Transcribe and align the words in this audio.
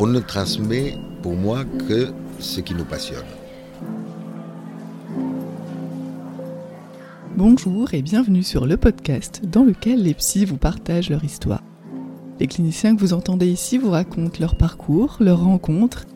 on 0.00 0.06
ne 0.06 0.20
transmet 0.20 0.96
pour 1.22 1.34
moi 1.34 1.64
que 1.88 2.12
ce 2.38 2.60
qui 2.60 2.72
nous 2.74 2.84
passionne. 2.84 3.26
Bonjour 7.36 7.92
et 7.94 8.02
bienvenue 8.02 8.44
sur 8.44 8.66
le 8.66 8.76
podcast 8.76 9.42
dans 9.44 9.64
lequel 9.64 10.02
les 10.04 10.14
psys 10.14 10.44
vous 10.44 10.56
partagent 10.56 11.10
leur 11.10 11.24
histoire. 11.24 11.62
Les 12.38 12.46
cliniciens 12.46 12.94
que 12.94 13.00
vous 13.00 13.12
entendez 13.12 13.48
ici 13.48 13.76
vous 13.76 13.90
racontent 13.90 14.38
leur 14.38 14.54
parcours, 14.54 15.16
leurs 15.18 15.42
rencontres 15.42 16.06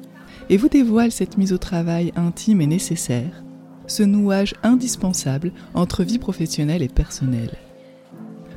et 0.49 0.57
vous 0.57 0.69
dévoilent 0.69 1.11
cette 1.11 1.37
mise 1.37 1.53
au 1.53 1.59
travail 1.59 2.13
intime 2.15 2.61
et 2.61 2.69
nécessaire, 2.69 3.43
ce 3.89 4.05
nouage 4.05 4.55
indispensable 4.63 5.53
entre 5.75 6.05
vie 6.05 6.21
professionnelle 6.21 6.83
et 6.83 6.89
personnelle. 6.89 7.57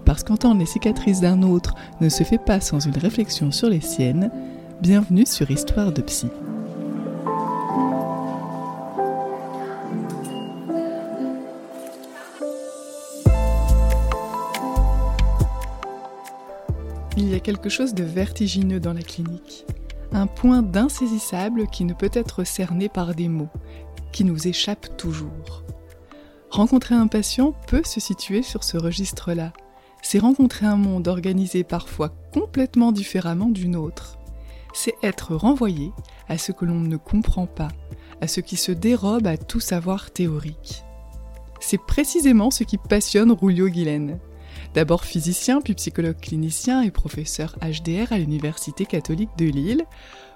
Parce 0.06 0.24
qu'entendre 0.24 0.60
les 0.60 0.68
cicatrices 0.68 1.22
d'un 1.22 1.42
autre 1.42 1.74
ne 2.00 2.10
se 2.10 2.24
fait 2.24 2.38
pas 2.38 2.62
sans 2.62 2.80
une 2.80 2.98
réflexion 2.98 3.52
sur 3.52 3.70
les 3.70 3.82
siennes, 3.82 4.30
bienvenue 4.82 5.26
sur 5.26 5.50
Histoire 5.50 5.92
de 5.92 6.02
Psy. 6.02 6.28
Il 17.18 17.30
y 17.30 17.34
a 17.34 17.40
quelque 17.40 17.70
chose 17.70 17.94
de 17.94 18.04
vertigineux 18.04 18.80
dans 18.80 18.94
la 18.94 19.02
clinique, 19.02 19.66
un 20.12 20.28
point 20.28 20.62
d'insaisissable 20.62 21.68
qui 21.68 21.86
ne 21.86 21.94
peut 21.94 22.12
être 22.14 22.44
cerné 22.44 22.90
par 22.90 23.16
des 23.16 23.30
mots, 23.30 23.50
qui 24.12 24.24
nous 24.26 24.48
échappe 24.48 24.98
toujours. 24.98 25.64
Rencontrer 26.50 26.96
un 26.96 27.08
patient 27.08 27.54
peut 27.68 27.84
se 27.84 28.00
situer 28.00 28.42
sur 28.42 28.64
ce 28.64 28.78
registre-là. 28.78 29.54
C'est 30.02 30.20
rencontrer 30.20 30.66
un 30.66 30.78
monde 30.78 31.08
organisé 31.08 31.64
parfois 31.64 32.10
complètement 32.34 32.92
différemment 32.92 33.50
d'une 33.50 33.76
autre. 33.76 34.20
C'est 34.78 34.96
être 35.02 35.36
renvoyé 35.36 35.94
à 36.28 36.38
ce 36.38 36.52
que 36.52 36.66
l'on 36.66 36.82
ne 36.82 36.98
comprend 36.98 37.48
pas, 37.48 37.70
à 38.20 38.28
ce 38.28 38.42
qui 38.42 38.58
se 38.58 38.74
dérobe 38.74 39.26
à 39.26 39.38
tout 39.38 39.62
savoir 39.62 40.12
théorique. 40.12 40.84
C'est 41.62 41.80
précisément 41.80 42.52
ce 42.52 42.66
qui 42.66 42.78
passionne 42.78 43.32
Rulio 43.32 43.70
Guilaine. 43.70 44.20
D'abord 44.74 45.06
physicien, 45.06 45.62
puis 45.62 45.76
psychologue 45.76 46.20
clinicien 46.22 46.82
et 46.82 46.92
professeur 46.92 47.56
HDR 47.62 48.12
à 48.12 48.18
l'Université 48.18 48.86
catholique 48.86 49.30
de 49.38 49.46
Lille, 49.46 49.86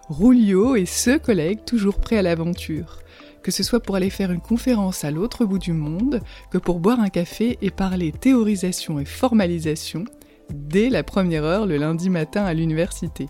Rulio 0.08 0.78
est 0.78 0.86
ce 0.86 1.18
collègue 1.18 1.66
toujours 1.66 2.00
prêt 2.00 2.18
à 2.18 2.22
l'aventure, 2.22 3.00
que 3.44 3.52
ce 3.52 3.62
soit 3.62 3.82
pour 3.82 3.98
aller 3.98 4.10
faire 4.10 4.32
une 4.32 4.40
conférence 4.40 5.04
à 5.04 5.12
l'autre 5.12 5.44
bout 5.44 5.60
du 5.60 5.74
monde, 5.74 6.22
que 6.50 6.58
pour 6.58 6.80
boire 6.80 7.02
un 7.02 7.10
café 7.10 7.58
et 7.62 7.72
parler 7.72 8.14
théorisation 8.14 9.02
et 9.02 9.06
formalisation 9.06 10.06
dès 10.50 10.90
la 10.90 11.04
première 11.04 11.44
heure 11.44 11.66
le 11.66 11.76
lundi 11.76 12.10
matin 12.10 12.46
à 12.46 12.54
l'université. 12.54 13.28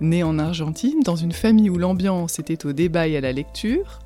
Né 0.00 0.22
en 0.22 0.38
Argentine, 0.38 1.00
dans 1.04 1.16
une 1.16 1.32
famille 1.32 1.70
où 1.70 1.78
l'ambiance 1.78 2.38
était 2.38 2.66
au 2.66 2.72
débat 2.72 3.08
et 3.08 3.16
à 3.16 3.20
la 3.20 3.32
lecture, 3.32 4.00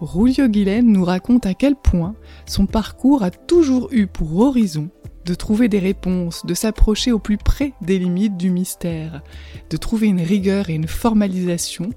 Rulio 0.00 0.48
Guilaine 0.48 0.92
nous 0.92 1.04
raconte 1.04 1.46
à 1.46 1.54
quel 1.54 1.76
point 1.76 2.14
son 2.44 2.66
parcours 2.66 3.22
a 3.22 3.30
toujours 3.30 3.88
eu 3.92 4.06
pour 4.06 4.40
horizon 4.40 4.90
de 5.24 5.34
trouver 5.34 5.68
des 5.68 5.78
réponses, 5.78 6.44
de 6.44 6.54
s'approcher 6.54 7.12
au 7.12 7.18
plus 7.18 7.38
près 7.38 7.72
des 7.80 7.98
limites 7.98 8.36
du 8.36 8.50
mystère, 8.50 9.22
de 9.70 9.76
trouver 9.76 10.08
une 10.08 10.20
rigueur 10.20 10.68
et 10.68 10.74
une 10.74 10.88
formalisation 10.88 11.90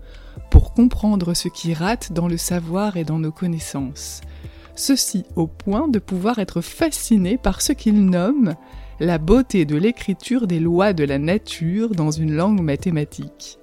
pour 0.52 0.74
comprendre 0.74 1.34
ce 1.34 1.48
qui 1.48 1.74
rate 1.74 2.12
dans 2.12 2.28
le 2.28 2.38
savoir 2.38 2.98
et 2.98 3.04
dans 3.04 3.20
nos 3.20 3.32
connaissances. 3.32 4.22
Ceci 4.76 5.26
au 5.36 5.48
point 5.48 5.88
de 5.88 6.00
pouvoir 6.00 6.40
être 6.40 6.62
fasciné 6.62 7.38
par 7.38 7.62
ce 7.62 7.74
qu'il 7.74 8.06
nomme 8.06 8.56
la 9.00 9.18
beauté 9.18 9.66
de 9.66 9.76
l'écriture 9.76 10.48
des 10.48 10.60
lois 10.60 10.94
de 10.94 11.04
la 11.04 11.20
nature 11.20 11.90
dans 11.90 12.12
une 12.12 12.34
langue 12.34 12.62
mathématique. 12.62 13.60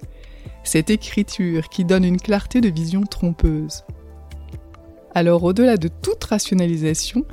Cette 0.65 0.91
écriture 0.91 1.69
qui 1.69 1.85
donne 1.85 2.05
une 2.05 2.21
clarté 2.21 2.61
de 2.61 2.69
vision 2.69 3.03
trompeuse. 3.03 3.85
Alors 5.15 5.43
au-delà 5.45 5.77
de 5.77 5.89
toute 5.89 6.25
rationalisation, 6.25 7.25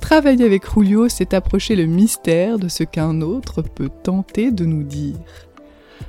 travailler 0.00 0.44
avec 0.44 0.64
Rulio, 0.64 1.08
c'est 1.08 1.34
approcher 1.34 1.76
le 1.76 1.86
mystère 1.86 2.58
de 2.58 2.68
ce 2.68 2.84
qu'un 2.84 3.20
autre 3.20 3.62
peut 3.62 3.90
tenter 4.02 4.50
de 4.50 4.64
nous 4.64 4.82
dire. 4.82 5.16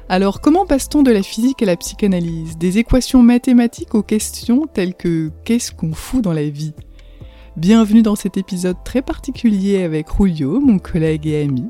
Alors 0.07 0.41
comment 0.41 0.65
passe-t-on 0.65 1.03
de 1.03 1.11
la 1.11 1.23
physique 1.23 1.61
à 1.61 1.65
la 1.65 1.75
psychanalyse, 1.75 2.57
des 2.57 2.77
équations 2.77 3.21
mathématiques 3.21 3.93
aux 3.95 4.03
questions 4.03 4.67
telles 4.67 4.95
que 4.95 5.31
qu'est-ce 5.43 5.71
qu'on 5.71 5.93
fout 5.93 6.23
dans 6.23 6.33
la 6.33 6.49
vie 6.49 6.73
Bienvenue 7.59 8.03
dans 8.03 8.15
cet 8.15 8.37
épisode 8.37 8.77
très 8.85 9.01
particulier 9.01 9.83
avec 9.83 10.07
Rulio, 10.07 10.61
mon 10.61 10.79
collègue 10.79 11.27
et 11.27 11.41
ami. 11.41 11.65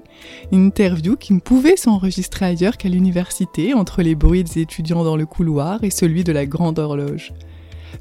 Une 0.52 0.68
interview 0.68 1.16
qui 1.16 1.34
ne 1.34 1.40
pouvait 1.40 1.78
s'enregistrer 1.78 2.46
ailleurs 2.46 2.78
qu'à 2.78 2.90
l'université, 2.90 3.74
entre 3.74 4.04
les 4.04 4.14
bruits 4.14 4.44
des 4.44 4.60
étudiants 4.60 5.04
dans 5.04 5.18
le 5.18 5.26
couloir 5.26 5.84
et 5.84 5.90
celui 5.90 6.24
de 6.24 6.32
la 6.32 6.46
grande 6.46 6.78
horloge. 6.78 7.34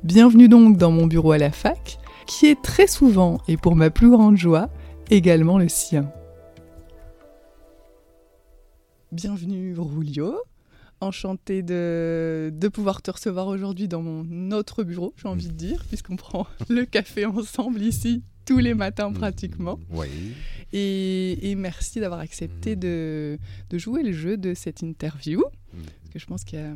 Bienvenue 0.04 0.50
donc 0.50 0.76
dans 0.76 0.91
mon 0.91 1.06
bureau 1.06 1.32
à 1.32 1.38
la 1.38 1.50
fac, 1.50 1.99
qui 2.26 2.44
est 2.44 2.60
très 2.60 2.87
souvent, 2.87 3.38
et 3.49 3.56
pour 3.56 3.75
ma 3.75 3.88
plus 3.88 4.10
grande 4.10 4.37
joie, 4.37 4.69
également 5.09 5.56
le 5.56 5.70
sien. 5.70 6.12
Bienvenue 9.12 9.75
Rulio, 9.78 10.34
enchanté 11.00 11.62
de, 11.62 12.53
de 12.53 12.69
pouvoir 12.69 13.03
te 13.03 13.10
recevoir 13.10 13.47
aujourd'hui 13.47 13.88
dans 13.88 14.03
mon 14.03 14.50
autre 14.53 14.84
bureau, 14.84 15.14
j'ai 15.16 15.28
envie 15.28 15.48
de 15.48 15.53
dire, 15.53 15.84
puisqu'on 15.86 16.16
prend 16.16 16.47
le 16.69 16.84
café 16.84 17.25
ensemble 17.25 17.82
ici 17.82 18.22
tous 18.44 18.59
les 18.59 18.75
matins 18.75 19.12
pratiquement. 19.12 19.78
Oui. 19.91 20.08
Et, 20.72 21.50
et 21.50 21.54
merci 21.54 22.00
d'avoir 22.00 22.20
accepté 22.20 22.76
de, 22.76 23.38
de 23.69 23.78
jouer 23.78 24.03
le 24.03 24.12
jeu 24.12 24.37
de 24.37 24.54
cette 24.54 24.81
interview, 24.81 25.42
parce 25.72 26.12
que 26.12 26.19
je 26.19 26.26
pense 26.26 26.44
qu'il 26.44 26.58
y 26.58 26.62
a 26.62 26.75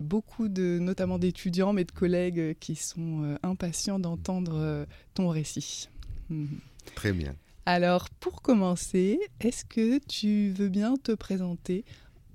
beaucoup 0.00 0.48
de, 0.48 0.78
notamment 0.80 1.18
d'étudiants, 1.18 1.72
mais 1.72 1.84
de 1.84 1.92
collègues 1.92 2.56
qui 2.58 2.74
sont 2.74 3.22
euh, 3.22 3.36
impatients 3.42 3.98
d'entendre 3.98 4.56
euh, 4.56 4.84
ton 5.14 5.28
récit. 5.28 5.88
Mhm. 6.28 6.58
Très 6.94 7.12
bien. 7.12 7.34
Alors, 7.66 8.10
pour 8.10 8.42
commencer, 8.42 9.18
est-ce 9.40 9.64
que 9.64 9.98
tu 10.06 10.50
veux 10.50 10.68
bien 10.68 10.96
te 10.96 11.12
présenter 11.12 11.84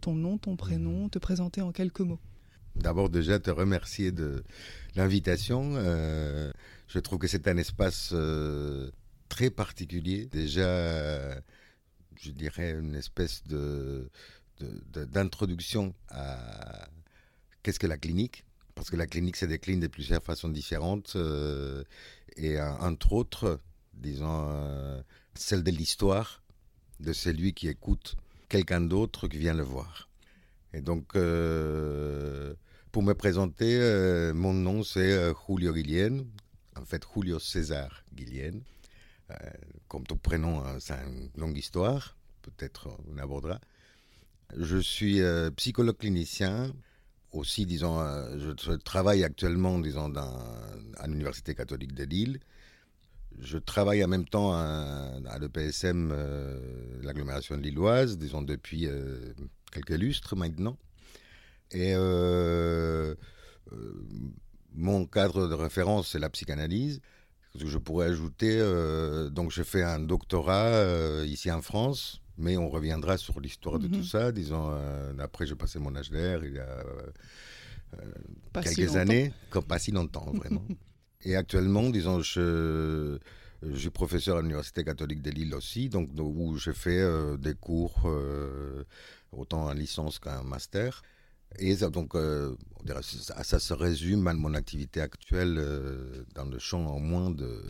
ton 0.01 0.16
nom, 0.16 0.38
ton 0.38 0.56
prénom, 0.56 1.07
te 1.09 1.19
présenter 1.19 1.62
en 1.62 1.72
quelques 1.72 2.01
mots 2.01 2.19
D'abord, 2.75 3.09
déjà, 3.09 3.39
te 3.39 3.51
remercier 3.51 4.12
de 4.12 4.44
l'invitation. 4.95 5.73
Euh, 5.75 6.51
je 6.88 7.00
trouve 7.00 7.19
que 7.19 7.28
c'est 7.28 7.47
un 7.47 7.57
espace 7.57 8.12
euh, 8.13 8.89
très 9.29 9.50
particulier. 9.50 10.25
Déjà, 10.25 10.62
euh, 10.67 11.39
je 12.16 12.31
dirais 12.31 12.72
une 12.72 12.95
espèce 12.95 13.44
de 13.45 14.09
d'introduction 14.94 15.95
à 16.09 16.88
qu'est-ce 17.63 17.79
que 17.79 17.88
la 17.88 17.97
clinique? 17.97 18.45
Parce 18.75 18.91
que 18.91 18.95
la 18.95 19.07
clinique 19.07 19.35
se 19.35 19.45
décline 19.45 19.79
de 19.79 19.88
plusieurs 19.88 20.23
façons 20.23 20.50
différentes. 20.50 21.13
euh, 21.16 21.83
et 22.38 22.62
entre 22.62 23.13
autres, 23.13 23.59
disons, 23.95 25.03
celle 25.33 25.63
de 25.63 25.72
l'histoire 25.72 26.44
de 27.00 27.12
celui 27.12 27.53
qui 27.53 27.68
écoute 27.68 28.16
quelqu'un 28.51 28.81
d'autre 28.81 29.29
qui 29.29 29.38
vient 29.38 29.53
le 29.53 29.63
voir. 29.63 30.09
Et 30.73 30.81
donc, 30.81 31.16
euh, 31.16 32.53
pour 32.91 33.01
me 33.01 33.13
présenter, 33.13 33.78
euh, 33.79 34.34
mon 34.34 34.53
nom 34.53 34.84
c'est 34.84 35.13
euh, 35.13 35.34
Julio 35.47 35.73
Guillén, 35.73 36.25
en 36.75 36.84
fait 36.84 37.01
Julio 37.16 37.39
César 37.39 38.03
Guillén. 38.13 38.62
Comme 39.88 40.06
ton 40.06 40.17
prénom, 40.17 40.59
hein, 40.59 40.75
c'est 40.81 40.94
une 40.94 41.29
longue 41.38 41.57
histoire, 41.57 42.17
peut-être 42.41 42.89
on 43.07 43.17
abordera. 43.17 43.62
Je 44.57 44.78
suis 44.78 45.22
psychologue 45.56 45.97
clinicien, 45.97 46.73
aussi, 47.31 47.66
disons, 47.66 47.95
je, 48.38 48.73
travaille 48.75 49.23
actuellement, 49.23 49.79
disons, 49.79 50.13
à 50.97 51.07
l'Université 51.07 51.56
catholique 51.56 51.94
de 51.94 52.03
Lille. 52.03 52.41
Je 53.40 53.58
travaille 53.58 54.03
en 54.03 54.08
même 54.08 54.25
temps 54.28 54.53
à, 54.53 55.19
à 55.28 55.40
l'EPSM, 55.40 56.12
euh, 56.12 57.00
l'agglomération 57.02 57.56
lilloise, 57.58 58.18
disons, 58.18 58.42
depuis 58.42 58.86
euh, 58.88 59.34
quelques 59.72 59.89
lustres 59.98 60.36
maintenant. 60.36 60.78
Et 61.72 61.94
euh, 61.95 63.16
mon 64.74 65.06
cadre 65.06 65.48
de 65.48 65.54
référence, 65.54 66.10
c'est 66.12 66.19
la 66.19 66.30
psychanalyse. 66.30 67.01
Ce 67.56 67.63
que 67.63 67.69
Je 67.69 67.78
pourrais 67.78 68.07
ajouter, 68.07 68.60
donc 69.31 69.51
je 69.51 69.62
fais 69.63 69.83
un 69.83 70.00
doctorat 70.00 70.86
ici 71.25 71.51
en 71.51 71.62
France, 71.62 72.22
mais 72.38 72.56
on 72.57 72.69
reviendra 72.69 73.18
sur 73.18 73.42
l'histoire 73.42 73.78
de 73.80 73.88
Mhm. 73.88 73.92
tout 73.94 74.04
ça. 74.04 74.31
Disons, 74.31 74.72
après 75.19 75.45
j'ai 75.45 75.56
passé 75.56 75.78
mon 75.80 75.92
HDR 75.92 76.45
il 76.45 76.54
y 76.56 76.60
a 76.60 76.83
si 78.63 78.75
quelques 78.75 78.95
années, 78.95 79.33
comme 79.50 79.66
pas 79.66 79.80
si 79.80 79.92
longtemps 79.92 80.31
vraiment. 80.31 80.63
Et 81.23 81.35
actuellement, 81.35 81.89
disons, 81.89 82.21
je, 82.21 83.18
je 83.63 83.77
suis 83.77 83.89
professeur 83.89 84.38
à 84.38 84.41
l'Université 84.41 84.83
catholique 84.83 85.21
de 85.21 85.29
Lille 85.31 85.53
aussi, 85.53 85.89
donc 85.89 86.09
où 86.18 86.57
je 86.57 86.71
fais 86.71 87.00
euh, 87.00 87.38
des 87.38 87.53
cours 87.53 88.01
euh, 88.06 88.83
autant 89.31 89.65
en 89.65 89.73
licence 89.73 90.19
qu'en 90.19 90.44
master. 90.44 91.03
Et 91.59 91.75
ça, 91.75 91.89
donc, 91.89 92.15
euh, 92.15 92.56
on 92.79 92.83
dirait, 92.83 93.03
ça, 93.03 93.44
ça 93.44 93.59
se 93.59 93.73
résume 93.73 94.25
à 94.27 94.33
mon 94.33 94.53
activité 94.53 95.01
actuelle 95.01 95.56
dans 96.33 96.45
le 96.45 96.59
champ 96.59 96.95
au 96.95 97.00
moins 97.00 97.29
de 97.29 97.62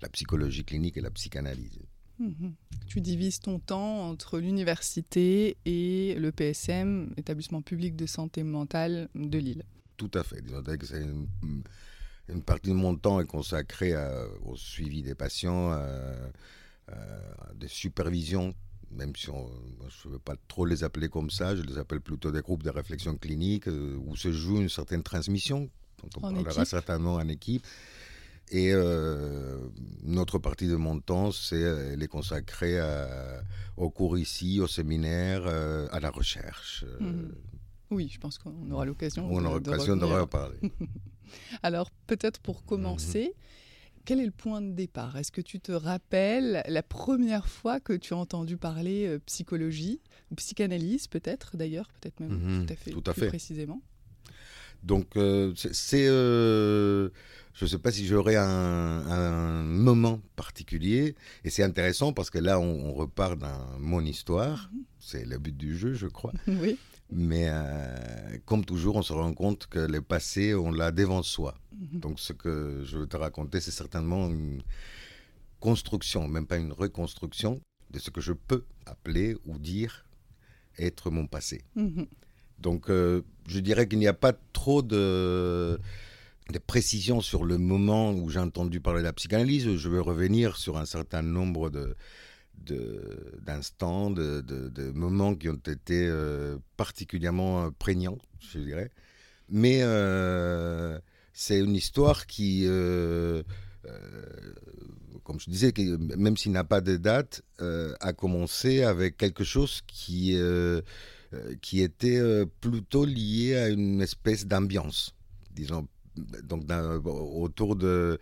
la 0.00 0.08
psychologie 0.08 0.64
clinique 0.64 0.96
et 0.96 1.00
la 1.00 1.10
psychanalyse. 1.10 1.80
Mhm. 2.18 2.54
Tu 2.86 3.00
divises 3.00 3.40
ton 3.40 3.58
temps 3.58 4.08
entre 4.08 4.38
l'université 4.38 5.56
et 5.64 6.14
le 6.14 6.30
PSM, 6.30 7.12
établissement 7.16 7.60
public 7.60 7.96
de 7.96 8.06
santé 8.06 8.44
mentale 8.44 9.08
de 9.14 9.38
Lille. 9.38 9.64
Tout 9.96 10.10
à 10.14 10.22
fait. 10.22 10.42
C'est 10.82 11.02
une, 11.02 11.26
partie 12.44 12.70
de 12.70 12.74
mon 12.74 12.96
temps 12.96 13.20
est 13.20 13.26
consacrée 13.26 13.94
au 14.44 14.56
suivi 14.56 15.02
des 15.02 15.14
patients, 15.14 15.72
euh, 15.72 16.28
des 17.54 17.68
supervisions 17.68 18.54
même 18.96 19.14
si 19.16 19.30
on, 19.30 19.50
je 19.88 20.08
ne 20.08 20.14
veux 20.14 20.18
pas 20.18 20.36
trop 20.48 20.66
les 20.66 20.84
appeler 20.84 21.08
comme 21.08 21.30
ça, 21.30 21.54
je 21.54 21.62
les 21.62 21.78
appelle 21.78 22.00
plutôt 22.00 22.30
des 22.30 22.40
groupes 22.40 22.62
de 22.62 22.70
réflexion 22.70 23.16
clinique 23.16 23.68
euh, 23.68 23.96
où 24.06 24.16
se 24.16 24.32
joue 24.32 24.60
une 24.60 24.68
certaine 24.68 25.02
transmission, 25.02 25.68
dont 26.02 26.08
on 26.16 26.32
parlera 26.32 26.64
certainement 26.64 27.14
en 27.14 27.28
équipe. 27.28 27.66
Et 28.50 28.72
euh, 28.72 29.58
notre 30.02 30.38
partie 30.38 30.68
de 30.68 30.76
mon 30.76 31.00
temps, 31.00 31.32
c'est 31.32 31.56
euh, 31.56 31.96
les 31.96 32.08
consacrer 32.08 32.78
au 33.76 33.90
cours 33.90 34.18
ici, 34.18 34.60
au 34.60 34.66
séminaire, 34.66 35.46
à 35.46 36.00
la 36.00 36.10
recherche. 36.10 36.84
Mhm. 37.00 37.34
Oui, 37.90 38.10
je 38.12 38.18
pense 38.18 38.38
qu'on 38.38 38.70
aura 38.70 38.84
l'occasion. 38.84 39.26
On 39.30 39.44
aura 39.44 39.58
l'occasion 39.58 39.96
de, 39.96 40.04
reparler. 40.04 40.58
Alors, 41.62 41.90
peut-être 42.06 42.40
pour 42.40 42.64
commencer, 42.64 43.26
mhm. 43.26 43.44
Quel 44.04 44.20
est 44.20 44.26
le 44.26 44.32
point 44.32 44.60
de 44.60 44.72
départ? 44.72 45.16
Est-ce 45.16 45.32
que 45.32 45.40
tu 45.40 45.60
te 45.60 45.72
rappelles 45.72 46.62
la 46.68 46.82
première 46.82 47.48
fois 47.48 47.80
que 47.80 47.94
tu 47.94 48.12
as 48.12 48.18
entendu 48.18 48.58
parler 48.58 49.06
euh, 49.06 49.18
psychologie 49.24 50.00
ou 50.30 50.34
psychanalyse 50.34 51.06
peut-être 51.06 51.56
d'ailleurs, 51.56 51.88
peut-être 52.00 52.20
même 52.20 52.32
mhm, 52.32 52.66
tout 52.66 52.72
à 52.72 52.76
fait, 52.76 52.90
tout 52.90 53.04
à 53.06 53.14
fait. 53.14 53.28
précisément? 53.28 53.80
Donc 54.82 55.16
euh, 55.16 55.54
c'est, 55.56 56.06
euh, 56.06 57.08
je 57.54 57.64
ne 57.64 57.70
sais 57.70 57.78
pas 57.78 57.90
si 57.90 58.06
j'aurais 58.06 58.36
un, 58.36 59.62
moment 59.62 60.20
particulier 60.36 61.14
et 61.42 61.48
c'est 61.48 61.62
intéressant 61.62 62.12
parce 62.12 62.28
que 62.28 62.38
là 62.38 62.60
on, 62.60 62.92
repart 62.92 63.38
dans 63.38 63.78
mon 63.78 64.04
histoire, 64.04 64.70
mhm. 64.74 64.82
c'est 65.00 65.24
le 65.24 65.38
but 65.38 65.56
du 65.56 65.78
jeu 65.78 65.94
je 65.94 66.08
crois. 66.08 66.34
oui. 66.46 66.76
Mais 67.10 67.46
euh, 67.48 68.38
comme 68.44 68.64
toujours, 68.64 68.96
on 68.96 69.02
se 69.02 69.12
rend 69.12 69.32
compte 69.34 69.66
que 69.66 69.78
le 69.78 70.00
passé, 70.00 70.54
on 70.54 70.70
l'a 70.70 70.90
devant 70.90 71.22
soi. 71.22 71.54
Mhm. 71.72 72.00
Donc 72.00 72.20
ce 72.20 72.32
que 72.32 72.82
je 72.84 72.98
veux 72.98 73.06
te 73.06 73.16
raconter, 73.16 73.60
c'est 73.60 73.70
certainement 73.70 74.28
une 74.28 74.62
construction, 75.60 76.26
même 76.28 76.46
pas 76.46 76.56
une 76.56 76.72
reconstruction, 76.72 77.60
de 77.90 77.98
ce 77.98 78.10
que 78.10 78.20
je 78.20 78.32
peux 78.32 78.64
appeler 78.86 79.36
ou 79.46 79.58
dire 79.58 80.04
être 80.78 81.10
mon 81.10 81.26
passé. 81.26 81.62
Mhm. 81.76 82.06
Donc 82.58 82.90
euh, 82.90 83.22
je 83.46 83.60
dirais 83.60 83.86
qu'il 83.86 83.98
n'y 83.98 84.08
a 84.08 84.14
pas 84.14 84.32
trop 84.52 84.82
de, 84.82 85.78
de 86.50 86.58
précision 86.58 87.20
sur 87.20 87.44
le 87.44 87.58
moment 87.58 88.12
où 88.12 88.30
j'ai 88.30 88.40
entendu 88.40 88.80
parler 88.80 89.00
de 89.00 89.06
la 89.06 89.12
psychanalyse. 89.12 89.76
Je 89.76 89.88
veux 89.88 90.00
revenir 90.00 90.56
sur 90.56 90.78
un 90.78 90.86
certain 90.86 91.22
nombre 91.22 91.70
de, 91.70 91.94
d'instants, 92.64 94.10
de, 94.10 94.40
de, 94.40 94.90
moments 94.92 95.34
qui 95.34 95.48
ont 95.48 95.54
été 95.54 96.06
euh, 96.06 96.58
particulièrement 96.76 97.70
prégnants, 97.72 98.18
je 98.40 98.58
dirais. 98.58 98.90
Mais 99.48 99.80
euh, 99.82 100.98
c'est 101.32 101.58
une 101.58 101.74
histoire 101.74 102.26
qui, 102.26 102.64
euh, 102.66 103.42
comme 105.22 105.38
je 105.38 105.50
disais, 105.50 105.72
même 106.16 106.36
s'il 106.36 106.52
n'a 106.52 106.64
pas 106.64 106.80
de 106.80 106.96
date, 106.96 107.42
a 107.58 108.12
commencé 108.12 108.82
avec 108.82 109.16
quelque 109.16 109.44
chose 109.44 109.82
qui, 109.86 110.38
qui 111.60 111.82
était 111.82 112.46
plutôt 112.60 113.04
lié 113.04 113.56
à 113.56 113.68
une 113.68 114.00
espèce 114.00 114.46
d'ambiance, 114.46 115.14
disons. 115.52 115.86
Donc, 116.44 116.62
autour 117.04 117.74
de 117.74 118.20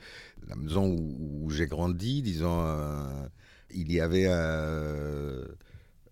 la 0.49 0.57
maison 0.57 0.97
où 0.97 1.51
j'ai 1.51 1.67
grandi, 1.67 2.23
disons, 2.23 2.59
il 3.75 3.93
y 3.93 4.01
avait 4.01 4.27
euh, 4.29 5.45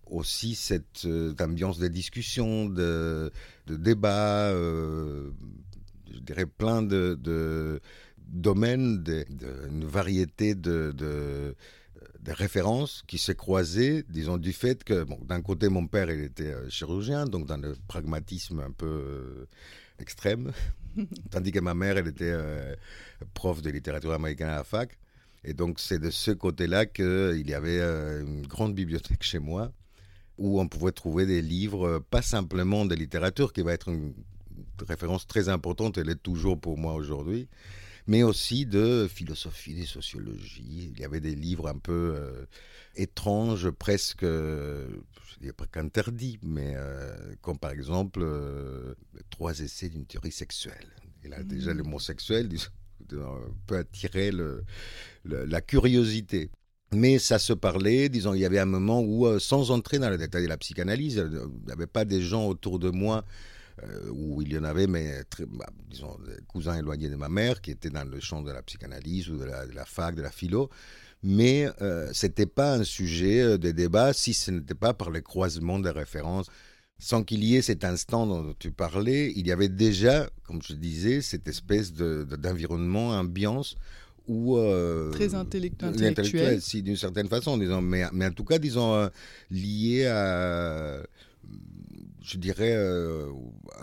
aussi 0.05 0.55
cette 0.55 1.05
euh, 1.05 1.33
ambiance 1.39 1.79
de 1.79 1.87
discussion, 1.87 2.67
de, 2.67 3.31
débat, 3.67 4.49
euh, 4.49 5.31
je 6.13 6.19
dirais 6.19 6.45
plein 6.45 6.81
de, 6.81 7.81
domaines, 8.27 9.03
de, 9.03 9.25
une 9.69 9.85
variété 9.85 10.55
de, 10.55 11.55
références 12.27 13.03
qui 13.07 13.17
se 13.17 13.31
croisaient, 13.31 14.03
disons, 14.09 14.37
du 14.37 14.53
fait 14.53 14.83
que, 14.83 15.05
d'un 15.25 15.41
côté, 15.41 15.69
mon 15.69 15.87
père, 15.87 16.09
il 16.11 16.23
était 16.23 16.53
chirurgien, 16.69 17.25
donc 17.25 17.47
dans 17.47 17.57
le 17.57 17.75
pragmatisme 17.87 18.59
un 18.59 18.71
peu 18.71 19.47
extrême, 19.99 20.51
tandis 21.31 21.51
que 21.51 21.59
ma 21.59 21.73
mère, 21.73 21.97
elle 21.97 22.07
était 22.07 22.35
prof 23.33 23.61
de 23.61 23.69
littérature 23.69 24.13
américaine 24.13 24.49
à 24.49 24.57
la 24.57 24.63
fac. 24.63 24.97
Et 25.43 25.53
donc 25.53 25.79
c'est 25.79 25.99
de 25.99 26.09
ce 26.09 26.31
côté-là 26.31 26.85
qu'il 26.85 27.49
y 27.49 27.53
avait 27.53 27.79
euh, 27.79 28.21
une 28.21 28.45
grande 28.45 28.75
bibliothèque 28.75 29.23
chez 29.23 29.39
moi 29.39 29.71
où 30.37 30.59
on 30.59 30.67
pouvait 30.67 30.91
trouver 30.91 31.25
des 31.25 31.41
livres, 31.41 31.87
euh, 31.87 31.99
pas 31.99 32.21
simplement 32.21 32.85
de 32.85 32.95
littérature, 32.95 33.53
qui 33.53 33.61
va 33.61 33.73
être 33.73 33.89
une 33.89 34.13
référence 34.87 35.27
très 35.27 35.49
importante, 35.49 35.97
elle 35.97 36.09
est 36.09 36.21
toujours 36.21 36.59
pour 36.59 36.77
moi 36.77 36.93
aujourd'hui, 36.93 37.47
mais 38.07 38.23
aussi 38.23 38.65
de 38.65 39.07
philosophie, 39.11 39.75
de 39.75 39.85
sociologie. 39.85 40.91
Il 40.93 40.99
y 40.99 41.03
avait 41.03 41.19
des 41.19 41.35
livres 41.35 41.67
un 41.67 41.77
peu 41.77 42.13
euh, 42.15 42.45
étranges, 42.95 43.69
presque, 43.69 44.23
je 44.23 45.39
dirais 45.39 45.53
pas 45.53 45.67
qu'interdits, 45.67 46.39
mais 46.41 46.75
comme 47.41 47.57
par 47.57 47.71
exemple 47.71 48.25
Trois 49.29 49.59
essais 49.59 49.89
d'une 49.89 50.05
théorie 50.05 50.31
sexuelle. 50.31 50.87
Il 51.23 51.33
a 51.33 51.43
déjà 51.43 51.73
le 51.73 51.83
mmh. 51.83 51.87
mot 51.87 51.99
sexuel, 51.99 52.49
peut 53.67 53.77
attirer 53.77 54.31
la 55.25 55.61
curiosité. 55.61 56.49
Mais 56.93 57.19
ça 57.19 57.39
se 57.39 57.53
parlait, 57.53 58.09
disons, 58.09 58.33
il 58.33 58.41
y 58.41 58.45
avait 58.45 58.59
un 58.59 58.65
moment 58.65 58.99
où, 58.99 59.25
euh, 59.25 59.39
sans 59.39 59.71
entrer 59.71 59.97
dans 59.97 60.09
le 60.09 60.17
détail 60.17 60.43
de 60.43 60.49
la 60.49 60.57
psychanalyse, 60.57 61.23
il 61.25 61.65
n'y 61.65 61.71
avait 61.71 61.87
pas 61.87 62.03
des 62.03 62.21
gens 62.21 62.47
autour 62.47 62.79
de 62.79 62.89
moi 62.89 63.23
euh, 63.83 64.09
où 64.11 64.41
il 64.41 64.51
y 64.51 64.57
en 64.57 64.65
avait, 64.65 64.87
mais 64.87 65.23
bah, 65.47 65.69
disons, 65.89 66.17
des 66.27 66.43
cousins 66.47 66.77
éloignés 66.77 67.07
de 67.07 67.15
ma 67.15 67.29
mère 67.29 67.61
qui 67.61 67.71
étaient 67.71 67.89
dans 67.89 68.03
le 68.03 68.19
champ 68.19 68.41
de 68.41 68.51
la 68.51 68.61
psychanalyse 68.61 69.29
ou 69.29 69.37
de 69.37 69.45
la, 69.45 69.85
fac, 69.85 70.15
de 70.15 70.21
la 70.21 70.31
philo. 70.31 70.69
Mais 71.23 71.69
euh, 71.81 72.09
ce 72.11 72.25
n'était 72.25 72.45
pas 72.45 72.73
un 72.73 72.83
sujet 72.83 73.57
de 73.57 73.71
débat 73.71 74.11
si 74.11 74.33
ce 74.33 74.51
n'était 74.51 74.75
pas 74.75 74.93
par 74.93 75.11
le 75.11 75.21
croisement 75.21 75.79
des 75.79 75.91
références 75.91 76.47
sans 77.01 77.23
qu'il 77.23 77.43
y 77.43 77.55
ait 77.55 77.63
cet 77.63 77.83
instant 77.83 78.27
dont 78.27 78.53
tu 78.59 78.69
parlais, 78.71 79.33
il 79.35 79.47
y 79.47 79.51
avait 79.51 79.69
déjà, 79.69 80.29
comme 80.43 80.61
je 80.61 80.73
disais, 80.73 81.21
cette 81.21 81.47
espèce 81.47 81.93
d'environnement, 81.93 83.09
ambiance 83.09 83.75
où... 84.27 84.55
Euh, 84.55 85.09
Très 85.09 85.33
intellectuel. 85.33 86.61
si, 86.61 86.83
d'une 86.83 86.95
certaine 86.95 87.27
façon, 87.27 87.57
disons, 87.57 87.81
mais, 87.81 88.03
mais 88.13 88.27
en 88.27 88.31
tout 88.31 88.43
cas, 88.43 88.59
disons, 88.59 88.93
euh, 88.93 89.09
lié 89.49 90.05
à, 90.05 91.01
je 92.21 92.37
dirais, 92.37 92.75
euh, 92.75 93.31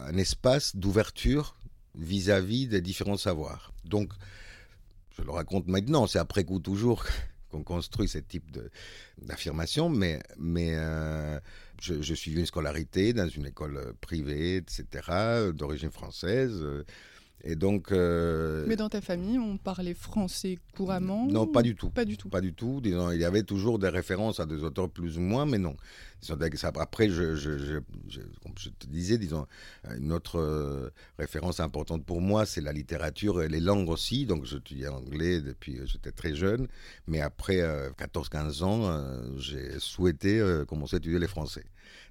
un 0.06 0.16
espace 0.16 0.76
d'ouverture 0.76 1.56
vis-à-vis 1.96 2.68
des 2.68 2.80
différents 2.80 3.16
savoirs. 3.16 3.72
Donc, 3.84 4.12
je 5.16 5.22
le 5.22 5.32
raconte 5.32 5.66
maintenant, 5.66 6.06
c'est 6.06 6.20
après 6.20 6.44
coup 6.44 6.60
toujours 6.60 7.04
qu'on 7.50 7.64
construit 7.64 8.06
ce 8.06 8.18
type 8.18 8.56
d'affirmation, 9.20 9.88
mais, 9.88 10.20
mais 10.38 10.74
euh, 10.74 11.40
je, 11.80 12.02
je 12.02 12.14
suivis 12.14 12.40
une 12.40 12.46
scolarité 12.46 13.12
dans 13.12 13.28
une 13.28 13.46
école 13.46 13.94
privée, 14.00 14.56
etc., 14.56 15.52
d'origine 15.54 15.90
française. 15.90 16.64
Et 17.44 17.54
donc. 17.54 17.92
Euh, 17.92 18.64
Mais 18.66 18.76
dans 18.76 18.88
ta 18.88 19.00
famille, 19.00 19.38
on 19.38 19.56
parlait 19.58 19.94
français 19.94 20.58
couramment 20.76 21.26
Non, 21.26 21.46
pas 21.46 21.62
du 21.62 21.74
tout. 21.74 21.90
Pas 21.90 22.04
du 22.04 22.16
tout. 22.16 22.28
Pas 22.28 22.40
du 22.40 22.52
tout. 22.52 22.80
Disons, 22.82 23.12
il 23.12 23.20
y 23.20 23.24
avait 23.24 23.44
toujours 23.44 23.78
des 23.78 23.88
références 23.88 24.40
à 24.40 24.46
des 24.46 24.62
auteurs 24.64 24.90
plus 24.90 25.18
ou 25.18 25.20
moins, 25.20 25.46
mais 25.46 25.58
non. 25.58 25.76
Après, 26.74 27.08
je, 27.08 27.36
je, 27.36 27.78
comme 28.42 28.52
je 28.58 28.70
te 28.70 28.86
disais, 28.88 29.18
disons, 29.18 29.46
une 29.96 30.12
autre 30.12 30.40
euh, 30.40 30.90
référence 31.16 31.60
importante 31.60 32.04
pour 32.04 32.20
moi, 32.20 32.44
c'est 32.44 32.60
la 32.60 32.72
littérature 32.72 33.40
et 33.42 33.48
les 33.48 33.60
langues 33.60 33.88
aussi. 33.88 34.26
Donc, 34.26 34.44
j'étudiais 34.44 34.88
anglais 34.88 35.40
depuis 35.40 35.78
j'étais 35.84 36.10
très 36.10 36.34
jeune. 36.34 36.66
Mais 37.06 37.20
après 37.20 37.58
14-15 37.98 38.62
euh, 38.62 38.64
ans, 38.64 39.38
j'ai 39.38 39.78
souhaité 39.78 40.42
commencer 40.66 40.96
à 40.96 40.98
étudier 40.98 41.20
les 41.20 41.28
français. 41.28 41.64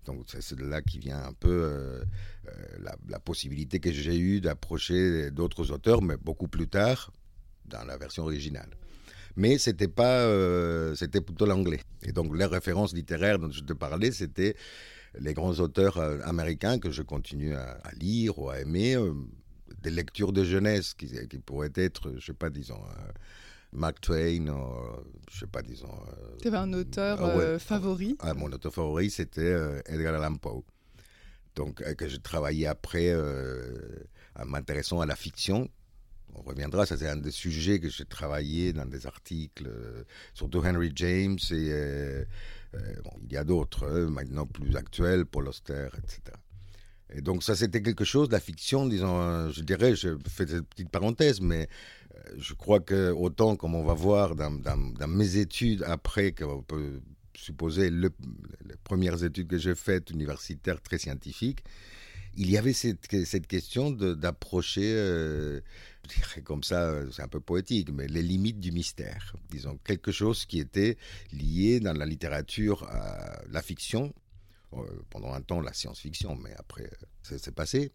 Donc 0.05 0.23
c'est 0.27 0.55
de 0.55 0.63
là 0.63 0.81
qui 0.81 0.99
vient 0.99 1.21
un 1.21 1.33
peu 1.33 2.01
euh, 2.47 2.51
euh, 2.87 2.89
la, 3.09 3.19
possibilité 3.19 3.79
que 3.79 3.91
j'ai 3.91 4.17
eue 4.17 4.41
d'approcher 4.41 5.31
d'autres 5.31 5.71
auteurs, 5.71 6.01
mais 6.01 6.17
beaucoup 6.17 6.47
plus 6.47 6.67
tard, 6.67 7.11
dans 7.65 7.83
la 7.83 7.97
version 7.97 8.23
originale. 8.23 8.69
Mais 9.35 9.57
c'était 9.57 9.87
pas, 9.87 10.21
euh, 10.21 10.95
c'était 10.95 11.21
plutôt 11.21 11.45
l'anglais. 11.45 11.81
Et 12.03 12.11
donc 12.11 12.35
les 12.35 12.45
références 12.45 12.93
littéraires 12.93 13.37
dont 13.39 13.51
je 13.51 13.61
te 13.61 13.73
parlais, 13.73 14.11
c'était 14.11 14.55
les 15.19 15.33
grands 15.33 15.53
auteurs 15.59 15.97
américains 16.27 16.79
que 16.79 16.91
je 16.91 17.01
continue 17.01 17.55
à, 17.55 17.79
lire 17.99 18.39
ou 18.39 18.49
à 18.49 18.59
aimer, 18.59 18.97
des 19.81 19.89
lectures 19.89 20.31
de 20.31 20.43
jeunesse 20.43 20.93
qui, 20.93 21.11
qui, 21.27 21.39
pourraient 21.39 21.71
être, 21.75 22.13
je 22.17 22.25
sais 22.25 22.33
pas, 22.33 22.49
disons 22.49 22.79
Mark 23.73 24.01
Twain, 24.01 24.47
ou, 24.47 25.03
je 25.31 25.39
sais 25.39 25.47
pas, 25.47 25.61
disons. 25.61 25.87
Euh, 25.87 26.37
tu 26.41 26.47
avais 26.47 26.57
un 26.57 26.73
auteur 26.73 27.19
ah 27.21 27.37
euh, 27.37 27.59
favori 27.59 28.15
ah, 28.19 28.33
Mon 28.33 28.51
auteur 28.51 28.73
favori, 28.73 29.09
c'était 29.09 29.41
euh, 29.41 29.81
Edgar 29.85 30.15
Allan 30.15 30.35
Poe. 30.35 30.63
Donc, 31.57 31.83
que 31.95 32.07
je 32.07 32.17
travaillais 32.17 32.67
après 32.67 33.13
en 33.15 34.45
m'intéressant 34.45 35.01
à 35.01 35.07
la 35.07 35.15
fiction, 35.15 35.67
on 36.35 36.41
reviendra, 36.43 36.85
ça 36.85 36.95
c'est 36.97 37.09
un 37.09 37.17
des 37.17 37.31
sujets 37.31 37.79
que 37.79 37.89
j'ai 37.89 38.05
travaillé 38.05 38.73
dans 38.73 38.85
des 38.85 39.07
articles, 39.07 39.67
surtout 40.35 40.59
Henry 40.59 40.91
James, 40.95 41.39
et 41.49 42.25
il 43.23 43.31
y 43.31 43.37
a 43.37 43.43
d'autres, 43.43 43.87
maintenant 44.05 44.45
plus 44.45 44.75
actuels, 44.75 45.25
Paul 45.25 45.47
Auster, 45.47 45.87
etc. 45.97 46.37
Et 47.09 47.21
donc 47.21 47.41
ça 47.41 47.55
c'était 47.55 47.81
quelque 47.81 48.05
chose, 48.05 48.29
la 48.29 48.39
fiction, 48.39 48.85
disons, 48.85 49.49
je 49.51 49.61
dirais, 49.61 49.95
je 49.95 50.09
fais 50.29 50.45
cette 50.45 50.67
petite 50.67 50.91
parenthèse, 50.91 51.41
mais 51.41 51.67
je 52.37 52.53
crois 52.53 52.81
que 52.81 53.11
autant 53.11 53.55
comme 53.55 53.73
on 53.73 53.83
va 53.83 53.95
voir 53.95 54.35
dans, 54.35 54.51
dans, 54.51 55.07
mes 55.07 55.37
études 55.37 55.83
après, 55.83 56.33
qu'on 56.33 56.61
peut 56.61 57.01
supposer 57.37 57.89
les 57.91 58.09
premières 58.83 59.23
études 59.23 59.47
que 59.47 59.57
j'ai 59.57 59.75
faites 59.75 60.09
universitaires 60.09 60.81
très 60.81 60.97
scientifiques, 60.97 61.63
il 62.35 62.49
y 62.49 62.57
avait 62.57 62.73
cette, 62.73 63.25
cette 63.25 63.47
question 63.47 63.91
d'approcher, 63.91 64.93
euh, 64.93 65.61
je 66.03 66.15
dirais 66.15 66.41
comme 66.41 66.63
ça, 66.63 66.93
c'est 67.11 67.21
un 67.21 67.27
peu 67.27 67.39
poétique, 67.39 67.89
mais 67.91 68.07
les 68.07 68.21
limites 68.21 68.59
du 68.59 68.71
mystère. 68.71 69.35
Disons, 69.49 69.77
quelque 69.83 70.11
chose 70.11 70.45
qui 70.45 70.59
était 70.59 70.97
lié 71.31 71.79
dans 71.79 71.93
la 71.93 72.05
littérature 72.05 72.83
à 72.83 73.41
la 73.49 73.61
fiction, 73.61 74.13
euh, 74.73 74.83
pendant 75.09 75.33
un 75.33 75.41
temps 75.41 75.61
la 75.61 75.73
science-fiction, 75.73 76.35
mais 76.35 76.53
après, 76.57 76.89
c'est 77.23 77.53
passé. 77.53 77.91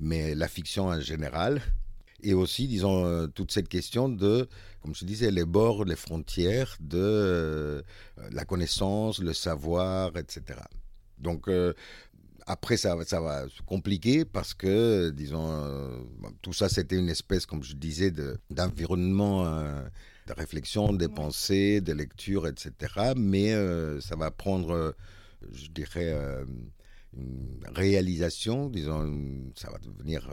Mais 0.00 0.34
la 0.34 0.48
fiction 0.48 0.86
en 0.86 1.00
général, 1.00 1.62
et 2.22 2.34
aussi, 2.34 2.66
disons, 2.68 3.04
euh, 3.04 3.26
toute 3.26 3.52
cette 3.52 3.68
question 3.68 4.08
de, 4.08 4.48
comme 4.82 4.94
je 4.94 5.04
disais, 5.04 5.30
les 5.30 5.44
bords, 5.44 5.84
les 5.84 5.96
frontières 5.96 6.76
de 6.80 6.98
euh, 6.98 7.82
la 8.32 8.44
connaissance, 8.44 9.18
le 9.18 9.32
savoir, 9.32 10.16
etc. 10.16 10.60
Donc, 11.18 11.48
euh, 11.48 11.74
après, 12.46 12.76
ça, 12.76 12.96
ça 13.04 13.20
va 13.20 13.48
se 13.48 13.60
compliquer 13.62 14.24
parce 14.24 14.54
que, 14.54 15.10
disons, 15.10 16.06
tout 16.42 16.52
ça, 16.52 16.68
c'était 16.68 16.96
une 16.96 17.08
espèce, 17.08 17.44
comme 17.44 17.64
je 17.64 17.74
disais, 17.74 18.12
d'environnement 18.50 19.44
de, 19.44 20.32
réflexion, 20.32 20.92
des 20.92 21.08
pensées, 21.08 21.80
des 21.80 21.94
lectures, 21.94 22.46
etc. 22.46 22.70
Mais 23.16 23.52
ça 24.00 24.14
va 24.14 24.30
prendre, 24.30 24.94
je 25.50 25.66
dirais, 25.70 26.14
une 27.16 27.64
réalisation, 27.74 28.70
disons, 28.70 29.50
ça 29.56 29.68
va 29.72 29.78
devenir 29.78 30.30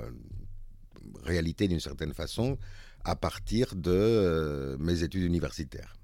réalité 1.23 1.67
d'une 1.67 1.79
certaine 1.79 2.13
façon 2.13 2.57
à 3.03 3.15
partir 3.15 3.75
de 3.75 3.91
euh, 3.91 4.77
mes 4.79 5.03
études 5.03 5.23
universitaires. 5.23 5.95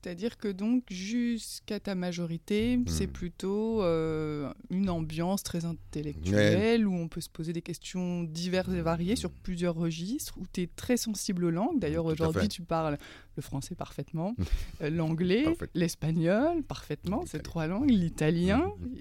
C'est-à-dire 0.00 0.38
que 0.38 0.46
donc 0.48 0.84
jusqu'à 0.90 1.80
ta 1.80 1.96
majorité, 1.96 2.78
c'est 2.86 3.08
hmm. 3.08 3.12
plutôt 3.12 3.82
euh, 3.82 4.52
une 4.70 4.90
ambiance 4.90 5.42
très 5.42 5.64
intellectuelle 5.64 6.86
où 6.86 6.94
on 6.94 7.08
peut 7.08 7.20
se 7.20 7.28
poser 7.28 7.52
des 7.52 7.62
questions 7.62 8.22
diverses 8.22 8.72
et 8.72 8.80
variées 8.80 9.16
sur 9.16 9.30
plusieurs 9.30 9.74
registres, 9.74 10.38
où 10.38 10.44
tu 10.52 10.62
es 10.62 10.66
très 10.68 10.96
sensible 10.96 11.44
aux 11.44 11.50
langues. 11.50 11.80
D'ailleurs, 11.80 12.04
aujourd'hui, 12.04 12.48
tu 12.48 12.62
parles 12.62 12.96
le 13.34 13.42
français 13.42 13.74
parfaitement, 13.74 14.36
euh, 14.82 14.90
l'anglais, 14.90 15.44
l'espagnol 15.74 16.62
parfaitement, 16.62 17.26
ces 17.26 17.40
trois 17.40 17.66
langues, 17.66 17.90
l'italien. 17.90 18.72
Hmm. 18.78 18.98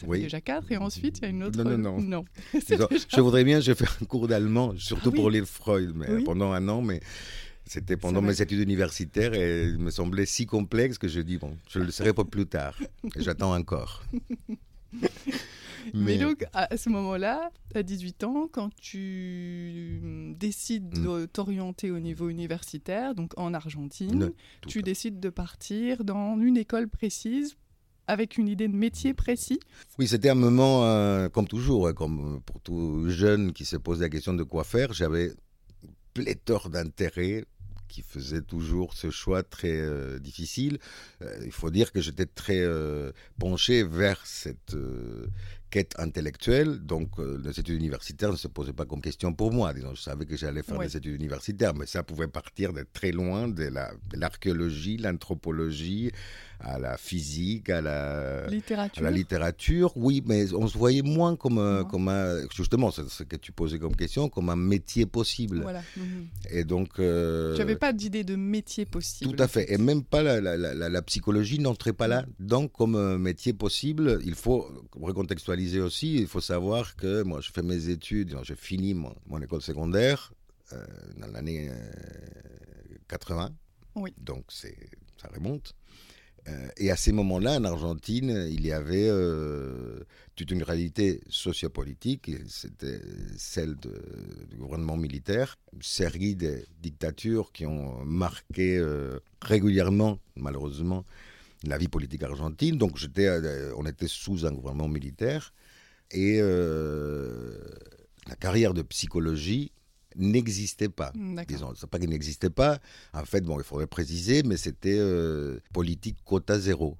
Ça 0.00 0.06
oui. 0.06 0.20
déjà 0.20 0.40
quatre, 0.40 0.70
et 0.70 0.76
ensuite 0.76 1.18
il 1.18 1.22
y 1.22 1.26
a 1.26 1.28
une 1.28 1.42
autre. 1.42 1.60
Non, 1.60 1.76
non, 1.76 2.00
non. 2.00 2.24
Je 2.54 3.20
voudrais 3.20 3.42
bien, 3.42 3.58
j'ai 3.58 3.74
fait 3.74 3.88
un 4.00 4.04
cours 4.04 4.28
d'allemand, 4.28 4.74
surtout 4.76 5.10
ah 5.12 5.16
pour 5.16 5.28
lire 5.28 5.44
Freud, 5.44 5.92
mais 5.96 6.22
pendant 6.22 6.52
un 6.52 6.68
an, 6.68 6.82
mais 6.82 7.00
c'était 7.66 7.96
pendant 7.96 8.22
mes 8.22 8.40
études 8.40 8.60
universitaires 8.60 9.34
et 9.34 9.66
il 9.66 9.78
me 9.78 9.90
semblait 9.90 10.26
si 10.26 10.46
complexe 10.46 10.98
que 10.98 11.08
je 11.08 11.20
dis, 11.20 11.36
bon, 11.36 11.56
je 11.68 11.80
le 11.80 11.90
serai 11.90 12.12
pas 12.12 12.24
plus 12.24 12.46
tard. 12.46 12.78
J'attends 13.16 13.54
encore. 13.54 14.04
Mais... 15.94 16.18
donc, 16.18 16.44
à 16.52 16.76
ce 16.76 16.88
moment-là, 16.88 17.50
à 17.74 17.82
18 17.82 18.24
ans, 18.24 18.48
quand 18.50 18.70
tu 18.80 20.34
décides 20.38 20.98
mm. 20.98 21.04
de 21.04 21.26
t'orienter 21.26 21.90
au 21.90 22.00
niveau 22.00 22.28
universitaire, 22.28 23.14
donc 23.14 23.32
en 23.36 23.54
Argentine, 23.54 24.32
tu 24.66 24.82
décides 24.82 25.20
de 25.20 25.28
partir 25.28 26.04
dans 26.04 26.40
une 26.40 26.56
école 26.56 26.88
précise 26.88 27.56
avec 28.08 28.38
une 28.38 28.48
idée 28.48 28.68
de 28.68 28.76
métier 28.76 29.14
précis 29.14 29.58
Oui, 29.98 30.06
c'était 30.06 30.28
un 30.28 30.36
moment, 30.36 30.84
euh, 30.84 31.28
comme 31.28 31.48
toujours, 31.48 31.92
comme 31.94 32.40
pour 32.46 32.60
tout 32.60 33.08
jeune 33.08 33.52
qui 33.52 33.64
se 33.64 33.76
pose 33.76 34.00
la 34.00 34.08
question 34.08 34.34
de 34.34 34.44
quoi 34.44 34.62
faire, 34.62 34.92
j'avais 34.92 35.32
pléthore 36.14 36.70
d'intérêts 36.70 37.44
faisait 38.02 38.42
toujours 38.42 38.94
ce 38.94 39.10
choix 39.10 39.42
très 39.42 39.80
euh, 39.80 40.18
difficile. 40.18 40.78
Euh, 41.22 41.38
il 41.44 41.52
faut 41.52 41.70
dire 41.70 41.92
que 41.92 42.00
j'étais 42.00 42.26
très 42.26 42.60
euh, 42.60 43.12
penché 43.38 43.84
vers 43.84 44.24
cette 44.26 44.76
quête 45.70 45.94
intellectuelle, 45.98 46.78
donc 46.78 47.10
les 47.18 47.50
études 47.50 47.76
universitaires 47.76 48.32
ne 48.32 48.36
se 48.36 48.48
posaient 48.48 48.72
pas 48.72 48.84
comme 48.84 49.00
question 49.00 49.32
pour 49.32 49.52
moi. 49.52 49.74
Disons, 49.74 49.94
je 49.94 50.02
savais 50.02 50.26
que 50.26 50.36
j'allais 50.36 50.62
faire 50.62 50.78
des 50.78 50.96
études 50.96 51.14
universitaires, 51.14 51.74
mais 51.74 51.86
ça 51.86 52.02
pouvait 52.02 52.28
partir 52.28 52.72
de 52.72 52.84
très 52.92 53.12
loin 53.12 53.48
de 53.48 53.70
l'archéologie, 54.14 54.96
la, 54.96 55.10
l'anthropologie, 55.12 56.12
à 56.60 56.78
la 56.78 56.96
physique, 56.96 57.68
à 57.68 57.82
la 57.82 58.46
littérature. 58.46 59.02
la 59.02 59.10
littérature. 59.10 59.92
Oui, 59.96 60.22
mais 60.24 60.52
on 60.54 60.66
se 60.66 60.78
voyait 60.78 61.02
moins 61.02 61.36
comme, 61.36 61.58
un, 61.58 61.84
comme 61.84 62.08
un, 62.08 62.48
justement, 62.54 62.90
ce 62.90 63.22
que 63.24 63.36
tu 63.36 63.52
posais 63.52 63.78
comme 63.78 63.94
question, 63.94 64.28
comme 64.28 64.48
un 64.48 64.56
métier 64.56 65.04
possible. 65.04 65.60
Voilà. 65.60 65.82
Mhm. 65.96 66.26
Et 66.50 66.64
donc. 66.64 66.98
Euh, 66.98 67.52
tu 67.54 67.58
n'avais 67.58 67.76
pas 67.76 67.92
d'idée 67.92 68.24
de 68.24 68.36
métier 68.36 68.86
possible. 68.86 69.34
Tout 69.34 69.42
à 69.42 69.48
fait. 69.48 69.70
Et 69.72 69.78
même 69.78 70.02
pas 70.02 70.22
la, 70.22 70.40
la, 70.40 70.56
la, 70.74 71.02
psychologie 71.02 71.58
n'entrait 71.58 71.92
pas 71.92 72.08
là. 72.08 72.24
Donc, 72.40 72.72
comme 72.72 73.18
métier 73.18 73.52
possible, 73.52 74.20
il 74.24 74.34
faut 74.34 74.66
recontextualiser 74.92 75.55
aussi. 75.80 76.16
Il 76.16 76.26
faut 76.26 76.40
savoir 76.40 76.96
que 76.96 77.22
moi, 77.22 77.40
je 77.40 77.50
fais 77.50 77.62
mes 77.62 77.88
études, 77.88 78.36
je 78.42 78.54
finis 78.54 78.94
mon, 78.94 79.14
mon 79.26 79.40
école 79.40 79.62
secondaire 79.62 80.32
euh, 80.72 80.84
dans 81.18 81.28
l'année 81.28 81.70
80. 83.08 83.46
Euh, 83.46 83.50
oui. 83.96 84.14
Donc, 84.18 84.44
ça 84.50 85.28
remonte. 85.34 85.74
Euh, 86.48 86.68
et 86.76 86.90
à 86.90 86.96
ces 86.96 87.12
moments-là, 87.12 87.56
en 87.56 87.64
Argentine, 87.64 88.46
il 88.50 88.64
y 88.64 88.72
avait 88.72 89.08
euh, 89.08 90.00
toute 90.36 90.50
une 90.50 90.62
réalité 90.62 91.20
sociopolitique, 91.28 92.30
c'était 92.46 93.00
celle 93.36 93.76
du 93.76 94.56
gouvernement 94.56 94.96
militaire, 94.96 95.58
une 95.72 95.82
série 95.82 96.36
de 96.36 96.64
dictatures 96.80 97.50
qui 97.52 97.66
ont 97.66 98.04
marqué 98.04 98.76
euh, 98.76 99.18
régulièrement, 99.42 100.18
malheureusement, 100.36 101.04
la 101.64 101.78
vie 101.78 101.88
politique 101.88 102.22
argentine. 102.22 102.76
Donc 102.76 102.98
on 103.76 103.86
était 103.86 104.08
sous 104.08 104.46
un 104.46 104.52
gouvernement 104.52 104.88
militaire. 104.88 105.52
Et 106.12 106.40
la 106.40 108.36
carrière 108.36 108.74
de 108.74 108.82
psychologie 108.82 109.72
n'existait 110.16 110.88
pas. 110.88 111.12
Disons, 111.48 111.74
c'est 111.76 111.88
pas 111.88 111.98
qu'il 111.98 112.10
n'existait 112.10 112.50
pas. 112.50 112.80
En 113.12 113.24
fait, 113.24 113.42
bon, 113.42 113.58
il 113.58 113.64
faudrait 113.64 113.86
préciser, 113.86 114.42
mais 114.42 114.56
c'était 114.56 114.98
euh, 114.98 115.58
politique 115.72 116.18
quota 116.24 116.58
zéro. 116.58 116.96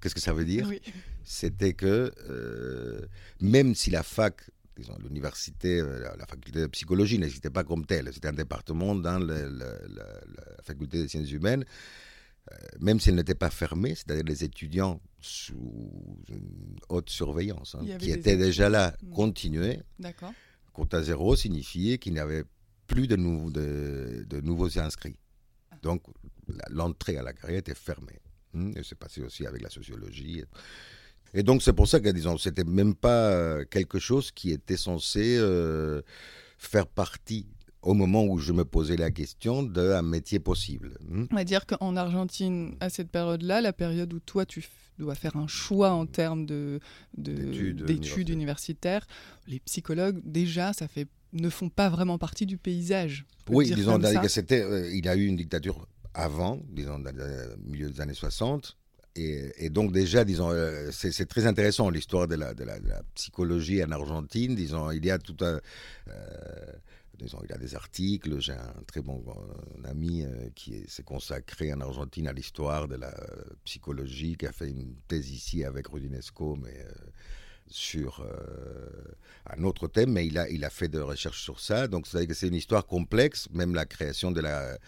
Qu'est-ce 0.00 0.14
que 0.14 0.20
ça 0.20 0.32
veut 0.32 0.44
dire? 0.44 0.70
C'était 1.24 1.74
que 1.74 2.12
euh, 2.30 3.00
même 3.40 3.74
si 3.74 3.90
la 3.90 4.02
fac, 4.02 4.48
disons, 4.76 4.96
l'université, 5.02 5.80
euh, 5.80 6.08
la, 6.16 6.26
faculté 6.26 6.60
de 6.60 6.66
psychologie 6.68 7.18
n'existait 7.18 7.50
pas 7.50 7.64
comme 7.64 7.84
telle, 7.84 8.10
c'était 8.12 8.28
un 8.28 8.32
département 8.32 8.94
dans 8.94 9.18
la, 9.18 9.36
faculté 10.62 11.02
des 11.02 11.08
sciences 11.08 11.32
humaines, 11.32 11.64
même 12.80 13.00
si 13.00 13.08
elle 13.08 13.16
n'était 13.16 13.34
pas 13.34 13.50
fermée, 13.50 13.94
c'est-à-dire 13.94 14.24
les 14.24 14.44
étudiants 14.44 15.00
sous 15.20 16.18
une 16.28 16.76
haute 16.88 17.10
surveillance, 17.10 17.74
hein, 17.74 17.84
qui 17.98 18.10
étaient 18.10 18.36
déjà 18.36 18.68
là, 18.68 18.94
hmm. 19.02 19.12
continuaient. 19.12 19.82
D'accord 19.98 20.32
quota 20.76 21.02
zéro 21.02 21.34
signifiait 21.36 21.96
qu'il 21.96 22.12
n'y 22.12 22.18
avait 22.18 22.44
plus 22.86 23.08
de, 23.08 23.16
de, 23.16 24.40
nouveaux 24.42 24.78
inscrits. 24.78 25.16
Ah. 25.70 25.76
Donc, 25.82 26.02
l'entrée 26.68 27.16
à 27.16 27.22
la 27.22 27.32
carrière 27.32 27.60
était 27.60 27.74
fermée. 27.74 28.20
Hmm, 28.52 28.72
et 28.76 28.82
c'est 28.84 28.98
passé 28.98 29.22
aussi 29.22 29.46
avec 29.46 29.62
la 29.62 29.70
sociologie. 29.70 30.44
Et 31.32 31.42
donc, 31.42 31.62
c'est 31.62 31.72
pour 31.72 31.88
ça 31.88 31.98
que, 31.98 32.10
disons, 32.10 32.36
c'était 32.36 32.64
même 32.64 32.94
pas 32.94 33.30
euh, 33.30 33.64
quelque 33.64 33.98
chose 33.98 34.30
qui 34.30 34.52
était 34.52 34.76
censé 34.76 35.36
euh, 35.38 36.02
faire 36.58 36.86
partie 36.86 37.46
au 37.86 37.94
moment 37.94 38.24
où 38.24 38.38
je 38.38 38.52
me 38.52 38.64
posais 38.64 38.96
la 38.96 39.12
question 39.12 39.62
d'un 39.62 40.02
métier 40.02 40.40
possible. 40.40 40.98
Hmm. 41.08 41.26
On 41.30 41.36
va 41.36 41.44
dire 41.44 41.66
qu'en 41.66 41.94
Argentine, 41.94 42.74
à 42.80 42.90
cette 42.90 43.10
période-là, 43.10 43.60
la 43.60 43.72
période 43.72 44.12
où 44.12 44.18
toi 44.18 44.44
tu 44.44 44.64
dois 44.98 45.14
faire 45.14 45.36
un 45.36 45.46
choix 45.46 45.92
en 45.92 46.04
termes 46.04 46.46
de, 46.46 46.80
d'études 47.16 48.30
universitaires, 48.30 49.06
les 49.46 49.60
psychologues, 49.60 50.20
déjà, 50.24 50.72
ça 50.72 50.88
fait, 50.88 51.06
ne 51.32 51.48
font 51.48 51.68
pas 51.68 51.88
vraiment 51.88 52.18
partie 52.18 52.44
du 52.44 52.58
paysage. 52.58 53.24
Oui, 53.48 53.70
disons, 53.72 54.00
c'était, 54.26 54.62
euh, 54.62 54.90
il 54.92 55.04
y 55.04 55.08
a 55.08 55.14
eu 55.14 55.26
une 55.26 55.36
dictature 55.36 55.86
avant, 56.12 56.60
disons, 56.68 56.98
dans 56.98 57.14
le 57.14 57.56
milieu 57.64 57.88
des 57.88 58.00
années 58.00 58.14
60. 58.14 58.76
Et, 59.18 59.70
donc 59.70 59.92
déjà, 59.92 60.24
disons, 60.24 60.50
euh, 60.50 60.90
c'est, 60.90 61.26
très 61.26 61.46
intéressant 61.46 61.88
l'histoire 61.88 62.26
de 62.26 62.34
la, 62.34 62.52
de, 62.52 62.64
la, 62.64 62.78
psychologie 63.14 63.82
en 63.82 63.92
Argentine. 63.92 64.54
Disons, 64.56 64.90
il 64.90 65.04
y 65.06 65.10
a 65.10 65.18
tout 65.18 65.36
un... 65.40 65.60
Euh, 66.08 66.72
il 67.20 67.52
a 67.52 67.58
des 67.58 67.74
articles. 67.74 68.40
J'ai 68.40 68.52
un 68.52 68.82
très 68.86 69.00
bon 69.00 69.22
euh, 69.28 69.88
ami 69.88 70.22
euh, 70.22 70.48
qui 70.54 70.84
s'est 70.88 71.02
consacré 71.02 71.72
en 71.72 71.80
Argentine 71.80 72.28
à 72.28 72.32
l'histoire 72.32 72.88
de 72.88 72.96
la 72.96 73.14
psychologie, 73.64 74.36
qui 74.36 74.46
a 74.46 74.52
fait 74.52 74.68
une 74.68 74.94
thèse 75.08 75.30
ici 75.30 75.64
avec 75.64 75.88
Rudinesco, 75.88 76.56
mais 76.56 76.86
sur 77.68 78.24
un 79.50 79.64
autre 79.64 79.88
thème, 79.88 80.12
mais 80.12 80.26
il 80.26 80.38
a, 80.38 80.48
il 80.48 80.64
a 80.64 80.70
fait 80.70 80.88
de 80.88 81.00
recherches 81.00 81.42
sur 81.42 81.58
ça. 81.58 81.88
Donc, 81.88 82.06
c'est 82.06 82.46
une 82.46 82.54
histoire 82.54 82.86
complexe, 82.86 83.48
même 83.50 83.74
la 83.74 83.86
création 83.86 84.30
de 84.30 84.40
la, 84.40 84.78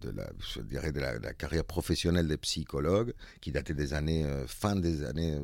de 0.00 0.10
la, 0.10 0.28
je 0.40 0.60
dirais 0.60 0.90
de 0.90 0.98
la, 0.98 1.32
carrière 1.34 1.64
professionnelle 1.64 2.26
des 2.26 2.36
psychologues, 2.36 3.14
qui 3.40 3.52
datait 3.52 3.74
des 3.74 3.94
années, 3.94 4.26
fin 4.48 4.74
des 4.74 5.04
années 5.04 5.38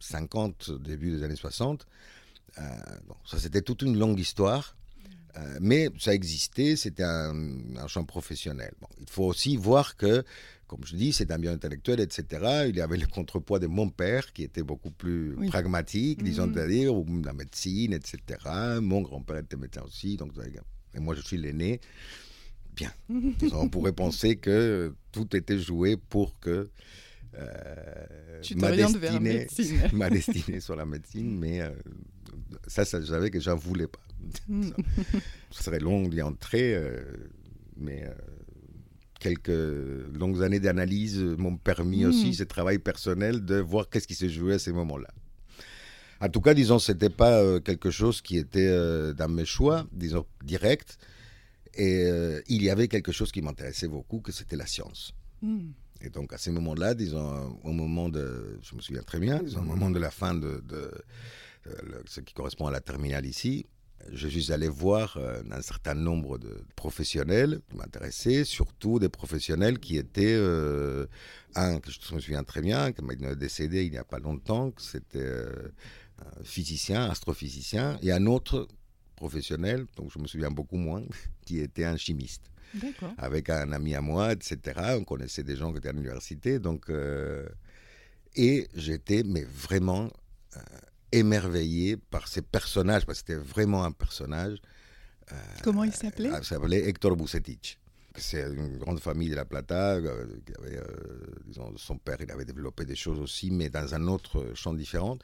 50, 0.00 0.82
début 0.82 1.12
des 1.12 1.22
années 1.22 1.36
60. 1.36 1.86
bon, 2.56 3.16
ça, 3.24 3.38
c'était 3.38 3.62
toute 3.62 3.82
une 3.82 3.96
longue 3.96 4.18
histoire. 4.18 4.74
Euh, 5.36 5.58
mais 5.60 5.88
ça 5.98 6.14
existait, 6.14 6.76
c'était 6.76 7.04
un, 7.04 7.86
champ 7.86 8.04
professionnel. 8.04 8.72
Bon, 8.80 8.88
il 9.00 9.08
faut 9.08 9.24
aussi 9.24 9.56
voir 9.56 9.96
que, 9.96 10.24
comme 10.66 10.84
je 10.84 10.96
dis, 10.96 11.12
c'est 11.12 11.30
un 11.30 11.38
bien 11.38 11.52
intellectuel, 11.52 12.00
etc. 12.00 12.64
Il 12.68 12.76
y 12.76 12.80
avait 12.80 12.96
le 12.96 13.06
contrepoids 13.06 13.58
de 13.58 13.66
mon 13.66 13.88
père, 13.88 14.32
qui 14.32 14.42
était 14.42 14.62
beaucoup 14.62 14.90
plus 14.90 15.36
pragmatique, 15.48 16.22
disons, 16.22 16.46
mmh. 16.46 16.54
c'est-à-dire 16.54 16.92
la 17.24 17.32
médecine, 17.32 17.92
etc. 17.92 18.20
Mon 18.80 19.02
grand-père 19.02 19.38
était 19.38 19.56
médecin 19.56 19.82
aussi, 19.82 20.16
donc, 20.16 20.32
et 20.94 21.00
moi 21.00 21.14
je 21.14 21.20
suis 21.20 21.36
l'aîné. 21.36 21.80
Bien, 22.74 22.92
on 23.52 23.68
pourrait 23.68 23.92
penser 23.92 24.36
que 24.36 24.94
tout 25.12 25.36
était 25.36 25.58
joué 25.58 25.96
pour 25.96 26.38
que 26.38 26.70
euh, 27.34 28.42
ma, 28.56 28.70
destinée, 28.70 29.46
ma 29.92 30.10
destinée 30.10 30.60
sur 30.60 30.76
la 30.76 30.86
médecine, 30.86 31.38
mais 31.38 31.60
euh, 31.60 31.70
ça, 32.66 32.84
ça, 32.84 33.00
je 33.00 33.06
savais 33.06 33.30
que 33.30 33.40
j'en 33.40 33.56
voulais 33.56 33.86
pas. 33.86 34.00
Ça, 35.50 35.62
serait 35.62 35.80
long 35.80 36.08
d'y 36.08 36.22
entrer, 36.22 36.74
euh, 36.74 37.02
mais 37.76 38.04
quelques 39.18 39.48
longues 40.14 40.42
années 40.42 40.60
d'analyse 40.60 41.18
m'ont 41.18 41.56
permis 41.56 42.06
aussi, 42.06 42.30
hmm. 42.30 42.34
ce 42.34 42.44
travail 42.44 42.78
personnel, 42.78 43.44
de 43.44 43.56
voir 43.56 43.88
qu'est-ce 43.88 44.08
qui 44.08 44.14
se 44.14 44.28
jouait 44.28 44.54
à 44.54 44.58
ces 44.58 44.72
moments-là. 44.72 45.08
En 46.20 46.28
tout 46.28 46.40
cas, 46.40 46.54
disons, 46.54 46.78
c'était 46.78 47.10
pas 47.10 47.60
quelque 47.60 47.90
chose 47.90 48.20
qui 48.20 48.36
était 48.36 48.68
dans 49.14 49.28
mes 49.28 49.46
choix, 49.46 49.86
disons, 49.92 50.26
direct. 50.44 50.98
Et 51.74 52.06
il 52.48 52.62
y 52.62 52.68
avait 52.68 52.88
quelque 52.88 53.12
chose 53.12 53.32
qui 53.32 53.40
m'intéressait 53.40 53.88
beaucoup, 53.88 54.20
que 54.20 54.32
c'était 54.32 54.56
la 54.56 54.66
science. 54.66 55.14
Hmm. 55.40 55.70
Et 56.02 56.08
donc, 56.08 56.32
à 56.32 56.38
ce 56.38 56.50
moment-là, 56.50 56.94
disons, 56.94 57.58
au 57.62 57.72
moment 57.72 58.08
de, 58.08 58.58
je 58.62 58.74
me 58.74 58.80
souviens 58.80 59.02
très 59.02 59.18
bien, 59.18 59.42
disons, 59.42 59.60
au 59.60 59.64
moment 59.64 59.90
de 59.90 59.98
la 59.98 60.10
fin 60.10 60.34
de, 60.34 60.62
de, 60.66 60.90
ce 62.06 62.20
qui 62.20 62.32
correspond 62.32 62.66
à 62.66 62.70
la 62.70 62.80
terminale 62.80 63.26
ici, 63.26 63.66
je 64.12 64.28
suis 64.28 64.52
allé 64.52 64.68
voir 64.68 65.16
euh, 65.16 65.42
un 65.50 65.62
certain 65.62 65.94
nombre 65.94 66.38
de 66.38 66.62
professionnels 66.76 67.60
qui 67.68 67.76
m'intéressaient, 67.76 68.44
surtout 68.44 68.98
des 68.98 69.08
professionnels 69.08 69.78
qui 69.78 69.96
étaient, 69.96 70.34
euh, 70.34 71.06
un 71.54 71.80
que 71.80 71.90
je 71.90 72.14
me 72.14 72.20
souviens 72.20 72.44
très 72.44 72.60
bien, 72.60 72.92
qui 72.92 73.02
m'a 73.02 73.14
décédé 73.34 73.84
il 73.84 73.90
n'y 73.90 73.98
a 73.98 74.04
pas 74.04 74.18
longtemps, 74.18 74.72
c'était 74.78 75.18
euh, 75.20 75.72
un 76.18 76.44
physicien, 76.44 77.10
astrophysicien, 77.10 77.98
et 78.02 78.12
un 78.12 78.26
autre 78.26 78.68
professionnel, 79.16 79.86
donc 79.96 80.10
je 80.12 80.18
me 80.18 80.26
souviens 80.26 80.50
beaucoup 80.50 80.76
moins, 80.78 81.04
qui 81.44 81.60
était 81.60 81.84
un 81.84 81.96
chimiste 81.96 82.50
avec 83.18 83.50
un 83.50 83.72
ami 83.72 83.94
à 83.94 84.00
moi, 84.00 84.32
etc. 84.32 84.58
On 84.98 85.04
connaissait 85.04 85.42
des 85.42 85.56
gens 85.56 85.72
qui 85.72 85.78
étaient 85.78 85.88
à 85.88 85.92
l'université. 85.92 86.58
Donc, 86.58 86.88
euh, 86.88 87.48
et 88.36 88.68
j'étais 88.74 89.24
mais 89.24 89.42
vraiment 89.42 90.08
émerveillé 91.12 91.96
par 91.96 92.28
ces 92.28 92.42
personnages, 92.42 93.06
parce 93.06 93.22
que 93.22 93.26
c'était 93.32 93.42
vraiment 93.42 93.84
un 93.84 93.92
personnage. 93.92 94.58
Euh, 95.32 95.36
Comment 95.62 95.84
il 95.84 95.92
s'appelait? 95.92 96.30
Il 96.36 96.44
s'appelait 96.44 96.88
Hector 96.88 97.16
Bucetich. 97.16 97.78
C'est 98.16 98.42
une 98.42 98.78
grande 98.78 99.00
famille 99.00 99.30
de 99.30 99.36
La 99.36 99.44
Plata. 99.44 99.98
disons, 101.46 101.72
son 101.76 101.98
père, 101.98 102.16
il 102.20 102.30
avait 102.30 102.44
développé 102.44 102.84
des 102.84 102.96
choses 102.96 103.20
aussi, 103.20 103.50
mais 103.50 103.70
dans 103.70 103.94
un 103.94 104.06
autre 104.08 104.52
champ 104.54 104.74
différent. 104.74 105.16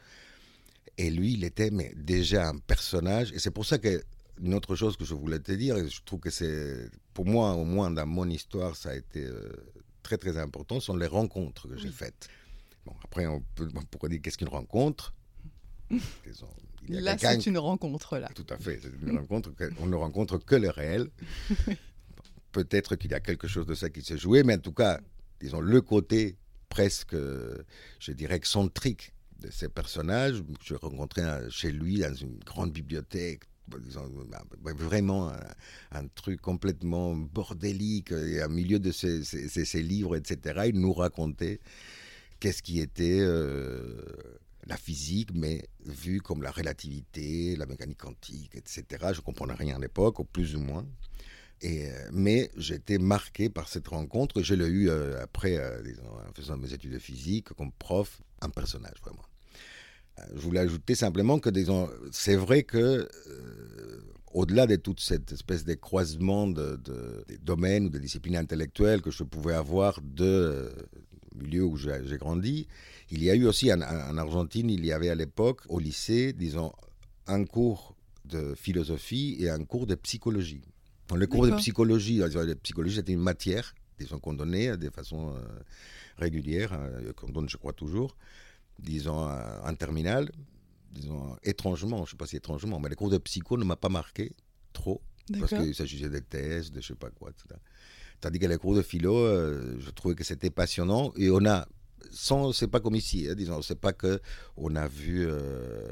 Et 0.97 1.11
lui, 1.11 1.35
il 1.35 1.45
était 1.45 1.71
mais 1.71 1.93
déjà 1.97 2.49
un 2.49 2.59
personnage. 2.59 3.33
Et 3.33 3.39
c'est 3.39 3.51
pour 3.51 3.67
ça 3.67 3.79
que 3.79 4.03
une 4.41 4.55
autre 4.55 4.77
chose 4.77 4.97
que 4.97 5.05
je 5.05 5.15
voulais 5.15 5.39
te 5.39 5.53
dire, 5.53 5.77
et 5.77 5.89
je 5.89 6.03
trouve 6.05 6.21
que 6.21 6.31
c'est, 6.31 6.91
pour 7.15 7.27
moi, 7.27 7.55
au 7.55 7.65
moins 7.65 7.91
dans 7.91 8.07
mon 8.07 8.29
histoire, 8.29 8.77
ça 8.77 8.91
a 8.91 8.95
été 8.95 9.25
euh, 9.25 9.51
très 10.03 10.19
très 10.19 10.39
important, 10.39 10.79
sont 10.81 10.97
les 10.97 11.07
rencontres 11.07 11.69
que 11.69 11.77
j'ai 11.77 11.91
faites. 11.91 12.29
Bon, 12.85 12.95
après, 13.03 13.27
on, 13.27 13.43
peut, 13.55 13.69
pourrait 13.91 14.11
dire 14.11 14.21
qu'est-ce 14.23 14.39
qu'une 14.39 14.49
rencontre? 14.49 15.15
Là, 16.89 17.17
c'est 17.19 17.47
une 17.47 17.59
rencontre, 17.59 18.19
là. 18.19 18.29
Tout 18.35 18.47
à 18.51 18.59
fait, 18.59 18.81
c'est 18.83 18.93
une 19.03 19.19
rencontre, 19.19 19.51
on 19.81 19.87
ne 19.87 19.97
rencontre 19.97 20.39
que 20.39 20.55
le 20.57 20.71
réel. 20.71 21.11
Peut-être 22.53 22.97
qu'il 22.97 23.11
y 23.11 23.15
a 23.15 23.21
quelque 23.21 23.49
chose 23.49 23.67
de 23.67 23.75
ça 23.75 23.91
qui 23.91 24.03
s'est 24.03 24.17
joué, 24.19 24.43
mais 24.43 24.55
en 24.55 24.61
tout 24.61 24.73
cas, 24.73 25.01
disons, 25.41 25.61
le 25.61 25.81
côté 25.81 26.37
presque, 26.69 27.15
je 27.15 28.13
dirais, 28.13 28.37
excentrique 28.37 29.13
de 29.41 29.51
ces 29.51 29.69
personnages. 29.69 30.43
Je 30.65 30.75
rencontrais 30.75 31.51
chez 31.51 31.71
lui 31.71 31.99
dans 31.99 32.15
une 32.15 32.39
grande 32.39 32.73
bibliothèque 32.73 33.45
bah, 33.69 34.73
vraiment 34.77 35.33
un, 35.91 36.07
truc 36.15 36.41
complètement 36.41 37.17
bordélique, 37.17 38.13
et 38.13 38.43
au 38.43 38.49
milieu 38.49 38.79
de 38.79 38.93
ces, 38.93 39.83
livres, 39.83 40.17
etc. 40.17 40.67
Il 40.69 40.81
nous 40.81 40.93
racontait 40.93 41.61
qu'est-ce 42.39 42.63
qui 42.63 42.79
était 42.81 43.19
euh, 43.21 44.05
la 44.67 44.77
physique, 44.77 45.31
mais 45.33 45.69
vu 45.85 46.21
comme 46.21 46.43
la 46.43 46.51
relativité, 46.51 47.57
la 47.57 47.67
mécanique 47.67 47.99
quantique, 47.99 48.55
etc. 48.55 48.85
Je 49.13 49.19
ne 49.19 49.25
comprenais 49.25 49.55
rien 49.55 49.77
à 49.77 49.79
l'époque, 49.79 50.19
ou 50.19 50.25
plus 50.25 50.57
ou 50.57 50.61
moins. 50.61 50.87
Euh, 51.65 52.09
mais 52.13 52.51
j'étais 52.57 52.99
marqué 52.99 53.49
par 53.49 53.69
cette 53.69 53.89
rencontre. 53.89 54.43
Je 54.43 54.55
l'ai 54.55 54.67
eu 54.67 54.91
euh, 54.91 55.23
après, 55.23 55.59
en 55.59 56.33
faisant 56.35 56.57
mes 56.57 56.73
études 56.73 56.93
de 56.93 56.99
physique, 56.99 57.49
comme 57.55 57.73
prof, 57.73 58.21
un 58.41 58.51
personnage 58.51 59.01
vraiment. 59.03 59.25
Je 60.35 60.41
voulais 60.41 60.61
ajouter 60.61 60.95
simplement 60.95 61.39
que 61.39 61.51
c'est 62.11 62.37
vrai 62.37 62.63
que 62.63 63.09
euh, 63.29 64.01
au-delà 64.33 64.67
de 64.67 64.77
toute 64.77 65.01
cette 65.01 65.33
espèce 65.33 65.65
de 65.65 65.75
croisement 65.75 66.47
de, 66.47 66.81
des 67.29 67.39
domaines 67.39 67.87
ou 67.87 67.89
de 67.91 67.99
disciplines 67.99 68.37
intellectuelles 68.37 69.03
que 69.03 69.11
je 69.11 69.25
pouvais 69.25 69.55
avoir 69.55 70.01
de 70.01 70.25
euh, 70.25 70.71
milieu 71.37 71.65
où 71.65 71.77
j'ai 71.77 72.17
grandi, 72.19 72.67
il 73.11 73.23
y 73.23 73.31
a 73.31 73.35
eu 73.35 73.47
aussi 73.47 73.73
en, 73.73 73.81
Argentine, 73.81 74.71
il 74.71 74.85
y 74.85 74.93
avait 74.93 75.11
à 75.11 75.15
l'époque 75.15 75.63
au 75.69 75.79
lycée, 75.79 76.33
disons, 76.33 76.73
un 77.27 77.45
cours 77.45 77.95
de 78.25 78.55
philosophie 78.55 79.37
et 79.39 79.51
un 79.51 79.65
cours 79.65 79.87
de 79.87 79.95
psychologie. 79.95 80.63
le 81.15 81.27
cours 81.27 81.47
de 81.47 81.53
psychologie, 81.57 82.19
la 82.19 82.55
psychologie 82.57 82.97
c'était 82.97 83.13
une 83.13 83.21
matière, 83.21 83.75
disons 83.99 84.19
qu'on 84.19 84.35
donnait 84.35 84.77
de 84.77 84.91
façon 84.91 85.31
euh, 85.31 85.41
régulière, 86.19 86.79
qu'on 87.17 87.31
donne 87.31 87.49
je 87.49 87.57
crois 87.57 87.73
toujours 87.73 88.17
disons, 88.79 89.29
en 89.65 89.75
terminale, 89.75 90.31
disons, 90.93 91.37
étrangement, 91.43 91.99
je 91.99 92.03
ne 92.03 92.07
sais 92.09 92.17
pas 92.17 92.27
si 92.27 92.37
étrangement, 92.37 92.81
mais 92.81 92.89
les 92.89 92.97
cours 92.97 93.11
de 93.11 93.19
psycho 93.19 93.57
ne 93.57 93.65
m'a 93.65 93.77
pas 93.77 93.89
marqué 93.89 94.33
trop, 94.73 95.01
parce 95.39 95.55
qu'il 95.55 95.75
s'agissait 95.75 96.09
des 96.09 96.23
thèses, 96.23 96.71
de 96.71 96.81
je 96.81 96.89
sais 96.89 96.95
pas 96.95 97.11
quoi, 97.11 97.31
etc. 97.31 97.61
Tandis 98.21 98.39
que 98.39 98.47
les 98.47 98.57
cours 98.57 98.75
de 98.75 98.83
philo, 98.83 99.17
euh, 99.17 99.77
je 99.79 99.91
trouvais 99.91 100.15
que 100.15 100.25
c'était 100.25 100.51
passionnant, 100.51 101.13
et 101.17 101.31
on 101.31 101.45
a, 101.47 101.67
sans, 102.11 102.53
c'est 102.53 102.69
pas 102.69 102.81
comme 102.81 102.95
ici, 102.97 103.27
hein, 103.29 103.35
disons, 103.35 103.63
c'est 103.63 103.81
pas 103.81 103.93
que 103.93 104.21
on 104.57 104.75
a 104.77 104.89
vu... 104.89 105.27
Euh, 105.29 105.91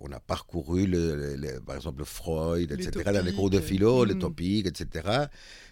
on 0.00 0.10
a 0.12 0.20
parcouru, 0.20 0.86
le, 0.86 1.60
par 1.60 1.76
exemple, 1.76 2.04
Freud, 2.04 2.72
etc., 2.72 3.10
dans 3.12 3.24
les 3.24 3.32
cours 3.32 3.50
de 3.50 3.60
philo, 3.60 4.04
les 4.04 4.14
mm. 4.14 4.18
topiques, 4.18 4.66
etc. 4.66 5.26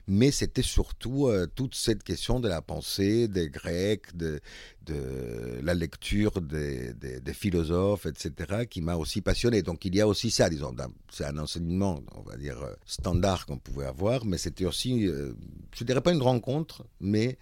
Mais 0.07 0.31
c'était 0.31 0.63
surtout 0.63 1.27
euh, 1.27 1.47
toute 1.55 1.75
cette 1.75 2.03
question 2.03 2.41
de 2.41 2.49
la 2.49 2.63
pensée 2.63 3.29
des 3.29 3.51
Grecs, 3.51 4.17
de, 4.17 4.41
de 4.87 5.61
la 5.63 5.75
lecture 5.75 6.41
des, 6.41 6.95
des, 6.95 7.35
philosophes, 7.35 8.07
etc., 8.07 8.67
qui 8.69 8.81
m'a 8.81 8.97
aussi 8.97 9.21
passionné. 9.21 9.63
Donc 9.63 9.85
il 9.85 9.95
y 9.95 10.01
a 10.01 10.09
aussi 10.09 10.31
ça, 10.31 10.49
disons, 10.49 10.75
c'est 11.11 11.25
un 11.25 11.39
enseignement, 11.39 12.01
on 12.15 12.23
va 12.23 12.37
dire, 12.37 12.61
euh, 12.63 12.75
standard 12.87 13.47
qu'on 13.47 13.59
pouvait 13.59 13.87
avoir, 13.87 14.25
mais 14.25 14.39
c'était 14.39 14.67
aussi, 14.67 15.07
je 15.07 15.33
ne 15.81 15.87
dirais 15.87 16.01
pas 16.01 16.13
une 16.13 16.23
rencontre, 16.23 16.85
mais 17.01 17.39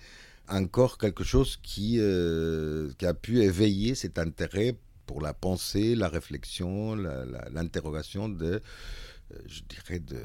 encore 0.48 0.98
quelque 0.98 1.24
chose 1.24 1.58
qui, 1.60 2.00
qui 2.98 3.06
a 3.06 3.14
pu 3.14 3.42
éveiller 3.42 3.96
cet 3.96 4.18
intérêt 4.18 4.76
pour 5.06 5.20
la 5.20 5.34
pensée, 5.34 5.94
la 5.94 6.08
réflexion, 6.08 6.94
l'interrogation 6.94 8.28
de, 8.28 8.60
euh, 9.32 9.38
je 9.46 9.62
dirais, 9.62 9.98
de, 9.98 10.22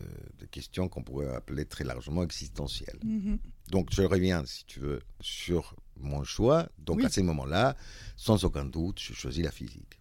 questions 0.49 0.89
qu'on 0.89 1.03
pourrait 1.03 1.33
appeler 1.33 1.65
très 1.65 1.83
largement 1.83 2.23
existentielles. 2.23 2.99
Mm-hmm. 3.05 3.37
Donc, 3.69 3.89
je 3.93 4.01
reviens, 4.01 4.43
si 4.45 4.65
tu 4.65 4.79
veux, 4.79 4.99
sur 5.21 5.75
mon 5.97 6.23
choix. 6.23 6.67
Donc, 6.77 7.03
à 7.03 7.09
ces 7.09 7.23
moments-là, 7.23 7.77
sans 8.17 8.43
aucun 8.43 8.65
doute, 8.65 8.99
je 8.99 9.13
choisis 9.13 9.43
la 9.43 9.51
physique. 9.51 10.00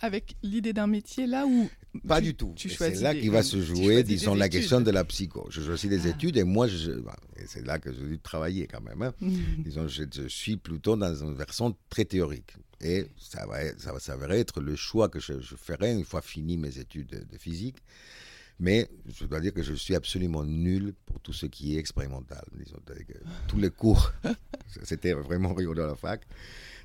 Avec 0.00 0.36
l'idée 0.42 0.72
d'un 0.72 0.86
métier 0.86 1.26
là 1.26 1.46
où 1.46 1.68
Pas 2.06 2.20
du 2.20 2.34
tout. 2.34 2.54
C'est 2.56 3.00
là 3.00 3.14
qu'il 3.14 3.30
va 3.30 3.42
se 3.42 3.60
jouer, 3.60 4.02
disons, 4.04 4.34
la 4.34 4.48
question 4.48 4.80
de 4.80 4.90
la 4.90 5.04
psycho. 5.04 5.46
Je 5.50 5.62
choisis 5.62 5.90
des 5.90 6.06
ah. 6.06 6.10
études 6.10 6.36
et 6.36 6.44
moi, 6.44 6.66
c'est 7.46 7.66
là 7.66 7.78
que 7.78 7.92
je 7.92 8.00
dû 8.00 8.18
travailler 8.18 8.66
quand 8.66 8.80
même. 8.80 9.02
Hein. 9.02 9.12
disons, 9.58 9.88
je, 9.88 10.04
je, 10.14 10.28
suis 10.28 10.56
plutôt 10.56 10.96
dans 10.96 11.14
une 11.14 11.34
version 11.34 11.76
très 11.88 12.04
théorique. 12.04 12.54
Et 12.80 13.06
ça 13.18 13.44
va, 13.46 13.76
ça 13.76 13.92
va 13.92 13.98
s'avérer 13.98 14.40
être 14.40 14.60
le 14.60 14.76
choix 14.76 15.08
que 15.08 15.18
je, 15.18 15.32
ferai 15.40 15.92
une 15.92 16.04
fois 16.04 16.22
fini 16.22 16.56
mes 16.56 16.78
études 16.78 17.26
de, 17.30 17.38
physique. 17.38 17.76
Mais 18.60 18.88
je 19.06 19.24
dois 19.24 19.40
dire 19.40 19.52
que 19.52 19.62
je 19.62 19.74
suis 19.74 19.94
absolument 19.94 20.44
nul 20.44 20.94
pour 21.06 21.20
tout 21.20 21.32
ce 21.32 21.46
qui 21.46 21.76
est 21.76 21.78
expérimental. 21.78 22.44
Disons, 22.56 22.78
tous 23.46 23.58
les 23.58 23.70
cours, 23.70 24.12
c'était 24.82 25.12
vraiment 25.12 25.54
rigolo 25.54 25.82
à 25.82 25.86
la 25.88 25.94
fac. 25.94 26.26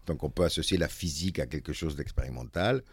Donc 0.06 0.24
on 0.24 0.30
peut 0.30 0.44
associer 0.44 0.78
la 0.78 0.88
physique 0.88 1.40
à 1.40 1.46
quelque 1.46 1.74
chose 1.74 1.96
d'expérimental. 1.96 2.84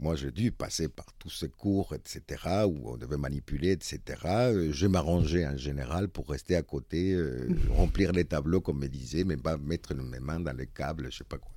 Moi, 0.00 0.14
j'ai 0.14 0.30
dû 0.30 0.52
passer 0.52 0.88
par 0.88 1.06
tous 1.18 1.30
ces 1.30 1.48
cours, 1.48 1.92
etc., 1.92 2.22
où 2.66 2.92
on 2.92 2.96
devait 2.96 3.16
manipuler, 3.16 3.72
etc. 3.72 4.00
Euh, 4.26 4.72
je 4.72 4.86
m'arrangeais 4.86 5.44
en 5.44 5.56
général 5.56 6.08
pour 6.08 6.28
rester 6.28 6.54
à 6.54 6.62
côté, 6.62 7.14
euh, 7.14 7.48
remplir 7.70 8.12
les 8.12 8.24
tableaux, 8.24 8.60
comme 8.60 8.78
me 8.78 8.86
disait, 8.86 9.24
mais 9.24 9.36
pas 9.36 9.56
mettre 9.56 9.94
mes 9.94 10.20
mains 10.20 10.38
dans 10.38 10.56
les 10.56 10.68
câbles, 10.68 11.08
je 11.10 11.18
sais 11.18 11.24
pas 11.24 11.38
quoi. 11.38 11.50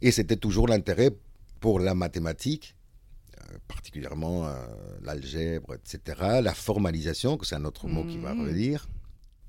Et 0.00 0.12
c'était 0.12 0.36
toujours 0.36 0.68
l'intérêt 0.68 1.10
pour 1.58 1.80
la 1.80 1.94
mathématique, 1.94 2.76
euh, 3.40 3.58
particulièrement 3.66 4.48
l'algèbre, 5.02 5.74
etc., 5.74 6.40
la 6.42 6.54
formalisation, 6.54 7.36
que 7.36 7.46
c'est 7.46 7.56
un 7.56 7.64
autre 7.64 7.88
mot 7.88 8.04
qui 8.04 8.18
va 8.18 8.34
mmh. 8.34 8.40
revenir, 8.40 8.88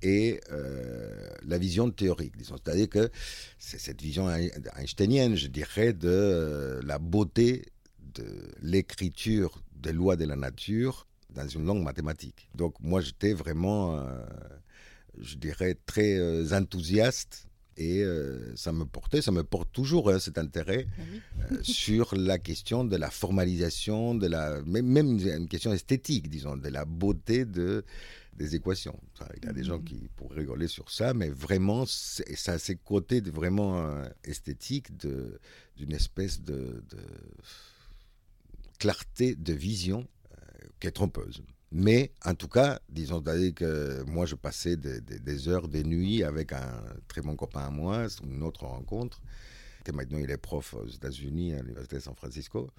et 0.03 0.39
la 1.45 1.57
vision 1.57 1.89
théorique, 1.89 2.37
disons. 2.37 2.55
C'est-à-dire 2.63 2.89
que 2.89 3.09
c'est 3.57 3.79
cette 3.79 4.01
vision 4.01 4.29
einsteinienne, 4.75 5.35
je 5.35 5.47
dirais, 5.47 5.93
de 5.93 6.79
la 6.83 6.99
beauté 6.99 7.63
de 8.13 8.25
l'écriture 8.61 9.63
des 9.75 9.93
lois 9.93 10.15
de 10.15 10.25
la 10.25 10.35
nature 10.35 11.07
dans 11.33 11.47
une 11.47 11.65
langue 11.65 11.83
mathématique. 11.83 12.49
Donc 12.55 12.75
moi 12.79 13.01
j'étais 13.01 13.33
vraiment, 13.33 13.97
euh, 13.97 14.25
je 15.19 15.35
dirais, 15.35 15.75
très 15.85 16.17
euh, 16.17 16.45
enthousiaste 16.51 17.47
et 17.75 18.03
euh, 18.03 18.55
ça 18.55 18.71
me 18.71 18.85
portait, 18.85 19.21
ça 19.21 19.31
me 19.31 19.43
porte 19.43 19.71
toujours 19.71 20.11
hein, 20.11 20.19
cet 20.19 20.37
intérêt 20.37 20.85
ah 21.39 21.55
sur 21.63 22.15
la 22.15 22.37
question 22.37 22.83
de 22.83 22.95
la 22.95 23.09
formalisation, 23.09 24.13
de 24.13 24.27
la, 24.27 24.61
même 24.63 25.19
une 25.19 25.47
question 25.47 25.73
esthétique, 25.73 26.29
disons, 26.29 26.55
de 26.55 26.69
la 26.69 26.85
beauté 26.85 27.45
de, 27.45 27.83
des 28.35 28.55
équations. 28.55 28.99
il 29.37 29.45
y 29.45 29.47
a 29.47 29.53
des 29.53 29.63
gens 29.63 29.79
mmh. 29.79 29.83
qui 29.83 30.09
pourraient 30.15 30.39
rigoler 30.39 30.67
sur 30.67 30.89
ça, 30.89 31.13
mais 31.13 31.29
vraiment, 31.29 31.85
ça 31.85 32.53
a 32.53 32.57
ces 32.57 32.75
côtés 32.75 33.21
de, 33.21 33.31
vraiment 33.31 34.03
esthétiques 34.23 34.95
d'une 34.97 35.93
espèce 35.93 36.41
de 36.41 36.83
clarté 38.83 39.35
de 39.35 39.53
vision 39.53 40.05
euh, 40.31 40.67
qui 40.79 40.87
est 40.87 40.91
trompeuse. 40.91 41.41
Mais 41.71 42.11
en 42.25 42.35
tout 42.35 42.49
cas, 42.49 42.79
disons 42.89 43.21
que 43.21 44.03
moi, 44.03 44.25
je 44.25 44.35
passais 44.35 44.75
des, 44.75 45.47
heures, 45.47 45.67
des 45.67 45.83
nuits 45.83 46.21
avec 46.23 46.51
un 46.51 46.83
très 47.07 47.21
bon 47.21 47.35
copain 47.35 47.61
à 47.61 47.69
moi, 47.69 48.07
une 48.23 48.43
autre 48.43 48.65
rencontre. 48.65 49.21
Et 49.87 49.91
maintenant, 49.91 50.19
il 50.19 50.29
est 50.29 50.37
prof 50.37 50.75
aux 50.75 50.87
États-Unis, 50.87 51.53
à 51.53 51.61
l'Université 51.61 51.95
de 51.95 52.01
San 52.01 52.15
Francisco. 52.15 52.69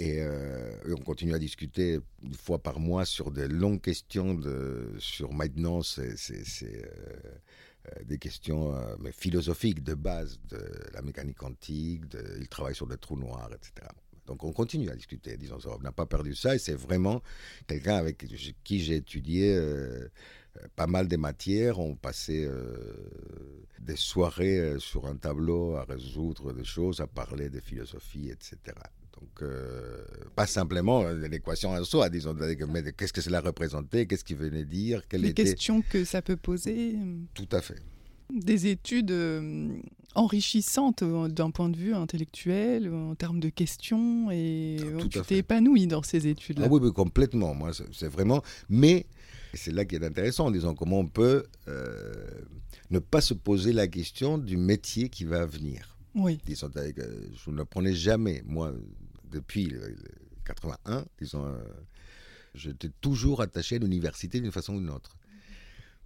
Euh, 0.00 0.76
et, 0.88 0.92
on 0.92 1.02
continue 1.02 1.34
à 1.34 1.38
discuter 1.38 1.98
une 2.22 2.34
fois 2.34 2.58
par 2.58 2.80
mois 2.80 3.04
sur 3.04 3.30
des 3.30 3.48
longues 3.48 3.80
questions 3.80 4.34
de, 4.34 4.94
sur 4.98 5.32
maintenant, 5.32 5.82
c'est 5.82 6.14
euh, 6.62 8.04
des 8.04 8.18
questions 8.18 8.74
philosophiques 9.12 9.82
de 9.82 9.94
base 9.94 10.40
de 10.48 10.64
la 10.94 11.02
mécanique 11.02 11.38
quantique. 11.38 12.04
Il 12.38 12.48
travaille 12.48 12.74
sur 12.74 12.86
le 12.86 12.96
trou 12.96 13.16
noir, 13.16 13.50
etc. 13.52 13.88
Donc 14.26 14.44
on 14.44 14.52
continue 14.52 14.88
à 14.90 14.96
discuter, 14.96 15.36
disons. 15.36 15.58
On 15.66 15.82
n'a 15.82 15.92
pas 15.92 16.06
perdu 16.06 16.34
ça 16.34 16.54
et 16.54 16.58
c'est 16.58 16.74
vraiment 16.74 17.22
quelqu'un 17.66 17.96
avec 17.96 18.24
qui 18.62 18.80
j'ai 18.80 18.96
étudié 18.96 19.54
euh, 19.54 20.08
euh, 20.56 20.66
pas 20.76 20.86
mal 20.86 21.08
de 21.08 21.16
matières. 21.16 21.80
On 21.80 21.96
passait 21.96 22.44
euh, 22.44 22.76
des 23.80 23.96
soirées 23.96 24.76
sur 24.78 25.06
un 25.06 25.16
tableau 25.16 25.74
à 25.74 25.84
résoudre 25.84 26.52
des 26.52 26.64
choses, 26.64 27.00
à 27.00 27.06
parler 27.06 27.50
de 27.50 27.60
philosophie, 27.60 28.30
etc. 28.30 28.76
Donc, 29.20 29.48
pas 30.34 30.46
simplement 30.46 31.04
l'équation 31.10 31.70
en 31.70 31.84
soi, 31.84 32.08
disons, 32.08 32.34
mais 32.34 32.92
qu'est-ce 32.92 33.12
que 33.12 33.20
cela 33.20 33.40
représentait, 33.40 34.06
qu'est-ce 34.06 34.24
qu'il 34.24 34.36
venait 34.36 34.64
dire, 34.64 35.02
quelles 35.08 35.22
Les 35.22 35.34
questions 35.34 35.82
que 35.82 36.04
ça 36.04 36.22
peut 36.22 36.36
poser. 36.36 36.96
Tout 37.34 37.48
à 37.52 37.60
fait 37.60 37.82
des 38.32 38.66
études 38.66 39.10
euh, 39.10 39.68
enrichissantes 40.14 41.02
euh, 41.02 41.28
d'un 41.28 41.50
point 41.50 41.68
de 41.68 41.76
vue 41.76 41.94
intellectuel, 41.94 42.92
en 42.92 43.14
termes 43.14 43.40
de 43.40 43.48
questions, 43.48 44.30
et 44.30 44.78
ah, 44.80 45.02
tu 45.08 45.20
t'es 45.20 45.38
épanoui 45.38 45.86
dans 45.86 46.02
ces 46.02 46.26
études-là. 46.26 46.66
Ah 46.66 46.72
oui, 46.72 46.92
complètement. 46.92 47.54
Moi, 47.54 47.70
c'est 47.92 48.08
vraiment. 48.08 48.42
Mais 48.68 49.06
c'est 49.54 49.72
là 49.72 49.84
qui 49.84 49.96
est 49.96 50.04
intéressant, 50.04 50.50
disons, 50.50 50.74
comment 50.74 51.00
on 51.00 51.06
peut 51.06 51.44
euh, 51.68 52.12
ne 52.90 52.98
pas 52.98 53.20
se 53.20 53.34
poser 53.34 53.72
la 53.72 53.86
question 53.86 54.38
du 54.38 54.56
métier 54.56 55.08
qui 55.08 55.24
va 55.24 55.46
venir. 55.46 55.96
Oui. 56.14 56.38
Disons, 56.44 56.70
je 56.74 57.50
ne 57.50 57.62
prenais 57.62 57.94
jamais, 57.94 58.42
moi, 58.46 58.72
depuis 59.32 59.74
81, 60.44 61.04
disons, 61.18 61.56
j'étais 62.54 62.90
toujours 63.00 63.40
attaché 63.40 63.76
à 63.76 63.78
l'université 63.78 64.40
d'une 64.40 64.52
façon 64.52 64.74
ou 64.74 64.80
d'une 64.80 64.90
autre 64.90 65.16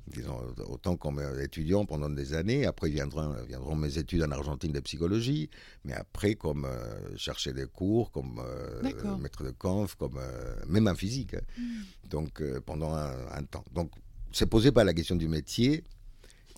disons, 0.08 0.38
autant 0.68 0.96
comme 0.96 1.20
étudiant 1.40 1.84
pendant 1.84 2.08
des 2.08 2.34
années. 2.34 2.66
Après 2.66 2.88
viendront, 2.88 3.34
viendront 3.46 3.74
mes 3.74 3.98
études 3.98 4.22
en 4.22 4.30
Argentine 4.30 4.72
de 4.72 4.80
psychologie, 4.80 5.50
mais 5.84 5.92
après 5.92 6.34
comme 6.34 6.64
euh, 6.64 7.16
chercher 7.16 7.52
des 7.52 7.66
cours, 7.66 8.10
comme 8.12 8.40
euh, 8.44 9.18
maître 9.18 9.44
de 9.44 9.50
conf, 9.50 9.94
comme 9.96 10.18
euh, 10.18 10.54
même 10.68 10.88
en 10.88 10.94
physique. 10.94 11.34
Hmm. 11.58 12.08
Donc 12.08 12.42
pendant 12.64 12.94
un, 12.94 13.42
temps. 13.44 13.64
Donc 13.72 13.90
c'est 14.32 14.46
posé 14.46 14.72
pas 14.72 14.84
la 14.84 14.94
question 14.94 15.16
du 15.16 15.28
métier. 15.28 15.84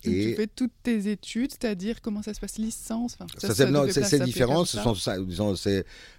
Et 0.03 0.29
tu 0.29 0.35
fais 0.35 0.47
toutes 0.47 0.73
tes 0.83 1.09
études, 1.09 1.51
c'est-à-dire 1.51 2.01
comment 2.01 2.21
ça 2.21 2.33
se 2.33 2.39
passe, 2.39 2.57
licence 2.57 3.17
ça, 3.37 3.53
C'est 3.53 4.23
différent. 4.23 4.65
Ce 4.65 4.77
sont, 4.79 4.93
disons, 5.23 5.55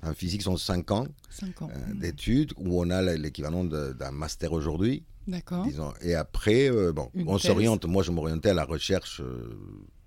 en 0.02 0.14
physique, 0.14 0.42
sont 0.42 0.56
5 0.56 0.90
ans, 0.90 1.06
ans. 1.60 1.68
Hmm. 1.68 1.98
d'études 1.98 2.52
où 2.56 2.80
on 2.80 2.90
a 2.90 3.02
l'équivalent 3.16 3.64
d'un 3.64 4.10
master 4.10 4.52
aujourd'hui. 4.52 5.04
D'accord. 5.26 5.66
Et 6.00 6.14
après, 6.14 6.70
euh, 6.70 6.92
bon, 6.92 7.10
on 7.14 7.38
s'oriente. 7.38 7.84
Moi, 7.84 8.02
je 8.02 8.10
m'orientais 8.10 8.50
à 8.50 8.54
la 8.54 8.64
recherche 8.64 9.20
euh, 9.20 9.56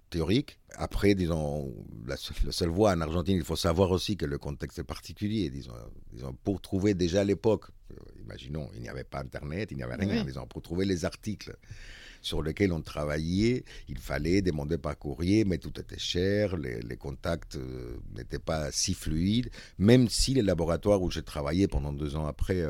théorique. 0.10 0.60
Après, 0.76 1.16
disons, 1.16 1.74
la, 2.06 2.18
seule 2.18 2.70
voie 2.70 2.92
en 2.92 3.02
Argentine, 3.02 3.38
il 3.38 3.44
faut 3.44 3.56
savoir 3.56 3.92
aussi 3.92 4.18
que 4.18 4.26
le 4.26 4.38
contexte 4.38 4.80
est 4.80 4.84
particulier. 4.84 5.50
Disons, 5.50 5.74
disons 6.12 6.36
pour 6.44 6.62
trouver 6.62 6.94
déjà 6.94 7.22
à 7.22 7.24
l'époque, 7.24 7.66
euh, 7.92 7.96
imaginons, 8.22 8.70
il 8.76 8.82
n'y 8.82 8.90
avait 8.90 9.04
pas 9.04 9.20
Internet, 9.20 9.70
il 9.72 9.78
n'y 9.78 9.84
avait 9.84 9.96
rien. 9.96 10.24
Disons, 10.26 10.46
pour 10.48 10.62
trouver 10.62 10.86
les 10.86 11.06
articles 11.06 11.56
sur 12.26 12.42
lesquels 12.42 12.72
on 12.74 12.82
travaillait, 12.82 13.64
il 13.88 13.98
fallait 13.98 14.42
demander 14.42 14.78
par 14.78 14.98
courrier, 14.98 15.46
mais 15.46 15.58
tout 15.58 15.80
était 15.80 16.00
cher, 16.00 16.58
les, 16.58 16.98
contacts 16.98 17.58
n'étaient 18.16 18.40
pas 18.40 18.72
si 18.72 18.94
fluides, 18.94 19.50
même 19.78 20.10
si 20.10 20.34
les 20.34 20.42
laboratoires 20.42 21.02
où 21.02 21.12
j'ai 21.12 21.24
travaillé 21.24 21.68
pendant 21.68 21.92
deux 21.92 22.16
ans 22.16 22.26
après 22.26 22.64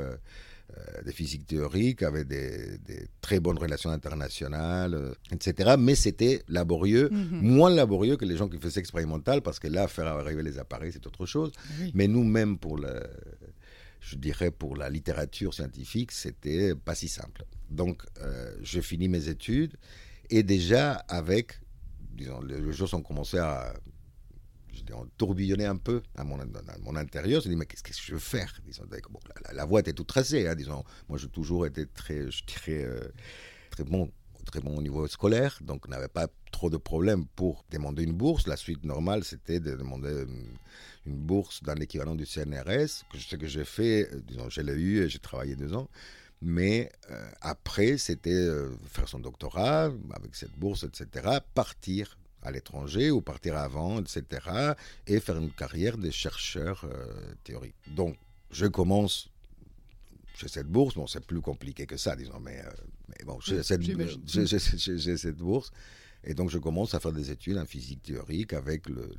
euh, 0.77 1.01
des 1.05 1.11
physiques 1.11 1.45
théoriques, 1.45 2.01
avec 2.01 2.27
des, 2.27 2.79
très 3.21 3.39
bonnes 3.39 3.59
relations 3.59 3.91
internationales, 3.91 4.93
euh, 4.95 5.13
etc. 5.31 5.75
Mais 5.77 5.93
c'était 5.93 6.41
laborieux, 6.47 7.09
mhm. 7.11 7.41
moins 7.41 7.69
laborieux 7.69 8.15
que 8.17 8.25
les 8.25 8.37
gens 8.37 8.47
qui 8.47 8.57
faisaient 8.57 8.79
expérimental, 8.79 9.41
parce 9.41 9.59
que 9.59 9.67
là, 9.67 9.87
faire 9.87 10.07
arriver 10.07 10.41
les 10.41 10.57
appareils, 10.57 10.91
c'est 10.91 11.05
autre 11.05 11.25
chose. 11.27 11.51
Mais 11.93 12.07
nous-mêmes, 12.07 12.57
pour 12.57 12.77
le, 12.77 13.03
je 14.03 14.15
dirais 14.17 14.51
pour 14.51 14.75
la 14.75 14.89
littérature 14.89 15.53
scientifique, 15.53 16.11
c'était 16.11 16.75
pas 16.75 16.95
si 16.95 17.07
simple. 17.07 17.45
Donc, 17.69 18.03
euh, 18.21 18.55
je 18.61 18.81
finis 18.81 19.07
mes 19.07 19.29
études 19.29 19.77
et 20.29 20.43
déjà 20.43 20.93
avec, 21.07 21.59
disons, 22.11 22.41
les 22.41 22.71
jours 22.73 22.93
ont 22.93 23.01
commencé 23.01 23.37
à 23.37 23.73
tourbillonnait 25.17 25.65
un 25.65 25.77
peu 25.77 26.01
à 26.15 26.23
mon, 26.23 26.37
mon 26.81 26.95
intérieur. 26.95 27.41
Je 27.41 27.47
me 27.47 27.53
dis, 27.53 27.57
mais 27.57 27.65
qu'est-ce 27.65 27.83
que 27.83 27.93
je 27.93 28.13
veux 28.13 28.19
faire 28.19 28.53
disons, 28.65 28.83
la, 29.53 29.65
voie 29.65 29.79
était 29.79 29.93
toute 29.93 30.07
tracée. 30.07 30.47
Hein, 30.47 30.55
disons. 30.55 30.83
Moi, 31.09 31.17
j'ai 31.17 31.29
toujours 31.29 31.65
été 31.65 31.85
très, 31.85 32.29
je 32.29 32.43
dirais, 32.45 32.83
euh, 32.83 33.07
très 33.69 33.83
bon 33.83 34.11
très 34.43 34.59
bon 34.59 34.77
au 34.77 34.81
niveau 34.81 35.07
scolaire, 35.07 35.57
donc 35.61 35.85
on 35.87 35.91
n'avait 35.91 36.07
pas 36.07 36.27
trop 36.51 36.69
de 36.69 36.77
problèmes 36.77 37.25
pour 37.35 37.65
demander 37.71 38.03
une 38.03 38.13
bourse. 38.13 38.47
La 38.47 38.57
suite 38.57 38.83
normale, 38.83 39.23
c'était 39.23 39.59
de 39.59 39.75
demander 39.75 40.25
une, 41.05 41.15
bourse 41.15 41.63
dans 41.63 41.73
l'équivalent 41.73 42.15
du 42.15 42.25
CNRS, 42.25 43.03
ce 43.17 43.35
que 43.35 43.47
j'ai 43.47 43.65
fait, 43.65 44.09
euh, 44.13 44.21
disons, 44.25 44.49
je 44.49 44.61
l'ai 44.61 44.73
eu 44.73 45.03
et 45.03 45.09
j'ai 45.09 45.19
travaillé 45.19 45.55
deux 45.55 45.73
ans. 45.73 45.89
Mais 46.41 46.91
euh, 47.09 47.29
après, 47.41 47.97
c'était 47.97 48.49
faire 48.85 49.07
son 49.07 49.19
doctorat 49.19 49.91
avec 50.13 50.35
cette 50.35 50.57
bourse, 50.57 50.83
etc., 50.83 51.39
partir 51.53 52.17
à 52.43 52.51
l'étranger 52.51 53.11
ou 53.11 53.21
partir 53.21 53.57
avant, 53.57 53.99
etc. 53.99 54.25
et 55.07 55.19
faire 55.19 55.37
une 55.37 55.51
carrière 55.51 55.97
de 55.97 56.09
chercheur 56.09 56.85
euh, 56.85 57.33
théorique. 57.43 57.75
Donc, 57.87 58.17
je 58.51 58.65
commence 58.67 59.29
chez 60.35 60.47
cette 60.47 60.67
bourse. 60.67 60.95
Bon, 60.95 61.07
c'est 61.07 61.25
plus 61.25 61.41
compliqué 61.41 61.85
que 61.85 61.97
ça, 61.97 62.15
disons, 62.15 62.39
mais, 62.39 62.59
euh, 62.59 62.69
mais 63.09 63.25
bon, 63.25 63.39
j'ai 63.39 63.63
cette, 63.63 63.81
cette, 65.17 65.37
bourse. 65.37 65.71
Et 66.23 66.33
donc, 66.33 66.49
je 66.49 66.57
commence 66.57 66.93
à 66.93 66.99
faire 66.99 67.11
des 67.11 67.31
études 67.31 67.57
en 67.57 67.65
physique 67.65 68.03
théorique 68.03 68.53
avec 68.53 68.87
le, 68.89 69.09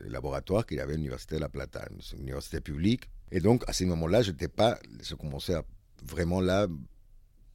laboratoire 0.00 0.66
qu'il 0.66 0.80
avait 0.80 0.94
à 0.94 0.96
l'Université 0.96 1.36
de 1.36 1.40
La 1.40 1.48
Plata, 1.48 1.86
une 2.14 2.20
université 2.20 2.60
publique. 2.60 3.04
Et 3.30 3.40
donc, 3.40 3.62
à 3.68 3.72
ce 3.72 3.84
moment-là, 3.84 4.22
je 4.22 4.30
n'étais 4.32 4.48
pas, 4.48 4.78
je 5.02 5.14
commençais 5.14 5.54
à 5.54 5.64
vraiment 6.04 6.40
là, 6.40 6.66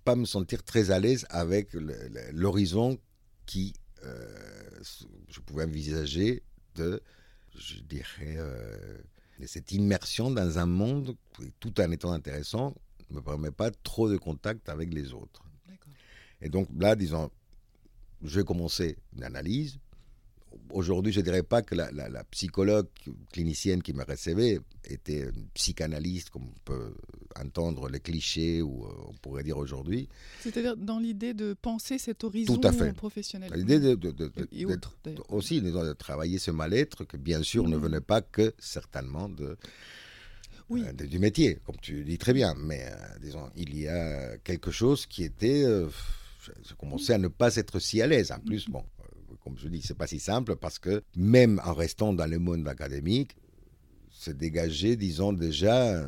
pas 0.06 0.16
me 0.16 0.26
sentir 0.26 0.64
très 0.64 0.92
à 0.92 1.00
l'aise 1.00 1.26
avec 1.30 1.74
l'horizon 2.32 2.98
qui 3.46 3.74
euh, 4.06 4.80
je 5.30 5.40
pouvais 5.42 5.66
envisager 5.66 6.44
de, 6.76 7.02
je 7.58 7.80
dirais, 7.80 8.36
euh, 8.38 8.98
cette 9.46 9.72
immersion 9.72 10.32
dans 10.32 10.58
un 10.58 10.66
monde 10.66 11.16
tout 11.60 11.80
en 11.80 11.92
étant 11.92 12.12
intéressant, 12.12 12.74
ne 13.10 13.18
me 13.18 13.22
permet 13.22 13.52
pas 13.52 13.72
trop 13.72 14.10
de 14.10 14.18
contact 14.18 14.70
avec 14.70 14.94
les 14.94 15.14
autres. 15.14 15.44
Et 16.42 16.50
donc 16.50 16.68
là, 16.78 16.96
disons, 16.96 17.30
je 18.24 18.40
vais 18.40 18.46
commencer 18.46 18.98
une 19.16 19.24
analyse 19.24 19.80
aujourd'hui, 20.72 21.12
je 21.12 21.20
ne 21.20 21.24
dirais 21.26 21.44
pas 21.44 21.62
que 21.62 21.76
la, 21.76 22.24
psychologue 22.32 22.88
clinicienne 23.32 23.82
qui 23.82 23.94
me 23.94 24.04
recevait 24.04 24.60
était 24.86 25.22
une 25.22 25.48
psychanalyste, 25.54 26.30
comme 26.30 26.44
on 26.44 26.60
peut 26.66 26.94
entendre 27.40 27.90
les 27.90 28.00
clichés, 28.00 28.62
ou 28.62 28.86
euh, 28.86 28.90
on 29.10 29.14
pourrait 29.14 29.44
dire 29.44 29.58
aujourd'hui. 29.58 30.08
C'est-à-dire 30.42 30.76
dans 30.78 31.00
l'idée 31.00 31.34
de 31.34 31.54
penser 31.54 31.98
cet 31.98 32.24
horizon 32.24 32.58
Tout 32.58 32.68
à 32.68 32.72
fait. 32.72 32.94
professionnel. 32.94 33.52
L'idée 33.56 33.80
de, 33.80 33.98
aussi 35.30 35.62
de 35.62 35.94
travailler 35.94 36.40
ce 36.40 36.52
mal-être, 36.52 37.04
que 37.06 37.18
bien 37.18 37.44
sûr 37.44 37.68
ne 37.68 37.76
mm-hmm. 37.76 37.80
venait 37.82 38.02
pas 38.02 38.22
que 38.22 38.54
certainement 38.60 39.30
de, 39.30 39.58
oui. 40.70 40.84
Euh, 40.86 40.92
du 40.94 41.20
métier, 41.20 41.60
comme 41.66 41.78
tu 41.82 42.04
dis 42.04 42.18
très 42.18 42.34
bien. 42.34 42.54
Mais 42.58 42.84
euh, 42.86 42.96
disons, 43.22 43.50
il 43.56 43.78
y 43.78 43.88
a 43.88 44.38
quelque 44.40 44.72
chose 44.72 45.06
qui 45.06 45.24
était. 45.24 45.64
je 45.64 46.74
commençais 46.78 47.14
à 47.14 47.18
ne 47.18 47.28
pas 47.30 47.56
être 47.56 47.80
si 47.80 48.02
à 48.02 48.08
l'aise. 48.08 48.32
En 48.32 48.40
plus, 48.40 48.68
bon, 48.70 48.84
comme 49.44 49.58
je 49.58 49.68
dis, 49.68 49.82
c'est 49.82 49.98
pas 49.98 50.08
si 50.08 50.20
simple 50.20 50.56
parce 50.56 50.80
que 50.80 51.04
même 51.16 51.62
en 51.64 51.74
restant 51.74 52.14
dans 52.14 52.28
le 52.28 52.40
monde 52.40 52.68
académique, 52.68 53.36
se 54.10 54.32
dégageait, 54.32 54.96
disons, 54.96 55.32
déjà 55.32 56.02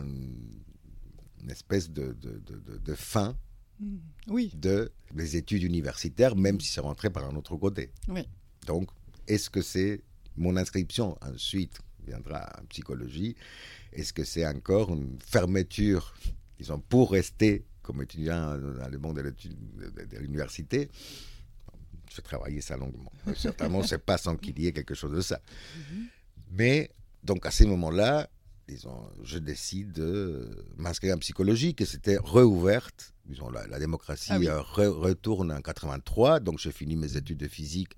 une 1.41 1.49
espèce 1.49 1.89
de, 1.89 2.13
de, 2.13 2.41
de, 2.77 2.93
fin 2.95 3.38
mm. 3.79 3.97
oui. 4.29 4.51
de 4.55 4.91
les 5.15 5.38
études 5.38 5.63
universitaires, 5.63 6.36
même 6.36 6.60
si 6.60 6.69
c'est 6.69 6.82
rentré 6.82 7.10
par 7.10 7.25
un 7.25 7.36
autre 7.36 7.55
côté. 7.55 7.91
Oui. 8.08 8.27
Donc, 8.65 8.89
est-ce 9.27 9.49
que 9.49 9.62
c'est 9.62 10.01
mon 10.36 10.58
inscription? 10.58 11.17
Ensuite 11.21 11.79
viendra 12.05 12.49
en 12.60 12.65
psychologie 12.65 13.36
Est-ce 13.93 14.13
que 14.13 14.23
c'est 14.23 14.45
encore 14.45 14.93
une 14.93 15.19
fermeture, 15.21 16.13
disons, 16.58 16.79
pour 16.79 17.12
rester 17.12 17.65
comme 17.84 18.01
étudiant 18.01 18.58
dans 18.58 18.89
le 18.89 18.97
monde 18.97 19.17
de 19.19 20.17
l'université? 20.17 20.89
Je 22.10 22.15
vais 22.15 22.22
travailler 22.22 22.62
ça 22.62 22.76
longuement. 22.76 23.12
Certainement, 23.36 23.84
c'est 23.84 24.04
pas 24.04 24.17
sans 24.17 24.36
qu'il 24.36 24.60
y 24.60 24.67
ait 24.67 24.74
quelque 24.74 24.95
chose 24.95 25.12
de 25.12 25.22
ça. 25.22 25.39
Mais, 26.52 26.89
donc, 27.24 27.45
à 27.45 27.52
ces 27.52 27.65
moments-là, 27.65 28.30
disons, 28.67 29.10
je 29.24 29.38
décide 29.38 29.91
de 29.91 30.65
m'inscrire 30.78 31.15
en 31.15 31.19
psychologie, 31.19 31.76
que 31.76 31.86
c'était 31.86 32.17
réouverte. 32.24 33.13
Disons, 33.26 33.50
la, 33.50 33.80
démocratie 33.80 34.32
ah 34.32 34.39
euh, 34.39 34.62
retourne 34.62 35.52
en 35.52 35.62
83, 35.62 36.39
donc 36.39 36.60
j'ai 36.60 36.72
fini 36.72 36.95
mes 36.95 37.15
études 37.15 37.38
de 37.38 37.48
physique 37.48 37.95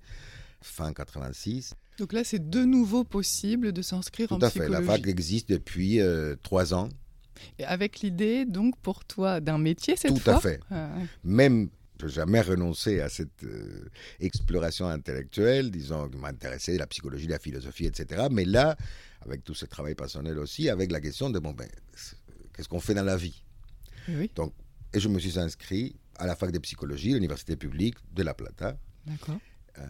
fin 0.60 0.92
86. 0.92 1.74
Donc 1.98 2.12
là, 2.12 2.22
c'est 2.24 2.50
de 2.50 2.64
nouveau 2.64 3.04
possible 3.04 3.72
de 3.72 3.82
s'inscrire 3.82 4.32
en 4.32 4.38
psychologie. 4.38 4.58
Tout 4.58 4.74
à 4.74 4.80
fait. 4.80 4.86
La 4.86 4.92
fac 4.92 5.06
existe 5.06 5.48
depuis 5.48 6.00
euh, 6.00 6.36
trois 6.42 6.74
ans. 6.74 6.88
Et 7.58 7.64
avec 7.64 8.00
l'idée, 8.00 8.44
donc, 8.44 8.76
pour 8.78 9.04
toi, 9.04 9.40
d'un 9.40 9.58
métier 9.58 9.96
cette 9.96 10.18
fois 10.18 10.34
Tout 10.34 10.38
à 10.38 10.40
fait. 10.40 10.60
Ah, 10.70 10.90
Même 11.24 11.70
n'ai 12.06 12.12
jamais 12.12 12.40
renoncé 12.40 13.00
à 13.00 13.08
cette 13.08 13.44
euh, 13.44 13.88
exploration 14.20 14.88
intellectuelle, 14.88 15.70
disons, 15.70 16.08
qui 16.08 16.18
m'intéressait, 16.18 16.76
la 16.76 16.86
psychologie, 16.86 17.26
la 17.26 17.38
philosophie, 17.38 17.86
etc. 17.86 18.26
Mais 18.30 18.44
là, 18.44 18.76
avec 19.20 19.44
tout 19.44 19.54
ce 19.54 19.66
travail 19.66 19.94
personnel 19.94 20.38
aussi, 20.38 20.68
avec 20.68 20.90
la 20.92 21.00
question 21.00 21.30
de, 21.30 21.38
bon, 21.38 21.52
ben, 21.52 21.68
qu'est-ce 22.54 22.68
qu'on 22.68 22.80
fait 22.80 22.94
dans 22.94 23.04
la 23.04 23.16
vie? 23.16 23.42
Oui. 24.08 24.30
Donc, 24.34 24.52
Et 24.92 25.00
je 25.00 25.08
me 25.08 25.18
suis 25.18 25.38
inscrit 25.38 25.96
à 26.16 26.26
la 26.26 26.36
fac 26.36 26.50
de 26.50 26.58
psychologie, 26.58 27.12
l'université 27.12 27.56
publique 27.56 27.96
de 28.12 28.22
La 28.22 28.34
Plata. 28.34 28.76
D'accord. 29.06 29.38
Euh, 29.78 29.82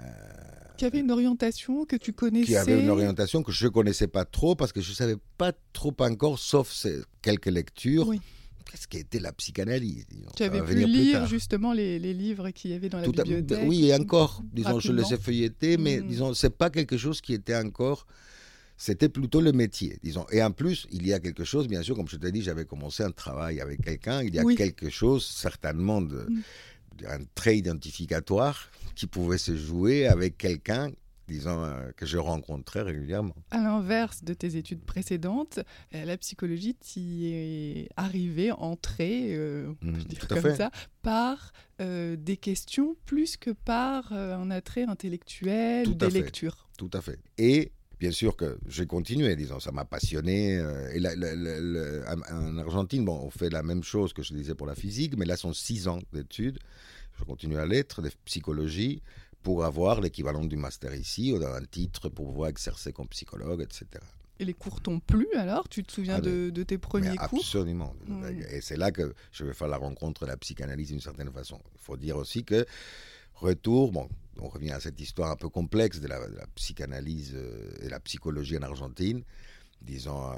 qui 0.77 0.85
avait 0.85 1.01
une 1.01 1.11
orientation 1.11 1.85
que 1.85 1.97
tu 1.97 2.13
connaissais? 2.13 2.47
Qui 2.47 2.57
avait 2.57 2.81
une 2.81 2.91
orientation 2.91 3.43
que 3.43 3.53
je 3.53 3.67
ne 3.67 3.71
connaissais 3.71 4.07
pas 4.07 4.25
trop 4.25 4.55
parce 4.55 4.73
que 4.73 4.81
je 4.81 4.91
ne 4.91 4.95
savais 4.95 5.17
pas 5.37 5.53
trop 5.73 5.95
encore, 6.01 6.39
sauf 6.39 6.87
quelques 7.21 7.47
lectures. 7.47 8.07
Oui 8.07 8.21
ce 8.75 8.87
qu'était 8.87 9.21
la 9.21 9.33
psychanalyse. 9.33 10.07
Tu 10.37 10.43
avais 10.43 10.63
pu 10.63 10.75
lire 10.87 11.27
justement 11.27 11.73
les, 11.73 11.99
livres 11.99 12.51
qu'il 12.51 12.71
y 12.71 12.75
avait 12.75 12.89
dans 12.89 12.99
la 12.99 13.09
bibliothèque 13.09 13.65
Oui, 13.67 13.87
et 13.89 13.95
encore, 13.95 14.43
disons, 14.53 14.81
je 14.81 14.93
les 14.93 15.13
ai 15.15 15.17
feuilletés, 15.17 15.77
mais 15.77 16.01
hmm. 16.01 16.07
disons, 16.07 16.35
c'est 16.35 16.57
pas 16.57 16.71
quelque 16.71 16.97
chose 16.97 17.21
qui 17.21 17.35
était 17.35 17.57
encore. 17.57 18.07
C'était 18.77 19.09
plutôt 19.09 19.41
le 19.41 19.53
métier, 19.53 19.99
disons. 20.03 20.27
Et 20.33 20.43
en 20.43 20.51
plus, 20.51 20.87
il 20.91 21.07
y 21.07 21.13
a 21.13 21.21
quelque 21.21 21.45
chose, 21.45 21.69
bien 21.69 21.83
sûr, 21.83 21.95
comme 21.95 22.09
je 22.09 22.17
t'ai 22.17 22.33
dit, 22.33 22.43
j'avais 22.43 22.65
commencé 22.65 23.03
un 23.05 23.13
travail 23.13 23.61
avec 23.61 23.83
quelqu'un. 23.83 24.23
Il 24.23 24.35
y 24.35 24.39
a 24.39 24.45
quelque 24.57 24.91
chose, 24.91 25.25
certainement, 25.25 26.03
de, 26.03 26.27
hmm. 26.29 26.43
un 27.07 27.19
trait 27.35 27.59
identificatoire 27.59 28.71
qui 28.95 29.07
pouvait 29.07 29.39
se 29.39 29.57
jouer 29.57 30.07
avec 30.07 30.37
quelqu'un 30.37 30.91
disons, 31.33 31.65
euh, 31.65 31.91
que 31.97 32.07
je 32.07 32.19
rencontrais 32.19 32.83
régulièrement. 32.83 33.35
À 33.51 33.59
l'inverse 33.59 34.23
de 34.23 34.35
tes 34.35 34.57
études 34.57 34.83
précédentes, 34.85 35.61
euh, 35.95 36.05
la 36.05 36.17
psychologie 36.19 36.75
t'y 36.75 37.27
est 37.27 37.89
arrivée, 37.97 38.53
entrée, 38.53 39.35
euh, 39.35 39.73
mmh, 39.81 39.93
dire 39.93 40.29
comme 40.29 40.55
ça, 40.55 40.71
par 41.03 41.53
des 41.81 42.37
questions 42.37 42.95
plus 43.07 43.37
que 43.37 43.51
par 43.51 44.13
un 44.13 44.53
attrait 44.53 44.85
intellectuel 44.85 45.89
ou 45.89 45.95
des 45.95 46.11
lectures. 46.11 46.69
Tout 46.79 46.91
à 46.93 47.01
fait. 47.01 47.19
Et 47.39 47.73
bien 47.99 48.13
sûr 48.13 48.37
que 48.37 48.57
j'ai 48.69 48.87
continué, 48.87 49.35
disons, 49.35 49.59
ça 49.59 49.73
m'a 49.73 49.85
passionné. 49.85 50.63
et 50.95 51.03
en 52.31 52.59
Argentine, 52.59 53.05
bon, 53.05 53.19
on 53.21 53.31
fait 53.31 53.51
la 53.51 53.65
même 53.65 53.83
chose 53.83 54.13
que 54.13 54.23
je 54.23 54.33
disais 54.33 54.55
pour 54.55 54.69
la 54.69 54.77
physique, 54.77 55.17
mais 55.17 55.25
là, 55.25 55.37
sont 55.37 55.53
six 55.53 55.89
ans 55.89 55.99
d'études. 56.13 56.61
Je 57.19 57.25
continue 57.25 57.57
à 57.57 57.67
l'être, 57.67 58.01
de 58.01 58.11
psychologie 58.25 59.03
pour 59.43 59.65
avoir 59.65 60.01
l'équivalent 60.01 60.45
du 60.45 60.57
master 60.57 60.95
ici, 60.95 61.33
ou 61.33 61.45
un 61.45 61.65
titre 61.65 62.09
pour 62.09 62.27
pouvoir 62.27 62.49
exercer 62.49 62.93
comme 62.93 63.09
psychologue, 63.09 63.63
etc. 63.63 63.87
Et 64.39 64.45
les 64.45 64.55
cours 64.55 64.81
t'ont 64.81 64.99
plu 64.99 65.29
alors? 65.37 65.69
Tu 65.69 65.85
te 65.85 65.93
souviens 65.93 66.19
de, 66.19 66.51
tes 66.63 66.79
premiers 66.79 67.17
cours? 67.17 67.41
Absolument. 67.41 67.95
Hmm. 68.07 68.25
Et 68.51 68.61
c'est 68.61 68.77
là 68.77 68.91
que 68.91 69.15
je 69.31 69.45
vais 69.45 69.53
faire 69.53 69.69
la 69.69 69.77
rencontre 69.77 70.23
de 70.23 70.27
la 70.27 70.37
psychanalyse 70.37 70.89
d'une 70.89 71.01
certaine 71.01 71.31
façon. 71.31 71.61
Il 71.75 71.81
faut 71.81 71.97
dire 71.97 72.17
aussi 72.17 72.45
que, 72.45 72.67
retour, 73.35 73.93
bon, 73.93 74.09
on 74.41 74.49
revient 74.49 74.73
à 74.73 74.81
cette 74.81 75.01
histoire 75.01 75.31
un 75.31 75.37
peu 75.37 75.49
complexe 75.49 76.01
de 76.01 76.09
la, 76.09 76.19
psychanalyse 76.55 77.33
euh, 77.35 77.71
et 77.83 77.89
la 77.89 78.01
psychologie 78.01 78.57
en 78.57 78.63
Argentine. 78.63 79.23
Disons, 79.81 80.33
euh, 80.33 80.37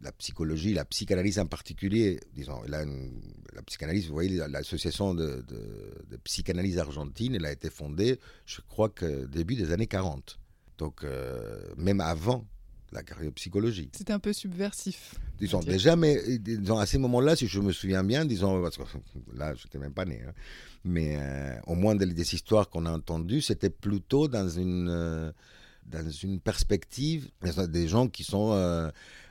la 0.00 0.12
psychologie, 0.12 0.74
la 0.74 0.84
psychanalyse 0.84 1.38
en 1.38 1.46
particulier, 1.46 2.20
disons, 2.34 2.60
la 2.66 3.62
psychanalyse, 3.62 4.08
vous 4.08 4.14
voyez, 4.14 4.36
l'association 4.48 5.14
de, 5.14 5.44
psychanalyse 6.24 6.78
argentine, 6.78 7.34
elle 7.34 7.46
a 7.46 7.52
été 7.52 7.70
fondée, 7.70 8.18
je 8.44 8.60
crois 8.68 8.88
que 8.88 9.26
début 9.26 9.56
des 9.56 9.72
années 9.72 9.86
40. 9.86 10.38
Donc, 10.78 11.04
euh, 11.04 11.58
même 11.76 12.00
avant 12.00 12.46
la 12.92 13.02
carrière 13.02 13.30
de 13.30 13.34
psychologie. 13.34 13.90
C'était 13.96 14.12
un 14.12 14.18
peu 14.18 14.32
subversif. 14.32 15.14
Disons, 15.38 15.60
déjà, 15.60 15.96
mais 15.96 16.38
disons, 16.38 16.78
à 16.78 16.86
ces 16.86 16.98
moments-là, 16.98 17.34
si 17.34 17.46
je 17.46 17.60
me 17.60 17.72
souviens 17.72 18.04
bien, 18.04 18.24
disons, 18.24 18.62
parce 18.62 18.76
que 18.76 18.82
là, 19.34 19.54
je 19.54 19.64
n'étais 19.64 19.78
même 19.78 19.94
pas 19.94 20.04
né, 20.04 20.22
hein, 20.26 20.32
mais 20.84 21.16
euh, 21.18 21.58
au 21.66 21.74
moins 21.74 21.94
des, 21.94 22.06
des 22.06 22.34
histoires 22.34 22.68
qu'on 22.68 22.86
a 22.86 22.92
entendues, 22.92 23.40
c'était 23.40 23.70
plutôt 23.70 24.28
dans 24.28 24.48
une, 24.48 24.88
euh, 24.88 25.32
dans 25.86 26.08
une 26.08 26.38
perspective 26.38 27.30
des 27.68 27.88
gens 27.88 28.08
qui 28.08 28.22
sont 28.22 28.52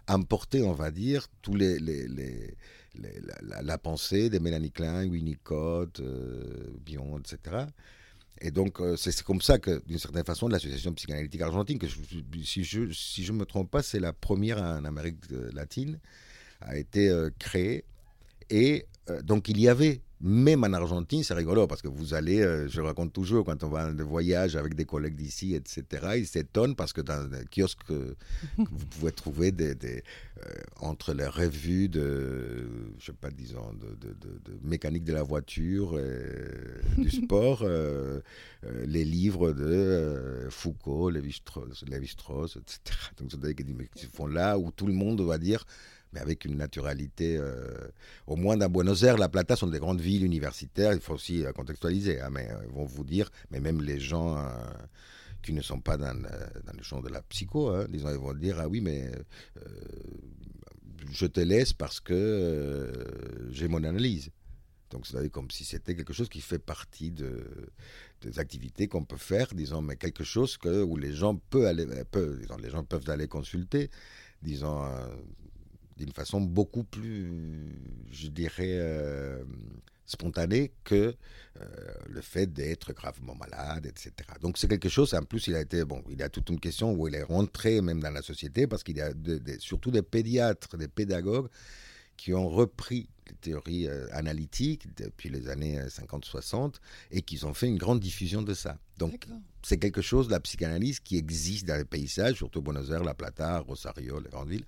importer, 0.08 0.64
on 0.64 0.74
va 0.74 0.92
dire, 0.92 1.28
tous 1.42 1.56
les, 1.56 1.80
la, 3.42 3.78
pensée 3.78 4.30
de 4.30 4.40
Mélanie 4.40 4.72
Klein, 4.72 5.08
Winnicott, 5.08 6.00
euh, 6.00 6.70
Bion, 6.86 7.20
etc. 7.20 7.66
Et 8.42 8.52
donc, 8.52 8.82
euh, 8.82 8.96
c'est 8.98 9.24
comme 9.24 9.42
ça 9.42 9.60
que, 9.60 9.82
d'une 9.86 10.00
certaine 10.00 10.26
façon, 10.26 10.48
l'Association 10.48 10.94
psychanalytique 10.94 11.42
argentine, 11.42 11.80
que 11.80 11.88
si 12.44 12.64
je 12.64 12.82
ne 12.82 12.94
si 12.94 13.24
je 13.24 13.32
me 13.32 13.46
trompe 13.46 13.72
pas, 13.72 13.82
c'est 13.82 14.00
la 14.00 14.14
première 14.14 14.62
en 14.62 14.86
Amérique 14.86 15.24
latine, 15.54 16.00
a 16.62 16.78
été 16.78 17.10
euh, 17.10 17.30
créée. 17.40 17.86
Et 18.50 18.86
donc, 19.24 19.50
il 19.50 19.60
y 19.60 19.68
avait 19.68 20.02
même 20.22 20.64
en 20.64 20.72
Argentine, 20.74 21.24
c'est 21.24 21.34
rigolo 21.34 21.68
parce 21.68 21.82
que 21.82 21.88
vous 21.88 22.14
allez, 22.14 22.42
euh, 22.42 22.68
je 22.70 22.82
raconte 22.82 23.12
toujours, 23.12 23.44
quand 23.46 23.64
on 23.64 23.70
va 23.70 23.88
en 23.88 23.96
voyage 23.96 24.56
avec 24.56 24.74
des 24.74 24.86
collègues 24.86 25.16
d'ici, 25.16 25.56
etc., 25.56 25.84
ils 26.18 26.28
s'étonnent 26.28 26.76
parce 26.76 26.94
que 26.94 27.02
dans 27.02 27.30
les 27.30 27.46
kiosques, 27.46 27.84
vous 28.58 28.86
pouvez 28.92 29.12
trouver 29.12 29.52
des, 29.52 29.76
euh, 29.76 30.50
entre 30.80 31.14
les 31.14 31.28
revues 31.28 31.90
de, 31.90 32.68
je 32.98 33.08
sais 33.08 33.14
pas, 33.14 33.30
disons, 33.30 33.74
de, 33.74 33.96
de, 33.96 34.60
mécanique 34.64 35.04
de 35.04 35.14
la 35.14 35.24
voiture, 35.24 36.00
et 36.00 36.98
du 37.02 37.12
sport, 37.12 37.60
euh, 37.64 38.22
les 38.86 39.04
livres 39.04 39.52
de 39.52 40.48
Foucault, 40.50 41.10
Lévi-Strauss, 41.10 41.84
etc. 42.58 42.80
Donc, 43.18 43.32
c'est 43.32 43.40
des 43.40 43.56
font 44.14 44.28
là 44.28 44.58
où 44.58 44.72
tout 44.72 44.88
le 44.88 44.94
monde 44.94 45.22
va 45.22 45.38
dire 45.38 45.66
mais 46.16 46.22
avec 46.22 46.46
une 46.46 46.56
naturalité. 46.56 47.38
Euh, 47.38 47.90
au 48.26 48.38
moins 48.38 48.58
dans 48.58 48.70
Buenos 48.70 49.04
Aires, 49.04 49.18
La 49.18 49.30
Plata 49.30 49.56
sont 49.56 49.68
des 49.68 49.80
grandes 49.80 50.02
villes 50.02 50.24
universitaires, 50.24 50.94
il 50.94 51.02
faut 51.02 51.14
aussi 51.14 51.46
euh, 51.46 51.52
contextualiser, 51.52 52.22
hein, 52.22 52.30
mais 52.32 52.50
euh, 52.50 52.56
ils 52.68 52.74
vont 52.74 52.86
vous 52.86 53.04
dire, 53.04 53.30
mais 53.52 53.60
même 53.60 53.82
les 53.82 54.00
gens 54.00 54.42
qui 55.44 55.54
ne 55.54 55.62
sont 55.62 55.80
pas 55.80 55.98
dans, 55.98 56.20
dans, 56.20 56.74
le 56.76 56.84
champ 56.84 57.02
de 57.02 57.10
la 57.10 57.22
psycho, 57.22 57.70
hein, 57.70 57.86
ils 57.94 58.02
vont 58.02 58.34
dire, 58.34 58.60
ah 58.60 58.68
oui, 58.68 58.82
mais 58.82 59.12
je 61.12 61.26
te 61.28 61.40
laisse 61.42 61.74
parce 61.74 62.00
que 62.00 62.92
j'ai 63.52 63.68
mon 63.68 63.84
analyse. 63.84 64.32
Donc 64.92 65.06
c'est 65.06 65.30
comme 65.30 65.52
si 65.52 65.66
c'était 65.66 65.96
quelque 65.96 66.14
chose 66.14 66.30
qui 66.30 66.42
fait 66.42 66.60
partie 66.60 67.12
de, 67.12 67.46
des 68.22 68.40
activités 68.40 68.88
qu'on 68.88 69.04
peut 69.04 69.18
faire, 69.18 69.54
disons, 69.54 69.82
mais 69.82 69.98
quelque 69.98 70.24
chose 70.24 70.58
que, 70.58 70.82
où 70.82 70.96
les 70.96 71.12
gens 71.12 71.36
peuvent 71.36 71.66
aller, 71.66 71.86
disons, 71.86 72.58
les 72.58 72.70
gens 72.70 72.84
peuvent 72.84 73.10
aller 73.10 73.28
consulter, 73.28 73.90
disons, 74.42 74.84
d'une 75.98 76.12
façon 76.12 76.42
beaucoup 76.42 76.84
plus, 76.84 77.32
je 78.12 78.28
dirais, 78.28 78.78
euh, 78.80 79.44
spontané 80.06 80.72
que 80.84 81.16
euh, 81.62 81.66
le 82.10 82.22
fait 82.22 82.52
d'être 82.52 82.94
gravement 82.94 83.36
malade, 83.36 83.86
etc. 83.86 84.12
Donc 84.42 84.58
c'est 84.58 84.68
quelque 84.68 84.90
chose, 84.90 85.14
en 85.14 85.24
plus 85.24 85.48
il 85.48 85.56
a 85.56 85.62
été, 85.62 85.84
bon, 85.84 86.04
il 86.10 86.22
a 86.22 86.30
toute 86.30 86.50
une 86.50 86.60
question 86.60 86.94
où 86.94 87.08
il 87.08 87.16
est 87.16 87.24
rentré 87.24 87.82
même 87.82 88.02
dans 88.02 88.12
la 88.12 88.22
société 88.22 88.68
parce 88.68 88.84
qu'il 88.84 88.98
y 88.98 89.02
a 89.02 89.12
surtout 89.60 89.92
des 89.92 90.04
pédiatres, 90.04 90.78
des 90.78 90.88
pédagogues 90.88 91.50
qui 92.18 92.34
ont 92.34 92.48
repris 92.48 93.10
les 93.28 93.36
théories 93.36 93.88
euh, 93.88 94.08
analytiques 94.12 94.96
depuis 94.96 95.30
les 95.30 95.50
années 95.50 95.80
50-60 95.80 96.56
euh, 96.56 96.70
et 97.12 97.22
qui 97.22 97.44
ont 97.44 97.54
fait 97.54 97.68
une 97.68 97.78
grande 97.78 98.00
diffusion 98.00 98.42
de 98.42 98.54
ça. 98.54 98.78
Donc 98.98 99.28
c'est 99.62 99.78
quelque 99.78 100.02
chose, 100.02 100.30
la 100.30 100.40
psychanalyse, 100.40 101.00
qui 101.00 101.18
existe 101.18 101.68
dans 101.68 101.76
les 101.76 101.86
paysages, 101.86 102.36
surtout 102.36 102.62
Buenos 102.62 102.90
Aires, 102.92 103.04
La 103.04 103.14
Plata, 103.14 103.60
Rosario, 103.60 104.20
les 104.20 104.30
grandes 104.30 104.50
villes, 104.50 104.66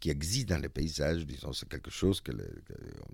qui 0.00 0.10
existe 0.10 0.48
dans 0.48 0.58
les 0.58 0.68
paysages, 0.68 1.26
disons, 1.26 1.52
c'est 1.52 1.68
quelque 1.68 1.90
chose 1.90 2.20
que 2.20 2.32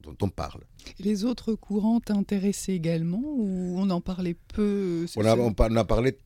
dont 0.03 0.17
on 0.21 0.29
parle. 0.29 0.63
les 0.99 1.25
autres 1.25 1.55
courants 1.55 2.01
t'intéressaient 2.01 2.75
également 2.75 3.23
ou 3.25 3.75
on 3.79 3.89
en 3.91 4.01
parlait 4.01 4.37
peu 4.55 5.07
on 5.17 5.25
a, 5.25 5.37
on 5.37 5.77
a 5.77 5.85
parlé 5.85 6.17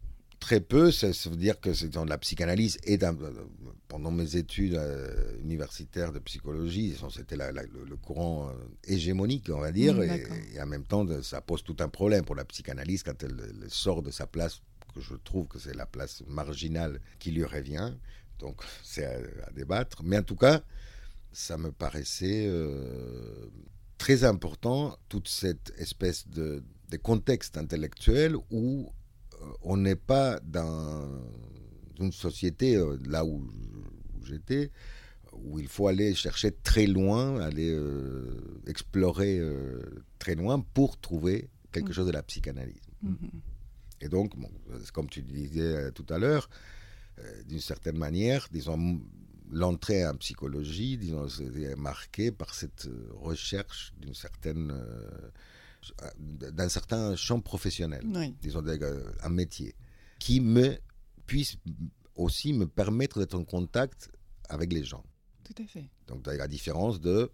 très 0.41 0.61
peu, 0.61 0.91
ça, 0.91 1.09
veut 1.29 1.37
dire 1.37 1.61
que 1.61 1.73
c'est 1.73 1.89
dans 1.89 2.05
la 2.05 2.19
psychanalyse 2.19 2.79
et 2.85 2.99
dans, 2.99 3.17
pendant 3.89 4.11
mes 4.11 4.37
études 4.37 4.75
euh, 4.75 5.39
universitaires 5.41 6.13
de 6.13 6.19
psychologie, 6.19 6.97
c'était 7.11 7.37
le, 7.37 7.97
courant 7.97 8.49
euh, 8.49 8.53
hégémonique, 8.85 9.49
on 9.51 9.61
va 9.61 9.73
dire, 9.73 9.95
mmh, 9.95 10.03
et, 10.55 10.61
en 10.61 10.67
même 10.67 10.85
temps, 10.85 11.07
ça 11.23 11.41
pose 11.41 11.63
tout 11.63 11.77
un 11.81 11.89
problème 11.89 12.25
pour 12.25 12.35
la 12.35 12.45
psychanalyse 12.45 13.03
quand 13.03 13.23
elle, 13.23 13.41
sort 13.69 14.03
de 14.03 14.11
sa 14.11 14.27
place, 14.27 14.61
que 14.95 15.01
je 15.01 15.15
trouve 15.15 15.47
que 15.47 15.59
c'est 15.59 15.75
la 15.75 15.87
place 15.87 16.23
marginale 16.27 17.01
qui 17.19 17.31
lui 17.31 17.45
revient. 17.45 17.93
Donc, 18.39 18.61
c'est 18.83 19.05
à, 19.05 19.51
débattre. 19.55 20.03
Mais 20.05 20.19
en 20.19 20.23
tout 20.23 20.37
cas, 20.37 20.63
ça 21.33 21.59
me 21.59 21.71
paraissait 21.71 22.47
euh, 22.47 23.49
très 23.99 24.25
important, 24.25 24.97
toute 25.09 25.29
cette 25.29 25.73
espèce 25.79 26.29
de, 26.29 26.63
de 26.91 26.97
contexte 26.97 27.57
intellectuel 27.57 28.37
où 28.51 28.91
on 29.63 29.77
n'est 29.77 29.97
pas 29.97 30.41
dans 30.41 31.09
une 32.01 32.13
société, 32.13 32.77
euh, 32.77 32.99
là 33.07 33.25
où, 33.25 33.51
j'étais, 34.25 34.71
où 35.33 35.59
il 35.59 35.69
faut 35.69 35.89
aller 35.89 36.15
chercher 36.15 36.53
très 36.53 36.87
loin, 36.87 37.41
aller 37.41 37.71
euh, 37.71 38.61
explorer 38.67 39.39
euh, 39.39 39.83
très 40.19 40.35
loin 40.35 40.61
pour 40.75 40.99
trouver 40.99 41.49
quelque 41.73 41.91
mm. 41.91 41.95
chose 41.95 42.07
de 42.07 42.13
la 42.13 42.23
psychanalyse. 42.23 42.81
Mm-hmm. 43.05 43.31
Et 44.03 44.09
donc, 44.09 44.33
comme 44.93 45.09
tu 45.09 45.23
disais 45.23 45.91
tout 45.93 46.07
à 46.11 46.19
l'heure, 46.19 46.51
d'une 47.47 47.61
certaine 47.61 47.97
manière, 47.97 48.47
disons, 48.53 49.01
l'entrée 49.51 50.07
en 50.07 50.15
psychologie, 50.17 50.99
disons, 50.99 51.27
est 51.27 51.77
marquée 51.77 52.31
par 52.31 52.55
cette 52.55 52.91
recherche 53.15 53.95
d'une 53.99 54.15
certaine 54.15 54.71
d'un 56.19 56.69
certain 56.69 57.17
champ 57.17 57.41
professionnel, 57.41 58.05
disons 58.41 58.63
un 59.23 59.29
métier, 59.29 59.75
qui 60.19 60.41
me 60.41 60.79
puisse 61.27 61.59
aussi 62.15 62.53
me 62.53 62.67
permettre 62.67 63.19
d'être 63.19 63.35
en 63.35 63.45
contact 63.45 64.11
avec 64.49 64.73
les 64.73 64.85
gens. 64.85 65.05
Tout 65.45 65.63
à 65.63 65.67
fait. 65.67 65.85
Donc, 66.09 66.27
la 66.27 66.49
différence 66.49 67.01
de 67.01 67.31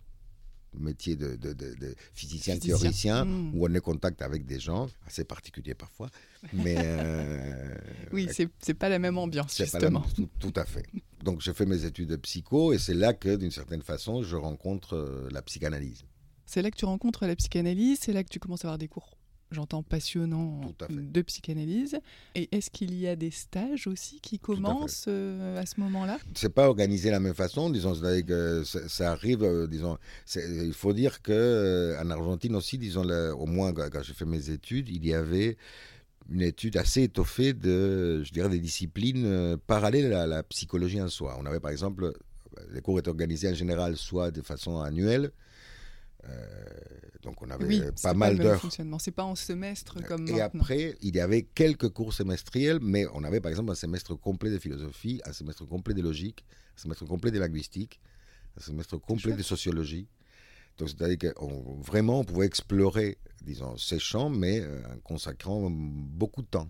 métier 0.74 1.16
de, 1.16 1.36
de, 1.36 1.94
physicien, 2.14 2.58
théoricien, 2.58 3.24
hmm. 3.24 3.54
où 3.54 3.66
on 3.66 3.74
est 3.74 3.78
en 3.78 3.82
contact 3.82 4.22
avec 4.22 4.46
des 4.46 4.58
gens, 4.58 4.88
assez 5.06 5.24
particuliers 5.24 5.74
parfois, 5.74 6.10
mais... 6.52 6.76
Euh, 6.78 7.74
oui, 8.12 8.28
c'est 8.32 8.48
n'est 8.66 8.74
pas 8.74 8.88
la 8.88 8.98
même 8.98 9.18
ambiance, 9.18 9.56
justement. 9.56 10.04
tout, 10.38 10.52
à 10.56 10.64
fait. 10.64 10.86
Donc, 11.22 11.42
je 11.42 11.52
fais 11.52 11.66
mes 11.66 11.84
études 11.84 12.08
de 12.08 12.16
psycho, 12.16 12.72
et 12.72 12.78
c'est 12.78 12.94
là 12.94 13.12
que, 13.12 13.36
d'une 13.36 13.50
certaine 13.50 13.82
façon, 13.82 14.22
je 14.22 14.36
rencontre 14.36 14.94
euh, 14.96 15.28
la 15.30 15.42
psychanalyse. 15.42 16.04
C'est 16.52 16.60
là 16.60 16.70
que 16.70 16.76
tu 16.76 16.84
rencontres 16.84 17.26
la 17.26 17.34
psychanalyse, 17.34 18.00
c'est 18.02 18.12
là 18.12 18.22
que 18.22 18.28
tu 18.28 18.38
commences 18.38 18.66
à 18.66 18.68
avoir 18.68 18.76
des 18.76 18.86
cours, 18.86 19.16
j'entends, 19.52 19.82
passionnants 19.82 20.60
de 20.90 21.22
psychanalyse. 21.22 21.98
Et 22.34 22.54
est-ce 22.54 22.68
qu'il 22.68 22.92
y 22.94 23.08
a 23.08 23.16
des 23.16 23.30
stages 23.30 23.86
aussi 23.86 24.20
qui 24.20 24.38
commencent 24.38 25.06
euh, 25.08 25.58
à, 25.58 25.64
ce 25.64 25.80
moment-là? 25.80 26.18
C'est 26.34 26.52
pas 26.52 26.68
organisé 26.68 27.08
de 27.08 27.12
la 27.14 27.20
même 27.20 27.32
façon, 27.32 27.70
disons, 27.70 27.94
que 27.94 28.64
ça, 28.64 29.12
arrive, 29.12 29.42
euh, 29.42 29.66
disons, 29.66 29.96
il 30.36 30.74
faut 30.74 30.92
dire 30.92 31.22
que 31.22 31.32
euh, 31.32 32.02
en 32.02 32.10
Argentine 32.10 32.54
aussi, 32.54 32.76
disons, 32.76 33.08
au 33.08 33.46
moins 33.46 33.72
quand 33.72 34.02
j'ai 34.02 34.12
fait 34.12 34.26
mes 34.26 34.50
études, 34.50 34.90
il 34.90 35.06
y 35.06 35.14
avait 35.14 35.56
une 36.28 36.42
étude 36.42 36.76
assez 36.76 37.04
étoffée 37.04 37.54
de, 37.54 38.22
je 38.24 38.30
dirais, 38.30 38.50
des 38.50 38.60
disciplines 38.60 39.56
parallèles 39.66 40.12
à 40.12 40.26
la 40.26 40.42
psychologie 40.42 41.00
en 41.00 41.08
soi. 41.08 41.34
On 41.40 41.46
avait 41.46 41.60
par 41.60 41.70
exemple, 41.70 42.12
les 42.72 42.82
cours 42.82 42.98
étaient 42.98 43.08
organisés 43.08 43.48
en 43.48 43.54
général 43.54 43.96
soit 43.96 44.30
de 44.30 44.42
façon 44.42 44.82
annuelle, 44.82 45.32
donc 47.22 47.40
on 47.42 47.50
avait 47.50 47.92
pas 48.02 48.14
mal 48.14 48.36
d'heures. 48.36 48.60
C'est 48.98 49.12
pas 49.12 49.24
en 49.24 49.34
semestre 49.34 50.02
comme 50.04 50.28
Et 50.28 50.40
après, 50.40 50.96
il 51.00 51.14
y 51.14 51.20
avait 51.20 51.42
quelques 51.42 51.88
cours 51.88 52.12
semestriels, 52.12 52.78
mais 52.80 53.06
on 53.14 53.24
avait 53.24 53.40
par 53.40 53.50
exemple 53.50 53.70
un 53.70 53.76
semestre 53.76 54.14
complet 54.14 54.50
de 54.50 54.58
philosophie, 54.58 55.20
un 55.24 55.32
semestre 55.32 55.66
complet 55.66 55.94
de 55.94 56.02
logique, 56.02 56.44
un 56.76 56.82
semestre 56.82 57.06
complet 57.06 57.30
de 57.30 57.38
linguistique, 57.38 58.00
un 58.58 58.60
semestre 58.60 58.98
complet 59.00 59.32
de 59.32 59.42
sociologie. 59.42 60.08
Donc 60.78 60.88
c'est-à-dire 60.88 61.18
que 61.18 61.34
vraiment 61.82 62.20
on 62.20 62.24
pouvait 62.24 62.46
explorer, 62.46 63.18
disons, 63.42 63.76
ces 63.76 63.98
champs, 63.98 64.30
mais 64.30 64.60
euh, 64.60 64.80
en 64.92 64.98
consacrant 65.00 65.68
beaucoup 65.70 66.42
de 66.42 66.46
temps. 66.48 66.68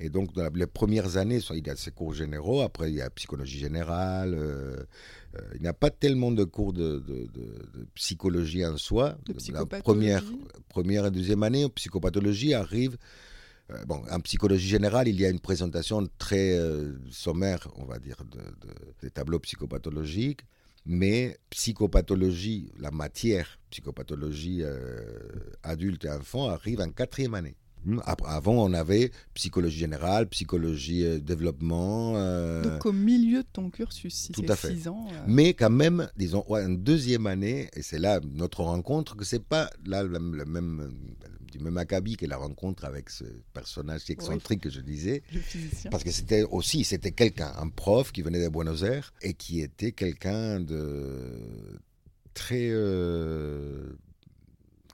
Et 0.00 0.08
donc, 0.08 0.32
dans 0.32 0.48
les 0.54 0.66
premières 0.66 1.18
années, 1.18 1.40
il 1.50 1.66
y 1.66 1.70
a 1.70 1.76
ces 1.76 1.90
cours 1.90 2.14
généraux, 2.14 2.62
après 2.62 2.90
il 2.90 2.96
y 2.96 3.02
a 3.02 3.10
psychologie 3.10 3.58
générale. 3.58 4.32
Euh, 4.34 4.76
euh, 5.36 5.40
il 5.56 5.60
n'y 5.60 5.68
a 5.68 5.74
pas 5.74 5.90
tellement 5.90 6.32
de 6.32 6.42
cours 6.44 6.72
de, 6.72 7.02
psychologie 7.94 8.64
en 8.64 8.78
soi. 8.78 9.18
La 9.52 9.66
première, 9.66 10.24
première 10.70 11.06
et 11.06 11.10
deuxième 11.10 11.42
année, 11.42 11.68
psychopathologie 11.68 12.54
arrive. 12.54 12.96
Euh, 13.70 13.84
bon, 13.84 14.02
en 14.10 14.20
psychologie 14.20 14.68
générale, 14.68 15.06
il 15.06 15.20
y 15.20 15.26
a 15.26 15.28
une 15.28 15.38
présentation 15.38 16.08
très 16.16 16.58
sommaire, 17.10 17.68
on 17.76 17.84
va 17.84 17.98
dire, 17.98 18.16
des 19.02 19.10
tableaux 19.10 19.38
psychopathologiques. 19.38 20.40
Mais 20.86 21.36
psychopathologie, 21.50 22.72
la 22.78 22.90
matière 22.90 23.58
psychopathologie 23.68 24.62
adulte 25.62 26.06
et 26.06 26.10
enfant 26.10 26.48
arrive 26.48 26.80
en 26.80 26.90
quatrième 26.90 27.34
année. 27.34 27.54
Avant, 28.24 28.54
on 28.54 28.74
avait 28.74 29.10
psychologie 29.34 29.78
générale, 29.78 30.28
psychologie 30.28 31.04
euh, 31.04 31.18
développement. 31.18 32.12
Euh, 32.16 32.62
Donc 32.62 32.84
au 32.84 32.92
milieu 32.92 33.42
de 33.42 33.48
ton 33.50 33.70
cursus, 33.70 34.12
si 34.12 34.32
c'est 34.34 34.74
6 34.74 34.88
ans. 34.88 35.06
Euh. 35.10 35.24
Mais 35.26 35.54
quand 35.54 35.70
même, 35.70 36.08
disons, 36.16 36.44
en 36.48 36.68
deuxième 36.68 37.26
année, 37.26 37.70
et 37.74 37.82
c'est 37.82 37.98
là 37.98 38.20
notre 38.34 38.62
rencontre, 38.62 39.16
que 39.16 39.24
c'est 39.24 39.42
pas 39.42 39.70
là 39.86 40.02
le, 40.02 40.18
même 40.18 40.92
du 41.50 41.58
même 41.58 41.78
acabit 41.78 42.16
que 42.16 42.26
la 42.26 42.36
rencontre 42.36 42.84
avec 42.84 43.10
ce 43.10 43.24
personnage 43.54 44.08
excentrique 44.08 44.60
que 44.60 44.70
je 44.70 44.80
disais. 44.80 45.22
Parce 45.90 46.04
que 46.04 46.12
c'était 46.12 46.42
aussi, 46.44 46.84
c'était 46.84 47.12
quelqu'un, 47.12 47.52
un 47.58 47.68
prof 47.68 48.12
qui 48.12 48.22
venait 48.22 48.42
de 48.42 48.48
Buenos 48.48 48.82
Aires 48.82 49.12
et 49.22 49.34
qui 49.34 49.60
était 49.60 49.92
quelqu'un 49.92 50.60
de 50.60 51.78
très, 52.34 52.68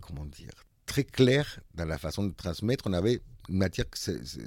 comment 0.01 0.25
dire, 0.25 0.66
très 0.87 1.05
clair 1.05 1.61
dans 1.75 1.85
la 1.85 1.99
façon 1.99 2.25
de 2.25 2.33
transmettre. 2.33 2.85
On 2.87 2.93
avait 2.93 3.21
une 3.49 3.59
matière 3.59 3.89
qui 3.91 4.01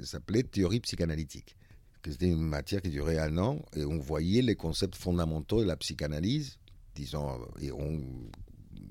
s'appelait 0.04 0.42
théorie 0.42 0.80
psychanalytique. 0.80 1.56
C'était 2.04 2.28
une 2.28 2.40
matière 2.40 2.80
qui 2.80 2.88
durait 2.88 3.18
un 3.18 3.36
an 3.38 3.60
et 3.76 3.84
on 3.84 3.98
voyait 3.98 4.42
les 4.42 4.56
concepts 4.56 4.96
fondamentaux 4.96 5.60
de 5.60 5.66
la 5.66 5.76
psychanalyse, 5.76 6.58
disons, 6.94 7.38
et 7.60 7.70
on 7.72 8.00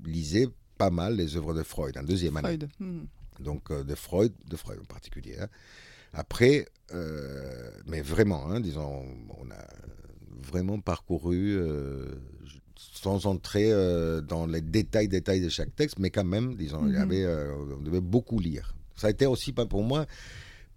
lisait 0.04 0.48
pas 0.78 0.90
mal 0.90 1.16
les 1.16 1.36
œuvres 1.36 1.52
de 1.52 1.62
Freud 1.62 1.98
en 1.98 2.04
deuxième 2.04 2.36
année. 2.36 2.58
Hmm. 2.78 3.02
Donc 3.40 3.70
euh, 3.70 3.82
de 3.82 3.94
Freud, 3.94 4.32
de 4.48 4.56
Freud 4.56 4.78
en 4.80 4.84
particulier. 4.84 5.36
Hein. 5.40 5.48
Après, 6.12 6.66
euh, 6.92 7.70
mais 7.86 8.00
vraiment, 8.00 8.48
hein, 8.50 8.60
disons, 8.60 9.04
on 9.38 9.50
a 9.50 9.66
vraiment 10.28 10.80
parcouru, 10.80 11.56
euh, 11.56 12.14
sans 12.92 13.26
entrer 13.26 13.70
euh, 13.72 14.20
dans 14.20 14.46
les 14.46 14.60
détails, 14.60 15.08
détails 15.08 15.40
de 15.40 15.48
chaque 15.48 15.74
texte, 15.76 15.98
mais 15.98 16.10
quand 16.10 16.24
même, 16.24 16.56
disons, 16.56 16.86
il 16.86 16.92
y 16.92 16.96
mhm. 16.96 17.02
avait, 17.02 17.24
euh, 17.24 17.54
on 17.78 17.82
devait 17.82 18.00
beaucoup 18.00 18.38
lire. 18.38 18.74
Ça 18.96 19.08
a 19.08 19.10
été 19.10 19.26
aussi 19.26 19.52
pas 19.52 19.66
pour 19.66 19.82
moi 19.82 20.06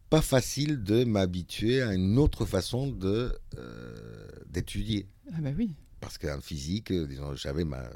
pas 0.10 0.22
facile 0.22 0.84
de 0.84 1.06
m'habituer 1.06 1.82
à 1.82 1.92
une 1.96 2.20
autre 2.20 2.46
façon 2.46 2.86
de 2.86 3.36
euh, 3.58 4.28
d'étudier. 4.48 5.08
Ah 5.34 5.42
bah 5.42 5.50
oui. 5.58 5.74
Parce 6.02 6.20
qu'en 6.20 6.40
physique, 6.40 6.94
disons, 6.94 7.34
j'avais 7.36 7.64
ma, 7.64 7.90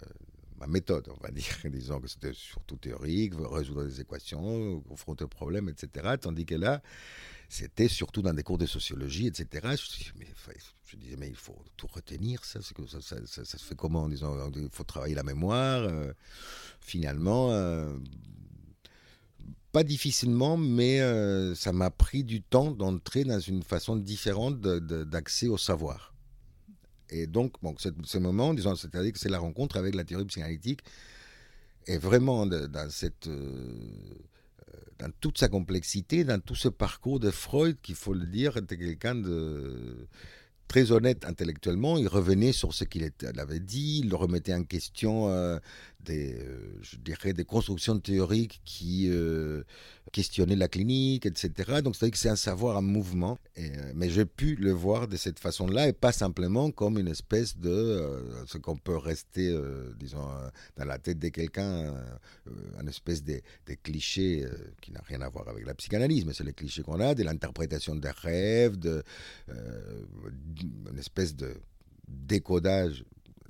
ma 0.59 0.65
méthode, 0.65 1.07
on 1.15 1.21
va 1.21 1.29
dire. 1.29 1.53
Disons 1.65 1.99
que 1.99 2.07
c'était 2.07 2.33
surtout 2.33 2.77
théorique, 2.77 3.33
résoudre 3.37 3.85
des 3.85 4.01
équations, 4.01 4.79
confronter 4.81 5.25
aux 5.25 5.27
problèmes, 5.27 5.69
etc. 5.69 6.15
Tandis 6.19 6.47
que 6.47 6.55
là, 6.55 6.81
c'était 7.49 7.87
surtout 7.87 8.21
dans 8.21 8.33
des 8.33 8.43
cours 8.43 8.57
de 8.57 8.65
sociologie, 8.65 9.27
etc. 9.27 9.75
Je, 9.75 10.11
mais, 10.19 10.27
je 10.85 10.97
disais, 10.97 11.15
mais 11.17 11.29
il 11.29 11.35
faut 11.35 11.57
tout 11.77 11.87
retenir, 11.87 12.43
ça, 12.43 12.59
ça, 12.61 13.45
se 13.45 13.57
fait 13.57 13.75
comment 13.75 14.03
en 14.03 14.09
disant, 14.09 14.51
il 14.55 14.69
faut 14.71 14.83
travailler 14.83 15.15
la 15.15 15.23
mémoire. 15.23 15.83
Euh, 15.83 16.11
finalement, 16.81 17.51
euh, 17.51 17.97
pas 19.71 19.83
difficilement, 19.83 20.57
mais 20.57 21.01
euh, 21.01 21.55
ça 21.55 21.71
m'a 21.71 21.89
pris 21.89 22.23
du 22.23 22.41
temps 22.41 22.71
d'entrer 22.71 23.23
dans 23.23 23.39
une 23.39 23.63
façon 23.63 23.95
différente 23.95 24.59
d'accès 24.59 25.47
au 25.47 25.57
savoir. 25.57 26.13
Et 27.09 27.27
donc, 27.27 27.53
bon, 27.61 27.75
ce, 27.77 27.89
ce 28.03 28.17
moment, 28.17 28.53
disons, 28.53 28.75
c'est-à-dire 28.75 29.13
que 29.13 29.19
c'est 29.19 29.29
la 29.29 29.39
rencontre 29.39 29.77
avec 29.77 29.95
la 29.95 30.03
théorie 30.03 30.25
psychanalytique 30.25 30.81
Et 31.85 31.97
vraiment, 31.97 32.45
dans, 32.45 32.89
cette, 32.89 33.29
dans 34.99 35.11
toute 35.19 35.37
sa 35.37 35.47
complexité, 35.47 36.23
dans 36.23 36.39
tout 36.39 36.55
ce 36.55 36.69
parcours 36.69 37.19
de 37.19 37.31
Freud, 37.31 37.77
qu'il 37.81 37.95
faut 37.95 38.13
le 38.13 38.25
dire, 38.25 38.57
était 38.57 38.77
quelqu'un 38.77 39.15
de 39.15 40.07
très 40.67 40.91
honnête 40.91 41.25
intellectuellement. 41.25 41.97
Il 41.97 42.07
revenait 42.07 42.51
sur 42.51 42.73
ce 42.73 42.83
qu'il 42.83 43.09
avait 43.37 43.59
dit, 43.59 44.01
il 44.03 44.13
remettait 44.13 44.53
en 44.53 44.63
question 44.63 45.29
des, 45.99 46.33
euh, 46.39 46.79
je 46.81 46.97
dirais, 46.97 47.33
des 47.33 47.45
constructions 47.45 47.99
théoriques 47.99 48.61
qui 48.65 49.09
euh, 49.09 49.63
questionnaient 50.11 50.55
la 50.55 50.67
clinique, 50.67 51.25
etc. 51.25 51.81
Donc, 51.83 51.95
c'est 51.95 52.09
que 52.11 52.17
c'est 52.17 52.29
un 52.29 52.35
savoir 52.35 52.77
en 52.77 52.81
mouvement. 52.81 53.37
Euh, 53.57 53.91
mais 53.95 54.09
j'ai 54.09 54.25
pu 54.25 54.55
le 54.55 54.71
voir 54.71 55.07
de 55.07 55.17
cette 55.17 55.39
façon-là 55.39 55.87
et 55.87 55.93
pas 55.93 56.11
simplement 56.11 56.71
comme 56.71 56.97
une 56.97 57.07
espèce 57.07 57.57
de 57.57 58.23
ce 58.45 58.57
qu'on 58.57 58.77
peut 58.77 58.97
rester, 58.97 59.55
disons, 59.99 60.25
dans 60.77 60.85
la 60.85 60.97
tête 60.97 61.19
de 61.19 61.29
quelqu'un, 61.29 61.93
une 62.79 62.87
espèce 62.87 63.23
de, 63.23 63.41
clichés 63.83 64.45
qui 64.81 64.91
n'a 64.91 65.01
rien 65.01 65.21
à 65.21 65.29
voir 65.29 65.47
avec 65.49 65.65
la 65.65 65.73
psychanalyse, 65.73 66.25
mais 66.25 66.33
c'est 66.33 66.43
les 66.43 66.53
clichés 66.53 66.83
qu'on 66.83 66.99
a, 66.99 67.13
de 67.15 67.23
l'interprétation 67.23 67.95
des 67.95 68.11
rêves, 68.11 68.77
de, 68.77 69.03
une 69.49 70.97
espèce 70.97 71.35
de 71.35 71.55
décodage 72.07 73.03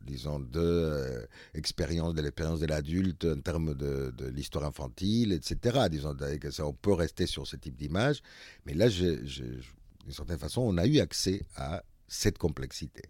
disons, 0.07 0.39
de 0.39 0.59
euh, 0.59 1.21
de 1.21 2.21
l'expérience 2.21 2.59
de 2.59 2.65
l'adulte 2.65 3.25
en 3.25 3.39
termes 3.41 3.75
de, 3.75 4.13
l'histoire 4.33 4.65
infantile, 4.65 5.33
etc. 5.33 5.87
Disons, 5.91 6.15
ça, 6.51 6.65
on 6.65 6.73
peut 6.73 6.93
rester 6.93 7.27
sur 7.27 7.45
ce 7.45 7.55
type 7.55 7.75
d'image, 7.75 8.21
mais 8.65 8.73
là, 8.73 8.89
d'une 8.89 9.61
certaine 10.09 10.39
façon, 10.39 10.61
on 10.61 10.77
a 10.77 10.85
eu 10.85 10.99
accès 10.99 11.43
à 11.55 11.83
cette 12.07 12.37
complexité. 12.37 13.03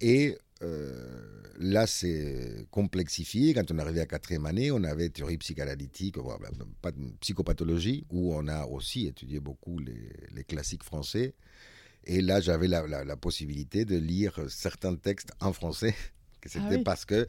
Et 0.00 0.36
euh, 0.62 1.42
là, 1.58 1.86
c'est 1.86 2.66
complexifié. 2.70 3.54
Quand 3.54 3.70
on 3.70 3.78
arrivé 3.78 4.00
à 4.00 4.06
quatrième 4.06 4.46
année, 4.46 4.70
on 4.70 4.84
avait 4.84 5.08
théorie 5.08 5.38
psychanalytique, 5.38 6.16
psychopathologie, 7.20 8.06
où 8.10 8.34
on 8.34 8.46
a 8.48 8.66
aussi 8.66 9.06
étudié 9.06 9.40
beaucoup 9.40 9.78
les 9.78 10.44
classiques 10.44 10.84
français. 10.84 11.34
Et 12.06 12.20
là, 12.20 12.40
j'avais 12.40 12.68
la, 12.68 13.16
possibilité 13.16 13.84
de 13.84 13.96
lire 13.96 14.38
certains 14.48 14.94
textes 14.94 15.32
en 15.40 15.52
français. 15.52 15.94
C'était 16.46 16.76
ah 16.78 16.82
parce 16.84 17.04
que, 17.04 17.26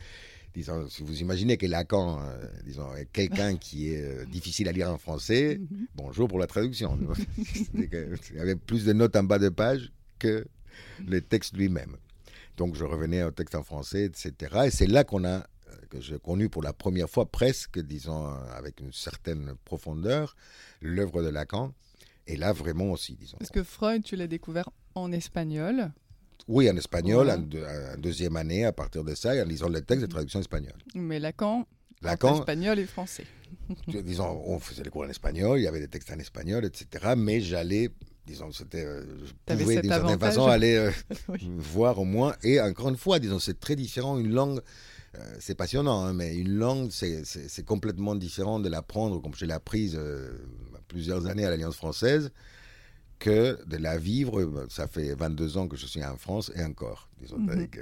disons, 0.54 0.88
si 0.88 1.02
vous 1.02 1.22
imaginez 1.22 1.58
que 1.58 1.66
Lacan, 1.66 2.22
euh, 2.22 2.46
disons, 2.64 2.96
est 2.96 3.08
quelqu'un 3.12 3.58
qui 3.58 3.92
est 3.92 4.04
euh, 4.04 4.26
difficile 4.26 4.68
à 4.68 4.72
lire 4.72 4.92
en 4.92 5.00
français, 5.00 5.58
mhm. 5.72 5.88
bonjour 5.96 6.28
pour 6.28 6.38
la 6.38 6.46
traduction. 6.46 7.00
Il 7.74 7.90
y 8.36 8.40
avait 8.40 8.56
plus 8.56 8.86
de 8.86 8.94
notes 8.94 9.16
en 9.16 9.24
bas 9.24 9.40
de 9.40 9.50
page 9.50 9.92
que 10.20 10.46
le 11.08 11.22
texte 11.22 11.58
lui-même. 11.58 11.98
Donc, 12.58 12.76
je 12.76 12.84
revenais 12.84 13.24
au 13.24 13.32
texte 13.32 13.56
en 13.56 13.64
français, 13.64 14.06
etc. 14.06 14.34
Et 14.66 14.72
c'est 14.72 14.88
là 14.88 15.04
qu'on 15.04 15.26
a 15.26 15.38
euh, 15.38 15.42
que 15.90 16.00
j'ai 16.00 16.20
connu 16.20 16.50
pour 16.50 16.62
la 16.62 16.74
première 16.74 17.10
fois 17.10 17.26
presque, 17.26 17.80
disons, 17.80 18.28
avec 18.56 18.80
une 18.80 18.94
certaine 18.94 19.56
profondeur, 19.66 20.36
l'œuvre 20.82 21.24
de 21.24 21.30
Lacan. 21.30 21.74
Et 22.28 22.36
là, 22.36 22.52
vraiment 22.52 22.92
aussi, 22.92 23.16
disons. 23.16 23.38
Parce 23.38 23.52
que 23.52 23.64
Freud, 23.64 24.04
tu 24.04 24.16
l'as 24.16 24.28
découvert 24.28 24.70
en 24.96 25.12
espagnol. 25.12 25.92
Oui, 26.48 26.70
en 26.70 26.78
espagnol, 26.78 27.30
en, 27.30 27.98
deuxième 27.98 28.36
année, 28.36 28.66
à 28.66 28.72
partir 28.72 29.04
de 29.04 29.16
ça, 29.16 29.36
et 29.36 29.42
en 29.42 29.46
lisant 29.46 29.70
les 29.70 29.82
textes 29.82 30.06
de 30.06 30.10
traduction 30.10 30.40
espagnole. 30.40 30.76
Mais 30.94 31.20
Lacan, 31.20 31.66
Lacan 32.02 32.40
espagnol 32.40 32.80
et 32.80 32.86
français. 32.86 33.26
disons, 33.88 34.42
on 34.46 34.60
faisait 34.60 34.84
les 34.84 34.90
cours 34.90 35.04
en 35.04 35.10
espagnol, 35.10 35.60
il 35.60 35.64
y 35.64 35.68
avait 35.68 35.80
des 35.80 35.88
textes 35.88 36.12
en 36.12 36.20
espagnol, 36.20 36.64
etc. 36.66 37.14
Mais 37.18 37.42
j'allais, 37.42 37.90
disons, 38.26 38.52
c'était, 38.52 38.86
euh, 38.86 39.04
je 39.26 39.56
pouvais 39.56 39.82
d'une 39.82 39.92
certaine 39.92 40.20
façon 40.20 40.46
aller 40.48 40.76
euh, 40.76 40.92
voir 41.58 42.00
au 42.00 42.06
moins. 42.06 42.36
Et 42.44 42.62
encore 42.62 42.90
une 42.90 42.98
fois, 42.98 43.20
disons, 43.20 43.40
c'est 43.40 43.60
très 43.60 43.76
différent. 43.76 44.18
Une 44.18 44.32
langue, 44.32 44.62
euh, 45.16 45.36
c'est 45.40 45.56
passionnant, 45.56 46.04
hein, 46.04 46.14
mais 46.14 46.36
une 46.36 46.56
langue, 46.56 46.92
c'est 46.92 47.66
complètement 47.66 48.16
différent 48.16 48.60
de 48.60 48.70
l'apprendre 48.70 49.22
comme 49.22 49.34
je 49.34 49.46
l'ai 49.46 49.54
apprise 49.54 50.00
plusieurs 50.88 51.28
années 51.28 51.46
à 51.46 51.50
l'Alliance 51.50 51.76
française 51.76 52.32
que 53.20 53.58
de 53.66 53.78
la 53.78 53.98
vivre. 53.98 54.68
Ça 54.70 54.88
fait 54.88 55.14
22 55.16 55.58
ans 55.58 55.68
que 55.68 55.78
je 55.78 55.86
suis 55.86 56.04
en 56.04 56.18
France 56.18 56.52
et 56.56 56.64
encore. 56.64 57.10
Disons 57.20 57.46
que 57.72 57.82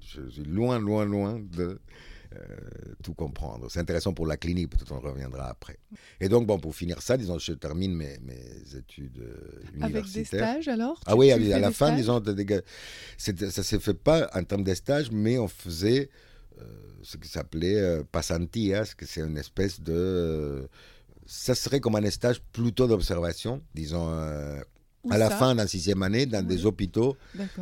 je 0.00 0.28
suis 0.28 0.44
loin, 0.44 0.78
loin, 0.78 1.04
loin 1.04 1.40
de 1.40 1.80
euh, 2.34 2.38
tout 3.02 3.14
comprendre. 3.14 3.68
C'est 3.70 3.80
intéressant 3.80 4.12
pour 4.12 4.26
la 4.26 4.36
clinique, 4.36 4.70
peut-être 4.70 4.92
on 4.92 5.00
reviendra 5.00 5.48
après. 5.48 5.78
Et 6.20 6.28
donc, 6.28 6.46
bon, 6.46 6.58
pour 6.58 6.74
finir 6.74 7.00
ça, 7.00 7.16
disons, 7.16 7.38
je 7.38 7.52
termine 7.52 7.94
mes, 7.94 8.18
mes 8.18 8.76
études 8.76 9.22
universitaires. 9.74 9.82
Euh, 9.82 9.84
Avec 9.84 10.12
des 10.12 10.24
stages 10.24 10.68
alors 10.68 11.00
Ah 11.06 11.16
oui, 11.16 11.30
à, 11.30 11.58
la 11.58 11.70
fin, 11.70 11.94
disons, 11.94 12.22
ça 13.16 13.32
ne 13.32 13.50
s'est 13.50 13.78
fait 13.78 13.94
pas 13.94 14.28
en 14.34 14.42
termes 14.44 14.64
de 14.64 14.74
stages, 14.74 15.10
mais 15.10 15.38
on 15.38 15.48
faisait 15.48 16.10
euh, 16.60 16.64
ce 17.02 17.16
qui 17.16 17.28
s'appelait 17.28 18.02
passantias, 18.10 18.94
que 18.96 19.06
c'est 19.06 19.20
une 19.20 19.38
espèce 19.38 19.80
de 19.80 20.68
ça 21.26 21.54
serait 21.54 21.80
comme 21.80 21.96
un 21.96 22.10
stage 22.10 22.40
plutôt 22.52 22.86
d'observation, 22.86 23.62
disons, 23.74 24.08
euh, 24.10 24.60
à 25.10 25.18
la 25.18 25.30
fin 25.30 25.54
d'un 25.54 25.66
sixième 25.66 26.02
année, 26.02 26.26
dans 26.26 26.44
des 26.44 26.66
hôpitaux 26.66 27.16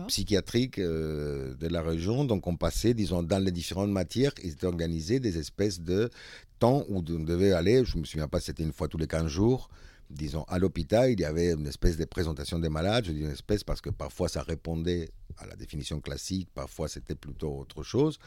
psychiatriques 0.08 0.78
euh, 0.78 1.54
de 1.54 1.68
la 1.68 1.82
région. 1.82 2.24
Donc, 2.24 2.46
on 2.46 2.56
passait, 2.56 2.94
disons, 2.94 3.22
dans 3.22 3.42
les 3.42 3.50
différentes 3.52 3.90
matières, 3.90 4.32
ils 4.42 4.52
étaient 4.52 4.66
organisés 4.66 5.20
des 5.20 5.38
espèces 5.38 5.80
de 5.80 6.10
temps 6.58 6.84
où 6.88 6.98
on 6.98 7.02
devait 7.02 7.52
aller, 7.52 7.84
je 7.84 7.96
ne 7.96 8.00
me 8.00 8.06
souviens 8.06 8.28
pas, 8.28 8.40
c'était 8.40 8.62
une 8.62 8.72
fois 8.72 8.88
tous 8.88 8.98
les 8.98 9.06
15 9.06 9.26
jours, 9.26 9.68
disons, 10.10 10.44
à 10.44 10.58
l'hôpital, 10.58 11.10
il 11.10 11.20
y 11.20 11.24
avait 11.24 11.52
une 11.52 11.66
espèce 11.66 11.96
de 11.96 12.04
présentation 12.04 12.58
des 12.58 12.68
malades. 12.68 13.04
Je 13.06 13.12
dis 13.12 13.20
une 13.20 13.30
espèce 13.30 13.64
parce 13.64 13.80
que 13.80 13.90
parfois 13.90 14.28
ça 14.28 14.42
répondait 14.42 15.10
à 15.38 15.46
la 15.46 15.56
définition 15.56 16.00
classique, 16.00 16.48
parfois 16.54 16.88
c'était 16.88 17.14
plutôt 17.14 17.58
autre 17.58 17.82
chose. 17.82 18.18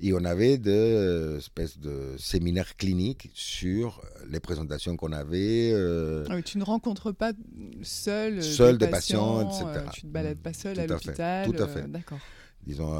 Et 0.00 0.12
on 0.12 0.24
avait 0.24 0.58
des 0.58 1.36
espèces 1.38 1.78
de 1.78 2.14
séminaires 2.18 2.76
cliniques 2.76 3.30
sur 3.34 4.02
les 4.28 4.40
présentations 4.40 4.96
qu'on 4.96 5.12
avait. 5.12 5.72
Euh, 5.72 6.26
ah 6.28 6.40
tu 6.42 6.58
ne 6.58 6.64
rencontres 6.64 7.12
pas 7.12 7.32
seul, 7.82 8.38
euh, 8.38 8.42
seul 8.42 8.78
des, 8.78 8.88
patients, 8.88 9.48
etc. 9.48 9.64
Euh, 9.66 9.86
tu 9.92 10.06
ne 10.06 10.10
te 10.10 10.14
balades 10.14 10.38
pas 10.38 10.52
seul 10.52 10.78
à 10.78 10.86
l'hôpital. 10.86 11.50
Tout 11.50 11.62
à 11.62 11.68
fait. 11.68 11.90
D'accord 11.90 12.18
disons, 12.66 12.94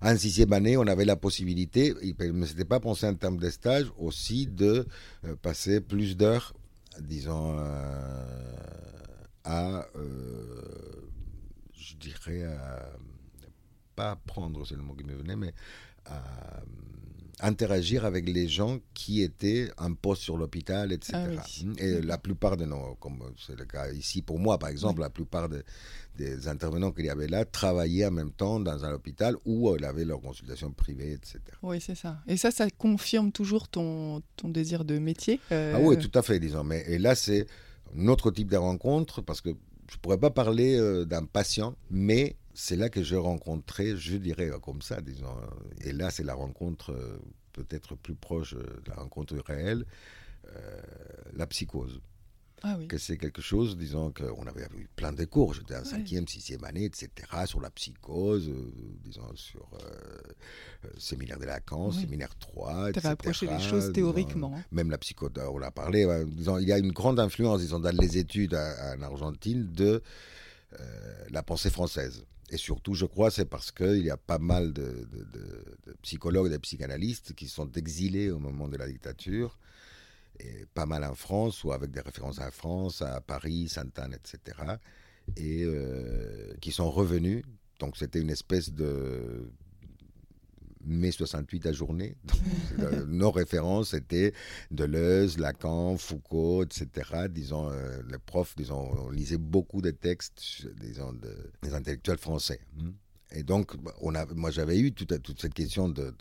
en 0.00 0.16
sixième 0.16 0.52
année, 0.52 0.76
on 0.76 0.86
avait 0.86 1.04
la 1.04 1.16
possibilité, 1.16 1.92
mais 2.00 2.46
ce 2.46 2.52
n'était 2.52 2.64
pas 2.64 2.78
pensé 2.78 3.04
en 3.04 3.14
termes 3.14 3.38
de 3.38 3.50
stage, 3.50 3.86
aussi 3.98 4.46
de 4.46 4.86
passer 5.42 5.80
plus 5.80 6.16
d'heures 6.16 6.54
disons, 7.00 7.56
euh, 7.58 8.52
à, 9.44 9.86
euh, 9.96 10.62
je 11.78 11.96
dirais, 11.96 12.44
à, 12.44 12.90
pas 13.94 14.10
apprendre, 14.12 14.66
c'est 14.66 14.76
le 14.76 14.82
mot 14.82 14.94
qui 14.94 15.04
me 15.04 15.14
venait, 15.14 15.36
mais 15.36 15.54
à 16.06 16.62
interagir 17.40 18.04
avec 18.04 18.28
les 18.28 18.48
gens 18.48 18.78
qui 18.94 19.22
étaient 19.22 19.70
en 19.78 19.94
poste 19.94 20.22
sur 20.22 20.36
l'hôpital, 20.36 20.92
etc. 20.92 21.12
Ah 21.14 21.44
hmm? 21.64 21.74
Et 21.78 22.00
la 22.00 22.18
plupart 22.18 22.56
de 22.56 22.64
nos, 22.64 22.96
comme 22.96 23.22
c'est 23.38 23.56
le 23.56 23.64
cas 23.64 23.90
ici 23.92 24.22
pour 24.22 24.38
moi 24.38 24.58
par 24.58 24.70
exemple, 24.70 25.00
la 25.00 25.10
plupart 25.10 25.48
des 26.16 26.48
intervenants 26.48 26.90
qu'il 26.90 27.04
y 27.04 27.10
avait 27.10 27.28
là 27.28 27.44
travaillaient 27.44 28.06
en 28.06 28.10
même 28.10 28.32
temps 28.32 28.58
dans 28.58 28.84
un 28.84 28.92
hôpital 28.92 29.36
où 29.44 29.74
ils 29.76 29.84
avaient 29.84 30.04
leur 30.04 30.20
consultation 30.20 30.72
privée, 30.72 31.12
etc. 31.12 31.38
Oui, 31.62 31.80
c'est 31.80 31.94
ça. 31.94 32.18
Et 32.26 32.36
ça, 32.36 32.50
ça 32.50 32.68
confirme 32.70 33.30
toujours 33.30 33.68
ton, 33.68 34.20
ton 34.36 34.48
désir 34.48 34.84
de 34.84 34.98
métier 34.98 35.40
euh, 35.52 35.74
Ah 35.76 35.80
oui, 35.80 35.96
tout 35.96 36.16
à 36.18 36.22
fait, 36.22 36.40
disons. 36.40 36.64
Mais, 36.64 36.84
et 36.88 36.98
là, 36.98 37.14
c'est 37.14 37.46
un 37.96 38.08
autre 38.08 38.32
type 38.32 38.50
de 38.50 38.56
rencontre 38.56 39.22
parce 39.22 39.40
que 39.40 39.50
je 39.88 39.96
ne 39.96 40.00
pourrais 40.00 40.18
pas 40.18 40.30
parler 40.30 40.78
euh, 40.78 41.04
d'un 41.04 41.24
patient, 41.24 41.74
mais 41.90 42.36
c'est 42.54 42.76
là 42.76 42.88
que 42.88 43.02
j'ai 43.02 43.16
rencontré, 43.16 43.96
je 43.96 44.16
dirais 44.16 44.50
comme 44.62 44.82
ça, 44.82 45.00
disons, 45.00 45.34
et 45.80 45.92
là 45.92 46.10
c'est 46.10 46.24
la 46.24 46.34
rencontre 46.34 46.92
euh, 46.92 47.18
peut-être 47.52 47.94
plus 47.96 48.14
proche 48.14 48.54
de 48.54 48.88
la 48.88 48.94
rencontre 48.94 49.36
réelle, 49.38 49.84
euh, 50.54 50.80
la 51.34 51.46
psychose. 51.46 52.00
Ah 52.62 52.76
oui. 52.78 52.88
Que 52.88 52.98
c'est 52.98 53.16
quelque 53.16 53.42
chose, 53.42 53.76
disons, 53.76 54.12
qu'on 54.12 54.46
avait 54.46 54.66
eu 54.76 54.88
plein 54.96 55.12
de 55.12 55.24
cours, 55.24 55.54
j'étais 55.54 55.76
en 55.76 55.84
cinquième, 55.84 56.26
sixième 56.26 56.64
année, 56.64 56.84
etc., 56.84 57.08
sur 57.46 57.60
la 57.60 57.70
psychose, 57.70 58.48
euh, 58.48 58.72
disons, 59.04 59.34
sur 59.34 59.68
euh, 59.74 60.88
séminaire 60.98 61.38
de 61.38 61.44
Lacan, 61.44 61.92
séminaire 61.92 62.36
3, 62.38 62.92
Tu 62.92 62.98
avais 62.98 63.08
approché 63.08 63.46
les 63.46 63.60
choses 63.60 63.92
théoriquement. 63.92 64.60
même 64.72 64.90
la 64.90 64.98
psychose, 64.98 65.30
on 65.36 65.58
l'a 65.58 65.70
parlé, 65.70 66.06
disons, 66.26 66.58
il 66.58 66.68
y 66.68 66.72
a 66.72 66.78
une 66.78 66.92
grande 66.92 67.20
influence, 67.20 67.60
disons, 67.60 67.80
dans 67.80 67.96
les 67.96 68.18
études 68.18 68.54
en 68.54 69.02
Argentine 69.02 69.70
de 69.72 70.02
la 71.30 71.42
pensée 71.42 71.70
française. 71.70 72.24
Et 72.50 72.56
surtout, 72.56 72.94
je 72.94 73.04
crois, 73.04 73.30
c'est 73.30 73.44
parce 73.44 73.70
qu'il 73.70 74.04
y 74.04 74.10
a 74.10 74.16
pas 74.16 74.38
mal 74.38 74.72
de, 74.72 75.06
psychologues 76.02 76.46
et 76.46 76.50
de 76.50 76.56
psychanalystes 76.56 77.34
qui 77.34 77.46
sont 77.46 77.70
exilés 77.72 78.30
au 78.30 78.38
moment 78.38 78.68
de 78.68 78.76
la 78.76 78.86
dictature, 78.86 79.58
pas 80.74 80.86
mal 80.86 81.04
en 81.04 81.14
France, 81.14 81.64
ou 81.64 81.72
avec 81.72 81.90
des 81.90 82.00
références 82.00 82.40
à 82.40 82.50
France, 82.50 83.02
à 83.02 83.20
Paris, 83.20 83.68
Sainte-Anne, 83.68 84.14
etc., 84.14 84.58
et 85.36 85.64
euh, 85.64 86.54
qui 86.60 86.72
sont 86.72 86.90
revenus. 86.90 87.44
Donc 87.78 87.96
c'était 87.96 88.20
une 88.20 88.30
espèce 88.30 88.72
de 88.72 89.50
mai 90.84 91.10
68 91.10 91.66
à 91.66 91.72
journée. 91.72 92.16
Euh, 92.80 93.04
nos 93.06 93.32
références 93.32 93.92
étaient 93.92 94.32
Deleuze, 94.70 95.36
Lacan, 95.38 95.96
Foucault, 95.96 96.62
etc. 96.62 97.26
Disons, 97.28 97.68
euh, 97.68 98.00
les 98.08 98.18
profs, 98.18 98.54
disons, 98.54 98.92
on 99.04 99.10
lisait 99.10 99.36
beaucoup 99.36 99.82
de 99.82 99.90
textes 99.90 100.68
disons, 100.80 101.12
des 101.60 101.74
intellectuels 101.74 102.18
français. 102.18 102.60
Hein. 102.78 102.92
Et 103.32 103.42
donc, 103.42 103.76
bah, 103.76 103.94
on 104.00 104.14
a, 104.14 104.24
moi, 104.26 104.50
j'avais 104.50 104.78
eu 104.78 104.92
toute, 104.92 105.40
cette 105.40 105.54
question 105.54 105.88
de, 105.88 106.14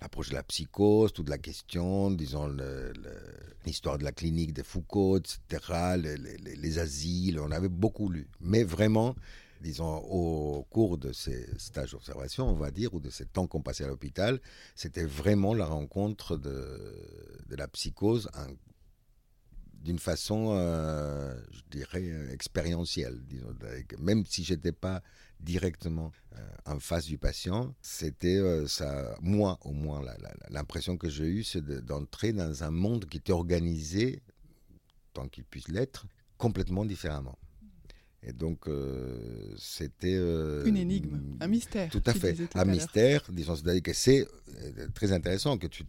l'approche 0.00 0.30
de 0.30 0.34
la 0.34 0.42
psychose, 0.42 1.12
toute 1.12 1.28
la 1.28 1.38
question, 1.38 2.10
disons, 2.10 2.54
l'histoire 3.64 3.98
de 3.98 4.04
la 4.04 4.12
clinique 4.12 4.52
de 4.52 4.62
Foucault, 4.62 5.18
etc., 5.18 5.96
les, 5.96 6.16
les, 6.16 6.78
asiles, 6.78 7.38
on 7.38 7.50
avait 7.52 7.68
beaucoup 7.68 8.08
lu. 8.08 8.26
Mais 8.40 8.64
vraiment, 8.64 9.14
disons, 9.60 9.98
au 9.98 10.66
cours 10.68 10.98
de 10.98 11.12
ces 11.12 11.46
stages 11.58 11.92
d'observation, 11.92 12.48
on 12.48 12.54
va 12.54 12.72
dire, 12.72 12.92
ou 12.92 13.00
de 13.00 13.10
ces 13.10 13.26
temps 13.26 13.46
qu'on 13.46 13.62
passait 13.62 13.84
à 13.84 13.88
l'hôpital, 13.88 14.40
c'était 14.74 15.04
vraiment 15.04 15.54
la 15.54 15.66
rencontre 15.66 16.36
de, 16.36 16.96
de 17.48 17.56
la 17.56 17.68
psychose 17.68 18.28
d'une 19.82 19.98
façon, 19.98 20.54
euh, 20.56 21.34
je 21.50 21.60
dirais, 21.70 22.32
expérientielle. 22.32 23.20
Disons, 23.26 23.54
même 23.98 24.24
si 24.26 24.44
j'étais 24.44 24.72
pas 24.72 25.02
directement 25.42 26.12
euh, 26.38 26.40
en 26.66 26.78
face 26.78 27.06
du 27.06 27.18
patient, 27.18 27.74
c'était 27.82 28.38
euh, 28.38 28.66
ça, 28.66 29.14
moi 29.20 29.58
au 29.62 29.72
moins, 29.72 30.02
l'impression 30.48 30.96
que 30.96 31.08
j'ai 31.08 31.26
eue, 31.26 31.44
c'est 31.44 31.64
d'entrer 31.84 32.32
dans 32.32 32.62
un 32.62 32.70
monde 32.70 33.06
qui 33.06 33.18
était 33.18 33.32
organisé, 33.32 34.22
tant 35.12 35.28
qu'il 35.28 35.44
puisse 35.44 35.68
l'être, 35.68 36.06
complètement 36.38 36.84
différemment. 36.84 37.38
Et 38.24 38.32
donc, 38.32 38.68
euh, 38.68 39.52
c'était... 39.58 40.14
Une 40.64 40.76
énigme, 40.76 41.18
un 41.40 41.48
mystère. 41.48 41.90
Tout 41.90 42.04
à 42.06 42.14
fait, 42.14 42.36
un 42.54 42.64
mystère. 42.64 43.24
Disons, 43.32 43.56
c'est-à-dire 43.56 43.82
que 43.82 43.92
c'est 43.92 44.24
très 44.94 45.10
intéressant 45.10 45.58
que 45.58 45.66
tu, 45.66 45.84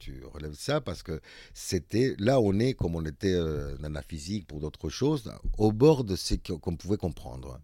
tu, 0.00 0.24
relèves 0.24 0.54
ça 0.54 0.80
parce 0.80 1.04
que 1.04 1.20
c'était 1.54 2.16
là 2.18 2.40
on 2.40 2.58
est, 2.58 2.74
comme 2.74 2.96
on 2.96 3.06
était 3.06 3.38
dans 3.78 3.92
la 3.92 4.02
physique 4.02 4.48
pour 4.48 4.58
d'autres 4.58 4.88
choses, 4.88 5.32
au 5.58 5.70
bord 5.70 6.02
de 6.02 6.16
ce 6.16 6.34
qu'on 6.34 6.74
pouvait 6.74 6.96
comprendre. 6.96 7.60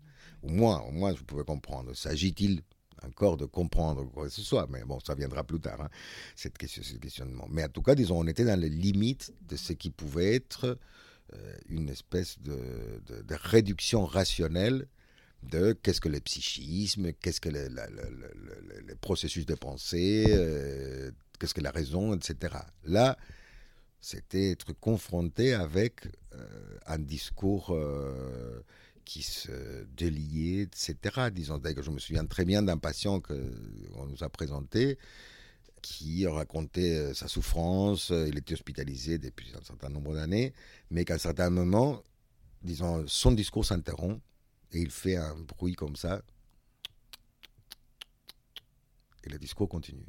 Au 0.47 0.49
moins, 0.49 0.80
au 0.82 0.92
moins, 0.92 1.14
je 1.14 1.22
pouvais 1.22 1.44
comprendre. 1.44 1.94
S'agit-il 1.94 2.62
encore 3.03 3.36
de 3.36 3.44
comprendre 3.47 4.05
quoi 4.11 4.26
que 4.26 4.32
ce 4.32 4.42
soit, 4.42 4.66
mais 4.70 4.82
bon, 4.84 5.01
ça 5.01 5.14
viendra 5.14 5.44
plus 5.44 5.61
tard, 5.61 5.80
hein, 5.80 5.88
cette 6.34 6.57
question, 6.57 6.82
ce 6.82 6.94
questionnement. 6.94 7.47
Mais 7.51 7.64
en 7.64 7.68
tout 7.68 7.82
cas, 7.82 7.94
disons, 7.94 8.20
on 8.20 8.26
était 8.26 8.44
dans 8.44 8.59
les 8.59 8.68
limites 8.68 9.32
de 9.49 9.57
ce 9.57 9.72
qui 9.72 9.90
pouvait 9.90 10.34
être 10.34 10.78
euh, 11.34 11.57
une 11.68 11.88
espèce 11.88 12.38
de, 12.40 12.55
réduction 13.30 14.07
rationnelle 14.07 14.86
de 15.42 15.72
qu'est-ce 15.72 16.01
que 16.01 16.09
le 16.09 16.20
psychisme, 16.20 17.12
qu'est-ce 17.12 17.40
que 17.40 17.49
le, 17.49 18.94
processus 19.01 19.47
de 19.47 19.55
pensée, 19.55 20.24
euh, 20.28 21.11
qu'est-ce 21.38 21.55
que 21.55 21.61
la 21.61 21.72
raison, 21.72 22.14
etc. 22.14 22.55
Là, 22.84 23.18
c'était 24.01 24.53
être 24.53 24.72
confronté 24.72 25.55
avec 25.55 26.07
euh, 26.34 26.78
un 26.86 26.99
discours 26.99 27.76
qui 29.07 29.22
se 29.22 29.84
déliait, 29.96 30.62
etc. 30.62 31.30
Disons, 31.32 31.62
je 31.64 31.90
me 31.90 31.98
souviens 31.98 32.26
très 32.26 32.44
bien 32.44 32.62
d'un 32.62 32.76
patient 32.76 33.20
qu'on 33.20 34.07
nous 34.07 34.22
a 34.22 34.28
présenté 34.28 34.98
qui 35.86 36.26
racontait 36.26 36.96
euh, 36.96 37.14
sa 37.14 37.28
souffrance, 37.28 38.11
euh, 38.11 38.26
il 38.28 38.36
était 38.36 38.54
hospitalisé 38.54 39.18
depuis 39.18 39.52
un 39.54 39.62
certain 39.62 39.88
nombre 39.88 40.14
d'années, 40.14 40.52
mais 40.90 41.04
qu'à 41.04 41.14
un 41.14 41.18
certain 41.18 41.48
moment, 41.48 42.02
disons, 42.62 43.04
son 43.07 43.30
discours 43.30 43.64
s'interrompt 43.64 44.20
et 44.72 44.80
il 44.80 44.90
fait 44.90 45.14
un 45.14 45.36
bruit 45.36 45.74
comme 45.74 45.94
ça, 45.94 46.22
et 49.22 49.28
le 49.28 49.38
discours 49.38 49.68
continue. 49.68 50.07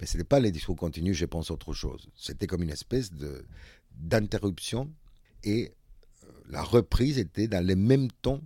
Mais 0.00 0.06
ce 0.06 0.16
n'était 0.16 0.28
pas 0.28 0.38
le 0.38 0.52
discours 0.52 0.76
continu, 0.76 1.14
je 1.14 1.24
pense 1.24 1.50
autre 1.50 1.72
chose. 1.72 2.08
C'était 2.14 2.46
comme 2.46 2.62
une 2.62 2.70
espèce 2.70 3.10
d'interruption 3.90 4.92
et 5.42 5.72
la 6.48 6.62
reprise 6.62 7.18
était 7.18 7.48
dans 7.48 7.64
le 7.64 7.76
même 7.76 8.08
ton, 8.22 8.42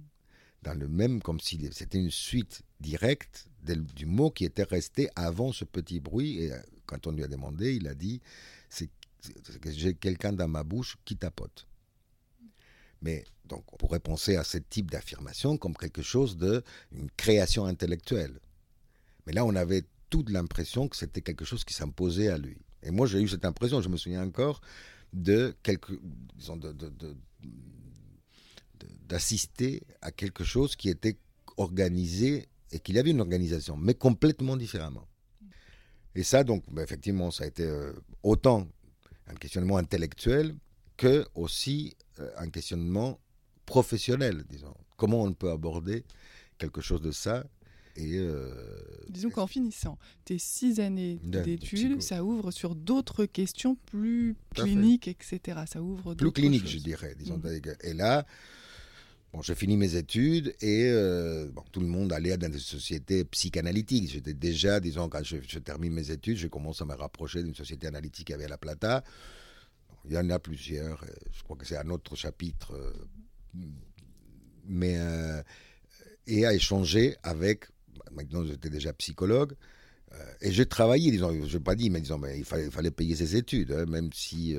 dans 0.63 0.75
le 0.75 0.89
même, 0.89 1.23
comme 1.23 1.41
si 1.41 1.69
c'était 1.73 1.99
une 1.99 2.11
suite 2.11 2.63
directe 2.81 3.49
du 3.65 4.07
mot 4.07 4.31
qui 4.31 4.45
était 4.45 4.65
resté 4.65 5.09
avant 5.15 5.53
ce 5.53 5.65
petit 5.65 6.01
bruit. 6.01 6.39
Et 6.39 6.53
euh, 6.53 6.59
quand 6.87 7.07
on 7.07 7.13
lui 7.13 7.25
a 7.25 7.29
demandé, 7.29 7.75
il 7.75 7.89
a 7.89 7.95
dit 7.95 8.21
j'ai 9.65 9.95
quelqu'un 9.95 10.33
dans 10.33 10.49
ma 10.49 10.65
bouche 10.65 10.97
qui 11.05 11.17
tapote. 11.17 11.67
Mais 13.03 13.25
donc, 13.45 13.65
on 13.73 13.77
pourrait 13.77 14.01
penser 14.01 14.37
à 14.37 14.45
ce 14.45 14.59
type 14.59 14.91
d'affirmation 14.91 15.57
comme 15.57 15.77
quelque 15.77 16.03
chose 16.03 16.37
de 16.37 16.63
une 16.93 17.11
création 17.11 17.67
intellectuelle. 17.67 18.39
Mais 19.27 19.33
là, 19.33 19.45
on 19.45 19.55
avait 19.55 19.85
toute 20.11 20.31
l'impression 20.31 20.89
que 20.89 20.97
c'était 20.97 21.23
quelque 21.23 21.45
chose 21.45 21.65
qui 21.65 21.75
s'imposait 21.75 22.29
à 22.29 22.39
lui. 22.39 22.59
Et 22.83 22.91
moi, 22.91 23.07
j'ai 23.07 23.21
eu 23.21 23.29
cette 23.29 23.45
impression, 23.45 23.81
je 23.81 23.89
me 23.89 23.97
souviens 23.97 24.25
encore, 24.25 24.61
de, 25.13 25.55
quelque, 25.63 25.93
disons, 26.37 26.57
de, 26.57 26.73
d'assister 29.09 29.83
à 30.01 30.11
quelque 30.11 30.45
chose 30.45 30.77
qui 30.77 30.89
était 30.89 31.17
organisé 31.57 32.49
et 32.71 32.79
qu'il 32.79 32.97
y 32.97 32.99
avait 32.99 33.11
une 33.11 33.21
organisation, 33.21 33.77
mais 33.77 33.95
complètement 33.95 34.57
différemment. 34.57 35.07
Et 36.15 36.23
ça, 36.23 36.45
donc, 36.45 36.65
ben, 36.71 36.83
effectivement, 36.83 37.31
ça 37.31 37.45
a 37.45 37.47
été 37.47 37.65
euh, 37.65 37.93
autant 38.23 38.67
un 39.29 39.35
questionnement 39.35 39.77
intellectuel 39.77 40.55
que 40.97 41.27
aussi 41.35 41.97
euh, 42.21 42.31
un 42.37 42.51
questionnement 42.51 43.19
professionnel, 43.67 44.45
disons. 44.49 44.75
Comment 44.97 45.23
on 45.23 45.33
peut 45.33 45.51
aborder 45.51 46.05
quelque 46.59 46.81
chose 46.81 47.01
de 47.01 47.13
ça 47.13 47.45
et 47.97 48.17
euh, 48.17 48.51
Disons 49.09 49.31
qu'en 49.31 49.47
finissant 49.47 49.99
tes 50.25 50.39
six 50.39 50.81
années 50.81 51.19
d'études, 51.23 52.01
ça 52.01 52.25
ouvre 52.25 52.51
sur 52.51 52.75
d'autres 52.75 53.27
questions 53.27 53.77
plus 53.87 54.37
cliniques, 54.55 55.09
etc. 55.09 55.63
Ça 55.67 55.83
ouvre 55.83 56.15
plus 56.15 56.33
cliniques, 56.33 56.67
je 56.67 56.79
dirais. 56.79 57.15
Disons. 57.19 57.39
Mmh. 57.39 57.61
Et 57.83 57.93
là, 57.93 58.27
Bon, 59.33 59.41
j'ai 59.41 59.55
fini 59.55 59.79
mes 59.79 59.97
études 59.97 60.55
et 60.61 60.91
euh, 60.91 61.49
bon, 61.51 61.65
tout 61.73 61.81
le 61.81 61.87
monde 61.87 62.13
allait 62.13 62.37
dans 62.37 62.51
des 62.51 62.59
sociétés 62.59 63.25
psychanalytiques. 63.25 64.11
J'étais 64.11 64.35
déjà, 64.35 64.79
disons, 64.79 65.09
quand 65.09 65.25
je, 65.25 65.59
termine 65.59 65.95
mes 65.95 66.11
études, 66.11 66.37
je 66.37 66.49
commence 66.49 66.83
à 66.83 66.85
me 66.85 66.93
rapprocher 66.95 67.43
d'une 67.43 67.55
société 67.55 67.87
analytique 67.87 68.31
avec 68.31 68.51
La 68.51 68.59
Plata. 68.59 69.03
il 70.05 70.13
y 70.13 70.19
en 70.19 70.29
a 70.29 70.39
plusieurs, 70.39 71.03
euh, 71.05 71.07
je 71.33 71.43
crois 71.45 71.57
que 71.57 71.65
c'est 71.65 71.79
un 71.79 71.89
autre 71.89 72.15
chapitre. 72.15 72.75
Euh, 72.75 72.93
mais, 74.67 74.97
et 76.27 76.47
à 76.47 76.55
échanger 76.55 77.17
avec, 77.25 77.65
maintenant 78.13 78.45
j'étais 78.45 78.71
déjà 78.71 78.93
psychologue, 78.93 79.55
et 80.41 80.53
j'ai 80.53 80.67
travaillé, 80.67 81.11
disons, 81.11 81.33
je 81.47 81.57
n'ai 81.57 81.65
pas 81.65 81.75
dit, 81.75 81.91
mais 81.91 82.01
disons, 82.01 82.19
mais 82.19 82.39
il, 82.39 82.45
fallait, 82.45 82.67
il 82.67 82.71
fallait 82.71 82.93
payer 82.93 83.17
ses 83.17 83.35
études, 83.35 83.73
hein, 83.73 83.87
même 83.87 84.13
si 84.13 84.57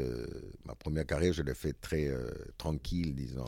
ma 0.65 0.75
première 0.75 1.05
carrière, 1.05 1.31
je 1.31 1.41
l'ai 1.41 1.53
fait 1.53 1.73
très 1.79 2.11
tranquille, 2.57 3.15
disons, 3.15 3.45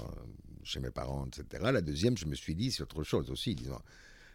chez 0.65 0.79
mes 0.79 0.91
parents, 0.91 1.25
etc. 1.27 1.63
La 1.71 1.81
deuxième, 1.81 2.17
je 2.17 2.25
me 2.25 2.35
suis 2.35 2.55
dit, 2.55 2.71
c'est 2.71 2.83
autre 2.83 3.03
chose 3.03 3.29
aussi. 3.29 3.55
Disons, 3.55 3.79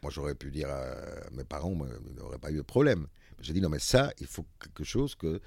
moi, 0.03 0.11
j'aurais 0.11 0.35
pu 0.35 0.51
dire 0.51 0.71
à 0.71 0.95
mes 1.33 1.45
parents, 1.45 1.77
ils 2.09 2.15
n'auraient 2.15 2.39
pas 2.39 2.51
eu 2.51 2.57
de 2.57 2.63
problème. 2.63 3.07
J'ai 3.41 3.53
dit, 3.53 3.61
non, 3.61 3.69
mais 3.69 3.79
ça, 3.79 4.13
il 4.19 4.27
faut 4.27 4.47
quelque 4.61 4.85
chose 4.85 5.15
que 5.15 5.27
euh, 5.27 5.41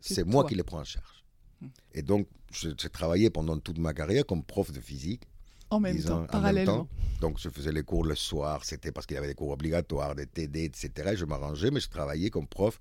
c'est 0.00 0.24
moi 0.24 0.44
qui 0.44 0.54
les 0.54 0.62
prends 0.62 0.80
en 0.80 0.84
charge. 0.84 1.24
Hmm. 1.60 1.68
Et 1.92 2.02
donc, 2.02 2.26
j'ai 2.52 2.74
travaillé 2.90 3.30
pendant 3.30 3.58
toute 3.58 3.78
ma 3.78 3.92
carrière 3.92 4.24
comme 4.26 4.42
prof 4.42 4.72
de 4.72 4.80
physique. 4.80 5.22
En 5.70 5.80
même 5.80 6.00
temps, 6.02 6.26
parallèlement. 6.26 6.88
Donc, 7.20 7.38
je 7.38 7.48
faisais 7.48 7.72
les 7.72 7.82
cours 7.82 8.04
le 8.04 8.14
soir, 8.14 8.64
c'était 8.64 8.92
parce 8.92 9.06
qu'il 9.06 9.16
y 9.16 9.18
avait 9.18 9.26
des 9.26 9.34
cours 9.34 9.50
obligatoires, 9.50 10.14
des 10.14 10.26
TD, 10.26 10.64
etc. 10.64 11.14
je 11.16 11.24
m'arrangeais, 11.24 11.70
mais 11.70 11.80
je 11.80 11.88
travaillais 11.88 12.30
comme 12.30 12.46
prof 12.46 12.78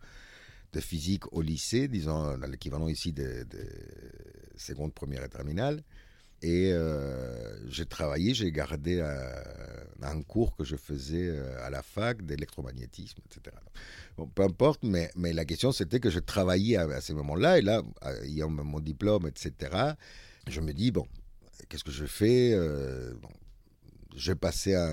de 0.72 0.80
physique 0.80 1.32
au 1.34 1.42
lycée, 1.42 1.88
disons, 1.88 2.38
dans 2.38 2.48
l'équivalent 2.48 2.88
ici 2.88 3.12
de, 3.12 3.44
de 3.50 3.68
seconde, 4.56 4.94
première 4.94 5.24
et 5.24 5.30
terminale. 5.30 5.82
Et 6.42 6.72
euh, 6.74 7.70
j'ai 7.70 7.86
travaillé, 7.86 8.34
j'ai 8.34 8.52
gardé 8.52 9.00
euh, 9.00 9.44
un 10.02 10.22
cours 10.22 10.56
que 10.56 10.64
je 10.64 10.76
faisais 10.76 11.30
euh, 11.30 11.66
à 11.66 11.70
la 11.70 11.82
fac 11.82 12.24
d'électromagnétisme, 12.24 13.20
etc. 13.26 13.56
Peu 14.34 14.44
importe, 14.44 14.84
mais, 14.84 15.10
la 15.16 15.46
question 15.46 15.72
c'était 15.72 16.00
que 16.00 16.10
je 16.10 16.20
travaillais 16.20 16.78
à, 16.78 17.02
ce 17.02 17.14
moment 17.14 17.36
là 17.36 17.58
et 17.58 17.62
là, 17.62 17.82
ayant 18.24 18.50
mon 18.50 18.80
diplôme, 18.80 19.28
etc., 19.28 19.94
je 20.48 20.62
me 20.62 20.74
dis, 20.74 20.92
bon, 20.92 21.08
qu'est-ce 21.68 21.84
que 21.84 21.92
je 21.92 22.06
fais 22.06 22.56
bon, 23.22 23.30
J'ai 24.16 24.36
passé 24.36 24.76
un, 24.76 24.92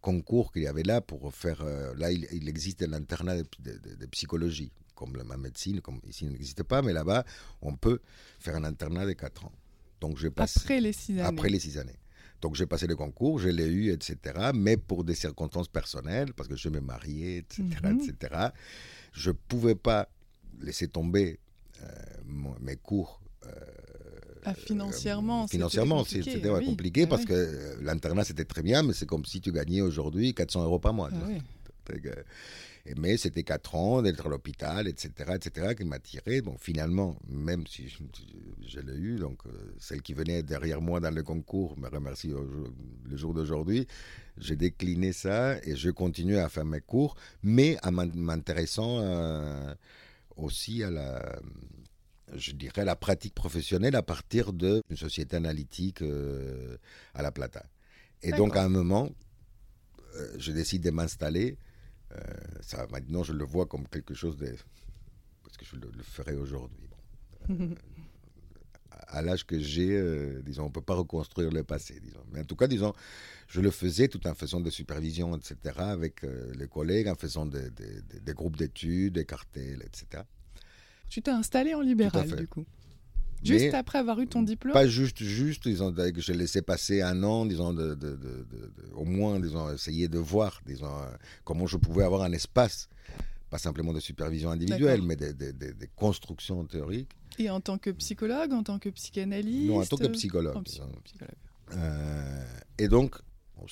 concours 0.00 0.52
qu'il 0.52 0.62
y 0.62 0.66
avait 0.66 0.82
là 0.82 1.00
pour 1.00 1.32
faire. 1.34 1.64
là, 1.96 2.10
il, 2.10 2.48
existe 2.48 2.82
l'internat 2.82 3.36
de, 3.36 3.46
de, 3.60 4.06
psychologie, 4.06 4.72
comme 4.94 5.16
la 5.16 5.36
médecine, 5.36 5.80
comme 5.80 6.00
ici 6.08 6.24
il 6.24 6.32
n'existe 6.32 6.62
pas, 6.62 6.82
mais 6.82 6.92
là-bas, 6.92 7.24
on 7.62 7.76
peut 7.76 8.00
faire 8.40 8.56
un 8.56 8.64
internat 8.64 9.06
de 9.06 9.12
4 9.12 9.44
ans. 9.44 9.52
Donc 10.00 10.18
après 10.36 10.80
les 10.80 10.92
six 10.92 11.12
années. 11.12 11.22
Après 11.22 11.48
les 11.48 11.58
six 11.60 11.78
années. 11.78 11.98
Donc 12.40 12.56
j'ai 12.56 12.66
passé 12.66 12.86
le 12.86 12.94
concours, 12.94 13.38
je 13.38 13.48
l'ai 13.48 13.66
eu, 13.66 13.90
etc. 13.90 14.50
Mais 14.54 14.76
pour 14.76 15.02
des 15.02 15.14
circonstances 15.14 15.68
personnelles, 15.68 16.34
parce 16.34 16.46
que 16.48 16.56
je 16.56 16.68
me 16.68 16.80
mariais, 16.80 17.38
etc., 17.38 17.64
mhm. 17.82 18.00
etc. 18.00 18.48
Je 19.12 19.30
pouvais 19.30 19.74
pas 19.74 20.08
laisser 20.60 20.88
tomber 20.88 21.38
euh, 21.82 21.86
mes 22.60 22.76
cours. 22.76 23.20
Euh, 23.46 23.50
ah, 24.44 24.54
financièrement, 24.54 25.48
financièrement, 25.48 26.04
c'était 26.04 26.40
compliqué, 26.64 27.04
ah 27.04 27.06
parce 27.06 27.24
que 27.24 27.32
euh, 27.32 27.76
l'internat 27.80 28.24
c'était 28.24 28.44
très 28.44 28.62
bien, 28.62 28.82
mais 28.82 28.92
c'est 28.92 29.06
comme 29.06 29.24
si 29.24 29.40
tu 29.40 29.50
gagnais 29.50 29.80
aujourd'hui 29.80 30.34
400 30.34 30.64
euros 30.64 30.78
par 30.78 30.92
mois. 30.92 31.08
Ah 31.10 31.92
Mais 32.96 33.16
c'était 33.16 33.44
quatre 33.44 33.74
ans 33.74 34.02
d'être 34.02 34.26
à 34.26 34.28
l'hôpital, 34.28 34.86
etc., 34.86 35.32
etc., 35.34 35.74
qui 35.74 35.84
m'a 35.84 35.98
tiré. 35.98 36.42
Bon, 36.42 36.56
finalement, 36.58 37.16
même 37.26 37.66
si 37.66 37.88
je, 37.88 38.80
l'ai 38.80 38.96
eu, 38.96 39.16
donc 39.16 39.42
celle 39.78 40.02
qui 40.02 40.12
venait 40.12 40.42
derrière 40.42 40.82
moi 40.82 41.00
dans 41.00 41.14
le 41.14 41.22
concours 41.22 41.78
me 41.78 41.88
remercie 41.88 42.28
le 42.28 43.16
jour 43.16 43.32
d'aujourd'hui. 43.32 43.86
J'ai 44.36 44.56
décliné 44.56 45.12
ça 45.12 45.56
et 45.64 45.76
je 45.76 45.90
continue 45.90 46.36
à 46.36 46.48
faire 46.50 46.66
mes 46.66 46.80
cours, 46.80 47.16
mais 47.42 47.78
en 47.82 47.92
m'intéressant 47.92 49.02
aussi 50.36 50.82
à 50.82 50.90
la 50.90 51.40
je 52.36 52.52
dirais, 52.52 52.84
la 52.84 52.96
pratique 52.96 53.34
professionnelle 53.34 53.96
à 53.96 54.02
partir 54.02 54.52
d'une 54.52 54.82
société 54.96 55.36
analytique 55.36 56.02
euh, 56.02 56.76
à 57.14 57.22
La 57.22 57.30
Plata. 57.30 57.64
Et 58.22 58.32
donc, 58.32 58.56
à 58.56 58.62
un 58.62 58.68
moment, 58.68 59.10
euh, 60.16 60.34
je 60.38 60.52
décide 60.52 60.82
de 60.82 60.90
m'installer. 60.90 61.58
Euh, 62.14 62.20
ça, 62.60 62.86
maintenant, 62.90 63.22
je 63.22 63.32
le 63.32 63.44
vois 63.44 63.66
comme 63.66 63.86
quelque 63.88 64.14
chose 64.14 64.36
de. 64.36 64.54
Parce 65.42 65.56
que 65.56 65.64
je 65.64 65.76
le, 65.76 66.02
ferai 66.02 66.34
aujourd'hui. 66.36 66.88
à 69.08 69.22
l'âge 69.22 69.46
que 69.46 69.58
j'ai, 69.58 70.42
disons, 70.42 70.64
on 70.64 70.68
ne 70.68 70.72
peut 70.72 70.80
pas 70.80 70.94
reconstruire 70.94 71.50
le 71.50 71.62
passé, 71.62 72.00
disons. 72.00 72.24
Mais 72.32 72.40
en 72.40 72.44
tout 72.44 72.56
cas, 72.56 72.66
disons, 72.66 72.92
je 73.48 73.60
le 73.60 73.70
faisais 73.70 74.08
tout 74.08 74.26
en 74.26 74.34
faisant 74.34 74.60
des 74.60 74.70
supervisions, 74.70 75.36
etc., 75.36 75.56
avec 75.78 76.22
les 76.22 76.66
collègues, 76.68 77.08
en 77.08 77.14
faisant 77.14 77.46
des, 77.46 77.70
des 77.70 78.32
groupes 78.32 78.56
d'études, 78.56 79.14
des 79.14 79.26
cartels, 79.26 79.82
etc. 79.84 80.24
Tu 81.08 81.22
t'es 81.22 81.30
installé 81.30 81.74
en 81.74 81.80
libéral, 81.80 82.34
du 82.34 82.48
coup 82.48 82.64
Juste 83.44 83.74
après 83.74 83.98
avoir 83.98 84.18
eu 84.20 84.26
ton 84.26 84.42
diplôme? 84.42 84.72
Pas 84.72 84.86
juste, 84.86 85.22
juste, 85.22 85.68
disons, 85.68 85.92
que 85.92 86.20
j'ai 86.20 86.34
laissé 86.34 86.62
passer 86.62 87.02
un 87.02 87.22
an, 87.22 87.46
disons, 87.46 87.72
de, 87.72 87.96
au 88.94 89.04
moins, 89.04 89.38
disons, 89.40 89.72
essayer 89.72 90.08
de 90.08 90.18
voir, 90.18 90.60
disons, 90.66 90.90
comment 91.44 91.66
je 91.66 91.76
pouvais 91.76 92.04
avoir 92.04 92.22
un 92.22 92.32
espace, 92.32 92.88
pas 93.50 93.58
simplement 93.58 93.92
de 93.92 94.00
supervision 94.00 94.50
individuelle, 94.50 95.02
mais 95.02 95.16
des 95.16 95.90
constructions 95.96 96.64
théoriques. 96.64 97.10
Et 97.38 97.50
en 97.50 97.60
tant 97.60 97.78
que 97.78 97.90
psychologue, 97.90 98.52
en 98.52 98.62
tant 98.62 98.78
que 98.78 98.88
psychanalyste? 98.88 99.68
Non, 99.68 99.80
en 99.80 99.86
tant 99.86 99.96
que 99.96 100.06
psychologue. 100.08 100.56
Euh, 101.72 102.44
et 102.78 102.88
donc, 102.88 103.16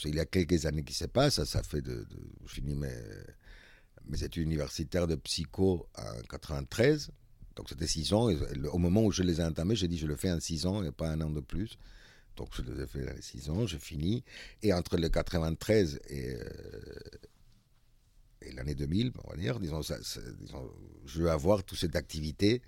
il 0.04 0.14
y 0.14 0.20
a 0.20 0.24
quelques 0.24 0.66
années 0.66 0.82
qui 0.82 0.94
se 0.94 1.04
passent, 1.04 1.34
ça, 1.34 1.44
ça 1.44 1.62
fait 1.62 1.82
de, 1.82 2.06
je 2.46 2.52
finis 2.54 2.74
mes, 2.74 2.88
mes 4.08 4.24
études 4.24 4.44
universitaires 4.44 5.06
de 5.06 5.14
psycho 5.16 5.86
en 5.96 6.22
93. 6.28 7.10
Donc 7.56 7.68
c'était 7.68 7.86
six 7.86 8.12
ans. 8.12 8.30
au 8.72 8.78
moment 8.78 9.04
où 9.04 9.12
je 9.12 9.22
les 9.22 9.40
ai 9.40 9.44
entamés, 9.44 9.76
j'ai 9.76 9.88
dit 9.88 9.98
je 9.98 10.06
le 10.06 10.16
fais 10.16 10.30
en 10.30 10.40
six 10.40 10.66
ans 10.66 10.82
et 10.82 10.90
pas 10.90 11.08
un 11.08 11.20
an 11.20 11.30
de 11.30 11.40
plus. 11.40 11.78
Donc 12.36 12.48
je 12.52 12.62
les 12.62 12.82
ai 12.82 12.86
fait 12.86 13.10
en 13.10 13.20
six 13.20 13.50
ans, 13.50 13.66
j'ai 13.66 13.78
fini. 13.78 14.24
Et 14.62 14.72
entre 14.72 14.96
le 14.96 15.08
93 15.08 16.00
et, 16.08 16.34
euh, 16.34 16.44
et 18.42 18.52
l'année 18.52 18.74
2000, 18.74 19.12
on 19.24 19.30
va 19.30 19.36
dire, 19.36 19.60
disons, 19.60 19.80
je 21.04 21.22
vais 21.22 21.30
avoir 21.30 21.62
toute 21.62 21.78
cette 21.78 21.96
activité, 21.96 22.62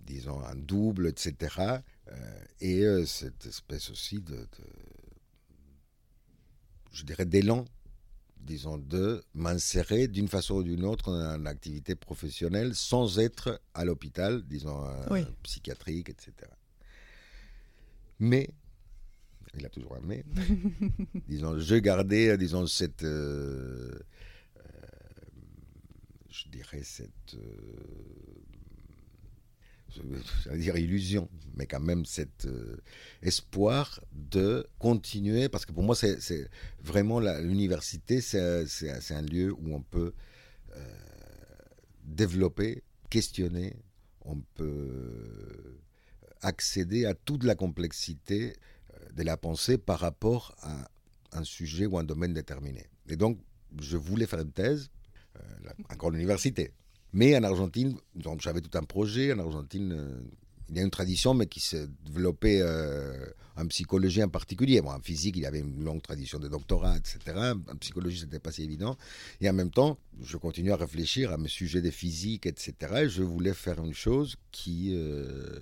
disons, 0.00 0.42
en 0.42 0.54
double, 0.54 1.08
etc. 1.08 1.34
Euh, 2.08 2.44
et 2.60 2.82
euh, 2.82 3.06
cette 3.06 3.46
espèce 3.46 3.90
aussi 3.90 4.20
de 4.20 4.46
je 6.96 7.04
dirais, 7.04 7.26
d'élan 7.26 7.66
disons, 8.46 8.78
de 8.78 9.22
m'insérer 9.34 10.08
d'une 10.08 10.28
façon 10.28 10.54
ou 10.54 10.62
d'une 10.62 10.84
autre 10.84 11.10
dans 11.10 11.36
une 11.36 11.46
activité 11.46 11.94
professionnelle 11.94 12.74
sans 12.74 13.18
être 13.18 13.60
à 13.74 13.84
l'hôpital, 13.84 14.42
disons, 14.46 14.86
euh, 14.86 15.24
psychiatrique, 15.42 16.08
etc. 16.08 16.32
Mais, 18.18 18.48
il 19.58 19.66
a 19.66 19.68
toujours 19.68 19.96
un 19.96 20.00
mais, 20.00 20.24
disons, 21.28 21.58
je 21.58 21.76
gardais, 21.76 22.38
disons, 22.38 22.66
cette, 22.66 23.02
euh, 23.02 23.98
euh, 24.56 24.62
je 26.30 26.48
dirais, 26.48 26.82
cette 26.82 27.36
j'allais 30.44 30.58
dire 30.58 30.76
illusion, 30.76 31.28
mais 31.54 31.66
quand 31.66 31.80
même 31.80 32.04
cet 32.04 32.46
euh, 32.46 32.76
espoir 33.22 34.00
de 34.12 34.66
continuer, 34.78 35.48
parce 35.48 35.66
que 35.66 35.72
pour 35.72 35.82
moi, 35.82 35.94
c'est 35.94 36.48
vraiment 36.82 37.20
l'université, 37.20 38.20
c'est 38.20 39.10
un 39.10 39.22
lieu 39.22 39.52
où 39.52 39.74
on 39.74 39.82
peut 39.82 40.12
euh, 40.74 40.80
développer, 42.04 42.82
questionner, 43.10 43.76
on 44.24 44.40
peut 44.54 45.78
accéder 46.42 47.06
à 47.06 47.14
toute 47.14 47.44
la 47.44 47.54
complexité 47.54 48.56
euh, 48.94 49.12
de 49.14 49.22
la 49.22 49.36
pensée 49.36 49.78
par 49.78 50.00
rapport 50.00 50.54
à 50.60 50.88
un 51.32 51.44
sujet 51.44 51.86
ou 51.86 51.98
un 51.98 52.04
domaine 52.04 52.34
déterminé. 52.34 52.86
Et 53.08 53.16
donc, 53.16 53.38
je 53.80 53.96
voulais 53.96 54.26
faire 54.26 54.40
une 54.40 54.52
thèse, 54.52 54.90
encore 55.90 56.10
l'université, 56.10 56.72
mais 57.16 57.34
en 57.34 57.42
Argentine, 57.44 57.96
j'avais 58.40 58.60
tout 58.60 58.76
un 58.76 58.82
projet. 58.82 59.32
En 59.32 59.38
Argentine, 59.38 59.92
euh, 59.92 60.20
il 60.68 60.76
y 60.76 60.80
a 60.80 60.82
une 60.82 60.90
tradition, 60.90 61.32
mais 61.32 61.46
qui 61.46 61.60
s'est 61.60 61.86
développée 62.04 62.60
euh, 62.60 63.26
en 63.56 63.66
psychologie 63.68 64.22
en 64.22 64.28
particulier. 64.28 64.80
en 64.80 65.00
physique, 65.00 65.34
il 65.38 65.44
y 65.44 65.46
avait 65.46 65.60
une 65.60 65.82
longue 65.82 66.02
tradition 66.02 66.38
de 66.38 66.46
doctorat, 66.46 66.94
etc. 66.98 67.54
En 67.70 67.76
psychologie, 67.76 68.20
c'était 68.20 68.38
pas 68.38 68.52
si 68.52 68.64
évident. 68.64 68.98
Et 69.40 69.48
en 69.48 69.54
même 69.54 69.70
temps, 69.70 69.98
je 70.20 70.36
continuais 70.36 70.72
à 70.72 70.76
réfléchir 70.76 71.32
à 71.32 71.38
mes 71.38 71.48
sujets 71.48 71.80
de 71.80 71.90
physique, 71.90 72.44
etc. 72.44 72.74
Et 72.96 73.08
je 73.08 73.22
voulais 73.22 73.54
faire 73.54 73.82
une 73.82 73.94
chose 73.94 74.36
qui 74.52 74.92
euh, 74.94 75.58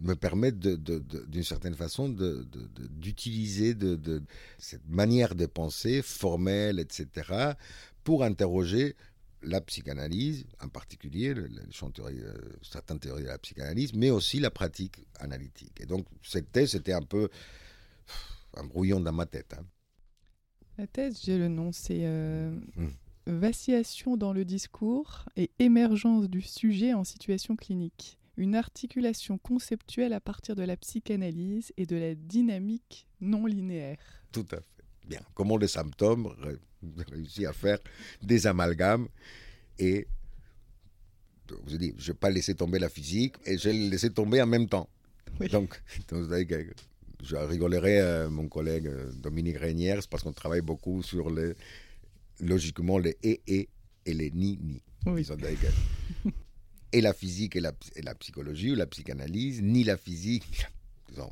me 0.00 0.14
permette, 0.14 0.58
d'une 0.58 1.44
certaine 1.44 1.76
façon, 1.76 2.08
d'utiliser 2.08 3.76
cette 4.58 4.88
manière 4.88 5.36
de 5.36 5.46
penser 5.46 6.02
formelle, 6.02 6.80
etc., 6.80 7.54
pour 8.06 8.22
interroger 8.22 8.94
la 9.42 9.60
psychanalyse, 9.60 10.46
en 10.62 10.68
particulier 10.68 11.34
le, 11.34 11.48
euh, 11.48 12.34
certaines 12.62 13.00
théories 13.00 13.24
de 13.24 13.28
la 13.28 13.38
psychanalyse, 13.38 13.94
mais 13.94 14.10
aussi 14.10 14.38
la 14.38 14.50
pratique 14.50 15.04
analytique. 15.18 15.80
Et 15.80 15.86
donc, 15.86 16.06
cette 16.22 16.52
thèse, 16.52 16.70
c'était 16.70 16.92
un 16.92 17.02
peu 17.02 17.28
un 18.54 18.62
brouillon 18.62 19.00
dans 19.00 19.12
ma 19.12 19.26
tête. 19.26 19.54
Hein. 19.58 19.64
La 20.78 20.86
thèse, 20.86 21.20
j'ai 21.24 21.36
le 21.36 21.48
nom, 21.48 21.72
c'est 21.72 22.02
euh, 22.02 22.56
hum. 22.76 22.92
Vacillation 23.26 24.16
dans 24.16 24.32
le 24.32 24.44
discours 24.44 25.24
et 25.34 25.50
émergence 25.58 26.28
du 26.28 26.42
sujet 26.42 26.94
en 26.94 27.02
situation 27.02 27.56
clinique. 27.56 28.20
Une 28.36 28.54
articulation 28.54 29.36
conceptuelle 29.36 30.12
à 30.12 30.20
partir 30.20 30.54
de 30.54 30.62
la 30.62 30.76
psychanalyse 30.76 31.72
et 31.76 31.86
de 31.86 31.96
la 31.96 32.14
dynamique 32.14 33.08
non 33.20 33.46
linéaire. 33.46 33.98
Tout 34.30 34.46
à 34.52 34.60
fait. 34.60 34.84
Bien. 35.08 35.20
Comment 35.34 35.56
les 35.56 35.66
symptômes 35.66 36.32
réussi 37.10 37.46
à 37.46 37.52
faire 37.52 37.78
des 38.22 38.46
amalgames 38.46 39.08
et 39.78 40.06
vous 41.66 41.78
dit, 41.78 41.94
je 41.98 42.10
n'ai 42.12 42.16
pas 42.18 42.30
laissé 42.30 42.54
tomber 42.54 42.78
la 42.78 42.88
physique 42.88 43.36
et 43.44 43.56
je 43.58 43.68
l'ai 43.68 43.88
laissé 43.90 44.10
tomber 44.10 44.42
en 44.42 44.46
même 44.46 44.68
temps. 44.68 44.88
Donc, 45.50 45.80
je 47.22 47.36
rigolerai 47.36 48.00
à 48.00 48.28
mon 48.28 48.48
collègue 48.48 48.86
euh, 48.88 49.10
Dominique 49.12 49.58
Régnière 49.58 50.00
parce 50.10 50.22
qu'on 50.22 50.32
travaille 50.32 50.60
beaucoup 50.60 51.02
sur 51.02 51.30
les, 51.30 51.54
logiquement 52.40 52.98
les 52.98 53.16
et 53.22 53.40
et 53.46 53.68
et 54.04 54.14
les 54.14 54.30
ni 54.30 54.58
ni. 54.62 54.82
et 56.92 57.00
la 57.00 57.12
physique 57.12 57.56
et 57.56 57.60
la, 57.60 57.72
et 57.96 58.02
la, 58.02 58.14
psychologie 58.14 58.72
ou 58.72 58.74
la 58.74 58.86
psychanalyse, 58.86 59.62
ni 59.62 59.84
la 59.84 59.96
physique, 59.96 60.66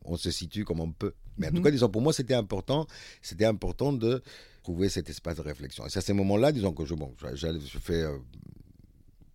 on 0.05 0.17
se 0.17 0.31
situe 0.31 0.65
comme 0.65 0.81
on 0.81 0.93
peut. 0.93 1.15
Mais 1.39 1.49
en 1.49 1.51
tout 1.51 1.57
mhm. 1.57 1.65
cas, 1.65 1.71
disons, 1.71 1.89
pour 1.89 2.03
moi, 2.03 2.13
c'était 2.13 2.35
important, 2.35 2.87
c'était 3.23 3.45
important 3.45 3.93
de 3.93 4.23
trouver 4.65 4.89
cet 4.89 5.09
espace 5.11 5.37
de 5.37 5.43
réflexion. 5.43 5.87
Et 5.87 5.91
c'est 5.91 6.01
à 6.01 6.03
ces 6.03 6.15
moments-là, 6.15 6.51
disons 6.51 6.73
que 6.73 6.85
je, 6.85 6.95
bon, 6.95 7.15
je, 7.35 7.79
fais 7.79 8.03
euh, 8.03 8.19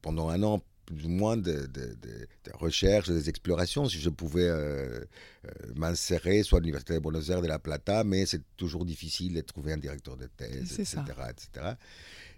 pendant 0.01 0.27
un 0.27 0.43
an 0.43 0.61
plus 0.85 1.05
ou 1.05 1.09
moins 1.09 1.37
de, 1.37 1.67
de, 1.67 2.27
recherches, 2.53 3.09
des 3.09 3.29
explorations, 3.29 3.87
si 3.87 3.99
je 3.99 4.09
pouvais 4.09 4.49
euh, 4.49 4.57
euh, 4.57 5.49
m'insérer 5.75 6.41
soit 6.41 6.57
à 6.57 6.61
l'Université 6.61 6.95
de 6.95 6.99
Buenos 6.99 7.29
Aires 7.29 7.43
de 7.43 7.47
La 7.47 7.59
Plata, 7.59 8.03
mais 8.03 8.25
c'est 8.25 8.41
toujours 8.57 8.85
difficile 8.85 9.35
de 9.35 9.41
trouver 9.41 9.71
un 9.71 9.77
directeur 9.77 10.17
de 10.17 10.25
thèse, 10.25 10.79
etc., 10.79 10.97
etc. 11.29 11.73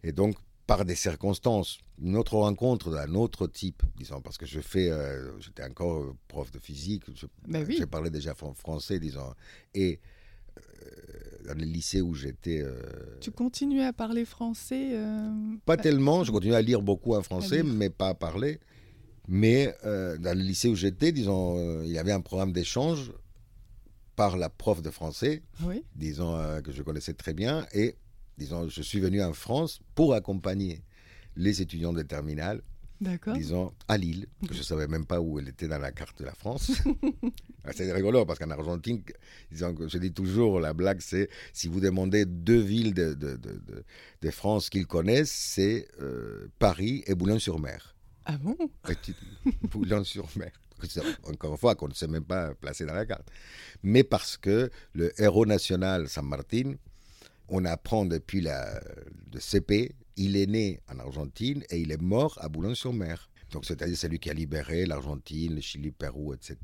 Et 0.04 0.12
donc, 0.12 0.36
par 0.68 0.84
des 0.84 0.96
circonstances, 0.96 1.80
une 1.98 2.18
autre 2.18 2.36
rencontre 2.36 2.92
d'un 2.92 3.16
autre 3.16 3.48
type, 3.48 3.84
disons, 3.96 4.20
parce 4.20 4.38
que 4.38 4.46
je 4.46 4.60
fais, 4.60 4.92
j'étais 5.40 5.64
encore 5.64 6.14
prof 6.28 6.52
de 6.52 6.60
physique, 6.60 7.04
je, 7.16 7.28
ben 7.48 7.66
j'ai 7.70 7.86
parlé 7.86 8.10
déjà 8.10 8.36
français, 8.36 9.00
disons, 9.00 9.34
et 9.74 10.02
dans 11.46 11.58
le 11.58 11.66
lycée 11.66 12.02
où 12.02 12.14
j'étais. 12.14 12.62
Euh, 12.62 12.82
tu 13.20 13.32
continuais 13.32 13.86
à 13.86 13.94
parler 13.94 14.26
français 14.26 14.92
euh, 14.94 15.30
Pas 15.66 15.78
tellement, 15.78 16.24
je 16.24 16.32
continuais 16.32 16.56
à 16.56 16.62
lire 16.62 16.82
beaucoup 16.82 17.16
en 17.16 17.22
français, 17.22 17.64
mais 17.64 17.90
pas 17.90 18.10
à 18.10 18.14
parler. 18.14 18.60
Mais 19.28 19.74
euh, 19.86 20.18
dans 20.18 20.38
le 20.38 20.44
lycée 20.44 20.68
où 20.68 20.76
j'étais, 20.76 21.12
disons, 21.12 21.84
il 21.84 21.92
y 21.92 21.98
avait 21.98 22.12
un 22.12 22.22
programme 22.22 22.52
d'échange 22.52 23.12
par 24.16 24.38
la 24.38 24.50
prof 24.50 24.82
de 24.82 24.90
français, 24.90 25.44
disons, 25.96 26.38
que 26.64 26.72
je 26.72 26.84
connaissais 26.84 27.14
très 27.14 27.34
bien. 27.34 27.66
Et, 27.74 27.96
disons, 28.38 28.68
je 28.68 28.82
suis 28.82 29.00
venu 29.00 29.24
en 29.24 29.34
France 29.34 29.80
pour 29.96 30.14
accompagner 30.14 30.84
les 31.36 31.62
étudiants 31.62 31.94
de 31.94 32.02
terminale 32.02 32.62
disons, 33.34 33.74
à 33.88 33.98
Lille, 33.98 34.28
que 34.48 34.54
je 34.54 34.60
ne 34.60 34.64
savais 34.64 34.88
même 34.88 35.06
pas 35.06 35.20
où 35.20 35.40
elle 35.40 35.50
était 35.50 35.68
dans 35.68 35.80
la 35.80 35.92
carte 35.92 36.20
de 36.20 36.26
la 36.26 36.34
France. 36.34 36.72
C'est 37.74 37.92
rigolo 37.92 38.26
parce 38.26 38.40
qu'en 38.40 38.50
Argentine, 38.50 39.04
je 39.52 39.98
dis 39.98 40.12
toujours, 40.12 40.60
la 40.60 40.74
blague, 40.74 41.00
c'est 41.00 41.30
si 41.54 41.68
vous 41.68 41.80
demandez 41.80 42.26
deux 42.26 42.60
villes 42.60 42.94
de, 42.94 43.14
de, 43.14 43.38
de, 44.22 44.32
France 44.32 44.70
qu'ils 44.70 44.88
connaissent, 44.88 45.32
c'est 45.32 45.88
euh, 46.02 46.48
Paris 46.58 47.04
et 47.06 47.14
Boulogne-sur-Mer. 47.14 47.96
Ah 48.26 48.38
bon? 48.38 48.58
Boulogne-sur-Mer. 49.70 50.52
Encore 51.26 51.52
une 51.52 51.58
fois, 51.58 51.76
qu'on 51.76 51.88
ne 51.88 51.94
sait 51.94 52.08
même 52.08 52.24
pas 52.24 52.56
placer 52.56 52.86
dans 52.86 52.94
la 52.96 53.06
carte. 53.06 53.30
Mais 53.84 54.04
parce 54.04 54.38
que 54.38 54.72
le 54.94 55.12
héros 55.22 55.46
national, 55.46 56.10
San 56.10 56.26
Martin, 56.26 56.74
on 57.48 57.66
apprend 57.66 58.06
depuis 58.06 58.42
la, 58.42 58.82
le 59.34 59.40
CP, 59.40 59.94
il 60.18 60.36
est 60.36 60.48
né 60.48 60.80
en 60.92 61.00
Argentine 61.00 61.64
et 61.70 61.80
il 61.80 61.92
est 61.92 62.02
mort 62.02 62.38
à 62.42 62.50
Boulogne-sur-Mer. 62.50 63.30
Donc, 63.52 63.66
c'est-à-dire, 63.66 63.98
c'est 63.98 64.08
lui 64.08 64.20
qui 64.20 64.30
a 64.30 64.34
libéré 64.34 64.86
l'Argentine, 64.86 65.56
le 65.56 65.62
Chili, 65.62 65.88
le 65.88 65.92
Pérou, 65.92 66.34
etc. 66.34 66.58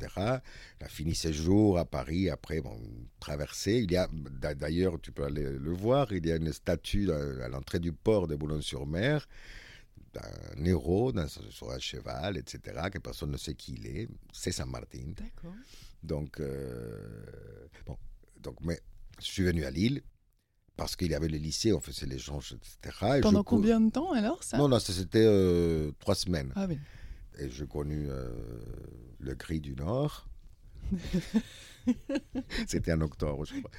Il 0.79 0.85
a 0.85 0.87
fini 0.87 1.15
ses 1.15 1.33
jours 1.33 1.77
à 1.77 1.85
Paris, 1.85 2.29
après, 2.29 2.61
bon, 2.61 2.79
traversé. 3.19 3.79
Il 3.83 3.91
y 3.91 3.97
a, 3.97 4.07
d'ailleurs, 4.55 4.99
tu 5.01 5.11
peux 5.11 5.25
aller 5.25 5.43
le 5.43 5.71
voir, 5.73 6.11
il 6.13 6.25
y 6.25 6.31
a 6.31 6.37
une 6.37 6.53
statue 6.53 7.11
à 7.11 7.47
l'entrée 7.49 7.79
du 7.79 7.91
port 7.91 8.27
de 8.27 8.35
Boulogne-sur-Mer 8.35 9.27
d'un 10.13 10.65
héros 10.65 11.13
sur 11.49 11.71
un 11.71 11.79
cheval, 11.79 12.37
etc., 12.37 12.89
que 12.91 12.99
personne 12.99 13.31
ne 13.31 13.37
sait 13.37 13.55
qui 13.55 13.73
il 13.73 13.87
est. 13.87 14.07
C'est 14.31 14.51
Saint 14.51 14.65
Martin. 14.65 15.13
D'accord. 15.15 15.53
Donc, 16.03 16.39
euh, 16.39 17.67
bon, 17.85 17.97
donc, 18.41 18.55
mais 18.61 18.79
je 19.19 19.25
suis 19.25 19.43
venu 19.43 19.65
à 19.65 19.71
Lille 19.71 20.01
parce 20.77 20.95
qu'il 20.95 21.11
y 21.11 21.15
avait 21.15 21.27
le 21.27 21.39
lycée, 21.39 21.73
on 21.73 21.81
faisait 21.81 22.05
l'échange, 22.05 22.53
etc. 22.53 23.19
Pendant 23.21 23.43
combien 23.43 23.81
de 23.81 23.91
temps 23.91 24.11
alors 24.13 24.43
ça? 24.43 24.57
Non, 24.57 24.69
non, 24.69 24.79
c'était 24.79 25.25
euh, 25.25 25.91
trois 25.99 26.15
semaines. 26.15 26.53
Ah 26.55 26.67
oui. 26.69 26.77
Et 27.39 27.49
j'ai 27.49 27.65
connu 27.65 28.07
euh, 28.09 28.29
le 29.19 29.33
gris 29.33 29.59
du 29.59 29.75
Nord. 29.75 30.29
c'était 32.67 32.93
en 32.93 33.01
octobre, 33.01 33.43
je 33.45 33.59
crois. 33.59 33.71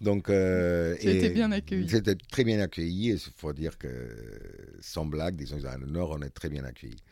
Donc, 0.00 0.28
euh, 0.28 0.96
bien 1.32 1.52
accueilli. 1.52 1.88
C'était 1.88 2.16
très 2.16 2.44
bien 2.44 2.60
accueilli. 2.60 3.10
Il 3.10 3.18
faut 3.18 3.52
dire 3.52 3.78
que, 3.78 4.76
sans 4.80 5.06
blague, 5.06 5.36
disons, 5.36 5.58
dans 5.58 5.80
le 5.80 5.86
Nord, 5.86 6.16
on 6.18 6.22
est 6.22 6.30
très 6.30 6.48
bien 6.48 6.64
accueilli. 6.64 7.02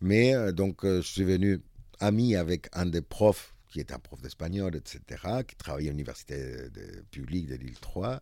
Mais 0.00 0.34
euh, 0.34 0.52
donc, 0.52 0.80
je 0.84 1.00
suis 1.00 1.24
venu 1.24 1.60
ami 1.98 2.36
avec 2.36 2.68
un 2.72 2.86
des 2.86 3.02
profs 3.02 3.54
qui 3.70 3.80
est 3.80 3.92
un 3.92 3.98
prof 3.98 4.20
d'espagnol, 4.20 4.74
etc., 4.76 5.00
qui 5.46 5.56
travaillait 5.56 5.88
à 5.88 5.92
l'université 5.92 6.68
publique 7.10 7.46
de 7.46 7.54
l'île 7.54 7.78
3. 7.80 8.20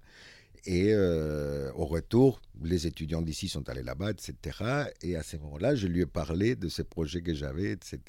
Et 0.64 0.92
euh, 0.92 1.72
au 1.74 1.86
retour, 1.86 2.40
les 2.62 2.86
étudiants 2.86 3.22
d'ici 3.22 3.48
sont 3.48 3.68
allés 3.68 3.82
là-bas, 3.82 4.10
etc. 4.10 4.90
Et 5.02 5.16
à 5.16 5.22
ce 5.22 5.36
moment-là, 5.38 5.74
je 5.74 5.86
lui 5.86 6.02
ai 6.02 6.06
parlé 6.06 6.56
de 6.56 6.68
ces 6.68 6.84
projets 6.84 7.22
que 7.22 7.34
j'avais, 7.34 7.72
etc. 7.72 8.00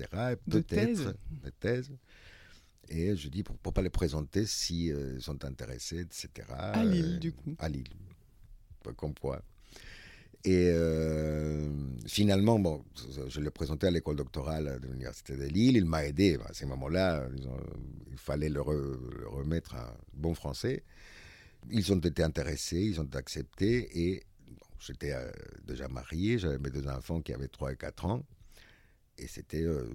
Peut-être. 0.49 1.15
Des 1.43 1.51
thèses. 1.51 1.91
Et 2.89 3.15
je 3.15 3.29
dis, 3.29 3.43
pour 3.43 3.55
ne 3.63 3.71
pas 3.71 3.81
les 3.81 3.89
présenter 3.89 4.45
s'ils 4.45 4.91
euh, 4.91 5.19
sont 5.19 5.45
intéressés, 5.45 6.01
etc. 6.01 6.47
À 6.49 6.83
Lille, 6.83 7.19
du 7.19 7.31
coup. 7.31 7.55
À 7.59 7.69
Lille. 7.69 7.87
Comme 8.97 9.13
quoi. 9.13 9.41
Et 10.45 10.71
euh, 10.73 11.69
finalement, 12.07 12.59
bon, 12.59 12.85
je 13.27 13.41
l'ai 13.41 13.49
présenté 13.49 13.87
à 13.87 13.91
l'école 13.91 14.15
doctorale 14.15 14.79
de 14.81 14.87
l'Université 14.87 15.35
de 15.35 15.43
Lille. 15.45 15.75
Il 15.75 15.85
m'a 15.85 16.05
aidé. 16.05 16.37
À 16.47 16.53
ce 16.53 16.65
moment-là, 16.65 17.27
il 18.09 18.17
fallait 18.17 18.49
le, 18.49 18.61
remettre 18.61 19.75
en 19.75 19.93
bon 20.13 20.33
français. 20.33 20.83
Ils 21.69 21.91
ont 21.91 21.99
été 21.99 22.23
intéressés, 22.23 22.79
ils 22.79 23.01
ont 23.01 23.09
accepté. 23.15 23.89
Et 23.99 24.23
j'étais 24.79 25.11
euh, 25.11 25.29
déjà 25.67 25.89
marié, 25.89 26.37
j'avais 26.37 26.57
mes 26.57 26.69
deux 26.69 26.87
enfants 26.87 27.21
qui 27.21 27.33
avaient 27.33 27.49
3 27.49 27.73
et 27.73 27.75
4 27.75 28.05
ans. 28.05 28.25
Et 29.17 29.27
c'était 29.27 29.63
euh, 29.63 29.89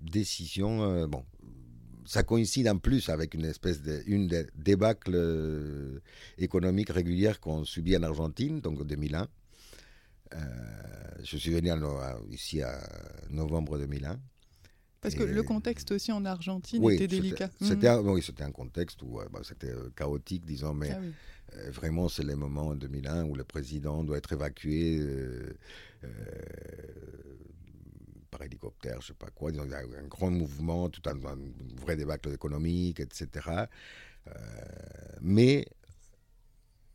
décision. 0.00 1.06
bon, 1.06 1.22
ça 2.08 2.22
coïncide 2.22 2.66
en 2.68 2.78
plus 2.78 3.10
avec 3.10 3.34
une 3.34 3.44
espèce 3.44 3.82
de 3.82 4.02
une 4.06 4.28
des 4.28 4.46
débâcles 4.54 5.12
euh, 5.14 6.00
économiques 6.38 6.88
régulières 6.88 7.38
qu'on 7.38 7.64
subit 7.64 7.94
en 7.98 8.02
Argentine, 8.02 8.60
donc 8.62 8.80
en 8.80 8.84
2001. 8.84 9.28
Euh, 10.32 10.38
je 11.22 11.36
suis 11.36 11.50
venu 11.50 11.70
ici 12.30 12.64
en 12.64 12.68
novembre 13.30 13.78
2001. 13.78 14.18
Parce 15.02 15.14
que 15.14 15.22
le 15.22 15.42
contexte 15.42 15.92
aussi 15.92 16.10
en 16.10 16.24
Argentine 16.24 16.82
était 16.90 17.06
délicat. 17.06 17.50
C'était 17.60 17.94
oui, 17.96 18.22
c'était 18.22 18.42
un 18.42 18.52
contexte 18.52 19.02
où 19.02 19.20
bah, 19.30 19.40
c'était 19.42 19.70
euh, 19.70 19.90
chaotique, 19.94 20.46
disons, 20.46 20.72
mais 20.72 20.90
ah 20.92 21.00
vraiment 21.70 22.08
c'est 22.08 22.24
les 22.24 22.34
moments 22.34 22.68
en 22.68 22.74
2001 22.74 23.24
où 23.24 23.34
le 23.34 23.44
président 23.44 24.02
doit 24.04 24.18
être 24.18 24.32
évacué 24.32 25.00
par 28.30 28.42
hélicoptère, 28.42 29.00
je 29.00 29.08
sais 29.08 29.14
pas 29.14 29.30
quoi. 29.30 29.50
Il 29.50 29.56
y 29.56 29.60
a 29.60 29.62
un 29.62 30.06
grand 30.06 30.30
mouvement, 30.30 30.88
tout 30.88 31.02
un, 31.06 31.16
vrai 31.76 31.96
débâcle 31.96 32.32
économique, 32.32 33.00
etc. 33.00 33.28
Euh, 34.26 34.32
mais 35.20 35.66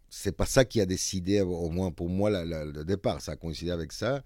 c'est 0.10 0.32
pas 0.36 0.46
ça 0.46 0.66
qui 0.66 0.80
a 0.82 0.86
décidé, 0.86 1.42
au 1.42 1.70
moins 1.70 1.92
pour 1.92 2.10
moi, 2.10 2.30
le 2.30 2.84
départ. 2.84 3.22
Ça 3.22 3.34
a 3.34 3.36
coïncidé 3.36 3.72
avec 3.72 3.92
ça. 3.92 4.24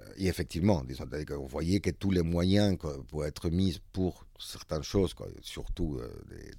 Euh, 0.00 0.04
et 0.16 0.26
effectivement, 0.26 0.84
disons, 0.84 1.04
vous 1.30 1.48
voyez 1.48 1.80
que 1.80 1.90
tous 1.90 2.10
les 2.10 2.22
moyens 2.22 2.76
pour 3.08 3.24
être 3.24 3.50
mis 3.50 3.80
pour 3.92 4.26
certaines 4.38 4.82
choses, 4.82 5.14
surtout 5.40 5.98
euh, 5.98 6.08
des, 6.28 6.50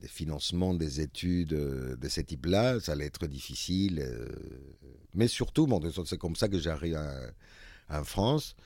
des, 0.00 0.08
financements 0.08 0.74
des 0.74 1.00
études 1.00 1.50
de 1.50 2.08
ce 2.08 2.20
type-là, 2.20 2.80
ça 2.80 2.92
allait 2.92 3.06
être 3.06 3.28
difficile. 3.28 4.04
mais 5.14 5.28
surtout, 5.28 5.68
bon, 5.68 5.80
c'est 6.04 6.18
comme 6.18 6.34
ça 6.34 6.48
que 6.48 6.58
j'arrive 6.58 6.96
à 6.96 7.30
en 7.92 8.04
France. 8.04 8.56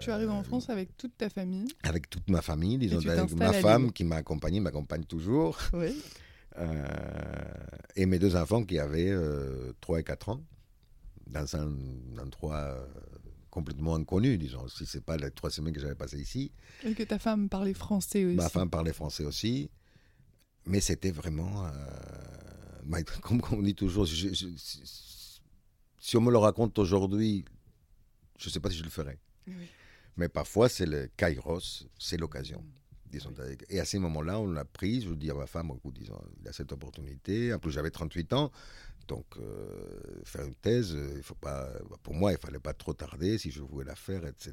tu 0.00 0.10
arrives 0.10 0.30
en 0.30 0.42
France 0.42 0.70
avec 0.70 0.96
toute 0.96 1.16
ta 1.16 1.28
famille 1.28 1.68
Avec 1.84 2.10
toute 2.10 2.28
ma 2.28 2.42
famille, 2.42 2.78
disons, 2.78 2.98
avec 3.08 3.32
ma 3.34 3.52
femme 3.52 3.92
qui 3.92 4.04
m'a 4.04 4.16
accompagné, 4.16 4.60
m'accompagne 4.60 5.04
toujours. 5.04 5.58
Oui. 5.72 5.94
Euh, 6.58 6.86
et 7.94 8.06
mes 8.06 8.18
deux 8.18 8.36
enfants 8.36 8.64
qui 8.64 8.78
avaient 8.78 9.14
3 9.80 9.96
euh, 9.96 10.00
et 10.00 10.04
4 10.04 10.28
ans, 10.30 10.42
dans 11.26 11.56
un 11.56 11.72
endroit 12.20 12.56
euh, 12.56 12.86
complètement 13.50 13.94
inconnu, 13.94 14.38
disons, 14.38 14.66
si 14.68 14.86
c'est 14.86 15.04
pas 15.04 15.16
les 15.16 15.30
trois 15.30 15.50
semaines 15.50 15.72
que 15.72 15.80
j'avais 15.80 15.94
passées 15.94 16.20
ici. 16.20 16.52
Et 16.84 16.94
que 16.94 17.02
ta 17.02 17.18
femme 17.18 17.48
parlait 17.48 17.74
français 17.74 18.24
aussi. 18.24 18.36
Ma 18.36 18.48
femme 18.48 18.70
parlait 18.70 18.92
français 18.92 19.24
aussi, 19.24 19.70
mais 20.66 20.80
c'était 20.80 21.10
vraiment, 21.10 21.66
comme 23.22 23.40
on 23.52 23.62
dit 23.62 23.74
toujours, 23.74 24.06
si 24.08 26.16
on 26.16 26.20
me 26.20 26.30
le 26.30 26.38
raconte 26.38 26.78
aujourd'hui, 26.78 27.44
je 28.38 28.48
ne 28.48 28.52
sais 28.52 28.60
pas 28.60 28.70
si 28.70 28.76
je 28.76 28.84
le 28.84 28.90
ferai. 28.90 29.18
Mais 30.16 30.28
parfois, 30.28 30.68
c'est 30.68 30.86
le 30.86 31.08
kairos, 31.16 31.86
c'est 31.98 32.16
l'occasion. 32.16 32.64
Disons, 33.10 33.32
Et 33.70 33.80
à 33.80 33.84
ce 33.84 33.96
moment-là, 33.98 34.38
on 34.38 34.48
l'a 34.48 34.64
pris. 34.64 35.00
Je 35.00 35.10
dis 35.14 35.30
à 35.30 35.34
ma 35.34 35.46
femme, 35.46 35.72
disons, 35.94 36.20
il 36.40 36.48
a 36.48 36.52
cette 36.52 36.72
opportunité. 36.72 37.54
En 37.54 37.58
plus, 37.58 37.72
j'avais 37.72 37.90
38 37.90 38.32
ans. 38.34 38.52
Donc, 39.06 39.24
euh, 39.38 40.20
faire 40.24 40.44
une 40.44 40.54
thèse, 40.54 40.94
il 41.16 41.22
faut 41.22 41.34
pas, 41.34 41.70
pour 42.02 42.12
moi, 42.14 42.32
il 42.32 42.34
ne 42.34 42.40
fallait 42.40 42.58
pas 42.58 42.74
trop 42.74 42.92
tarder 42.92 43.38
si 43.38 43.50
je 43.50 43.62
voulais 43.62 43.86
la 43.86 43.94
faire, 43.94 44.26
etc. 44.26 44.52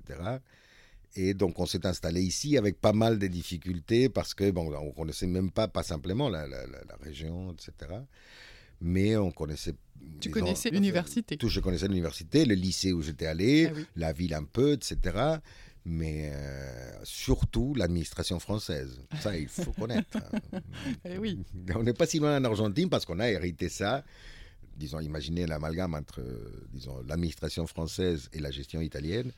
Et 1.15 1.33
donc, 1.33 1.59
on 1.59 1.65
s'est 1.65 1.86
installé 1.86 2.21
ici 2.21 2.57
avec 2.57 2.79
pas 2.79 2.93
mal 2.93 3.19
de 3.19 3.27
difficultés 3.27 4.07
parce 4.07 4.33
que, 4.33 4.49
bon, 4.51 4.73
on 4.73 4.86
ne 4.86 4.91
connaissait 4.91 5.27
même 5.27 5.51
pas, 5.51 5.67
pas 5.67 5.83
simplement 5.83 6.29
la, 6.29 6.47
la, 6.47 6.65
la 6.65 6.95
région, 7.01 7.51
etc 7.51 8.03
mais 8.82 9.17
on 9.17 9.32
connaissait. 9.32 9.73
Tu 10.19 10.30
connaissais 10.30 10.69
l'université 10.69 11.38
Tout, 11.38 11.49
je 11.49 11.59
connaissais 11.59 11.88
l'université, 11.88 12.45
le 12.45 12.55
lycée 12.55 12.93
où 12.93 13.01
j'étais 13.01 13.26
allé, 13.26 13.67
ah 13.67 13.80
la 13.95 14.13
ville 14.13 14.34
un 14.34 14.43
peu, 14.43 14.73
etc. 14.73 15.38
Mais 15.84 16.32
euh, 16.34 16.91
surtout 17.03 17.73
l'administration 17.76 18.39
française. 18.39 19.01
Ça, 19.19 19.38
il 19.38 19.47
faut 19.47 19.71
connaître. 19.80 20.17
eh 21.05 21.17
oui. 21.17 21.39
On 21.76 21.84
n'est 21.84 21.93
pas 21.93 22.05
si 22.07 22.19
loin 22.19 22.38
en 22.38 22.43
Argentine 22.43 22.89
parce 22.89 23.05
qu'on 23.05 23.19
a 23.19 23.30
hérité 23.30 23.69
ça. 23.69 24.03
Disons, 24.78 24.99
imaginez 24.99 25.45
l'amalgame 25.45 25.93
entre, 25.93 26.21
disons, 26.73 27.01
l'administration 27.07 27.65
française 27.67 28.30
et 28.34 28.39
la 28.39 28.51
gestion 28.51 28.82
italienne. 28.82 29.32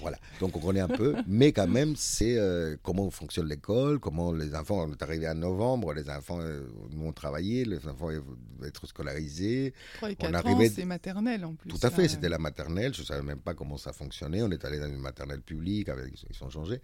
Voilà, 0.00 0.18
donc 0.40 0.56
on 0.56 0.60
connaît 0.60 0.80
un 0.80 0.88
peu, 0.88 1.14
mais 1.26 1.52
quand 1.52 1.66
même, 1.66 1.94
c'est 1.96 2.36
euh, 2.38 2.76
comment 2.82 3.10
fonctionne 3.10 3.48
l'école, 3.48 3.98
comment 3.98 4.32
les 4.32 4.54
enfants, 4.54 4.86
on 4.88 4.92
est 4.92 5.02
arrivé 5.02 5.28
en 5.28 5.34
novembre, 5.34 5.92
les 5.94 6.08
enfants 6.10 6.40
euh, 6.40 6.66
ont 7.00 7.12
travaillé, 7.12 7.64
les 7.64 7.78
enfants 7.86 8.08
vont 8.08 8.64
être 8.66 8.86
scolarisés. 8.86 9.72
3 9.96 10.10
et 10.10 10.16
4 10.16 10.30
on 10.30 10.34
arrivait... 10.34 10.68
c'est 10.68 10.84
maternelle 10.84 11.44
en 11.44 11.54
plus. 11.54 11.70
Tout 11.70 11.78
à 11.82 11.90
fait, 11.90 12.08
c'était 12.08 12.28
la 12.28 12.38
maternelle, 12.38 12.94
je 12.94 13.00
ne 13.00 13.06
savais 13.06 13.22
même 13.22 13.40
pas 13.40 13.54
comment 13.54 13.76
ça 13.76 13.92
fonctionnait, 13.92 14.42
on 14.42 14.50
est 14.50 14.64
allé 14.64 14.78
dans 14.78 14.88
une 14.88 15.00
maternelle 15.00 15.40
publique, 15.40 15.88
avec, 15.88 16.12
ils 16.28 16.36
sont 16.36 16.50
changés. 16.50 16.80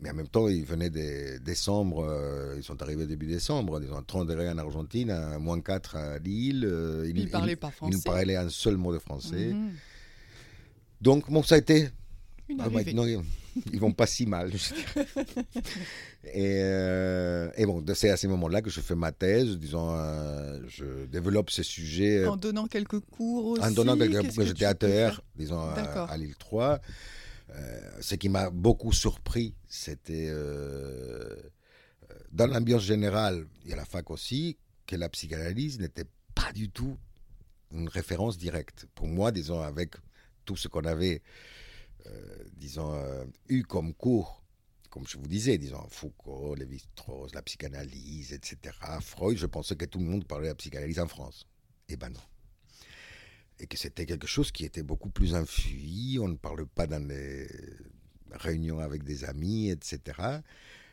Mais 0.00 0.10
en 0.10 0.14
même 0.14 0.28
temps, 0.28 0.46
ils 0.46 0.64
venaient 0.64 0.90
des 0.90 1.40
décembre, 1.40 2.06
euh, 2.08 2.54
ils 2.56 2.62
sont 2.62 2.80
arrivés 2.82 3.04
début 3.04 3.26
décembre, 3.26 3.80
ils 3.82 3.92
ont 3.92 4.00
30 4.00 4.28
degrés 4.28 4.48
en 4.48 4.56
Argentine, 4.56 5.10
à 5.10 5.40
moins 5.40 5.60
4 5.60 5.96
à 5.96 6.18
Lille. 6.18 6.68
ils 7.04 7.24
ne 7.24 7.28
parlaient 7.28 7.56
pas 7.56 7.72
français. 7.72 7.94
Ils 7.94 7.98
ne 7.98 8.02
parlaient 8.04 8.36
un 8.36 8.48
seul 8.48 8.76
mot 8.76 8.92
de 8.92 9.00
français. 9.00 9.48
Mhm. 9.52 9.72
Donc, 11.00 11.30
bon, 11.30 11.42
ça 11.42 11.54
a 11.54 11.58
été. 11.58 11.90
Ah, 12.58 12.70
maintenant, 12.70 13.04
ils 13.06 13.80
vont 13.80 13.92
pas 13.92 14.06
si 14.06 14.26
mal. 14.26 14.52
et, 16.24 16.60
euh, 16.62 17.50
et, 17.56 17.66
bon, 17.66 17.84
c'est 17.94 18.10
à 18.10 18.16
ce 18.16 18.26
moment-là 18.28 18.62
que 18.62 18.70
je 18.70 18.80
fais 18.80 18.94
ma 18.94 19.12
thèse, 19.12 19.58
disons, 19.58 19.94
euh, 19.94 20.58
je 20.68 21.06
développe 21.06 21.50
ces 21.50 21.62
sujets. 21.62 22.26
En 22.26 22.36
donnant 22.36 22.66
quelques 22.66 23.00
cours 23.00 23.46
aussi. 23.46 23.62
En 23.62 23.70
donnant 23.70 23.96
quelques 23.96 24.32
cours, 24.32 24.44
j'étais 24.44 24.64
à 24.64 24.74
terre, 24.74 25.20
disons, 25.36 25.60
à, 25.60 26.16
l'île 26.16 26.36
3. 26.36 26.80
ce 28.00 28.14
qui 28.14 28.28
m'a 28.28 28.50
beaucoup 28.50 28.92
surpris, 28.92 29.54
c'était 29.68 30.32
dans 32.32 32.46
l'ambiance 32.46 32.82
générale, 32.82 33.46
et 33.66 33.72
à 33.72 33.76
la 33.76 33.84
fac 33.84 34.10
aussi, 34.10 34.56
que 34.86 34.96
la 34.96 35.08
psychanalyse 35.08 35.78
n'était 35.78 36.06
pas 36.34 36.52
du 36.52 36.70
tout 36.70 36.96
une 37.72 37.88
référence 37.88 38.38
directe. 38.38 38.86
Pour 38.94 39.06
moi, 39.06 39.32
disons, 39.32 39.60
avec 39.60 39.94
tout 40.44 40.56
ce 40.56 40.68
qu'on 40.68 40.84
avait, 40.84 41.16
euh, 41.16 41.20
disons, 42.56 42.94
euh, 42.94 43.24
eu 43.48 43.62
comme 43.62 43.94
cours, 43.94 44.42
comme 44.90 45.06
je 45.06 45.18
vous 45.18 45.26
disais, 45.26 45.58
disons, 45.58 45.86
Foucault, 45.88 46.54
Lévi-Strauss, 46.54 47.34
la 47.34 47.42
psychanalyse, 47.42 48.32
etc., 48.32 48.74
Freud, 49.00 49.36
je 49.36 49.46
pensais 49.46 49.76
que 49.76 49.84
tout 49.84 49.98
le 49.98 50.06
monde 50.06 50.26
parlait 50.26 50.46
de 50.46 50.52
la 50.52 50.54
psychanalyse 50.54 50.98
en 50.98 51.08
France. 51.08 51.46
Eh 51.88 51.96
ben 51.96 52.10
non. 52.10 52.20
Et 53.60 53.66
que 53.66 53.76
c'était 53.76 54.06
quelque 54.06 54.26
chose 54.26 54.52
qui 54.52 54.64
était 54.64 54.82
beaucoup 54.82 55.10
plus 55.10 55.34
infui, 55.34 56.18
on 56.20 56.28
ne 56.28 56.36
parle 56.36 56.66
pas 56.66 56.86
dans 56.86 57.06
les 57.06 57.48
réunions 58.30 58.78
avec 58.78 59.02
des 59.02 59.24
amis, 59.24 59.70
etc. 59.70 60.40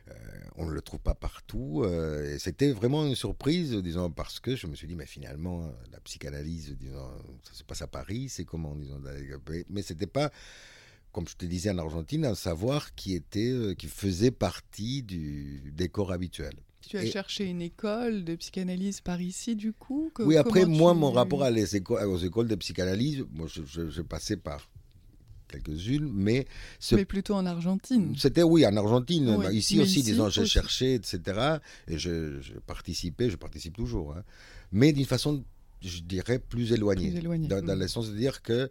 Euh, 0.08 0.14
on 0.56 0.66
ne 0.66 0.72
le 0.72 0.82
trouve 0.82 1.00
pas 1.00 1.16
partout. 1.16 1.82
Euh, 1.84 2.38
c'était 2.40 2.72
vraiment 2.72 3.06
une 3.06 3.16
surprise, 3.16 3.74
disons, 3.74 4.12
parce 4.12 4.40
que 4.40 4.56
je 4.56 4.68
me 4.68 4.76
suis 4.76 4.88
dit, 4.88 4.96
mais 4.96 5.06
finalement, 5.06 5.72
la 5.92 6.00
psychanalyse, 6.02 6.76
disons, 6.78 7.12
ça 7.44 7.54
se 7.54 7.64
passe 7.64 7.82
à 7.82 7.88
Paris, 7.88 8.30
c'est 8.30 8.46
comment, 8.46 8.76
disons, 8.76 9.02
mais 9.70 9.82
c'était 9.82 10.08
pas, 10.08 10.32
comme 11.16 11.30
je 11.30 11.38
te 11.38 11.46
disais 11.46 11.70
en 11.70 11.78
Argentine, 11.78 12.26
un 12.26 12.36
savoir 12.36 12.94
qui 12.94 13.16
était, 13.16 13.50
euh, 13.50 13.74
qui 13.74 13.88
faisait 13.88 14.32
partie 14.32 15.02
du 15.02 15.72
décor 15.74 16.12
habituel. 16.12 16.52
Tu 16.82 16.98
as 16.98 17.06
cherché 17.06 17.46
une 17.46 17.62
école 17.62 18.26
de 18.26 18.36
psychanalyse 18.36 19.00
par 19.00 19.22
ici, 19.22 19.56
du 19.56 19.72
coup? 19.72 20.12
Oui, 20.20 20.36
après, 20.36 20.66
moi, 20.66 20.94
mon 20.94 21.12
rapport 21.12 21.44
à 21.44 21.52
les 21.52 21.78
aux 21.78 22.18
écoles 22.18 22.50
de 22.50 22.56
psychanalyse, 22.56 23.24
moi, 23.32 23.48
je 23.48 24.02
passais 24.02 24.36
par 24.36 24.70
quelques-unes, 25.48 26.12
mais... 26.14 26.48
Mais 26.92 27.06
plutôt 27.06 27.36
en 27.36 27.46
Argentine. 27.46 28.14
C'était, 28.18 28.44
oui, 28.44 28.66
en 28.66 28.76
Argentine. 28.76 29.40
ici 29.54 29.80
aussi, 29.80 30.04
disons, 30.04 30.28
j'ai 30.28 30.46
cherché, 30.46 30.96
etc. 30.96 31.60
Et 31.88 31.98
je, 31.98 32.42
participais, 32.68 33.30
je 33.30 33.38
participe 33.38 33.74
toujours. 33.74 34.18
Hein. 34.18 34.24
Mais 34.74 34.92
d'une 34.92 35.06
façon, 35.06 35.46
je 35.82 36.02
dirais, 36.02 36.40
plus 36.40 36.74
éloignée. 36.74 37.12
Dans, 37.48 37.64
mm. 37.64 37.80
le 37.80 37.88
sens 37.88 38.10
de 38.10 38.18
dire 38.18 38.42
que, 38.42 38.70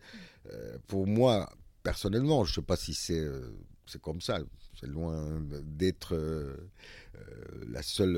euh, 0.53 0.77
pour 0.87 1.07
moi, 1.07 1.49
personnellement, 1.85 2.45
je 2.45 2.51
ne 2.51 2.55
sais 2.57 2.63
pas 2.63 2.77
si 2.77 2.95
c'est 2.95 3.21
euh, 3.21 3.55
c'est 3.87 4.01
comme 4.01 4.21
ça. 4.21 4.41
C'est 4.81 4.89
loin 4.89 5.41
d'être 5.63 6.17
euh, 6.17 6.57
la, 7.69 7.83
seule, 7.83 8.17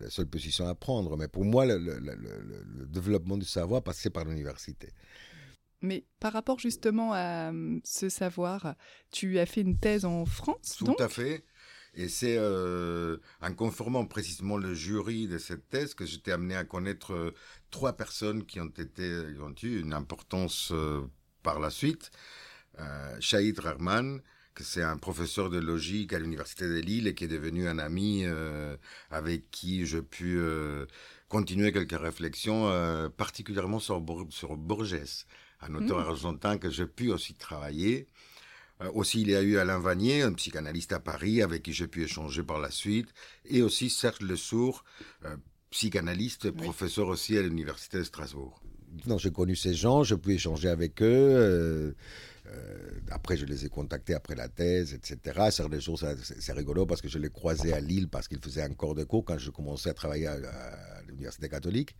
la 0.00 0.10
seule 0.10 0.28
position 0.28 0.68
à 0.68 0.76
prendre. 0.76 1.16
Mais 1.16 1.26
pour 1.26 1.44
moi, 1.44 1.66
le, 1.66 1.76
le 1.78 2.86
développement 2.86 3.36
du 3.36 3.44
savoir 3.44 3.82
passait 3.82 4.10
par 4.10 4.24
l'université. 4.24 4.90
Mais 5.80 6.04
par 6.20 6.32
rapport 6.32 6.60
justement 6.60 7.12
à 7.12 7.52
ce 7.84 8.08
savoir, 8.08 8.76
tu 9.10 9.40
as 9.40 9.46
fait 9.46 9.62
une 9.62 9.78
thèse 9.78 10.04
en 10.04 10.24
France 10.24 10.76
Tout 10.78 10.94
à 11.00 11.08
fait. 11.08 11.44
Et 11.94 12.08
c'est 12.08 12.36
euh, 12.38 13.18
en 13.42 13.52
conformant 13.52 14.06
précisément 14.06 14.56
le 14.56 14.72
jury 14.72 15.28
de 15.28 15.36
cette 15.36 15.68
thèse 15.68 15.92
que 15.92 16.06
j'étais 16.06 16.32
amené 16.32 16.54
à 16.56 16.64
connaître 16.64 17.12
euh, 17.12 17.34
trois 17.70 17.92
personnes 17.94 18.46
qui 18.46 18.60
ont, 18.60 18.72
été, 18.78 19.14
ont 19.40 19.54
eu 19.62 19.80
une 19.80 19.92
importance 19.92 20.70
euh, 20.72 21.02
par 21.42 21.60
la 21.60 21.68
suite. 21.68 22.10
Euh, 22.78 23.16
Shahid 23.20 23.58
Rahman, 23.58 24.20
que 24.54 24.64
c'est 24.64 24.82
un 24.82 24.96
professeur 24.96 25.50
de 25.50 25.58
logique 25.58 26.12
à 26.12 26.18
l'université 26.18 26.68
de 26.68 26.78
Lille 26.78 27.06
et 27.06 27.14
qui 27.14 27.24
est 27.24 27.28
devenu 27.28 27.68
un 27.68 27.78
ami 27.78 28.24
avec 29.10 29.50
qui 29.50 29.86
je 29.86 29.98
pu 29.98 30.38
continuer 31.28 31.72
quelques 31.72 31.98
réflexions, 31.98 32.70
particulièrement 33.16 33.78
sur, 33.78 34.04
sur 34.28 34.56
Borges 34.58 35.24
un 35.62 35.74
auteur 35.74 35.98
mmh. 35.98 36.08
argentin 36.08 36.58
que 36.58 36.70
j'ai 36.70 36.86
pu 36.86 37.10
aussi 37.10 37.34
travailler. 37.34 38.08
Euh, 38.80 38.90
aussi, 38.94 39.22
il 39.22 39.30
y 39.30 39.36
a 39.36 39.42
eu 39.42 39.58
Alain 39.58 39.78
Vanier, 39.78 40.22
un 40.22 40.32
psychanalyste 40.32 40.92
à 40.92 41.00
Paris, 41.00 41.42
avec 41.42 41.62
qui 41.62 41.72
j'ai 41.72 41.86
pu 41.86 42.02
échanger 42.02 42.42
par 42.42 42.58
la 42.58 42.70
suite. 42.70 43.08
Et 43.48 43.62
aussi 43.62 43.90
Serge 43.90 44.20
Lesourd, 44.20 44.84
euh, 45.24 45.36
psychanalyste, 45.70 46.50
professeur 46.50 47.08
aussi 47.08 47.38
à 47.38 47.42
l'Université 47.42 47.98
de 47.98 48.04
Strasbourg. 48.04 48.60
Non, 49.06 49.16
j'ai 49.18 49.30
connu 49.30 49.56
ces 49.56 49.72
gens, 49.72 50.02
j'ai 50.02 50.18
pu 50.18 50.34
échanger 50.34 50.68
avec 50.68 51.00
eux. 51.00 51.94
Euh, 52.52 53.00
après, 53.10 53.36
je 53.36 53.44
les 53.44 53.64
ai 53.64 53.68
contactés 53.68 54.14
après 54.14 54.34
la 54.34 54.48
thèse, 54.48 54.94
etc. 54.94 55.18
Serge 55.50 55.70
Lesourd, 55.70 56.00
c'est 56.22 56.52
rigolo 56.52 56.86
parce 56.86 57.00
que 57.00 57.08
je 57.08 57.18
l'ai 57.18 57.30
croisé 57.30 57.72
à 57.72 57.80
Lille 57.80 58.08
parce 58.08 58.28
qu'il 58.28 58.38
faisait 58.40 58.64
encore 58.64 58.94
de 58.94 59.04
cours 59.04 59.24
quand 59.24 59.38
je 59.38 59.50
commençais 59.50 59.90
à 59.90 59.94
travailler 59.94 60.26
à, 60.26 60.34
à 60.34 61.02
l'Université 61.06 61.48
catholique. 61.48 61.96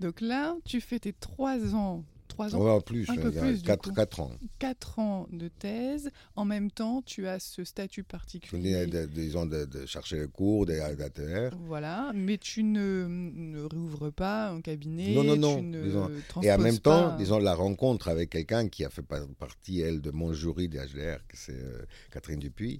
Donc 0.00 0.20
là, 0.20 0.56
tu 0.64 0.80
fais 0.80 0.98
tes 0.98 1.12
trois 1.12 1.74
ans 1.74 2.04
3 2.32 2.56
ans 2.56 2.76
ouais, 2.76 2.80
plus, 2.80 3.08
un 3.10 3.16
peu 3.16 3.30
plus 3.30 3.62
4, 3.62 3.94
4, 3.94 4.20
ans. 4.20 4.30
4 4.58 4.98
ans 4.98 5.28
de 5.30 5.48
thèse. 5.48 6.10
En 6.34 6.44
même 6.44 6.70
temps, 6.70 7.02
tu 7.02 7.28
as 7.28 7.38
ce 7.38 7.62
statut 7.64 8.04
particulier. 8.04 8.86
Je 8.90 9.06
disons, 9.06 9.44
de, 9.46 9.66
de, 9.66 9.84
chercher 9.86 10.18
les 10.20 10.28
cours, 10.28 10.64
des 10.66 10.80
ATR. 10.80 11.54
Voilà, 11.66 12.10
mais 12.14 12.38
tu 12.38 12.62
ne, 12.62 13.06
ne 13.08 13.62
rouvres 13.62 14.10
pas 14.10 14.50
un 14.50 14.60
cabinet. 14.60 15.14
Non, 15.14 15.24
non, 15.24 15.36
non. 15.36 16.10
Et 16.42 16.50
en 16.50 16.58
même 16.58 16.78
temps, 16.78 17.16
disons, 17.16 17.38
la 17.38 17.54
rencontre 17.54 18.08
avec 18.08 18.30
quelqu'un 18.30 18.68
qui 18.68 18.84
a 18.84 18.88
fait 18.88 19.02
partie, 19.02 19.80
elle, 19.80 20.00
de 20.00 20.10
mon 20.10 20.32
jury 20.32 20.68
des 20.68 20.78
HDR, 20.78 21.18
c'est 21.34 21.52
euh, 21.52 21.84
Catherine 22.10 22.38
Dupuis. 22.38 22.78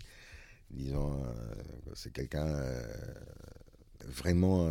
Disons, 0.71 1.13
euh, 1.13 1.33
c'est 1.95 2.13
quelqu'un. 2.13 2.47
Euh, 2.47 2.83
vraiment 4.05 4.69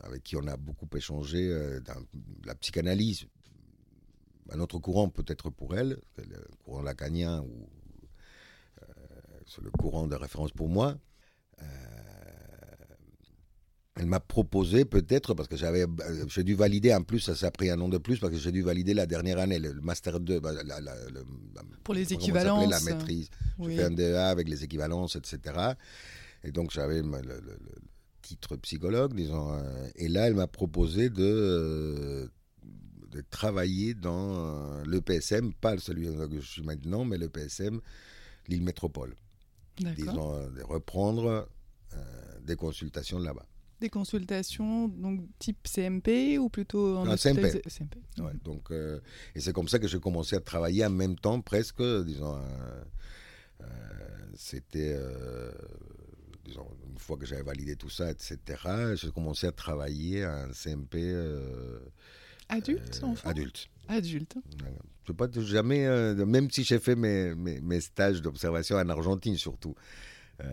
avec 0.00 0.22
qui 0.22 0.34
on 0.34 0.46
a 0.46 0.56
beaucoup 0.56 0.88
échangé 0.96 1.46
dans 1.84 2.00
la 2.46 2.54
psychanalyse, 2.54 3.26
un 4.52 4.60
autre 4.60 4.78
courant 4.78 5.08
peut-être 5.08 5.50
pour 5.50 5.76
elle, 5.76 5.98
le 6.18 6.44
courant 6.64 6.82
lacanien 6.82 7.40
ou 7.40 7.68
euh, 8.82 8.92
c'est 9.46 9.62
le 9.62 9.70
courant 9.70 10.06
de 10.06 10.14
référence 10.14 10.52
pour 10.52 10.68
moi. 10.68 10.96
Euh, 11.62 11.64
elle 13.98 14.06
m'a 14.06 14.20
proposé 14.20 14.84
peut-être 14.84 15.32
parce 15.32 15.48
que 15.48 15.56
j'avais 15.56 15.84
euh, 15.84 16.26
j'ai 16.28 16.44
dû 16.44 16.54
valider 16.54 16.92
en 16.94 17.02
plus 17.02 17.20
ça 17.20 17.34
s'est 17.34 17.50
pris 17.50 17.70
un 17.70 17.76
nom 17.76 17.88
de 17.88 17.96
plus 17.96 18.18
parce 18.18 18.30
que 18.30 18.38
j'ai 18.38 18.52
dû 18.52 18.60
valider 18.60 18.92
la 18.92 19.06
dernière 19.06 19.38
année 19.38 19.58
le 19.58 19.72
master 19.80 20.20
2 20.20 20.38
bah, 20.40 20.52
pour 21.82 21.94
les 21.94 22.12
équivalences 22.12 22.70
la 22.70 22.80
maîtrise. 22.80 23.30
J'ai 23.58 23.76
fait 23.76 23.84
un 23.84 23.90
DEA 23.90 24.28
avec 24.28 24.50
les 24.50 24.64
équivalences 24.64 25.16
etc 25.16 25.72
et 26.44 26.52
donc 26.52 26.72
j'avais 26.72 27.00
le, 27.00 27.20
le, 27.22 27.58
titre 28.20 28.56
psychologue 28.56 29.14
disons 29.14 29.58
et 29.94 30.08
là 30.08 30.26
elle 30.26 30.34
m'a 30.34 30.46
proposé 30.46 31.08
de 31.08 32.30
de 33.16 33.24
travailler 33.30 33.94
dans 33.94 34.34
euh, 34.34 34.84
le 34.84 35.00
PSM, 35.00 35.54
pas 35.54 35.78
celui 35.78 36.06
que 36.06 36.40
je 36.40 36.46
suis 36.46 36.62
maintenant, 36.62 37.04
mais 37.04 37.16
le 37.16 37.28
PSM, 37.28 37.80
l'île 38.48 38.62
métropole. 38.62 39.14
Disons, 39.78 40.34
euh, 40.34 40.50
de 40.50 40.62
reprendre 40.62 41.48
euh, 41.94 41.98
des 42.42 42.56
consultations 42.56 43.18
là-bas. 43.18 43.46
Des 43.80 43.90
consultations 43.90 44.88
donc 44.88 45.20
type 45.38 45.66
CMP 45.66 46.38
ou 46.38 46.48
plutôt 46.48 46.96
en 46.96 47.16
CMP. 47.16 47.62
CMP. 47.68 47.96
Ouais, 48.18 48.32
donc, 48.42 48.70
et 48.70 49.40
c'est 49.40 49.52
comme 49.52 49.68
ça 49.68 49.78
que 49.78 49.86
j'ai 49.86 50.00
commencé 50.00 50.34
à 50.36 50.40
travailler 50.40 50.84
en 50.86 50.90
même 50.90 51.16
temps, 51.16 51.42
presque, 51.42 51.82
disons, 52.04 52.40
c'était, 54.34 54.98
disons, 56.46 56.66
une 56.90 56.98
fois 56.98 57.18
que 57.18 57.26
j'avais 57.26 57.42
validé 57.42 57.76
tout 57.76 57.90
ça, 57.90 58.10
etc., 58.10 58.38
j'ai 58.94 59.10
commencé 59.10 59.46
à 59.46 59.52
travailler 59.52 60.24
en 60.24 60.48
CMP 60.54 60.96
Adulte, 62.48 63.00
euh, 63.02 63.28
Adulte. 63.28 63.68
Adulte. 63.88 64.36
Je 65.04 65.12
pas 65.12 65.28
jamais, 65.36 65.86
euh, 65.86 66.26
même 66.26 66.50
si 66.50 66.64
j'ai 66.64 66.78
fait 66.78 66.96
mes, 66.96 67.34
mes, 67.34 67.80
stages 67.80 68.22
d'observation 68.22 68.76
en 68.76 68.88
Argentine 68.88 69.36
surtout, 69.36 69.74
euh, 70.42 70.46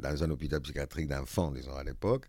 dans 0.00 0.24
un 0.24 0.30
hôpital 0.30 0.60
psychiatrique 0.60 1.08
d'enfants, 1.08 1.52
disons 1.52 1.74
à 1.74 1.84
l'époque, 1.84 2.26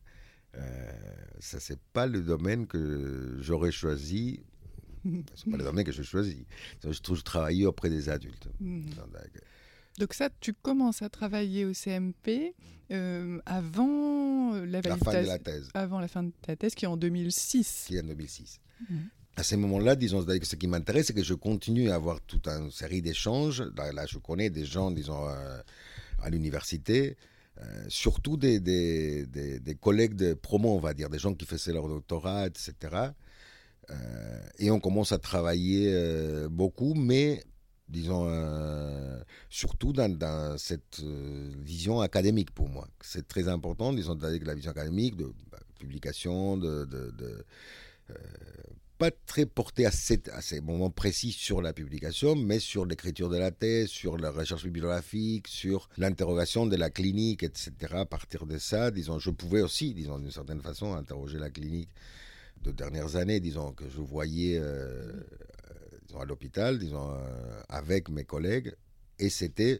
ça 1.39 1.59
c'est 1.59 1.80
pas 1.93 2.07
le 2.07 2.22
domaine 2.22 2.67
que 2.67 3.38
j'aurais 3.39 3.72
choisi. 3.72 4.43
c'est 5.36 5.49
pas 5.49 5.57
le 5.57 5.63
domaine 5.63 5.86
que 5.86 5.91
j'ai 5.91 6.03
choisi. 6.03 6.45
Je, 6.84 6.91
je 6.91 7.22
travaillais 7.22 7.65
auprès 7.65 7.89
des 7.89 8.09
adultes. 8.09 8.49
Donc 8.59 8.84
ça, 10.12 10.30
tu 10.39 10.54
commences 10.54 11.02
à 11.02 11.10
travailler 11.10 11.66
au 11.66 11.74
CMP 11.74 12.54
avant 13.46 14.54
la, 14.66 14.82
fin 14.82 14.96
de 15.22 15.28
la 15.28 15.39
thèse. 15.39 15.70
Avant 15.74 16.00
la 16.00 16.08
fin 16.08 16.24
de 16.24 16.32
ta 16.42 16.56
thèse, 16.56 16.76
qui 16.76 16.86
est 16.86 16.88
en 16.88 16.98
2006. 16.98 17.86
Qui 17.88 17.98
est 17.98 18.02
en 18.02 18.08
2006. 18.08 18.60
Mhm. 18.89 19.10
À 19.38 19.44
ce 19.44 19.56
moment-là, 19.56 19.96
disons, 19.96 20.26
ce 20.26 20.56
qui 20.56 20.68
m'intéresse, 20.68 21.08
c'est 21.08 21.14
que 21.14 21.24
je 21.24 21.34
continue 21.34 21.89
à 21.89 21.96
avoir 21.96 22.20
toute 22.22 22.48
une 22.48 22.70
série 22.70 23.02
d'échanges. 23.02 23.64
Là, 23.78 24.06
je 24.06 24.18
connais 24.18 24.50
des 24.50 24.66
gens, 24.66 24.92
disons, 24.92 25.28
euh, 25.30 25.62
à 26.22 26.30
l'université, 26.30 27.16
euh, 27.62 27.86
surtout 27.88 28.36
des, 28.36 28.60
des, 28.60 29.26
des, 29.26 29.76
collègues 29.76 30.16
de 30.16 30.34
promo, 30.34 30.76
on 30.76 30.80
va 30.80 30.94
dire, 30.94 31.10
des 31.10 31.18
gens 31.18 31.34
qui 31.34 31.46
faisaient 31.46 31.72
leur 31.72 31.88
doctorat, 31.88 32.48
etc. 32.48 32.74
Euh, 33.89 34.39
et 34.60 34.70
on 34.70 34.82
commence 34.82 35.14
à 35.14 35.18
travailler 35.18 35.96
beaucoup, 36.50 36.94
mais 36.94 37.42
disons, 37.92 38.26
euh, 38.28 39.22
surtout 39.50 39.94
dans, 39.94 40.58
cette 40.58 41.02
euh, 41.04 41.52
vision 41.58 42.02
académique 42.02 42.52
pour 42.52 42.70
moi. 42.70 42.88
C'est 43.02 43.28
très 43.28 43.48
important, 43.48 43.94
disons, 43.94 44.18
avec 44.24 44.46
la 44.46 44.56
vision 44.56 44.72
académique, 44.72 45.18
de 45.18 45.32
bah, 45.52 45.60
publication, 45.78 46.58
de, 46.58 46.86
de, 46.86 47.46
euh, 48.10 48.14
pas 48.98 49.12
très 49.12 49.46
porté 49.46 49.86
à, 49.86 49.89
à 49.89 50.42
ces 50.42 50.62
moments 50.62 50.89
précis 50.89 51.32
sur 51.32 51.62
la 51.62 51.74
publication, 51.74 52.36
mais 52.36 52.60
sur 52.60 52.86
l'écriture 52.86 53.30
de 53.30 53.38
la 53.38 53.52
thèse, 53.52 53.89
sur 53.89 54.18
la 54.18 54.32
recherche 54.32 54.64
bibliographique, 54.64 55.48
sur 55.48 55.89
l'interrogation 55.98 56.66
de 56.66 56.76
la 56.78 56.89
clinique, 56.89 57.44
etc. 57.44 57.72
À 57.92 58.06
partir 58.06 58.46
de 58.46 58.58
ça, 58.58 58.89
disons, 58.92 59.20
je 59.20 59.32
pouvais 59.32 59.62
aussi, 59.62 59.94
disons, 59.94 60.18
d'une 60.20 60.32
certaine 60.32 60.62
façon, 60.62 60.94
interroger 60.94 61.39
la 61.39 61.50
clinique 61.50 61.89
de 62.64 62.72
dernières 62.72 63.16
années, 63.16 63.39
disons, 63.39 63.72
que 63.72 63.89
je 63.89 64.00
voyais 64.02 64.62
à 66.20 66.26
l'hôpital, 66.26 66.80
disons, 66.80 67.12
euh, 67.12 67.62
avec 67.70 68.09
mes 68.09 68.24
collègues, 68.24 68.74
et 69.20 69.30
c'était 69.30 69.80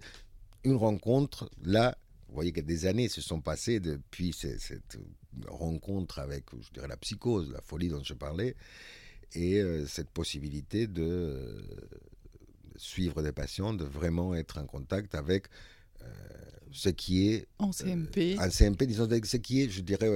une 0.64 0.76
rencontre 0.76 1.50
là. 1.64 1.98
Vous 2.28 2.36
voyez 2.36 2.54
que 2.54 2.62
des 2.62 2.86
années 2.86 3.10
se 3.10 3.20
sont 3.20 3.42
passées 3.42 3.82
depuis 3.82 4.32
cette 4.32 4.98
rencontre 5.48 6.20
avec, 6.20 6.46
je 6.62 6.72
dirais, 6.72 6.88
la 6.88 6.96
psychose, 6.96 7.52
la 7.52 7.62
folie 7.62 7.90
dont 7.90 8.04
je 8.04 8.14
parlais, 8.14 8.56
et 9.34 9.60
euh, 9.60 9.86
cette 9.86 10.10
possibilité 10.10 10.88
de 10.88 11.04
euh, 11.04 11.62
suivre 12.78 13.22
des 13.22 13.34
patients, 13.34 13.74
de 13.74 13.84
vraiment 13.84 14.34
être 14.34 14.60
en 14.60 14.66
contact 14.66 15.16
avec 15.16 15.48
ce 16.72 16.90
qui 16.90 17.28
est 17.28 17.48
en 17.60 17.72
CMP, 17.72 18.38
en 18.40 18.50
CMP, 18.50 18.86
disons 18.86 19.08
ce 19.10 19.38
qui 19.38 19.62
est, 19.62 19.70
je 19.70 19.82
dirais 19.82 20.10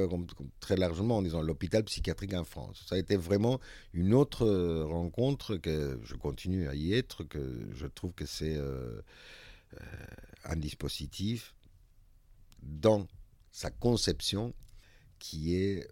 très 0.59 0.77
largement, 0.77 1.21
disons 1.21 1.41
l'hôpital 1.41 1.83
psychiatrique 1.83 2.33
en 2.33 2.45
France. 2.45 2.85
Ça 2.87 2.95
a 2.95 2.97
été 2.97 3.17
vraiment 3.17 3.59
une 3.93 4.13
autre 4.13 4.47
rencontre 4.83 5.57
que 5.57 5.99
je 6.03 6.15
continue 6.15 6.67
à 6.67 6.75
y 6.75 6.93
être, 6.93 7.23
que 7.23 7.67
je 7.73 7.87
trouve 7.87 8.13
que 8.13 8.25
c'est 8.25 8.57
un 10.45 10.55
dispositif 10.55 11.53
dans 12.61 13.05
sa 13.51 13.69
conception 13.69 14.53
qui 15.19 15.55
est 15.55 15.87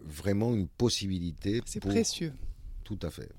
vraiment 0.00 0.54
une 0.54 0.68
possibilité. 0.68 1.60
C'est 1.66 1.80
précieux. 1.80 2.32
Tout 2.84 2.98
à 3.02 3.10
fait. 3.10 3.32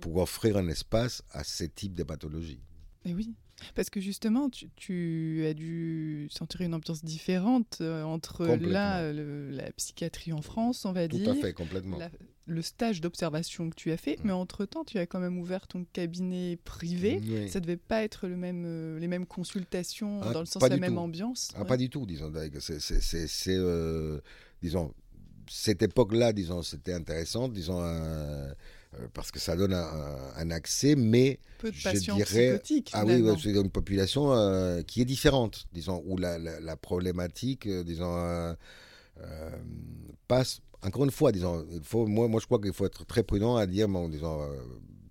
Pour 0.00 0.16
offrir 0.16 0.56
un 0.56 0.68
espace 0.68 1.22
à 1.30 1.44
ce 1.44 1.64
type 1.64 1.94
de 1.94 2.02
pathologie. 2.02 2.60
Et 3.04 3.14
oui. 3.14 3.34
Parce 3.74 3.90
que 3.90 4.00
justement, 4.00 4.50
tu, 4.50 5.44
as 5.48 5.54
dû 5.54 6.28
sentir 6.30 6.60
une 6.62 6.74
ambiance 6.74 7.04
différente 7.04 7.78
euh, 7.80 8.02
entre 8.02 8.46
là, 8.46 9.12
la 9.12 9.72
psychiatrie 9.72 10.32
en 10.32 10.42
France, 10.42 10.84
on 10.84 10.92
va 10.92 11.08
dire. 11.08 11.24
Tout 11.24 11.30
à 11.30 11.34
fait, 11.34 11.52
complètement. 11.52 11.98
le 12.46 12.62
stage 12.62 13.00
d'observation 13.00 13.70
que 13.70 13.74
tu 13.74 13.90
as 13.90 13.96
fait, 13.96 14.16
mm. 14.16 14.22
mais 14.24 14.32
entre-temps, 14.32 14.84
tu 14.84 14.98
as 14.98 15.06
quand 15.06 15.20
même 15.20 15.38
ouvert 15.38 15.66
ton 15.66 15.84
cabinet 15.92 16.58
privé. 16.64 17.48
Ça 17.48 17.60
devait 17.60 17.76
pas 17.76 18.02
être 18.02 18.26
le 18.26 18.36
même, 18.36 18.64
euh, 18.66 18.98
les 18.98 19.08
mêmes 19.08 19.26
consultations, 19.26 20.20
ah, 20.22 20.32
dans 20.32 20.40
le 20.40 20.46
sens 20.46 20.62
de 20.62 20.68
la 20.68 20.76
même 20.76 20.98
ambiance. 20.98 21.50
Ah, 21.56 21.64
Pas 21.64 21.76
du 21.76 21.88
tout, 21.88 22.06
disons. 22.06 22.32
C'est, 22.60 23.56
euh, 23.56 24.20
disons, 24.62 24.94
cette 25.48 25.82
époque-là, 25.82 26.32
disons, 26.32 26.62
c'était 26.62 26.92
intéressant, 26.92 27.48
disons, 27.48 27.80
euh, 27.82 28.52
parce 29.12 29.30
que 29.30 29.38
ça 29.38 29.56
donne 29.56 29.74
un, 29.74 30.50
accès, 30.50 30.94
mais 30.96 31.38
Peu 31.58 31.70
de 31.70 31.76
je 31.76 32.12
dirais, 32.12 32.60
ah 32.92 33.04
oui, 33.04 33.24
c'est 33.42 33.50
une 33.50 33.70
population 33.70 34.32
euh, 34.32 34.82
qui 34.82 35.00
est 35.00 35.04
différente, 35.04 35.66
disons, 35.72 36.02
où 36.06 36.16
la, 36.18 36.38
la, 36.38 36.76
problématique, 36.76 37.66
euh, 37.66 37.84
disons, 37.84 38.56
passe. 40.28 40.60
Encore 40.82 41.04
une 41.04 41.10
fois, 41.10 41.32
disons, 41.32 41.66
il 41.72 41.82
faut, 41.82 42.06
moi, 42.06 42.28
moi, 42.28 42.40
je 42.40 42.46
crois 42.46 42.60
qu'il 42.60 42.72
faut 42.72 42.84
être 42.84 43.06
très 43.06 43.22
prudent 43.22 43.56
à 43.56 43.66
dire, 43.66 43.88
bon, 43.88 44.08
disons, 44.08 44.40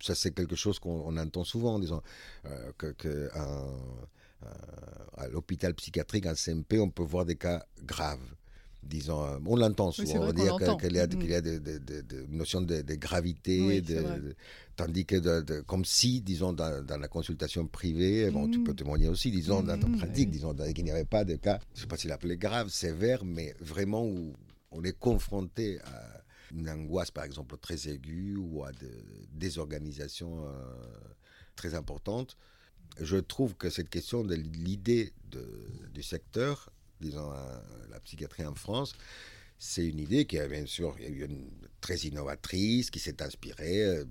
ça 0.01 0.13
c'est 0.13 0.31
quelque 0.31 0.55
chose 0.55 0.79
qu'on 0.79 1.17
entend 1.17 1.43
souvent, 1.43 1.79
disons, 1.79 2.01
que, 2.77 2.91
que 2.91 3.29
à 5.17 5.27
l'hôpital 5.29 5.73
psychiatrique, 5.73 6.25
en 6.25 6.35
CMP, 6.35 6.79
on 6.79 6.89
peut 6.89 7.03
voir 7.03 7.25
des 7.25 7.35
cas 7.35 7.65
graves 7.83 8.35
disons, 8.85 9.23
euh, 9.23 9.37
on 9.45 9.55
l'entend 9.55 9.91
souvent, 9.91 10.27
on 10.27 10.33
dire 10.33 10.57
qu'il 10.79 10.93
y 10.93 10.99
a, 10.99 11.07
mm. 11.07 11.21
y 11.23 11.33
a 11.33 11.41
des, 11.41 11.59
notions 12.29 12.61
de, 12.61 12.81
gravité, 12.95 13.83
tandis 14.75 15.05
que 15.05 15.61
comme 15.61 15.85
si, 15.85 16.21
disons, 16.21 16.53
dans, 16.53 16.85
la 16.99 17.07
consultation 17.07 17.65
privée, 17.67 18.29
bon, 18.31 18.49
tu 18.49 18.63
peux 18.63 18.71
mm. 18.73 18.75
témoigner 18.75 19.07
aussi, 19.07 19.31
disons, 19.31 19.61
dans 19.63 19.79
ton 19.79 19.89
mm, 19.89 19.97
pratique, 19.97 20.29
disons, 20.29 20.53
qu'il 20.53 20.83
n'y 20.83 20.91
avait 20.91 21.05
pas 21.05 21.23
de 21.23 21.35
cas, 21.35 21.59
je 21.73 21.79
ne 21.79 21.81
sais 21.81 21.87
pas 21.87 21.97
s'il 21.97 22.11
appelait 22.11 22.37
grave, 22.37 22.69
sévère, 22.69 23.23
mais 23.25 23.55
vraiment 23.59 24.05
où 24.05 24.33
on 24.71 24.83
est 24.83 24.97
confronté 24.97 25.79
à 25.81 26.23
une 26.55 26.69
angoisse, 26.69 27.11
par 27.11 27.23
exemple, 27.23 27.57
très 27.57 27.87
aiguë 27.87 28.35
ou 28.37 28.63
à 28.63 28.71
des 28.71 28.91
désorganisations 29.31 30.45
euh, 30.45 30.51
très 31.55 31.73
importantes. 31.73 32.37
Je 32.99 33.17
trouve 33.17 33.55
que 33.55 33.69
cette 33.69 33.89
question 33.89 34.23
de 34.23 34.35
l'idée 34.35 35.13
du 35.93 36.03
secteur 36.03 36.71
disons, 37.03 37.31
la 37.91 37.99
psychiatrie 37.99 38.45
en 38.45 38.55
France, 38.55 38.93
c'est 39.59 39.87
une 39.87 39.99
idée 39.99 40.25
qui 40.25 40.37
est 40.37 40.47
bien 40.47 40.65
sûr 40.65 40.95
très 41.79 41.95
innovatrice, 41.97 42.89
qui 42.89 42.99
s'est 42.99 43.21
inspirée, 43.21 43.83
euh, 43.85 44.05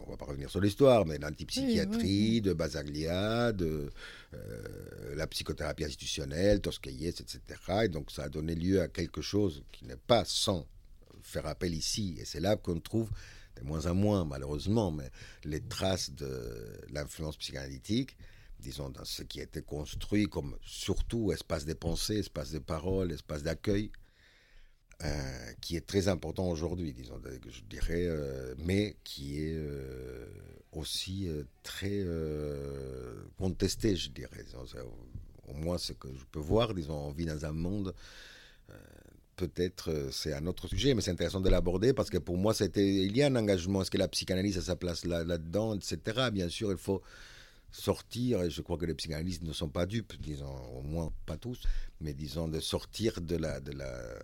on 0.00 0.06
ne 0.06 0.10
va 0.12 0.16
pas 0.16 0.24
revenir 0.24 0.50
sur 0.50 0.60
l'histoire, 0.60 1.06
mais 1.06 1.18
l'antipsychiatrie, 1.18 2.40
de 2.40 2.52
Basaglia, 2.52 3.52
de 3.52 3.90
euh, 4.34 5.14
la 5.14 5.26
psychothérapie 5.26 5.84
institutionnelle, 5.84 6.60
Tosquelles, 6.60 7.06
etc. 7.06 7.40
Et 7.84 7.88
donc 7.88 8.10
ça 8.10 8.24
a 8.24 8.28
donné 8.28 8.54
lieu 8.54 8.80
à 8.80 8.88
quelque 8.88 9.20
chose 9.20 9.62
qui 9.72 9.84
n'est 9.84 9.96
pas 9.96 10.24
sans 10.24 10.66
faire 11.22 11.46
appel 11.46 11.74
ici. 11.74 12.16
Et 12.18 12.24
c'est 12.24 12.40
là 12.40 12.56
qu'on 12.56 12.80
trouve 12.80 13.10
de 13.56 13.62
moins 13.64 13.86
en 13.86 13.94
moins, 13.94 14.24
malheureusement, 14.24 14.90
mais 14.90 15.10
les 15.44 15.60
traces 15.60 16.10
de 16.10 16.80
l'influence 16.90 17.36
psychanalytique 17.36 18.16
disons, 18.62 18.88
dans 18.88 19.04
ce 19.04 19.22
qui 19.22 19.40
a 19.40 19.42
été 19.42 19.60
construit 19.60 20.26
comme 20.26 20.56
surtout 20.62 21.32
espace 21.32 21.64
de 21.66 21.74
pensée, 21.74 22.18
espace 22.18 22.52
de 22.52 22.58
parole, 22.58 23.12
espace 23.12 23.42
d'accueil, 23.42 23.90
euh, 25.04 25.52
qui 25.60 25.76
est 25.76 25.84
très 25.84 26.06
important 26.06 26.48
aujourd'hui, 26.48 26.92
disons, 26.92 27.20
je 27.24 27.60
dirais, 27.62 28.06
euh, 28.06 28.54
mais 28.58 28.96
qui 29.02 29.42
est 29.42 29.56
euh, 29.56 30.26
aussi 30.70 31.28
très 31.64 32.04
contesté, 33.36 33.96
je 33.96 34.10
dirais. 34.10 34.44
Au 35.48 35.54
moins, 35.54 35.76
ce 35.76 35.92
que 35.92 36.08
je 36.08 36.24
peux 36.30 36.38
voir, 36.38 36.72
disons, 36.72 36.94
on 36.94 37.10
vit 37.10 37.26
dans 37.26 37.44
un 37.44 37.52
monde 37.52 37.94
peut-être 39.34 40.08
c'est 40.12 40.34
un 40.34 40.46
autre 40.46 40.68
sujet, 40.68 40.94
mais 40.94 41.00
c'est 41.00 41.10
intéressant 41.10 41.40
de 41.40 41.48
l'aborder 41.48 41.92
parce 41.92 42.10
que 42.10 42.18
pour 42.18 42.36
moi, 42.36 42.54
c'était, 42.54 42.86
il 42.86 43.16
y 43.16 43.22
a 43.22 43.26
un 43.26 43.34
engagement. 43.34 43.82
Est-ce 43.82 43.90
que 43.90 43.98
la 43.98 44.06
psychanalyse 44.06 44.56
a 44.58 44.62
sa 44.62 44.76
place 44.76 45.04
là, 45.04 45.24
là-dedans, 45.24 45.74
etc. 45.74 46.28
Bien 46.32 46.48
sûr, 46.48 46.70
il 46.70 46.78
faut 46.78 47.02
sortir, 47.72 48.42
et 48.42 48.50
je 48.50 48.60
crois 48.60 48.76
que 48.76 48.84
les 48.84 48.94
psychanalystes 48.94 49.42
ne 49.42 49.52
sont 49.52 49.68
pas 49.68 49.86
dupes, 49.86 50.14
disons, 50.20 50.54
au 50.76 50.82
moins 50.82 51.12
pas 51.26 51.38
tous, 51.38 51.62
mais 52.00 52.12
disons 52.12 52.46
de 52.46 52.60
sortir 52.60 53.20
de 53.20 53.36
la, 53.36 53.60
de 53.60 53.72
la, 53.72 53.86
euh, 53.86 54.20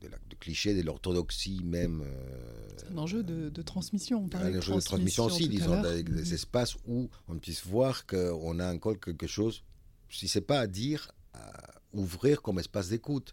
de, 0.00 0.08
la, 0.08 0.16
de 0.28 0.34
cliché 0.34 0.74
de 0.74 0.82
l'orthodoxie 0.82 1.60
même. 1.62 2.02
Euh, 2.02 2.68
c'est 2.78 2.90
un 2.90 2.98
enjeu 2.98 3.22
de, 3.22 3.62
transmission. 3.62 4.26
Un 4.32 4.56
enjeu 4.56 4.74
de 4.74 4.80
transmission 4.80 5.26
aussi, 5.26 5.48
disons, 5.48 5.84
avec 5.84 6.08
des 6.08 6.34
espaces 6.34 6.76
où 6.86 7.10
on 7.28 7.38
puisse 7.38 7.64
voir 7.66 8.06
qu'on 8.06 8.58
a 8.58 8.72
encore 8.72 8.98
quelque 8.98 9.26
chose, 9.26 9.62
si 10.08 10.26
c'est 10.26 10.40
pas 10.40 10.60
à 10.60 10.66
dire, 10.66 11.12
à 11.34 11.52
ouvrir 11.92 12.40
comme 12.40 12.58
espace 12.58 12.88
d'écoute. 12.88 13.32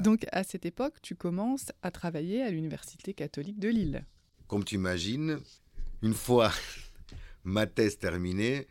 Donc 0.00 0.26
à 0.32 0.42
cette 0.42 0.66
époque, 0.66 0.94
tu 1.02 1.14
commences 1.14 1.70
à 1.82 1.92
travailler 1.92 2.42
à 2.42 2.50
l'Université 2.50 3.14
catholique 3.14 3.60
de 3.60 3.68
Lille. 3.68 4.04
Comme 4.48 4.64
tu 4.64 4.74
imagines, 4.74 5.38
une 6.02 6.14
fois 6.14 6.50
ma 7.48 7.66
thèse 7.66 7.98
terminée, 7.98 8.66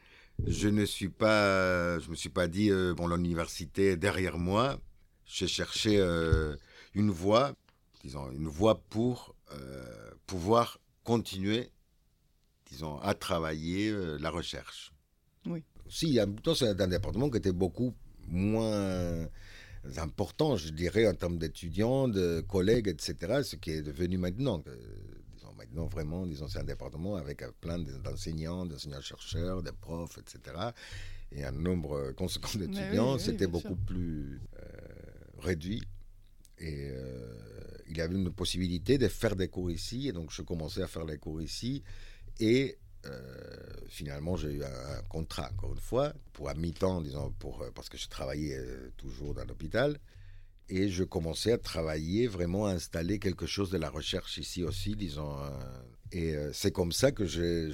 je 0.45 0.69
ne 0.69 0.85
suis 0.85 1.09
pas, 1.09 1.99
je 1.99 2.09
me 2.09 2.15
suis 2.15 2.29
pas 2.29 2.47
dit 2.47 2.69
euh, 2.69 2.93
bon 2.93 3.07
l'université 3.07 3.91
est 3.91 3.97
derrière 3.97 4.37
moi. 4.37 4.79
J'ai 5.25 5.47
cherché 5.47 5.97
euh, 5.99 6.55
une 6.93 7.09
voie, 7.09 7.53
disons 8.03 8.31
une 8.31 8.47
voie 8.47 8.79
pour 8.89 9.35
euh, 9.51 10.11
pouvoir 10.25 10.79
continuer, 11.03 11.71
disons, 12.69 12.99
à 12.99 13.13
travailler 13.13 13.93
la 14.19 14.29
recherche. 14.29 14.93
Oui. 15.45 15.63
Si, 15.89 16.19
c'est 16.55 16.81
un 16.81 16.87
département 16.87 17.29
qui 17.29 17.37
était 17.37 17.53
beaucoup 17.53 17.95
moins 18.27 19.27
important, 19.97 20.57
je 20.57 20.69
dirais, 20.69 21.07
en 21.07 21.13
termes 21.13 21.37
d'étudiants, 21.37 22.09
de 22.09 22.41
collègues, 22.41 22.89
etc., 22.89 23.41
ce 23.43 23.55
qui 23.55 23.71
est 23.71 23.81
devenu 23.81 24.17
maintenant 24.17 24.61
maintenant 25.57 25.85
vraiment, 25.85 26.25
disons, 26.25 26.47
c'est 26.47 26.59
un 26.59 26.63
département 26.63 27.15
avec 27.15 27.43
plein 27.59 27.79
d'enseignants, 27.79 28.65
d'enseignants-chercheurs, 28.65 29.63
de 29.63 29.71
profs, 29.71 30.17
etc. 30.17 30.55
Et 31.31 31.43
un 31.43 31.51
nombre 31.51 32.11
conséquent 32.13 32.57
d'étudiants, 32.57 33.17
c'était 33.17 33.47
beaucoup 33.47 33.75
plus 33.75 34.39
euh, 34.59 34.67
réduit. 35.39 35.81
Et 36.59 36.89
euh, 36.91 37.33
il 37.87 37.97
y 37.97 38.01
avait 38.01 38.15
une 38.15 38.31
possibilité 38.31 38.97
de 38.97 39.07
faire 39.07 39.35
des 39.35 39.47
cours 39.47 39.69
ici, 39.69 40.07
et 40.07 40.11
donc 40.11 40.31
je 40.31 40.41
commençais 40.41 40.81
à 40.81 40.87
faire 40.87 41.05
les 41.05 41.17
cours 41.17 41.41
ici. 41.41 41.83
Et 42.39 42.77
euh, 43.05 43.19
finalement, 43.87 44.37
j'ai 44.37 44.53
eu 44.53 44.63
un, 44.63 45.01
contrat, 45.09 45.49
encore 45.51 45.73
une 45.73 45.79
fois, 45.79 46.13
pour 46.33 46.49
à 46.49 46.53
mi-temps, 46.53 47.01
disons, 47.01 47.31
pour, 47.39 47.63
parce 47.75 47.89
que 47.89 47.97
je 47.97 48.07
travaillais 48.07 48.59
toujours 48.95 49.33
dans 49.33 49.45
l'hôpital. 49.45 49.99
Et 50.69 50.89
je 50.89 51.03
commençais 51.03 51.53
à 51.53 51.57
travailler, 51.57 52.27
vraiment 52.27 52.65
à 52.65 52.71
installer 52.71 53.19
quelque 53.19 53.45
chose 53.45 53.69
de 53.69 53.77
la 53.77 53.89
recherche 53.89 54.37
ici 54.37 54.63
aussi, 54.63 54.95
disons. 54.95 55.39
Euh, 55.39 55.49
et 56.11 56.35
euh, 56.35 56.51
c'est 56.51 56.71
comme 56.71 56.91
ça 56.91 57.11
que 57.11 57.25
j'ai 57.25 57.71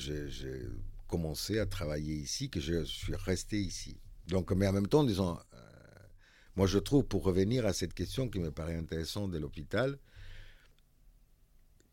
commencé 1.07 1.57
à 1.57 1.65
travailler 1.65 2.13
ici, 2.13 2.49
que 2.49 2.59
je 2.59 2.83
suis 2.83 3.15
resté 3.15 3.59
ici. 3.59 3.97
Donc, 4.27 4.51
mais 4.51 4.67
en 4.67 4.73
même 4.73 4.87
temps, 4.87 5.03
disons, 5.03 5.37
euh, 5.37 5.57
moi 6.55 6.67
je 6.67 6.77
trouve, 6.77 7.03
pour 7.03 7.23
revenir 7.23 7.65
à 7.65 7.73
cette 7.73 7.95
question 7.95 8.29
qui 8.29 8.39
me 8.39 8.51
paraît 8.51 8.75
intéressante 8.75 9.31
de 9.31 9.39
l'hôpital, 9.39 9.97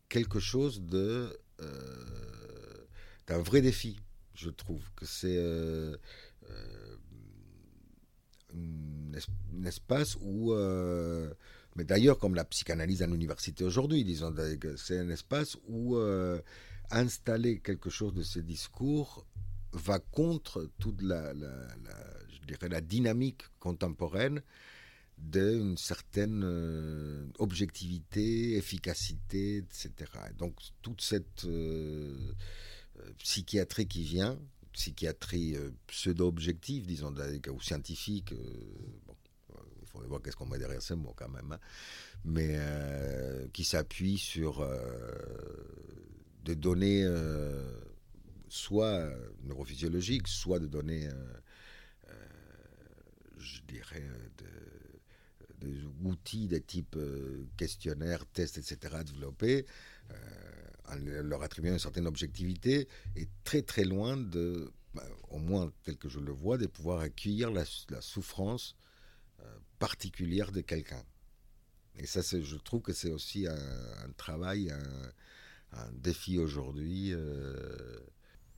quelque 0.09 0.39
chose 0.39 0.81
de 0.81 1.37
d'un 3.27 3.37
vrai 3.37 3.61
défi. 3.61 3.99
Je 4.33 4.49
trouve 4.49 4.81
que 4.95 5.05
c'est 5.05 5.37
un 9.15 9.63
espace 9.65 10.17
où 10.21 10.53
mais 11.77 11.85
d'ailleurs, 11.85 12.19
comme 12.19 12.35
la 12.35 12.43
psychanalyse 12.43 13.01
à 13.01 13.07
l'université 13.07 13.63
aujourd'hui, 13.63 14.03
disons, 14.03 14.35
c'est 14.75 14.99
un 14.99 15.09
espace 15.09 15.57
où 15.67 15.97
installer 16.89 17.59
quelque 17.59 17.89
chose 17.89 18.13
de 18.13 18.23
ces 18.23 18.41
discours 18.41 19.25
va 19.73 19.99
contre 19.99 20.69
toute 20.79 21.01
la, 21.01 21.33
je 21.33 22.45
dirais, 22.47 22.69
la 22.69 22.81
dynamique 22.81 23.43
contemporaine 23.59 24.41
d'une 25.17 25.77
certaine 25.77 26.41
euh, 26.43 27.25
objectivité, 27.37 28.57
efficacité, 28.57 29.57
etc. 29.57 29.91
donc 30.37 30.55
toute 30.81 31.01
cette 31.01 31.45
euh, 31.45 32.17
euh, 32.99 33.11
psychiatrie 33.19 33.87
qui 33.87 34.03
vient, 34.03 34.39
psychiatrie 34.71 35.57
pseudo-objective, 35.87 36.85
disons, 36.85 37.13
ou 37.49 37.61
scientifique, 37.61 38.33
bon, 39.05 39.15
il 39.81 39.87
faudrait 39.87 40.07
voir 40.07 40.21
qu'est-ce 40.21 40.35
qu'on 40.35 40.45
met 40.45 40.59
derrière 40.59 40.81
ce 40.81 40.93
mot 40.93 41.13
quand 41.15 41.29
même, 41.29 41.51
hein, 41.51 41.59
mais 42.23 42.57
qui 43.53 43.63
s'appuie 43.63 44.17
sur 44.17 44.67
de 46.43 46.53
données 46.53 47.05
soit 48.47 49.09
neurophysiologiques, 49.43 50.27
soit 50.27 50.59
de 50.59 50.67
données, 50.67 51.09
je 53.37 53.61
dirais, 53.67 54.07
des 55.59 55.83
outils 56.03 56.47
de 56.47 56.57
type 56.57 56.97
questionnaire, 57.57 58.25
test, 58.27 58.57
etc. 58.57 59.03
développés, 59.05 59.65
en 60.91 60.95
leur 61.23 61.41
attribuant 61.43 61.73
une 61.73 61.79
certaine 61.79 62.07
objectivité, 62.07 62.87
est 63.15 63.29
très 63.43 63.61
très 63.61 63.83
loin 63.83 64.17
de, 64.17 64.71
bah, 64.93 65.07
au 65.29 65.39
moins 65.39 65.71
tel 65.83 65.97
que 65.97 66.09
je 66.09 66.19
le 66.19 66.31
vois, 66.31 66.57
de 66.57 66.67
pouvoir 66.67 66.99
accueillir 66.99 67.51
la, 67.51 67.63
souffrance 68.01 68.75
particulière 69.79 70.51
de 70.51 70.61
quelqu'un. 70.61 71.03
Et 71.97 72.05
ça, 72.05 72.21
je 72.21 72.55
trouve 72.57 72.81
que 72.81 72.93
c'est 72.93 73.09
aussi 73.09 73.47
un, 73.47 74.11
travail, 74.15 74.71
un, 74.71 75.11
un 75.73 75.91
défi 75.93 76.37
aujourd'hui, 76.37 77.13
euh, 77.13 77.99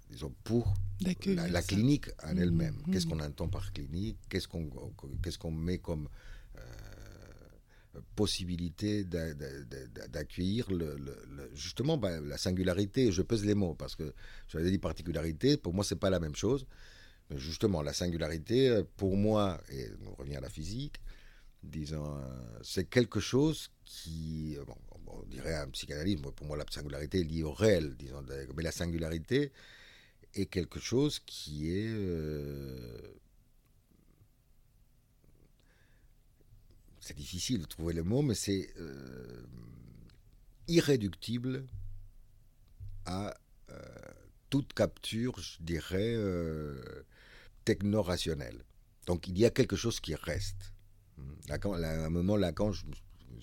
disons, 0.10 0.34
pour 0.44 0.74
la, 1.02 1.62
clinique 1.62 2.08
en 2.24 2.36
mmh, 2.36 2.40
elle-même. 2.40 2.76
Mmh. 2.86 2.92
Qu'est-ce 2.92 3.08
qu'on 3.08 3.20
entend 3.20 3.48
par 3.50 3.72
clinique? 3.74 4.18
Qu'est-ce 4.30 4.48
qu'on 4.48 4.70
qu'est-ce 5.22 5.38
qu'on 5.38 5.52
met 5.52 5.78
comme 5.78 6.08
euh, 6.58 6.62
possibilité 8.16 9.04
d'accueillir 9.04 10.72
le, 10.72 10.96
justement 11.54 11.98
bah, 11.98 12.20
la 12.20 12.38
singularité 12.38 13.12
Je 13.12 13.22
pèse 13.22 13.46
les 13.46 13.56
mots 13.56 13.76
parce 13.76 13.96
que 13.96 14.14
j'avais 14.48 14.72
dit 14.72 14.80
particularité, 14.80 15.58
pour 15.58 15.74
moi, 15.74 15.84
c'est 15.84 15.98
pas 16.00 16.10
la 16.10 16.20
même 16.20 16.36
chose. 16.36 16.66
Justement, 17.36 17.82
la 17.82 17.94
singularité, 17.94 18.84
pour 18.98 19.16
moi, 19.16 19.62
et 19.72 19.88
on 20.06 20.14
revient 20.16 20.36
à 20.36 20.42
la 20.42 20.50
physique, 20.50 20.96
disons, 21.64 22.20
c'est 22.62 22.86
quelque 22.86 23.20
chose 23.20 23.70
qui, 23.86 24.58
on 25.08 25.24
dirait 25.24 25.56
un 25.56 25.68
psychanalyse, 25.70 26.22
pour 26.36 26.48
moi 26.48 26.58
la 26.58 26.66
singularité 26.70 27.22
est 27.22 27.24
liée 27.24 27.44
au 27.44 27.54
réel, 27.54 27.96
disons, 27.98 28.24
mais 28.56 28.64
la 28.64 28.72
singularité 28.72 29.52
est 30.34 30.46
quelque 30.48 30.80
chose 30.80 31.20
qui 31.20 31.70
est... 31.70 31.90
Euh, 31.90 33.14
c'est 37.04 37.18
difficile 37.18 37.62
de 37.62 37.66
trouver 37.66 37.94
le 37.94 38.04
mot, 38.04 38.22
mais 38.22 38.34
c'est 38.34 38.70
euh, 38.80 39.44
irréductible 40.68 41.66
à 43.06 43.36
euh, 43.70 43.80
toute 44.50 44.74
capture, 44.74 45.38
je 45.40 45.58
dirais, 45.62 46.16
techno-rationnelle. 47.66 48.64
Donc 49.06 49.28
il 49.28 49.38
y 49.38 49.46
a 49.46 49.50
quelque 49.50 49.76
chose 49.76 50.00
qui 50.00 50.16
reste. 50.16 50.74
Lacan, 51.50 51.74
à 51.74 52.06
un 52.06 52.10
moment, 52.10 52.38
Lacan, 52.38 52.72
je, 52.72 52.86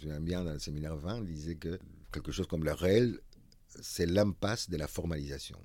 J'aime 0.02 0.24
bien 0.24 0.44
dans 0.44 0.52
le 0.52 0.58
séminaire 0.58 0.96
20, 0.96 1.18
il 1.18 1.26
disait 1.26 1.56
que 1.56 1.78
quelque 2.12 2.32
chose 2.32 2.46
comme 2.46 2.64
le 2.64 2.72
réel, 2.72 3.20
c'est 3.82 4.06
l'impasse 4.06 4.70
de 4.70 4.76
la 4.76 4.86
formalisation. 4.86 5.58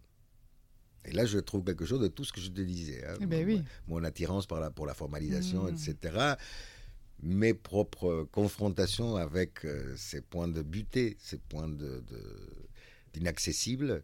Et 1.06 1.12
là, 1.12 1.26
je 1.26 1.38
trouve 1.38 1.64
quelque 1.64 1.86
chose 1.86 2.02
de 2.02 2.08
tout 2.08 2.26
ce 2.26 2.34
que 2.34 2.42
je 2.42 2.50
te 2.50 2.62
disais. 2.62 3.06
Hein. 3.06 3.16
Eh 3.22 3.26
ben 3.28 3.46
oui. 3.46 3.64
Mon 3.88 4.04
attirance 4.04 4.48
par 4.48 4.60
la, 4.60 4.72
pour 4.72 4.86
la 4.86 4.94
formalisation, 4.94 5.64
mmh. 5.64 5.76
etc. 5.90 6.34
Mes 7.24 7.54
propres 7.54 8.28
confrontations 8.32 9.16
avec 9.16 9.66
euh, 9.66 9.94
ces 9.98 10.22
points 10.22 10.48
de 10.48 10.62
butée, 10.62 11.18
ces 11.20 11.38
points 11.38 11.70
d'inaccessible. 13.14 13.88
De, 13.88 14.04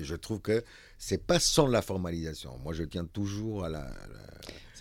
et 0.00 0.04
je 0.04 0.14
trouve 0.14 0.40
que 0.40 0.64
c'est 0.98 1.24
pas 1.26 1.40
sans 1.40 1.66
la 1.66 1.82
formalisation. 1.82 2.56
Moi, 2.58 2.72
je 2.72 2.84
tiens 2.84 3.04
toujours 3.04 3.64
à, 3.64 3.68
la, 3.68 3.92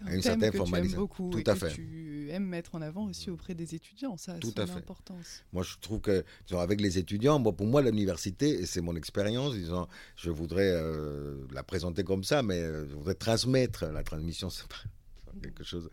à 0.06 0.14
une 0.14 0.22
certaine 0.22 0.54
formalisation. 0.54 1.00
beaucoup 1.00 1.30
Tout 1.32 1.44
à 1.46 1.56
fait. 1.56 1.72
tu 1.74 2.30
aimes 2.30 2.46
mettre 2.46 2.76
en 2.76 2.82
avant 2.82 3.06
aussi 3.06 3.30
auprès 3.32 3.56
des 3.56 3.74
étudiants, 3.74 4.18
ça 4.18 4.34
a 4.34 4.38
Tout 4.38 4.52
son 4.52 4.62
à 4.62 4.68
fait. 4.68 4.74
importance. 4.74 5.44
Moi, 5.52 5.64
je 5.64 5.76
trouve 5.82 6.02
que 6.02 6.24
avec 6.52 6.80
les 6.80 6.98
étudiants, 7.00 7.40
bon, 7.40 7.54
pour 7.54 7.66
moi, 7.66 7.82
l'université, 7.82 8.50
et 8.62 8.66
c'est 8.66 8.82
mon 8.82 8.96
expérience, 8.96 9.54
disons, 9.54 9.88
je 10.16 10.30
voudrais 10.30 10.70
euh, 10.72 11.46
la 11.52 11.64
présenter 11.64 12.04
comme 12.04 12.24
ça, 12.24 12.44
mais 12.44 12.60
euh, 12.60 12.88
je 12.88 12.94
voudrais 12.96 13.16
transmettre 13.16 13.86
la 13.86 14.04
transmission, 14.04 14.50
c'est 14.52 14.68
pas 14.68 14.76
quelque 15.42 15.64
chose. 15.64 15.90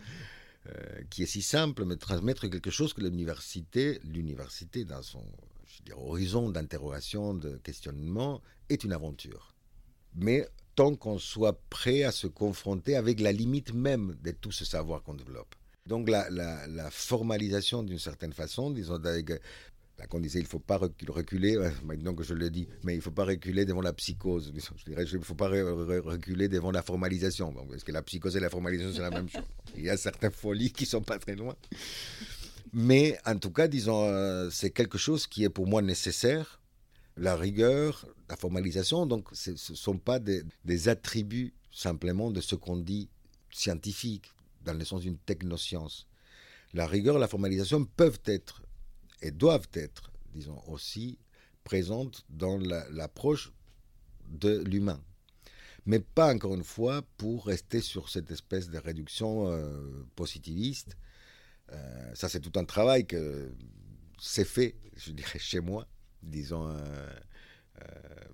Euh, 0.68 1.02
qui 1.10 1.22
est 1.22 1.26
si 1.26 1.42
simple, 1.42 1.84
mais 1.84 1.96
transmettre 1.96 2.48
quelque 2.48 2.70
chose 2.70 2.92
que 2.92 3.00
l'université, 3.00 4.00
l'université 4.04 4.84
dans 4.84 5.02
son 5.02 5.22
horizon 5.94 6.50
d'interrogation, 6.50 7.34
de 7.34 7.56
questionnement, 7.58 8.40
est 8.68 8.82
une 8.82 8.92
aventure. 8.92 9.54
Mais 10.14 10.48
tant 10.74 10.96
qu'on 10.96 11.18
soit 11.18 11.60
prêt 11.70 12.02
à 12.02 12.10
se 12.10 12.26
confronter 12.26 12.96
avec 12.96 13.20
la 13.20 13.32
limite 13.32 13.74
même 13.74 14.16
de 14.22 14.32
tout 14.32 14.50
ce 14.50 14.64
savoir 14.64 15.02
qu'on 15.02 15.14
développe. 15.14 15.54
Donc 15.86 16.08
la, 16.08 16.28
la, 16.30 16.90
formalisation 16.90 17.84
d'une 17.84 18.00
certaine 18.00 18.32
façon, 18.32 18.70
disons, 18.70 18.98
Là, 18.98 19.18
qu'on 20.04 20.20
disait, 20.20 20.40
il 20.40 20.42
ne 20.42 20.48
faut 20.48 20.58
pas 20.58 20.76
reculer, 20.76 21.56
maintenant 21.84 22.14
que 22.14 22.22
je 22.22 22.34
le 22.34 22.50
dis, 22.50 22.68
mais 22.84 22.92
il 22.92 22.96
ne 22.98 23.02
faut 23.02 23.10
pas 23.10 23.24
reculer 23.24 23.64
devant 23.64 23.80
la 23.80 23.94
psychose. 23.94 24.52
Il 24.86 24.94
ne 24.94 25.22
faut 25.22 25.34
pas 25.34 25.48
reculer 25.48 26.48
devant 26.48 26.70
la 26.70 26.82
formalisation. 26.82 27.52
parce 27.52 27.82
que 27.82 27.92
la 27.92 28.02
psychose 28.02 28.36
et 28.36 28.40
la 28.40 28.50
formalisation, 28.50 28.92
c'est 28.94 29.00
la 29.00 29.10
même 29.10 29.28
chose. 29.28 29.42
Il 29.74 29.84
y 29.84 29.90
a 29.90 29.96
certaines 29.96 30.32
folies 30.32 30.70
qui 30.70 30.84
ne 30.84 30.88
sont 30.88 31.02
pas 31.02 31.18
très 31.18 31.34
loin. 31.34 31.56
Mais 32.72 33.18
en 33.24 33.38
tout 33.38 33.50
cas, 33.50 33.68
disons, 33.68 34.04
euh, 34.04 34.50
c'est 34.50 34.70
quelque 34.70 34.98
chose 34.98 35.26
qui 35.26 35.44
est 35.44 35.48
pour 35.48 35.66
moi 35.66 35.80
nécessaire. 35.80 36.60
La 37.16 37.34
rigueur, 37.34 38.06
la 38.28 38.36
formalisation, 38.36 39.06
donc 39.06 39.28
ce 39.32 39.52
ne 39.52 39.56
sont 39.56 39.96
pas 39.96 40.18
des, 40.18 40.88
attributs 40.88 41.54
simplement 41.72 42.30
de 42.30 42.42
ce 42.42 42.54
qu'on 42.54 42.76
dit 42.76 43.08
scientifique, 43.50 44.30
dans 44.62 44.74
le 44.74 44.84
sens 44.84 45.00
d'une 45.00 45.16
technoscience. 45.16 46.06
La 46.74 46.86
rigueur, 46.86 47.18
la 47.18 47.28
formalisation 47.28 47.86
peuvent 47.86 48.20
être 48.26 48.60
et 49.22 49.30
doivent 49.30 49.68
être, 49.72 50.12
disons, 50.32 50.60
aussi 50.68 51.18
présentes 51.64 52.24
dans 52.30 52.58
l'approche 52.58 53.52
de 54.28 54.62
l'humain. 54.64 55.00
Mais 55.84 56.00
pas 56.00 56.34
encore 56.34 56.54
une 56.54 56.64
fois 56.64 57.02
pour 57.16 57.46
rester 57.46 57.80
sur 57.80 58.08
cette 58.08 58.30
espèce 58.30 58.70
de 58.70 58.78
réduction 58.78 59.48
euh, 59.48 60.04
positiviste. 60.16 60.96
Euh, 61.72 62.14
ça, 62.14 62.28
c'est 62.28 62.40
tout 62.40 62.58
un 62.58 62.64
travail 62.64 63.06
que 63.06 63.52
c'est 64.20 64.44
fait, 64.44 64.74
je 64.96 65.12
dirais, 65.12 65.38
chez 65.38 65.60
moi, 65.60 65.86
disons. 66.22 66.68
Euh, 66.68 67.10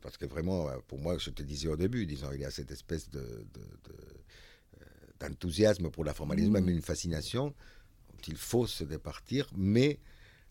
parce 0.01 0.17
que 0.17 0.25
vraiment, 0.25 0.69
pour 0.89 0.99
moi, 0.99 1.19
je 1.19 1.31
te 1.31 1.43
disais 1.43 1.69
au 1.69 1.77
début, 1.77 2.07
disons, 2.07 2.33
il 2.33 2.41
y 2.41 2.45
a 2.45 2.51
cette 2.51 2.71
espèce 2.71 3.11
de, 3.11 3.45
d'enthousiasme 5.21 5.91
pour 5.91 6.05
la 6.05 6.15
formalisme, 6.15 6.51
mmh. 6.51 6.53
même 6.53 6.69
une 6.69 6.83
fascination 6.83 7.49
dont 7.49 8.19
il 8.29 8.37
faut 8.37 8.67
se 8.67 8.85
départir, 8.85 9.51
mais 9.57 9.99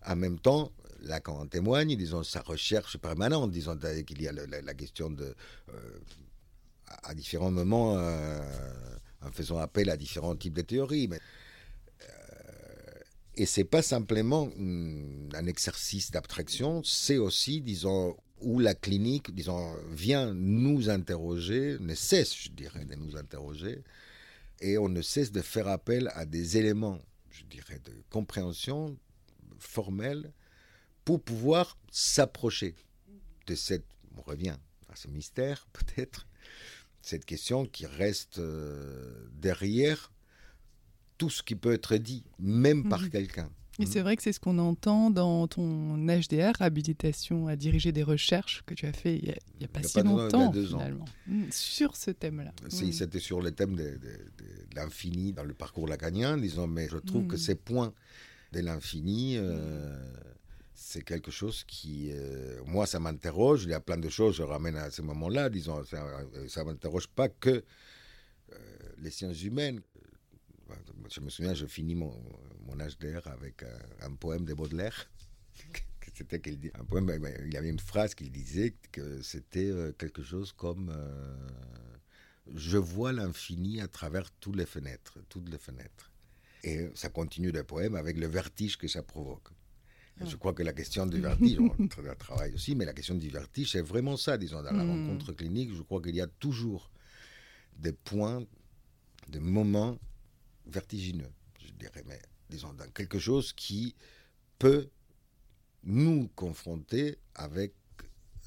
en 0.06 0.16
même 0.16 0.40
temps, 0.40 0.72
Lacan 1.02 1.40
en 1.40 1.48
témoigne, 1.48 1.96
disons, 1.96 2.24
sa 2.24 2.42
recherche 2.42 2.98
permanente, 2.98 3.52
disons 3.52 3.78
qu'il 4.06 4.22
y 4.22 4.28
a 4.28 4.32
la, 4.32 4.74
question 4.74 5.10
de, 5.10 5.36
euh, 5.74 6.00
à 7.04 7.14
différents 7.14 7.52
moments, 7.52 7.98
euh, 7.98 8.40
en 9.22 9.32
faisant 9.32 9.58
appel 9.58 9.90
à 9.90 9.98
différents 9.98 10.36
types 10.36 10.54
de 10.54 10.62
théories. 10.62 11.08
Mais, 11.08 11.20
euh, 12.02 13.00
et 13.36 13.46
c'est 13.46 13.64
pas 13.64 13.82
simplement 13.82 14.50
un 14.60 15.46
exercice 15.48 16.12
d'abstraction, 16.12 16.84
c'est 16.84 17.18
aussi, 17.18 17.62
disons, 17.62 18.16
où 18.42 18.60
la 18.60 18.74
clinique, 18.74 19.34
disons, 19.34 19.76
vient 19.92 20.34
nous 20.34 20.90
interroger, 20.90 21.78
ne 21.80 21.96
cesse, 21.96 22.36
je 22.36 22.50
dirais, 22.50 22.86
de 22.86 22.96
nous 22.96 23.16
interroger, 23.16 23.84
et 24.60 24.78
on 24.78 24.90
ne 24.90 25.02
cesse 25.02 25.32
de 25.32 25.42
faire 25.42 25.68
appel 25.68 26.12
à 26.14 26.26
des 26.26 26.58
éléments, 26.58 27.00
je 27.32 27.44
dirais, 27.46 27.80
de 27.84 27.94
compréhension 28.10 28.98
formelle 29.62 30.34
pour 31.06 31.22
pouvoir 31.22 31.78
s'approcher 31.92 32.76
de 33.48 33.56
cette, 33.56 33.86
on 34.18 34.22
revient 34.22 34.58
à 34.90 34.96
ce 34.96 35.08
mystère 35.08 35.68
peut-être, 35.74 36.28
cette 37.02 37.26
question 37.26 37.66
qui 37.66 37.86
reste 37.86 38.38
euh, 38.40 39.28
derrière 39.34 40.12
tout 41.18 41.30
ce 41.30 41.44
qui 41.44 41.56
peut 41.56 41.74
être 41.74 41.98
dit, 41.98 42.24
même 42.40 42.90
par 42.90 43.02
mhm. 43.02 43.10
quelqu'un. 43.10 43.50
Et 43.80 43.86
c'est 43.86 44.02
vrai 44.02 44.16
que 44.16 44.22
c'est 44.22 44.34
ce 44.34 44.40
qu'on 44.40 44.60
entend 44.60 45.10
dans 45.10 45.48
ton 45.48 45.98
HDR, 45.98 46.62
habilitation 46.62 47.48
à 47.48 47.56
diriger 47.56 47.92
des 47.92 48.04
recherches 48.04 48.64
que 48.66 48.74
tu 48.74 48.86
as 48.86 48.94
fait 48.94 49.18
il 49.18 49.36
n'y 49.60 49.66
a, 49.66 49.68
pas 49.68 49.82
si 49.82 50.02
longtemps, 50.02 50.52
finalement, 50.52 51.06
mm, 51.28 51.46
sur 51.52 51.96
ce 51.96 52.12
thème-là. 52.12 52.54
Si, 52.68 52.94
c'était 52.94 53.20
sur 53.20 53.42
le 53.42 53.52
thème 53.52 53.76
de, 53.76 54.00
l'infini 54.76 55.34
dans 55.34 55.44
le 55.44 55.54
parcours 55.54 55.88
lacanien, 55.88 56.38
disons, 56.38 56.68
mais 56.68 56.88
je 56.90 56.98
trouve 56.98 57.28
que 57.28 57.36
mm. 57.36 57.40
ces 57.40 57.56
points 57.56 57.94
de 58.52 58.60
l'infini, 58.60 59.38
euh, 59.38 59.96
c'est 60.74 61.04
quelque 61.04 61.32
chose 61.32 61.64
qui, 61.66 62.12
euh, 62.12 62.62
moi, 62.66 62.86
ça 62.86 63.00
m'interroge. 63.00 63.64
Il 63.64 63.70
y 63.70 63.74
a 63.74 63.80
plein 63.80 63.98
de 63.98 64.10
choses, 64.10 64.36
je 64.36 64.44
ramène 64.44 64.76
à 64.76 64.90
ce 64.92 65.02
moment-là, 65.02 65.50
disons, 65.50 65.84
ça 65.86 66.02
ne 66.02 66.64
m'interroge 66.66 67.08
pas 67.08 67.30
que 67.30 67.50
euh, 67.50 68.56
les 68.98 69.12
sciences 69.12 69.42
humaines. 69.44 69.82
Je 71.10 71.20
me 71.20 71.30
souviens, 71.30 71.54
je 71.54 71.66
finis 71.66 71.96
mon, 71.96 72.14
mon 72.66 72.76
HDR 72.76 73.28
avec 73.28 73.64
un, 74.02 74.16
poème 74.16 74.46
de 74.46 74.54
Baudelaire. 74.54 75.10
c'était 76.14 76.40
qu'il 76.40 76.60
dit 76.60 76.72
un 76.76 76.84
poème, 76.84 77.10
il 77.46 77.54
y 77.54 77.58
avait 77.58 77.70
une 77.70 77.80
phrase 77.80 78.14
qui 78.16 78.30
disait 78.30 78.76
que 78.92 79.22
c'était 79.22 79.70
euh, 79.70 79.92
quelque 79.94 80.24
chose 80.24 80.52
comme 80.52 80.92
euh, 80.96 81.36
je 82.54 82.78
vois 82.78 83.12
l'infini 83.12 83.82
à 83.82 83.88
travers 83.88 84.30
toutes 84.40 84.56
les 84.56 84.66
fenêtres, 84.66 85.20
toutes 85.30 85.50
les 85.50 85.58
fenêtres. 85.58 86.11
Et 86.64 86.90
ça 86.94 87.10
continue 87.10 87.52
le 87.52 87.64
poème 87.64 87.96
avec 87.96 88.18
le 88.18 88.28
vertige 88.28 88.78
que 88.78 88.88
ça 88.88 89.02
provoque. 89.02 89.50
Je 90.24 90.36
crois 90.36 90.54
que 90.54 90.62
la 90.62 90.74
question 90.74 91.08
du 91.08 91.20
vertige, 91.20 91.58
on 91.60 91.88
travaille 92.16 92.54
aussi, 92.54 92.76
mais 92.76 92.86
la 92.86 92.94
question 92.94 93.16
du 93.16 93.30
vertige, 93.30 93.72
c'est 93.72 93.82
vraiment 93.82 94.18
ça, 94.18 94.38
disons, 94.38 94.62
dans 94.62 94.72
la 94.72 94.84
hmm. 94.84 95.08
rencontre 95.08 95.34
clinique. 95.34 95.74
Je 95.74 95.82
crois 95.82 96.02
qu'il 96.02 96.16
y 96.16 96.22
a 96.22 96.28
toujours 96.28 96.92
des 97.78 97.94
points, 97.94 98.46
des 99.28 99.40
moments 99.40 99.98
vertigineux, 100.68 101.32
je 101.60 101.72
dirais, 101.74 102.04
mais 102.06 102.22
disons, 102.50 102.74
dans 102.74 102.90
quelque 102.92 103.18
chose 103.18 103.54
qui 103.54 103.96
peut 104.60 104.90
nous 105.84 106.30
confronter 106.36 107.18
avec 107.34 107.74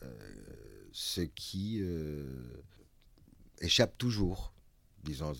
euh, 0.03 0.87
ce 0.93 1.23
qui 1.23 1.81
euh, 1.81 2.63
échappe 3.61 3.99
toujours. 3.99 4.53
Disons, 5.03 5.33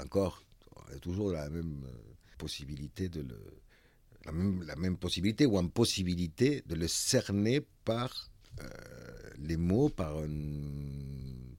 encore, 0.00 0.42
on 0.76 0.94
a 0.94 0.98
toujours 0.98 1.30
la 1.30 1.50
même 1.50 1.84
euh, 1.84 2.13
possibilité 2.44 3.08
de 3.08 3.20
le. 3.20 3.38
La 4.26 4.32
même, 4.32 4.62
la 4.62 4.76
même 4.76 4.96
possibilité 4.96 5.44
ou 5.44 5.58
impossibilité 5.58 6.62
de 6.66 6.74
le 6.74 6.88
cerner 6.88 7.60
par 7.84 8.30
les 9.38 9.56
mots, 9.56 9.88
par 9.88 10.24
une, 10.24 11.54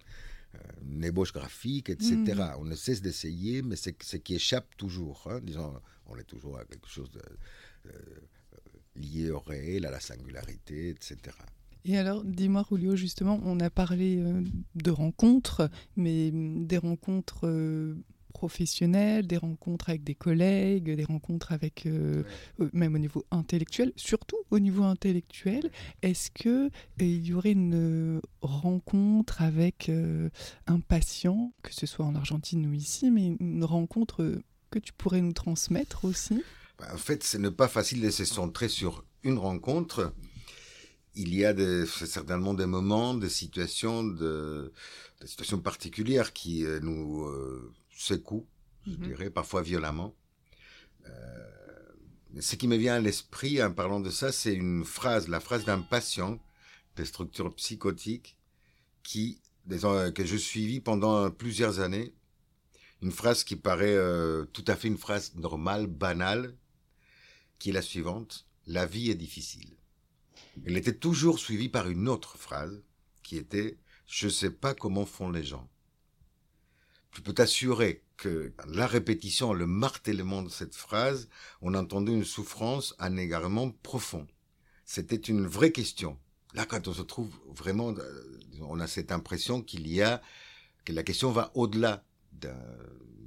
ébauche 1.03 1.33
graphique, 1.33 1.89
etc. 1.89 2.15
Mm. 2.35 2.59
On 2.59 2.65
ne 2.65 2.75
cesse 2.75 3.01
d'essayer, 3.01 3.61
mais 3.61 3.75
c'est 3.75 4.01
ce 4.01 4.17
qui 4.17 4.33
échappe 4.35 4.75
toujours. 4.77 5.27
Hein. 5.29 5.39
disons, 5.43 5.73
on 6.07 6.17
est 6.17 6.23
toujours 6.23 6.57
à 6.57 6.65
quelque 6.65 6.87
chose 6.87 7.11
de, 7.11 7.21
euh, 7.87 7.91
lié 8.95 9.29
au 9.29 9.39
réel, 9.39 9.85
à 9.85 9.91
la 9.91 9.99
singularité, 9.99 10.89
etc. 10.89 11.17
Et 11.83 11.97
alors, 11.97 12.23
dis-moi, 12.23 12.65
Julio, 12.69 12.95
justement, 12.95 13.39
on 13.43 13.59
a 13.59 13.69
parlé 13.69 14.17
euh, 14.17 14.41
de 14.75 14.91
rencontres, 14.91 15.69
mais 15.95 16.31
mm, 16.31 16.65
des 16.65 16.77
rencontres 16.77 17.45
euh, 18.35 18.45
professionnelles, 18.45 19.27
des 19.27 19.37
rencontres 19.37 19.89
avec 19.89 20.03
des 20.03 20.15
collègues, 20.15 20.95
des 20.95 21.03
rencontres 21.03 21.51
avec, 21.51 21.87
même 22.73 22.95
au 22.95 22.97
niveau 22.97 23.25
intellectuel, 23.31 23.91
surtout 23.95 24.37
au 24.51 24.59
niveau 24.59 24.83
intellectuel. 24.83 25.71
Est-ce 26.01 26.31
que 26.31 26.69
il 26.99 27.25
y 27.25 27.33
aurait 27.33 27.53
une 27.53 28.21
rencontre 28.41 29.41
avec 29.41 29.89
un 30.67 30.79
patient, 30.79 31.53
que 31.63 31.73
ce 31.73 31.85
soit 31.85 32.05
en 32.05 32.15
Argentine 32.15 32.67
ou 32.67 32.73
ici, 32.73 33.09
mais 33.09 33.35
une 33.39 33.63
rencontre 33.63 34.41
que 34.69 34.79
tu 34.79 34.93
pourrais 34.93 35.21
nous 35.21 35.33
transmettre 35.33 36.05
aussi? 36.05 36.43
Bah, 36.79 36.87
En 36.93 36.97
fait, 36.97 37.23
ce 37.23 37.37
n'est 37.37 37.51
pas 37.51 37.67
facile 37.67 38.01
de 38.01 38.09
se 38.09 38.25
centrer 38.25 38.69
sur 38.69 39.05
une 39.23 39.37
rencontre. 39.37 40.13
Il 41.15 41.33
y 41.33 41.45
a 41.45 41.53
des, 41.53 41.85
certainement 41.85 42.53
des 42.53 42.65
moments, 42.65 43.13
des 43.13 43.29
situations, 43.29 44.03
de, 44.03 44.73
des 45.21 45.27
situations 45.27 45.59
particulières 45.59 46.33
qui 46.33 46.65
euh, 46.65 46.79
nous 47.95 48.01
euh, 48.01 48.17
secouent, 48.17 48.47
je 48.85 48.91
mhm. 48.91 49.07
dirais, 49.07 49.29
parfois 49.29 49.61
violemment. 49.61 50.15
Euh, 51.05 51.51
ce 52.39 52.55
qui 52.55 52.67
me 52.67 52.75
vient 52.75 52.95
à 52.95 52.99
l'esprit 52.99 53.63
en 53.63 53.71
parlant 53.71 53.99
de 53.99 54.09
ça, 54.09 54.31
c'est 54.31 54.53
une 54.53 54.83
phrase, 54.83 55.27
la 55.27 55.39
phrase 55.39 55.65
d'un 55.65 55.81
patient 55.81 56.39
de 56.95 57.03
structure 57.03 57.53
psychotique 57.55 58.37
qui, 59.03 59.39
disons, 59.65 60.11
que 60.11 60.25
je 60.25 60.37
suivis 60.37 60.79
pendant 60.79 61.29
plusieurs 61.31 61.79
années 61.79 62.13
une 63.01 63.11
phrase 63.11 63.43
qui 63.43 63.55
paraît 63.55 63.95
euh, 63.95 64.45
tout 64.45 64.63
à 64.67 64.75
fait 64.75 64.87
une 64.87 64.97
phrase 64.97 65.35
normale, 65.35 65.85
banale, 65.87 66.55
qui 67.59 67.69
est 67.69 67.73
la 67.73 67.81
suivante 67.81 68.47
La 68.67 68.85
vie 68.85 69.11
est 69.11 69.15
difficile. 69.15 69.75
Elle 70.65 70.77
était 70.77 70.95
toujours 70.95 71.37
suivie 71.37 71.69
par 71.69 71.87
une 71.89 72.07
autre 72.07 72.37
phrase 72.37 72.81
qui 73.21 73.37
était 73.37 73.77
Je 74.07 74.27
ne 74.27 74.31
sais 74.31 74.49
pas 74.49 74.73
comment 74.73 75.05
font 75.05 75.29
les 75.29 75.43
gens. 75.43 75.69
Je 77.15 77.21
peux 77.21 77.33
t'assurer 77.33 78.03
que 78.17 78.51
la 78.67 78.87
répétition, 78.87 79.53
le 79.53 79.65
martèlement 79.65 80.43
de 80.43 80.49
cette 80.49 80.75
phrase, 80.75 81.29
on 81.61 81.73
entendait 81.73 82.11
une 82.11 82.25
souffrance, 82.25 82.93
un 82.99 83.15
égarement 83.15 83.71
profond. 83.71 84.27
C'était 84.83 85.15
une 85.15 85.47
vraie 85.47 85.71
question. 85.71 86.19
Là, 86.55 86.65
quand 86.65 86.89
on 86.89 86.93
se 86.93 87.01
trouve 87.01 87.33
vraiment, 87.55 87.93
euh, 87.97 88.39
on 88.61 88.81
a 88.81 88.87
cette 88.87 89.13
impression 89.13 89.61
qu'il 89.61 89.87
y 89.87 90.01
a, 90.01 90.21
que 90.83 90.91
la 90.91 91.03
question 91.03 91.31
va 91.31 91.51
au-delà 91.55 92.03
de 92.33 92.51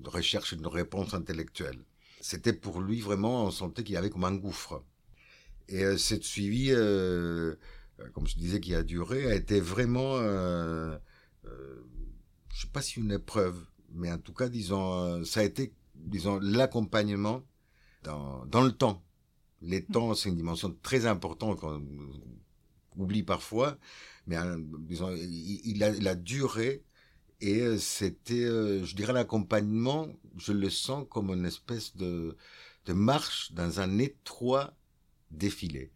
recherche 0.05 0.55
de 0.55 0.69
réponse 0.69 1.15
intellectuelle. 1.15 1.83
C'était 2.21 2.53
pour 2.53 2.83
lui 2.83 3.01
vraiment, 3.01 3.47
on 3.47 3.51
sentait 3.51 3.85
qu'il 3.85 3.95
y 3.95 3.99
avait 3.99 4.11
comme 4.11 4.25
un 4.25 4.37
gouffre. 4.37 4.85
Et 5.69 5.83
euh, 5.83 5.97
cette 5.97 6.25
suivi, 6.25 6.73
euh, 6.73 7.55
comme 8.13 8.27
je 8.27 8.37
disais, 8.37 8.61
qui 8.61 8.75
a 8.75 8.83
duré, 8.83 9.31
a 9.31 9.35
été 9.35 9.61
vraiment, 9.61 10.19
je 10.19 10.99
sais 12.53 12.69
pas 12.73 12.83
si 12.83 13.01
une 13.01 13.13
épreuve, 13.13 13.59
mais 13.93 14.11
en 14.13 14.19
tout 14.19 14.33
cas, 14.33 14.49
disons, 14.49 15.25
ça 15.25 15.41
a 15.41 15.45
été, 15.45 15.73
disons, 15.95 16.39
l'accompagnement 16.41 17.43
dans, 18.03 18.45
dans 18.47 18.63
le 18.63 18.73
temps. 18.73 19.03
Les 19.61 19.81
mmh. 19.81 19.93
temps, 19.93 20.15
c'est 20.15 20.29
une 20.29 20.37
dimension 20.37 20.77
très 20.83 21.07
importante 21.07 21.59
qu'on 21.59 21.83
oublie 22.97 23.23
parfois, 23.23 23.79
mais 24.27 24.37
disons, 24.81 25.15
il, 25.15 25.83
a, 25.83 25.91
il 25.91 26.07
a 26.07 26.15
duré 26.15 26.85
et 27.41 27.61
euh, 27.61 27.79
c'était, 27.79 28.45
euh, 28.45 28.85
je 28.85 28.97
dirais, 28.97 29.13
l'accompagnement, 29.13 30.09
je 30.37 30.53
le 30.53 30.71
sens 30.71 31.07
comme 31.09 31.31
une 31.31 31.45
espèce 31.45 31.97
de, 31.97 32.37
de 32.87 32.93
marche 32.93 33.53
dans 33.53 33.81
un 33.81 33.99
étroit 33.99 34.75
défilé, 35.31 35.93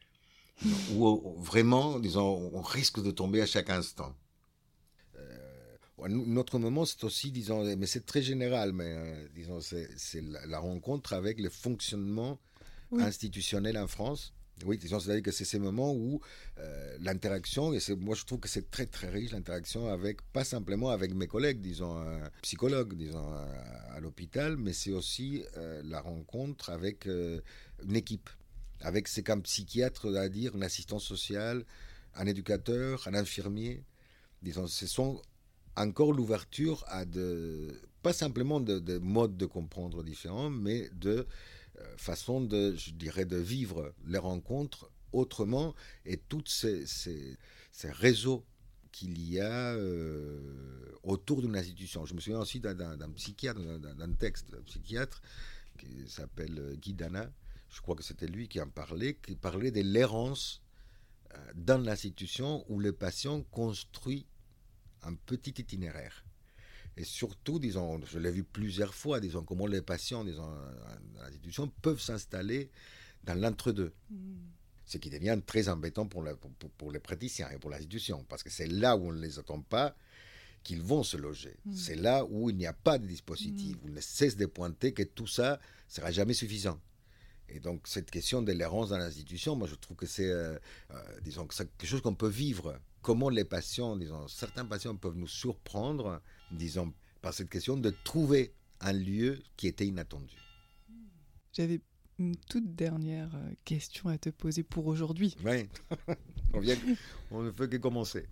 où 0.95 1.35
vraiment, 1.39 1.99
disons, 1.99 2.51
on 2.53 2.63
risque 2.63 3.03
de 3.03 3.11
tomber 3.11 3.43
à 3.43 3.47
chaque 3.47 3.71
instant. 3.71 4.15
Euh, 6.05 6.37
autre 6.37 6.59
moment, 6.59 6.85
c'est 6.85 7.05
aussi, 7.05 7.31
disons, 7.31 7.65
mais 7.77 7.87
c'est 7.87 8.07
très 8.07 8.23
général, 8.23 8.73
mais 8.73 8.93
euh, 8.97 9.29
disons, 9.35 9.61
c'est 9.61 9.89
la, 10.47 10.59
rencontre 10.59 11.13
avec 11.13 11.41
le 11.41 11.49
fonctionnement 11.51 12.39
institutionnel 12.99 13.79
en 13.79 13.87
France. 13.87 14.35
Oui, 14.65 14.79
c'est-à-dire 14.81 15.23
que 15.23 15.33
c'est 15.33 15.45
ces 15.45 15.59
moments 15.59 15.93
où 15.93 16.21
euh, 16.59 16.97
l'interaction, 17.01 17.73
et 17.73 17.79
moi 17.99 18.15
je 18.15 18.25
trouve 18.25 18.39
que 18.39 18.49
c'est 18.49 18.71
très 18.71 18.87
très 18.87 19.09
riche 19.09 19.33
l'interaction 19.33 19.89
avec, 19.89 20.23
pas 20.33 20.45
simplement 20.45 20.91
avec 20.91 21.15
mes 21.15 21.27
collègues, 21.27 21.61
disons, 21.61 21.97
un 21.97 22.31
psychologue, 22.43 22.95
disons, 22.95 23.33
à, 23.91 23.99
l'hôpital, 24.01 24.57
mais 24.57 24.73
c'est 24.73 24.93
aussi 24.93 25.45
euh, 25.57 25.83
la 25.85 26.01
rencontre 26.01 26.71
avec 26.71 27.07
euh, 27.07 27.41
une 27.85 27.97
équipe, 27.97 28.31
avec 28.81 29.09
c'est 29.09 29.23
qu'un 29.23 29.41
psychiatre 29.41 30.15
à 30.17 30.29
dire, 30.29 30.55
un 30.55 30.63
assistant 30.63 30.99
social, 30.99 31.65
un 32.15 32.27
éducateur, 32.27 33.09
un 33.09 33.15
infirmier, 33.15 33.83
disons, 34.43 34.67
ce 34.67 34.87
sont 34.87 35.21
encore 35.77 36.13
l'ouverture 36.13 36.85
à 36.89 37.05
de, 37.05 37.81
pas 38.03 38.13
simplement 38.13 38.61
de, 38.61 38.79
de 38.79 38.99
modes 38.99 39.37
de 39.37 39.47
comprendre 39.47 40.03
différents, 40.03 40.51
mais 40.51 40.91
de 40.95 41.27
euh, 41.79 41.97
façon 41.97 42.41
de, 42.41 42.75
je 42.77 42.91
dirais, 42.91 43.25
de 43.25 43.37
vivre 43.37 43.95
les 44.07 44.19
rencontres 44.19 44.91
autrement 45.13 45.75
et 46.05 46.17
tous 46.17 46.47
ces, 46.47 46.87
ces, 46.87 47.37
réseaux 47.85 48.45
qu'il 48.91 49.23
y 49.23 49.41
a 49.41 49.75
euh, 49.75 50.39
autour 51.03 51.41
d'une 51.41 51.57
institution. 51.57 52.05
Je 52.05 52.15
me 52.15 52.21
souviens 52.21 52.41
aussi 52.41 52.61
d'un 52.61 53.11
psychiatre, 53.13 53.61
d'un 53.61 54.13
texte 54.13 54.51
d'un 54.51 54.63
psychiatre 54.63 55.23
qui 55.79 56.09
s'appelle 56.09 56.77
Guy 56.81 56.95
Dana, 56.95 57.31
je 57.71 57.81
crois 57.81 57.97
que 57.97 58.03
c'était 58.03 58.27
lui 58.27 58.49
qui 58.49 58.61
en 58.61 58.69
parlait, 58.69 59.15
qui 59.15 59.35
parlait 59.35 59.71
de 59.71 59.81
l'errance 59.81 60.63
euh, 61.35 61.39
dans 61.55 61.79
l'institution 61.83 62.65
où 62.69 62.79
le 62.79 62.93
patient 62.93 63.43
construit 63.45 64.27
un 65.03 65.15
petit 65.15 65.55
itinéraire. 65.59 66.25
Et 66.97 67.05
surtout, 67.05 67.59
disons, 67.59 68.01
je 68.05 68.19
l'ai 68.19 68.31
vu 68.31 68.45
plusieurs 68.45 68.95
fois, 68.95 69.21
disons, 69.21 69.43
comment 69.45 69.67
les 69.67 69.81
patients, 69.81 70.25
disons, 70.25 70.47
dans 71.15 71.23
l'institution 71.23 71.73
peuvent 71.81 72.01
s'installer 72.01 72.71
dans 73.25 73.35
l'entre-deux. 73.35 73.93
Mm. 74.11 74.35
Ce 74.85 74.99
qui 74.99 75.09
devient 75.09 75.41
très 75.47 75.69
embêtant 75.69 76.07
pour, 76.07 76.25
pour, 76.77 76.91
les 76.91 76.99
praticiens 76.99 77.49
et 77.51 77.59
pour 77.59 77.71
l'institution, 77.71 78.25
parce 78.29 78.43
que 78.43 78.51
c'est 78.51 78.67
là 78.67 78.97
où 78.97 79.09
on 79.09 79.13
ne 79.13 79.21
les 79.21 79.39
attend 79.39 79.63
pas 79.63 79.97
qu'ils 80.63 80.83
vont 80.83 81.03
se 81.03 81.17
loger. 81.17 81.57
Mm. 81.65 81.75
C'est 81.75 81.95
là 81.95 82.27
où 82.29 82.51
il 82.51 82.57
n'y 82.57 82.67
a 82.67 82.75
pas 82.75 82.99
de 82.99 83.07
dispositif, 83.07 83.77
mm. 83.77 83.81
où 83.83 83.89
on 83.89 83.93
ne 83.93 84.01
cesse 84.01 84.37
de 84.37 84.47
pointer 84.47 84.93
que 84.93 85.03
tout 85.03 85.27
ça 85.27 85.53
ne 85.89 85.95
sera 85.95 86.11
jamais 86.11 86.35
suffisant. 86.35 86.79
Et 87.49 87.61
donc 87.61 87.87
cette 87.87 88.11
question 88.11 88.43
de 88.43 88.53
l'errance 88.53 88.91
dans 88.91 88.99
l'institution, 88.99 89.57
moi 89.57 89.67
je 89.67 89.75
trouve 89.75 89.97
que 89.97 90.07
c'est, 90.07 90.31
euh, 90.31 90.59
euh, 90.91 91.21
disons, 91.23 91.47
que 91.47 91.55
c'est 91.55 91.71
quelque 91.77 91.89
chose 91.89 92.03
qu'on 92.03 92.15
peut 92.15 92.29
vivre. 92.29 92.79
Comment 93.03 93.29
les 93.29 93.45
patients, 93.45 93.97
disons, 93.97 94.29
certains 94.29 94.65
patients 94.65 94.97
peuvent 94.97 95.17
nous 95.17 95.27
surprendre, 95.27 96.23
disons, 96.53 96.93
par 97.21 97.35
cette 97.35 97.51
question 97.51 97.77
de 97.77 97.91
trouver 98.05 98.55
un 98.81 98.93
lieu 98.93 99.43
qui 99.57 99.67
était 99.67 99.87
inattendu. 99.87 100.37
J'avais 101.53 101.81
une 102.19 102.37
toute 102.37 102.75
dernière 102.75 103.35
euh, 103.35 103.51
question 103.65 104.09
à 104.09 104.19
te 104.19 104.31
poser 104.31 104.63
pour 104.63 104.87
aujourd'hui. 104.87 105.37
Oui, 105.45 105.69
on, 106.55 106.61
vient, 106.61 106.77
on 107.31 107.43
ne 107.43 107.51
peut 107.51 107.67
que 107.67 107.77
commencer. 107.77 108.27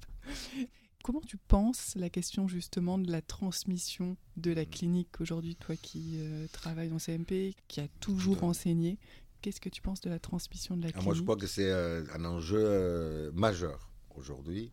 Comment 1.03 1.21
tu 1.21 1.37
penses 1.37 1.95
la 1.97 2.11
question 2.11 2.47
justement 2.47 2.99
de 2.99 3.11
la 3.11 3.23
transmission 3.23 4.17
de 4.37 4.53
la 4.53 4.63
mm. 4.63 4.71
clinique 4.71 5.21
aujourd'hui, 5.21 5.57
toi 5.57 5.75
qui 5.77 6.19
euh, 6.19 6.47
travailles 6.53 6.91
dans 6.91 6.99
CMP, 6.99 7.55
qui 7.69 7.81
a 7.81 7.89
toujours 8.01 8.45
enseigné 8.45 8.99
Qu'est-ce 9.43 9.61
que 9.61 9.71
tu 9.71 9.81
penses 9.81 10.03
de 10.03 10.11
la 10.11 10.19
transmission 10.19 10.77
de 10.77 10.83
la 10.83 10.93
clinique 10.93 11.03
ah, 11.03 11.05
Moi, 11.07 11.15
je 11.15 11.23
crois 11.23 11.37
que 11.37 11.47
c'est 11.47 11.71
euh, 11.71 12.05
un 12.15 12.25
enjeu 12.27 13.33
majeur 13.33 13.90
aujourd'hui. 14.19 14.73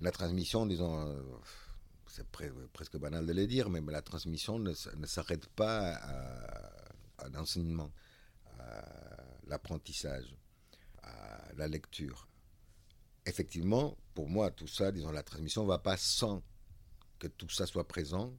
La 0.00 0.10
transmission, 0.10 0.66
disons, 0.66 1.22
c'est 2.06 2.26
presque 2.72 2.96
banal 2.96 3.26
de 3.26 3.32
le 3.32 3.46
dire, 3.46 3.68
mais, 3.70 3.80
la 3.80 4.02
transmission 4.02 4.58
ne, 4.58 4.72
s'arrête 4.72 5.46
pas 5.46 5.94
à 7.18 7.28
l'enseignement 7.32 7.90
l'apprentissage, 9.46 10.34
la 11.56 11.68
lecture. 11.68 12.28
Effectivement, 13.26 13.98
pour 14.14 14.28
moi, 14.28 14.50
tout 14.50 14.66
ça, 14.66 14.92
disons, 14.92 15.10
la 15.10 15.22
transmission 15.22 15.64
ne 15.64 15.68
va 15.68 15.78
pas 15.78 15.96
sans 15.96 16.42
que 17.18 17.26
tout 17.26 17.50
ça 17.50 17.66
soit 17.66 17.86
présent, 17.86 18.34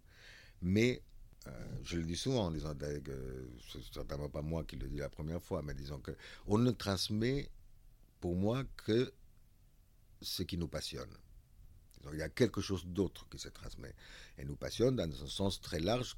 mais 0.61 1.03
euh, 1.47 1.51
je 1.83 1.97
le 1.97 2.03
dis 2.03 2.15
souvent, 2.15 2.45
en 2.45 2.51
disant, 2.51 2.75
que 2.75 3.49
c'est 3.71 3.83
certainement 3.93 4.29
pas 4.29 4.41
moi 4.41 4.63
qui 4.63 4.75
le 4.75 4.87
dis 4.87 4.97
la 4.97 5.09
première 5.09 5.41
fois, 5.41 5.61
mais 5.61 5.73
disons 5.73 5.99
que 5.99 6.11
on 6.47 6.57
ne 6.57 6.71
transmet 6.71 7.49
pour 8.19 8.35
moi 8.35 8.63
que 8.85 9.13
ce 10.21 10.43
qui 10.43 10.57
nous 10.57 10.67
passionne. 10.67 11.13
il 12.13 12.19
y 12.19 12.21
a 12.21 12.29
quelque 12.29 12.61
chose 12.61 12.85
d'autre 12.85 13.27
qui 13.29 13.39
se 13.39 13.49
transmet 13.49 13.93
et 14.37 14.45
nous 14.45 14.55
passionne 14.55 14.95
dans 14.95 15.23
un 15.23 15.27
sens 15.27 15.61
très 15.61 15.79
large, 15.79 16.17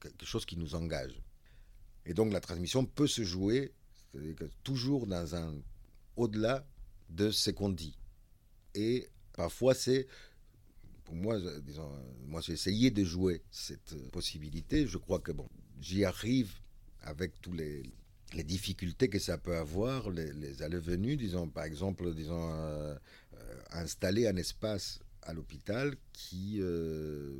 quelque 0.00 0.26
chose 0.26 0.44
qui 0.44 0.56
nous 0.56 0.74
engage. 0.74 1.20
Et 2.06 2.14
donc 2.14 2.32
la 2.32 2.40
transmission 2.40 2.84
peut 2.84 3.06
se 3.06 3.22
jouer 3.22 3.72
toujours 4.64 5.06
dans 5.06 5.34
un 5.34 5.54
au-delà 6.16 6.66
de 7.08 7.30
ce 7.30 7.50
qu'on 7.50 7.70
dit. 7.70 7.96
Et 8.74 9.08
parfois 9.32 9.74
c'est 9.74 10.06
pour 11.04 11.14
moi, 11.14 11.38
disons, 11.60 11.90
moi 12.26 12.40
j'ai 12.40 12.52
essayé 12.54 12.90
de 12.90 13.04
jouer 13.04 13.42
cette 13.50 13.94
possibilité. 14.10 14.86
Je 14.86 14.98
crois 14.98 15.18
que 15.18 15.32
bon, 15.32 15.48
j'y 15.80 16.04
arrive 16.04 16.52
avec 17.02 17.40
tous 17.40 17.52
les, 17.52 17.82
difficultés 18.44 19.08
que 19.08 19.18
ça 19.18 19.36
peut 19.36 19.56
avoir, 19.56 20.08
les, 20.08 20.32
les 20.32 20.62
allées-venues, 20.62 21.18
par 21.52 21.64
exemple, 21.64 22.14
disons, 22.14 22.48
euh, 22.50 22.94
installer 23.80 24.26
un 24.26 24.36
espace 24.36 25.00
à 25.22 25.32
l'hôpital 25.32 25.94
qui 26.12 26.58
euh, 26.60 27.32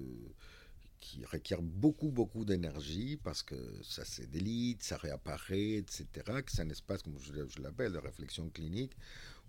qui 1.02 1.24
requiert 1.24 1.60
beaucoup, 1.60 2.10
beaucoup 2.10 2.44
d'énergie 2.44 3.18
parce 3.22 3.42
que 3.42 3.56
ça 3.82 4.04
se 4.04 4.22
délite, 4.22 4.84
ça 4.84 4.96
réapparaît, 4.96 5.72
etc. 5.72 6.06
C'est 6.46 6.62
un 6.62 6.70
espace, 6.70 7.02
comme 7.02 7.18
je, 7.18 7.60
l'appelle, 7.60 7.92
de 7.92 7.98
réflexion 7.98 8.48
clinique, 8.50 8.96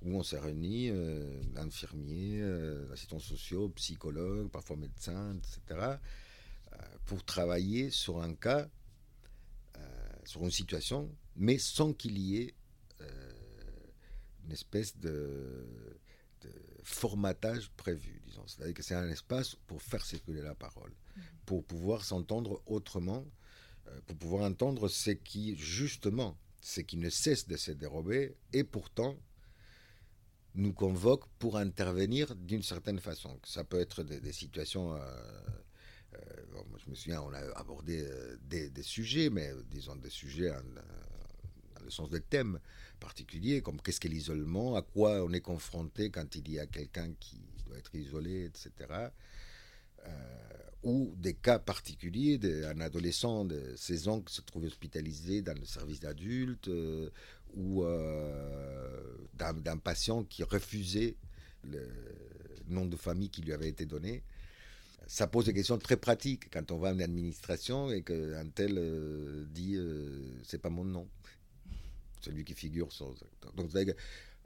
où 0.02 0.18
on 0.18 0.24
s'est 0.24 0.40
réunis, 0.40 0.90
euh, 0.90 1.42
infirmiers, 1.56 2.42
euh, 2.42 2.92
assistants 2.92 3.20
sociaux, 3.20 3.70
psychologues, 3.70 4.50
parfois 4.50 4.78
médecins, 4.78 5.36
etc., 5.36 5.80
euh, 5.80 6.78
pour 7.06 7.24
travailler 7.24 7.92
sur 7.92 8.22
un 8.22 8.34
cas, 8.34 8.68
sur 10.26 10.42
une 10.42 10.52
situation, 10.52 11.14
mais 11.36 11.58
sans 11.58 11.94
qu'il 11.94 12.18
y 12.18 12.38
ait 12.38 12.54
une 14.46 14.52
espèce 14.52 14.98
de 14.98 15.68
formatage 16.84 17.70
prévu, 17.78 18.22
disons. 18.26 18.46
C'est-à-dire 18.48 18.74
que 18.74 18.84
c'est 18.84 18.96
un 18.96 19.10
espace 19.10 19.56
pour 19.68 19.82
faire 19.82 20.06
circuler 20.06 20.42
la 20.42 20.56
parole, 20.56 20.92
mm. 20.92 21.22
pour 21.46 21.64
pouvoir 21.64 22.04
s'entendre 22.04 22.62
autrement, 22.66 23.26
euh, 23.88 24.00
pour 24.06 24.18
pouvoir 24.18 24.44
entendre 24.44 24.88
ce 24.88 25.12
qui, 25.12 25.56
justement, 25.58 26.38
ce 26.62 26.82
qui 26.82 26.98
ne 26.98 27.10
cesse 27.10 27.48
de 27.48 27.58
se 27.58 27.72
dérober, 27.72 28.36
et 28.52 28.64
pourtant 28.64 29.18
nous 30.56 30.74
convoque 30.74 31.28
pour 31.40 31.58
intervenir 31.58 32.36
d'une 32.36 32.62
certaine 32.62 33.00
façon. 33.00 33.40
Ça 33.44 33.64
peut 33.64 33.80
être 33.80 34.04
des, 34.04 34.34
situations... 34.34 34.94
Euh, 34.94 35.00
euh, 36.14 36.20
je 36.78 36.90
me 36.92 36.96
souviens, 36.96 37.22
on 37.24 37.34
a 37.34 37.40
abordé 37.58 38.08
des, 38.42 38.70
des, 38.70 38.84
sujets, 38.84 39.32
mais 39.32 39.52
disons 39.72 39.96
des 39.96 40.12
sujets 40.12 40.52
le 41.84 41.92
sens 41.92 42.10
des 42.10 42.22
thèmes 42.22 42.60
particuliers, 43.04 43.62
comme 43.62 43.82
qu'est-ce 43.82 44.00
qu'est 44.00 44.08
l'isolement, 44.08 44.76
à 44.76 44.82
quoi 44.82 45.24
on 45.24 45.34
est 45.34 45.42
confronté 45.42 46.10
quand 46.10 46.36
il 46.36 46.50
y 46.50 46.58
a 46.58 46.66
quelqu'un 46.66 47.12
qui 47.20 47.38
doit 47.68 47.78
être 47.78 47.94
isolé, 47.96 48.46
etc. 48.46 48.72
Euh, 50.08 50.10
ou 50.84 51.14
des 51.18 51.34
cas 51.34 51.60
particuliers 51.60 52.38
d'un 52.38 52.80
adolescent 52.80 53.46
de 53.46 53.74
16 53.76 54.08
ans 54.08 54.22
qui 54.22 54.34
se 54.34 54.42
trouve 54.42 54.64
hospitalisé 54.66 55.42
dans 55.42 55.58
le 55.58 55.66
service 55.66 56.00
d'adultes, 56.00 56.70
euh, 56.70 57.10
ou 57.56 57.84
euh, 57.84 59.18
d'un 59.36 59.78
patient 59.78 60.24
qui 60.24 60.44
refusait 60.44 61.16
le 61.64 61.86
nom 62.70 62.86
de 62.86 62.96
famille 62.96 63.30
qui 63.30 63.42
lui 63.42 63.54
avait 63.54 63.70
été 63.70 63.86
donné 63.86 64.24
ça 65.06 65.28
pose 65.28 65.46
des 65.46 65.54
questions 65.54 65.78
très 65.78 65.98
pratiques 65.98 66.50
quand 66.50 66.72
on 66.72 66.78
va 66.78 66.94
en 66.94 67.00
administration 67.00 67.92
et 67.92 68.04
qu'un 68.04 68.48
tel 68.56 68.74
dit 69.52 69.78
c'est 70.44 70.62
pas 70.62 70.70
mon 70.70 70.86
nom 70.86 71.08
celui 72.24 72.44
qui 72.44 72.54
figure 72.54 72.92
sur. 72.92 73.14
Donc, 73.56 73.70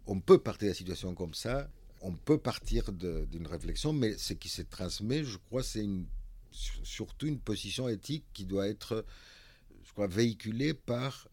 on 0.05 0.19
peut 0.19 0.39
partir 0.39 0.67
de 0.67 0.71
la 0.71 0.75
situation 0.75 1.13
comme 1.15 1.33
ça, 1.33 1.69
on 2.01 2.13
peut 2.13 2.37
partir 2.37 2.91
d'une 2.91 3.47
réflexion, 3.47 3.93
mais 3.93 4.17
ce 4.17 4.33
qui 4.33 4.49
se 4.49 4.61
transmet, 4.61 5.23
je 5.23 5.37
crois, 5.37 5.63
c'est 5.63 5.85
surtout 6.51 7.27
une 7.27 7.39
position 7.39 7.87
éthique 7.87 8.25
qui 8.33 8.45
doit 8.45 8.67
être, 8.67 9.05
je 9.83 9.91
crois, 9.91 10.07
véhiculée 10.07 10.73
par 10.73 11.27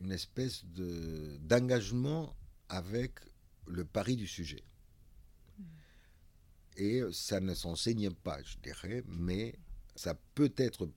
une 0.00 0.12
espèce 0.12 0.64
d'engagement 0.64 2.34
avec 2.68 3.12
le 3.66 3.84
pari 3.84 4.16
du 4.16 4.26
sujet. 4.26 4.64
Et 6.76 7.02
ça 7.12 7.40
ne 7.40 7.54
s'enseigne 7.54 8.10
pas, 8.10 8.42
je 8.42 8.56
dirais, 8.58 9.04
mais 9.06 9.54
ça 9.94 10.14
peut 10.34 10.52
être 10.56 10.88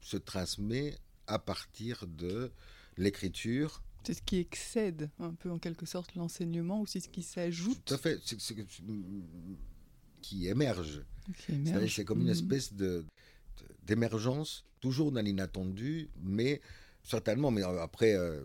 se 0.00 0.16
transmet 0.16 0.96
à 1.26 1.38
partir 1.38 2.06
de 2.06 2.52
l'écriture, 2.96 3.82
c'est 4.04 4.14
ce 4.14 4.22
qui 4.22 4.38
excède 4.38 5.10
un 5.18 5.34
peu 5.34 5.50
en 5.50 5.58
quelque 5.58 5.86
sorte 5.86 6.14
l'enseignement 6.14 6.80
ou 6.80 6.86
c'est 6.86 7.00
ce 7.00 7.08
qui 7.08 7.22
s'ajoute 7.22 7.78
Tout 7.84 7.94
à 7.94 7.98
fait, 7.98 8.20
c'est 8.24 8.40
ce 8.40 8.52
qui 10.20 10.46
émerge. 10.46 11.02
C'est 11.88 12.04
comme 12.04 12.20
une 12.20 12.28
mm. 12.28 12.30
espèce 12.30 12.72
de, 12.72 13.04
d'émergence, 13.84 14.64
toujours 14.80 15.12
dans 15.12 15.20
l'inattendu, 15.20 16.08
mais 16.22 16.60
certainement, 17.02 17.50
mais 17.50 17.62
après 17.62 18.14
euh, 18.14 18.42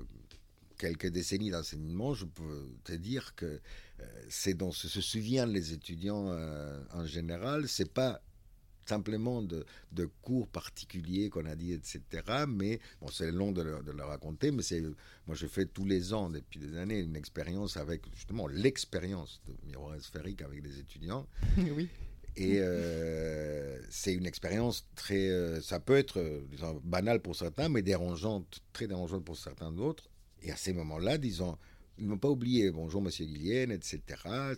quelques 0.78 1.08
décennies 1.08 1.50
d'enseignement, 1.50 2.14
je 2.14 2.26
peux 2.26 2.70
te 2.84 2.94
dire 2.94 3.36
que 3.36 3.60
euh, 4.00 4.06
c'est 4.30 4.54
dont 4.54 4.72
se, 4.72 4.88
se 4.88 5.02
souviennent 5.02 5.52
les 5.52 5.74
étudiants 5.74 6.28
euh, 6.30 6.80
en 6.94 7.06
général, 7.06 7.68
c'est 7.68 7.92
pas 7.92 8.22
simplement 8.88 9.42
de, 9.42 9.66
cours 10.22 10.48
particuliers 10.48 11.30
qu'on 11.30 11.46
a 11.46 11.56
dit, 11.56 11.74
etc. 11.74 12.02
Mais 12.48 12.80
bon, 13.02 13.08
c'est 13.10 13.32
long 13.32 13.52
de 13.52 13.62
le, 13.62 14.04
raconter, 14.04 14.52
mais 14.52 14.64
c'est 14.64 14.82
moi 15.26 15.36
je 15.36 15.48
fais 15.48 15.66
tous 15.66 15.86
les 15.86 16.14
ans 16.14 16.30
depuis 16.30 16.60
des 16.60 16.78
années 16.78 17.00
une 17.00 17.16
expérience 17.16 17.78
avec 17.78 18.04
justement 18.14 18.48
l'expérience 18.48 19.42
de 19.48 19.54
miroir 19.68 20.00
sphérique 20.00 20.42
avec 20.42 20.62
des 20.62 20.80
étudiants. 20.80 21.28
oui. 21.58 21.90
Et 22.40 22.60
euh, 22.60 23.82
c'est 23.90 24.14
une 24.14 24.28
expérience 24.28 24.88
très, 24.96 25.30
euh, 25.30 25.60
ça 25.60 25.80
peut 25.80 25.98
être 25.98 26.44
disons, 26.52 26.80
banal 26.84 27.20
pour 27.20 27.36
certains, 27.36 27.68
mais 27.68 27.82
dérangeante, 27.82 28.62
très 28.74 28.88
dérangeante 28.88 29.26
pour 29.26 29.36
certains 29.36 29.72
d'autres. 29.72 30.08
Et 30.44 30.52
à 30.52 30.56
ces 30.56 30.72
moments-là, 30.72 31.18
disons, 31.18 31.58
ils 31.98 32.06
ne 32.06 32.12
m'ont 32.12 32.18
pas 32.18 32.30
oublié. 32.30 32.70
Bonjour, 32.70 33.02
Monsieur 33.02 33.26
Guillen, 33.26 33.72
etc. 33.72 34.02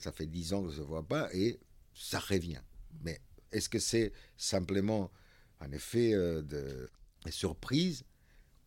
Ça 0.02 0.12
fait 0.12 0.26
dix 0.26 0.54
ans 0.54 0.64
que 0.64 0.72
je 0.72 0.80
ne 0.80 0.82
se 0.82 0.88
voit 0.88 1.08
pas 1.08 1.30
et 1.34 1.58
ça 1.94 2.20
revient. 2.20 2.60
Mais 3.04 3.20
est-ce 3.52 3.70
que 3.70 3.80
c'est 3.80 4.14
simplement 4.38 5.12
un 5.60 5.72
effet 5.72 6.14
euh, 6.14 6.42
de 6.42 6.90
surprise 7.30 8.04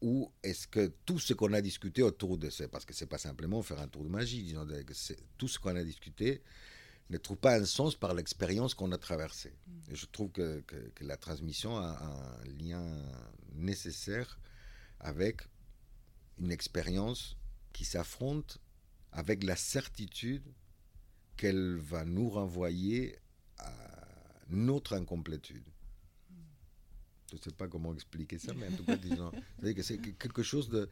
ou 0.02 0.32
est-ce 0.42 0.66
que 0.66 0.92
tout 1.06 1.20
ce 1.20 1.32
qu'on 1.32 1.52
a 1.52 1.60
discuté 1.60 2.02
autour 2.02 2.36
de 2.36 2.50
ça, 2.50 2.66
parce 2.68 2.84
que 2.84 2.92
c'est 2.92 3.06
pas 3.06 3.18
simplement 3.18 3.62
faire 3.62 3.80
un 3.80 3.86
tour 3.86 4.02
de 4.02 4.09
magie, 4.09 4.42
disons, 4.42 4.66
tout 5.38 5.46
ce 5.46 5.60
qu'on 5.60 5.76
a 5.76 5.84
discuté 5.84 6.42
ne 7.09 7.18
trouve 7.18 7.36
pas 7.36 7.56
un 7.56 7.64
sens 7.64 7.94
par 7.94 8.12
l'expérience 8.14 8.74
qu'on 8.74 8.90
a 8.90 8.98
traversée. 8.98 9.54
Et 9.90 9.94
je 9.94 10.06
trouve 10.06 10.30
que, 10.32 10.60
que, 10.60 11.04
la 11.04 11.16
transmission 11.16 11.76
a 11.76 11.90
un 12.02 12.44
lien 12.59 12.84
nécessaire 13.54 14.40
avec 14.98 15.42
une 16.40 16.50
expérience 16.50 17.36
qui 17.72 17.84
s'affronte 17.84 18.59
avec 19.12 19.44
la 19.44 19.56
certitude 19.56 20.52
qu'elle 21.36 21.76
va 21.76 22.04
nous 22.04 22.28
renvoyer 22.28 23.18
à 23.59 23.72
notre 24.48 24.94
incomplétude. 24.94 25.64
Je 27.31 27.36
ne 27.36 27.40
sais 27.40 27.51
pas 27.52 27.66
comment 27.66 27.94
expliquer 27.94 28.39
ça, 28.39 28.52
mais 28.55 28.69
en 28.69 28.73
tout 28.73 28.85
cas, 28.85 28.97
disons, 28.97 29.32
c'est 29.82 29.98
quelque 30.19 30.43
chose 30.43 30.69
de, 30.69 30.89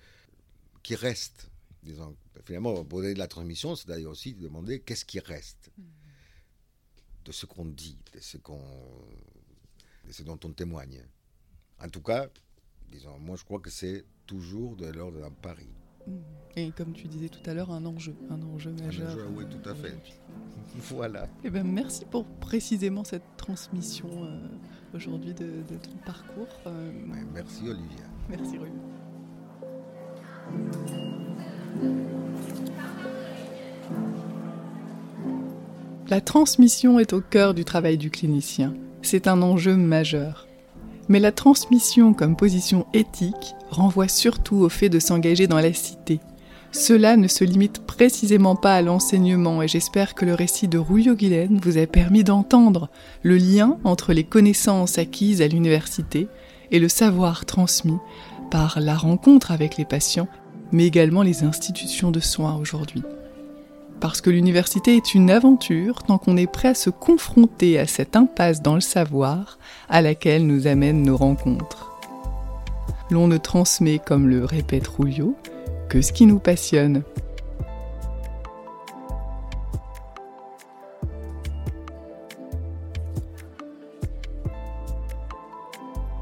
qui 0.82 0.94
reste. 0.94 1.50
Disons, 1.82 2.16
finalement, 2.44 2.84
pour 2.84 3.02
de 3.02 3.12
la 3.12 3.28
transmission, 3.28 3.76
c'est 3.76 3.88
d'ailleurs 3.88 4.12
aussi 4.12 4.34
de 4.34 4.42
demander 4.42 4.80
qu'est-ce 4.80 5.04
qui 5.04 5.20
reste 5.20 5.70
de 7.24 7.32
ce 7.32 7.46
qu'on 7.46 7.66
dit, 7.66 7.98
de 8.12 8.20
ce, 8.20 8.38
qu'on, 8.38 8.62
de 10.06 10.12
ce 10.12 10.22
dont 10.22 10.38
on 10.44 10.52
témoigne. 10.52 11.04
En 11.78 11.88
tout 11.88 12.02
cas, 12.02 12.28
disons, 12.90 13.18
moi 13.18 13.36
je 13.36 13.44
crois 13.44 13.60
que 13.60 13.70
c'est 13.70 14.04
toujours 14.26 14.76
de 14.76 14.86
l'ordre 14.86 15.20
d'un 15.20 15.30
pari. 15.30 15.68
Et 16.56 16.72
comme 16.72 16.92
tu 16.92 17.06
disais 17.06 17.28
tout 17.28 17.48
à 17.48 17.54
l'heure, 17.54 17.70
un 17.70 17.86
enjeu, 17.86 18.14
un 18.28 18.42
enjeu 18.42 18.72
majeur. 18.72 19.16
oui, 19.36 19.44
tout 19.48 19.68
à 19.68 19.74
fait. 19.74 19.94
voilà. 20.90 21.28
Eh 21.44 21.50
ben, 21.50 21.64
merci 21.64 22.04
pour 22.04 22.24
précisément 22.24 23.04
cette 23.04 23.36
transmission 23.36 24.08
euh, 24.24 24.36
aujourd'hui 24.94 25.32
de, 25.32 25.62
ton 25.68 25.96
parcours. 26.04 26.48
Euh, 26.66 26.90
merci 27.32 27.62
Olivia. 27.68 28.04
Merci 28.28 28.58
Rue. 28.58 28.72
La 36.08 36.20
transmission 36.20 36.98
est 36.98 37.12
au 37.12 37.20
cœur 37.20 37.54
du 37.54 37.64
travail 37.64 37.96
du 37.96 38.10
clinicien. 38.10 38.74
C'est 39.02 39.28
un 39.28 39.42
enjeu 39.42 39.76
majeur. 39.76 40.48
Mais 41.10 41.18
la 41.18 41.32
transmission 41.32 42.14
comme 42.14 42.36
position 42.36 42.86
éthique 42.94 43.56
renvoie 43.68 44.06
surtout 44.06 44.58
au 44.58 44.68
fait 44.68 44.88
de 44.88 45.00
s'engager 45.00 45.48
dans 45.48 45.58
la 45.58 45.72
cité. 45.72 46.20
Cela 46.70 47.16
ne 47.16 47.26
se 47.26 47.42
limite 47.42 47.84
précisément 47.84 48.54
pas 48.54 48.76
à 48.76 48.80
l'enseignement 48.80 49.60
et 49.60 49.66
j'espère 49.66 50.14
que 50.14 50.24
le 50.24 50.34
récit 50.34 50.68
de 50.68 50.78
Rouillot-Guilaine 50.78 51.58
vous 51.60 51.78
a 51.78 51.86
permis 51.88 52.22
d'entendre 52.22 52.90
le 53.24 53.36
lien 53.38 53.76
entre 53.82 54.12
les 54.12 54.22
connaissances 54.22 54.98
acquises 54.98 55.42
à 55.42 55.48
l'université 55.48 56.28
et 56.70 56.78
le 56.78 56.88
savoir 56.88 57.44
transmis 57.44 57.98
par 58.52 58.78
la 58.78 58.94
rencontre 58.94 59.50
avec 59.50 59.78
les 59.78 59.84
patients, 59.84 60.28
mais 60.70 60.86
également 60.86 61.22
les 61.22 61.42
institutions 61.42 62.12
de 62.12 62.20
soins 62.20 62.56
aujourd'hui 62.56 63.02
parce 64.00 64.20
que 64.20 64.30
l'université 64.30 64.96
est 64.96 65.14
une 65.14 65.30
aventure 65.30 66.02
tant 66.02 66.18
qu'on 66.18 66.36
est 66.36 66.50
prêt 66.50 66.68
à 66.68 66.74
se 66.74 66.90
confronter 66.90 67.78
à 67.78 67.86
cette 67.86 68.16
impasse 68.16 68.62
dans 68.62 68.74
le 68.74 68.80
savoir 68.80 69.58
à 69.88 70.00
laquelle 70.00 70.46
nous 70.46 70.66
amènent 70.66 71.02
nos 71.02 71.16
rencontres. 71.16 71.92
L'on 73.10 73.28
ne 73.28 73.36
transmet, 73.36 73.98
comme 73.98 74.28
le 74.28 74.44
répète 74.44 74.86
Rouillot, 74.86 75.36
que 75.88 76.00
ce 76.00 76.12
qui 76.12 76.26
nous 76.26 76.38
passionne. 76.38 77.02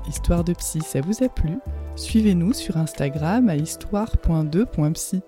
Histoire 0.08 0.42
de 0.42 0.54
psy, 0.54 0.80
ça 0.80 1.00
vous 1.00 1.22
a 1.22 1.28
plu? 1.28 1.58
Suivez-nous 1.96 2.54
sur 2.54 2.76
Instagram 2.76 3.48
à 3.48 3.56
histoire.2.psy. 3.56 5.22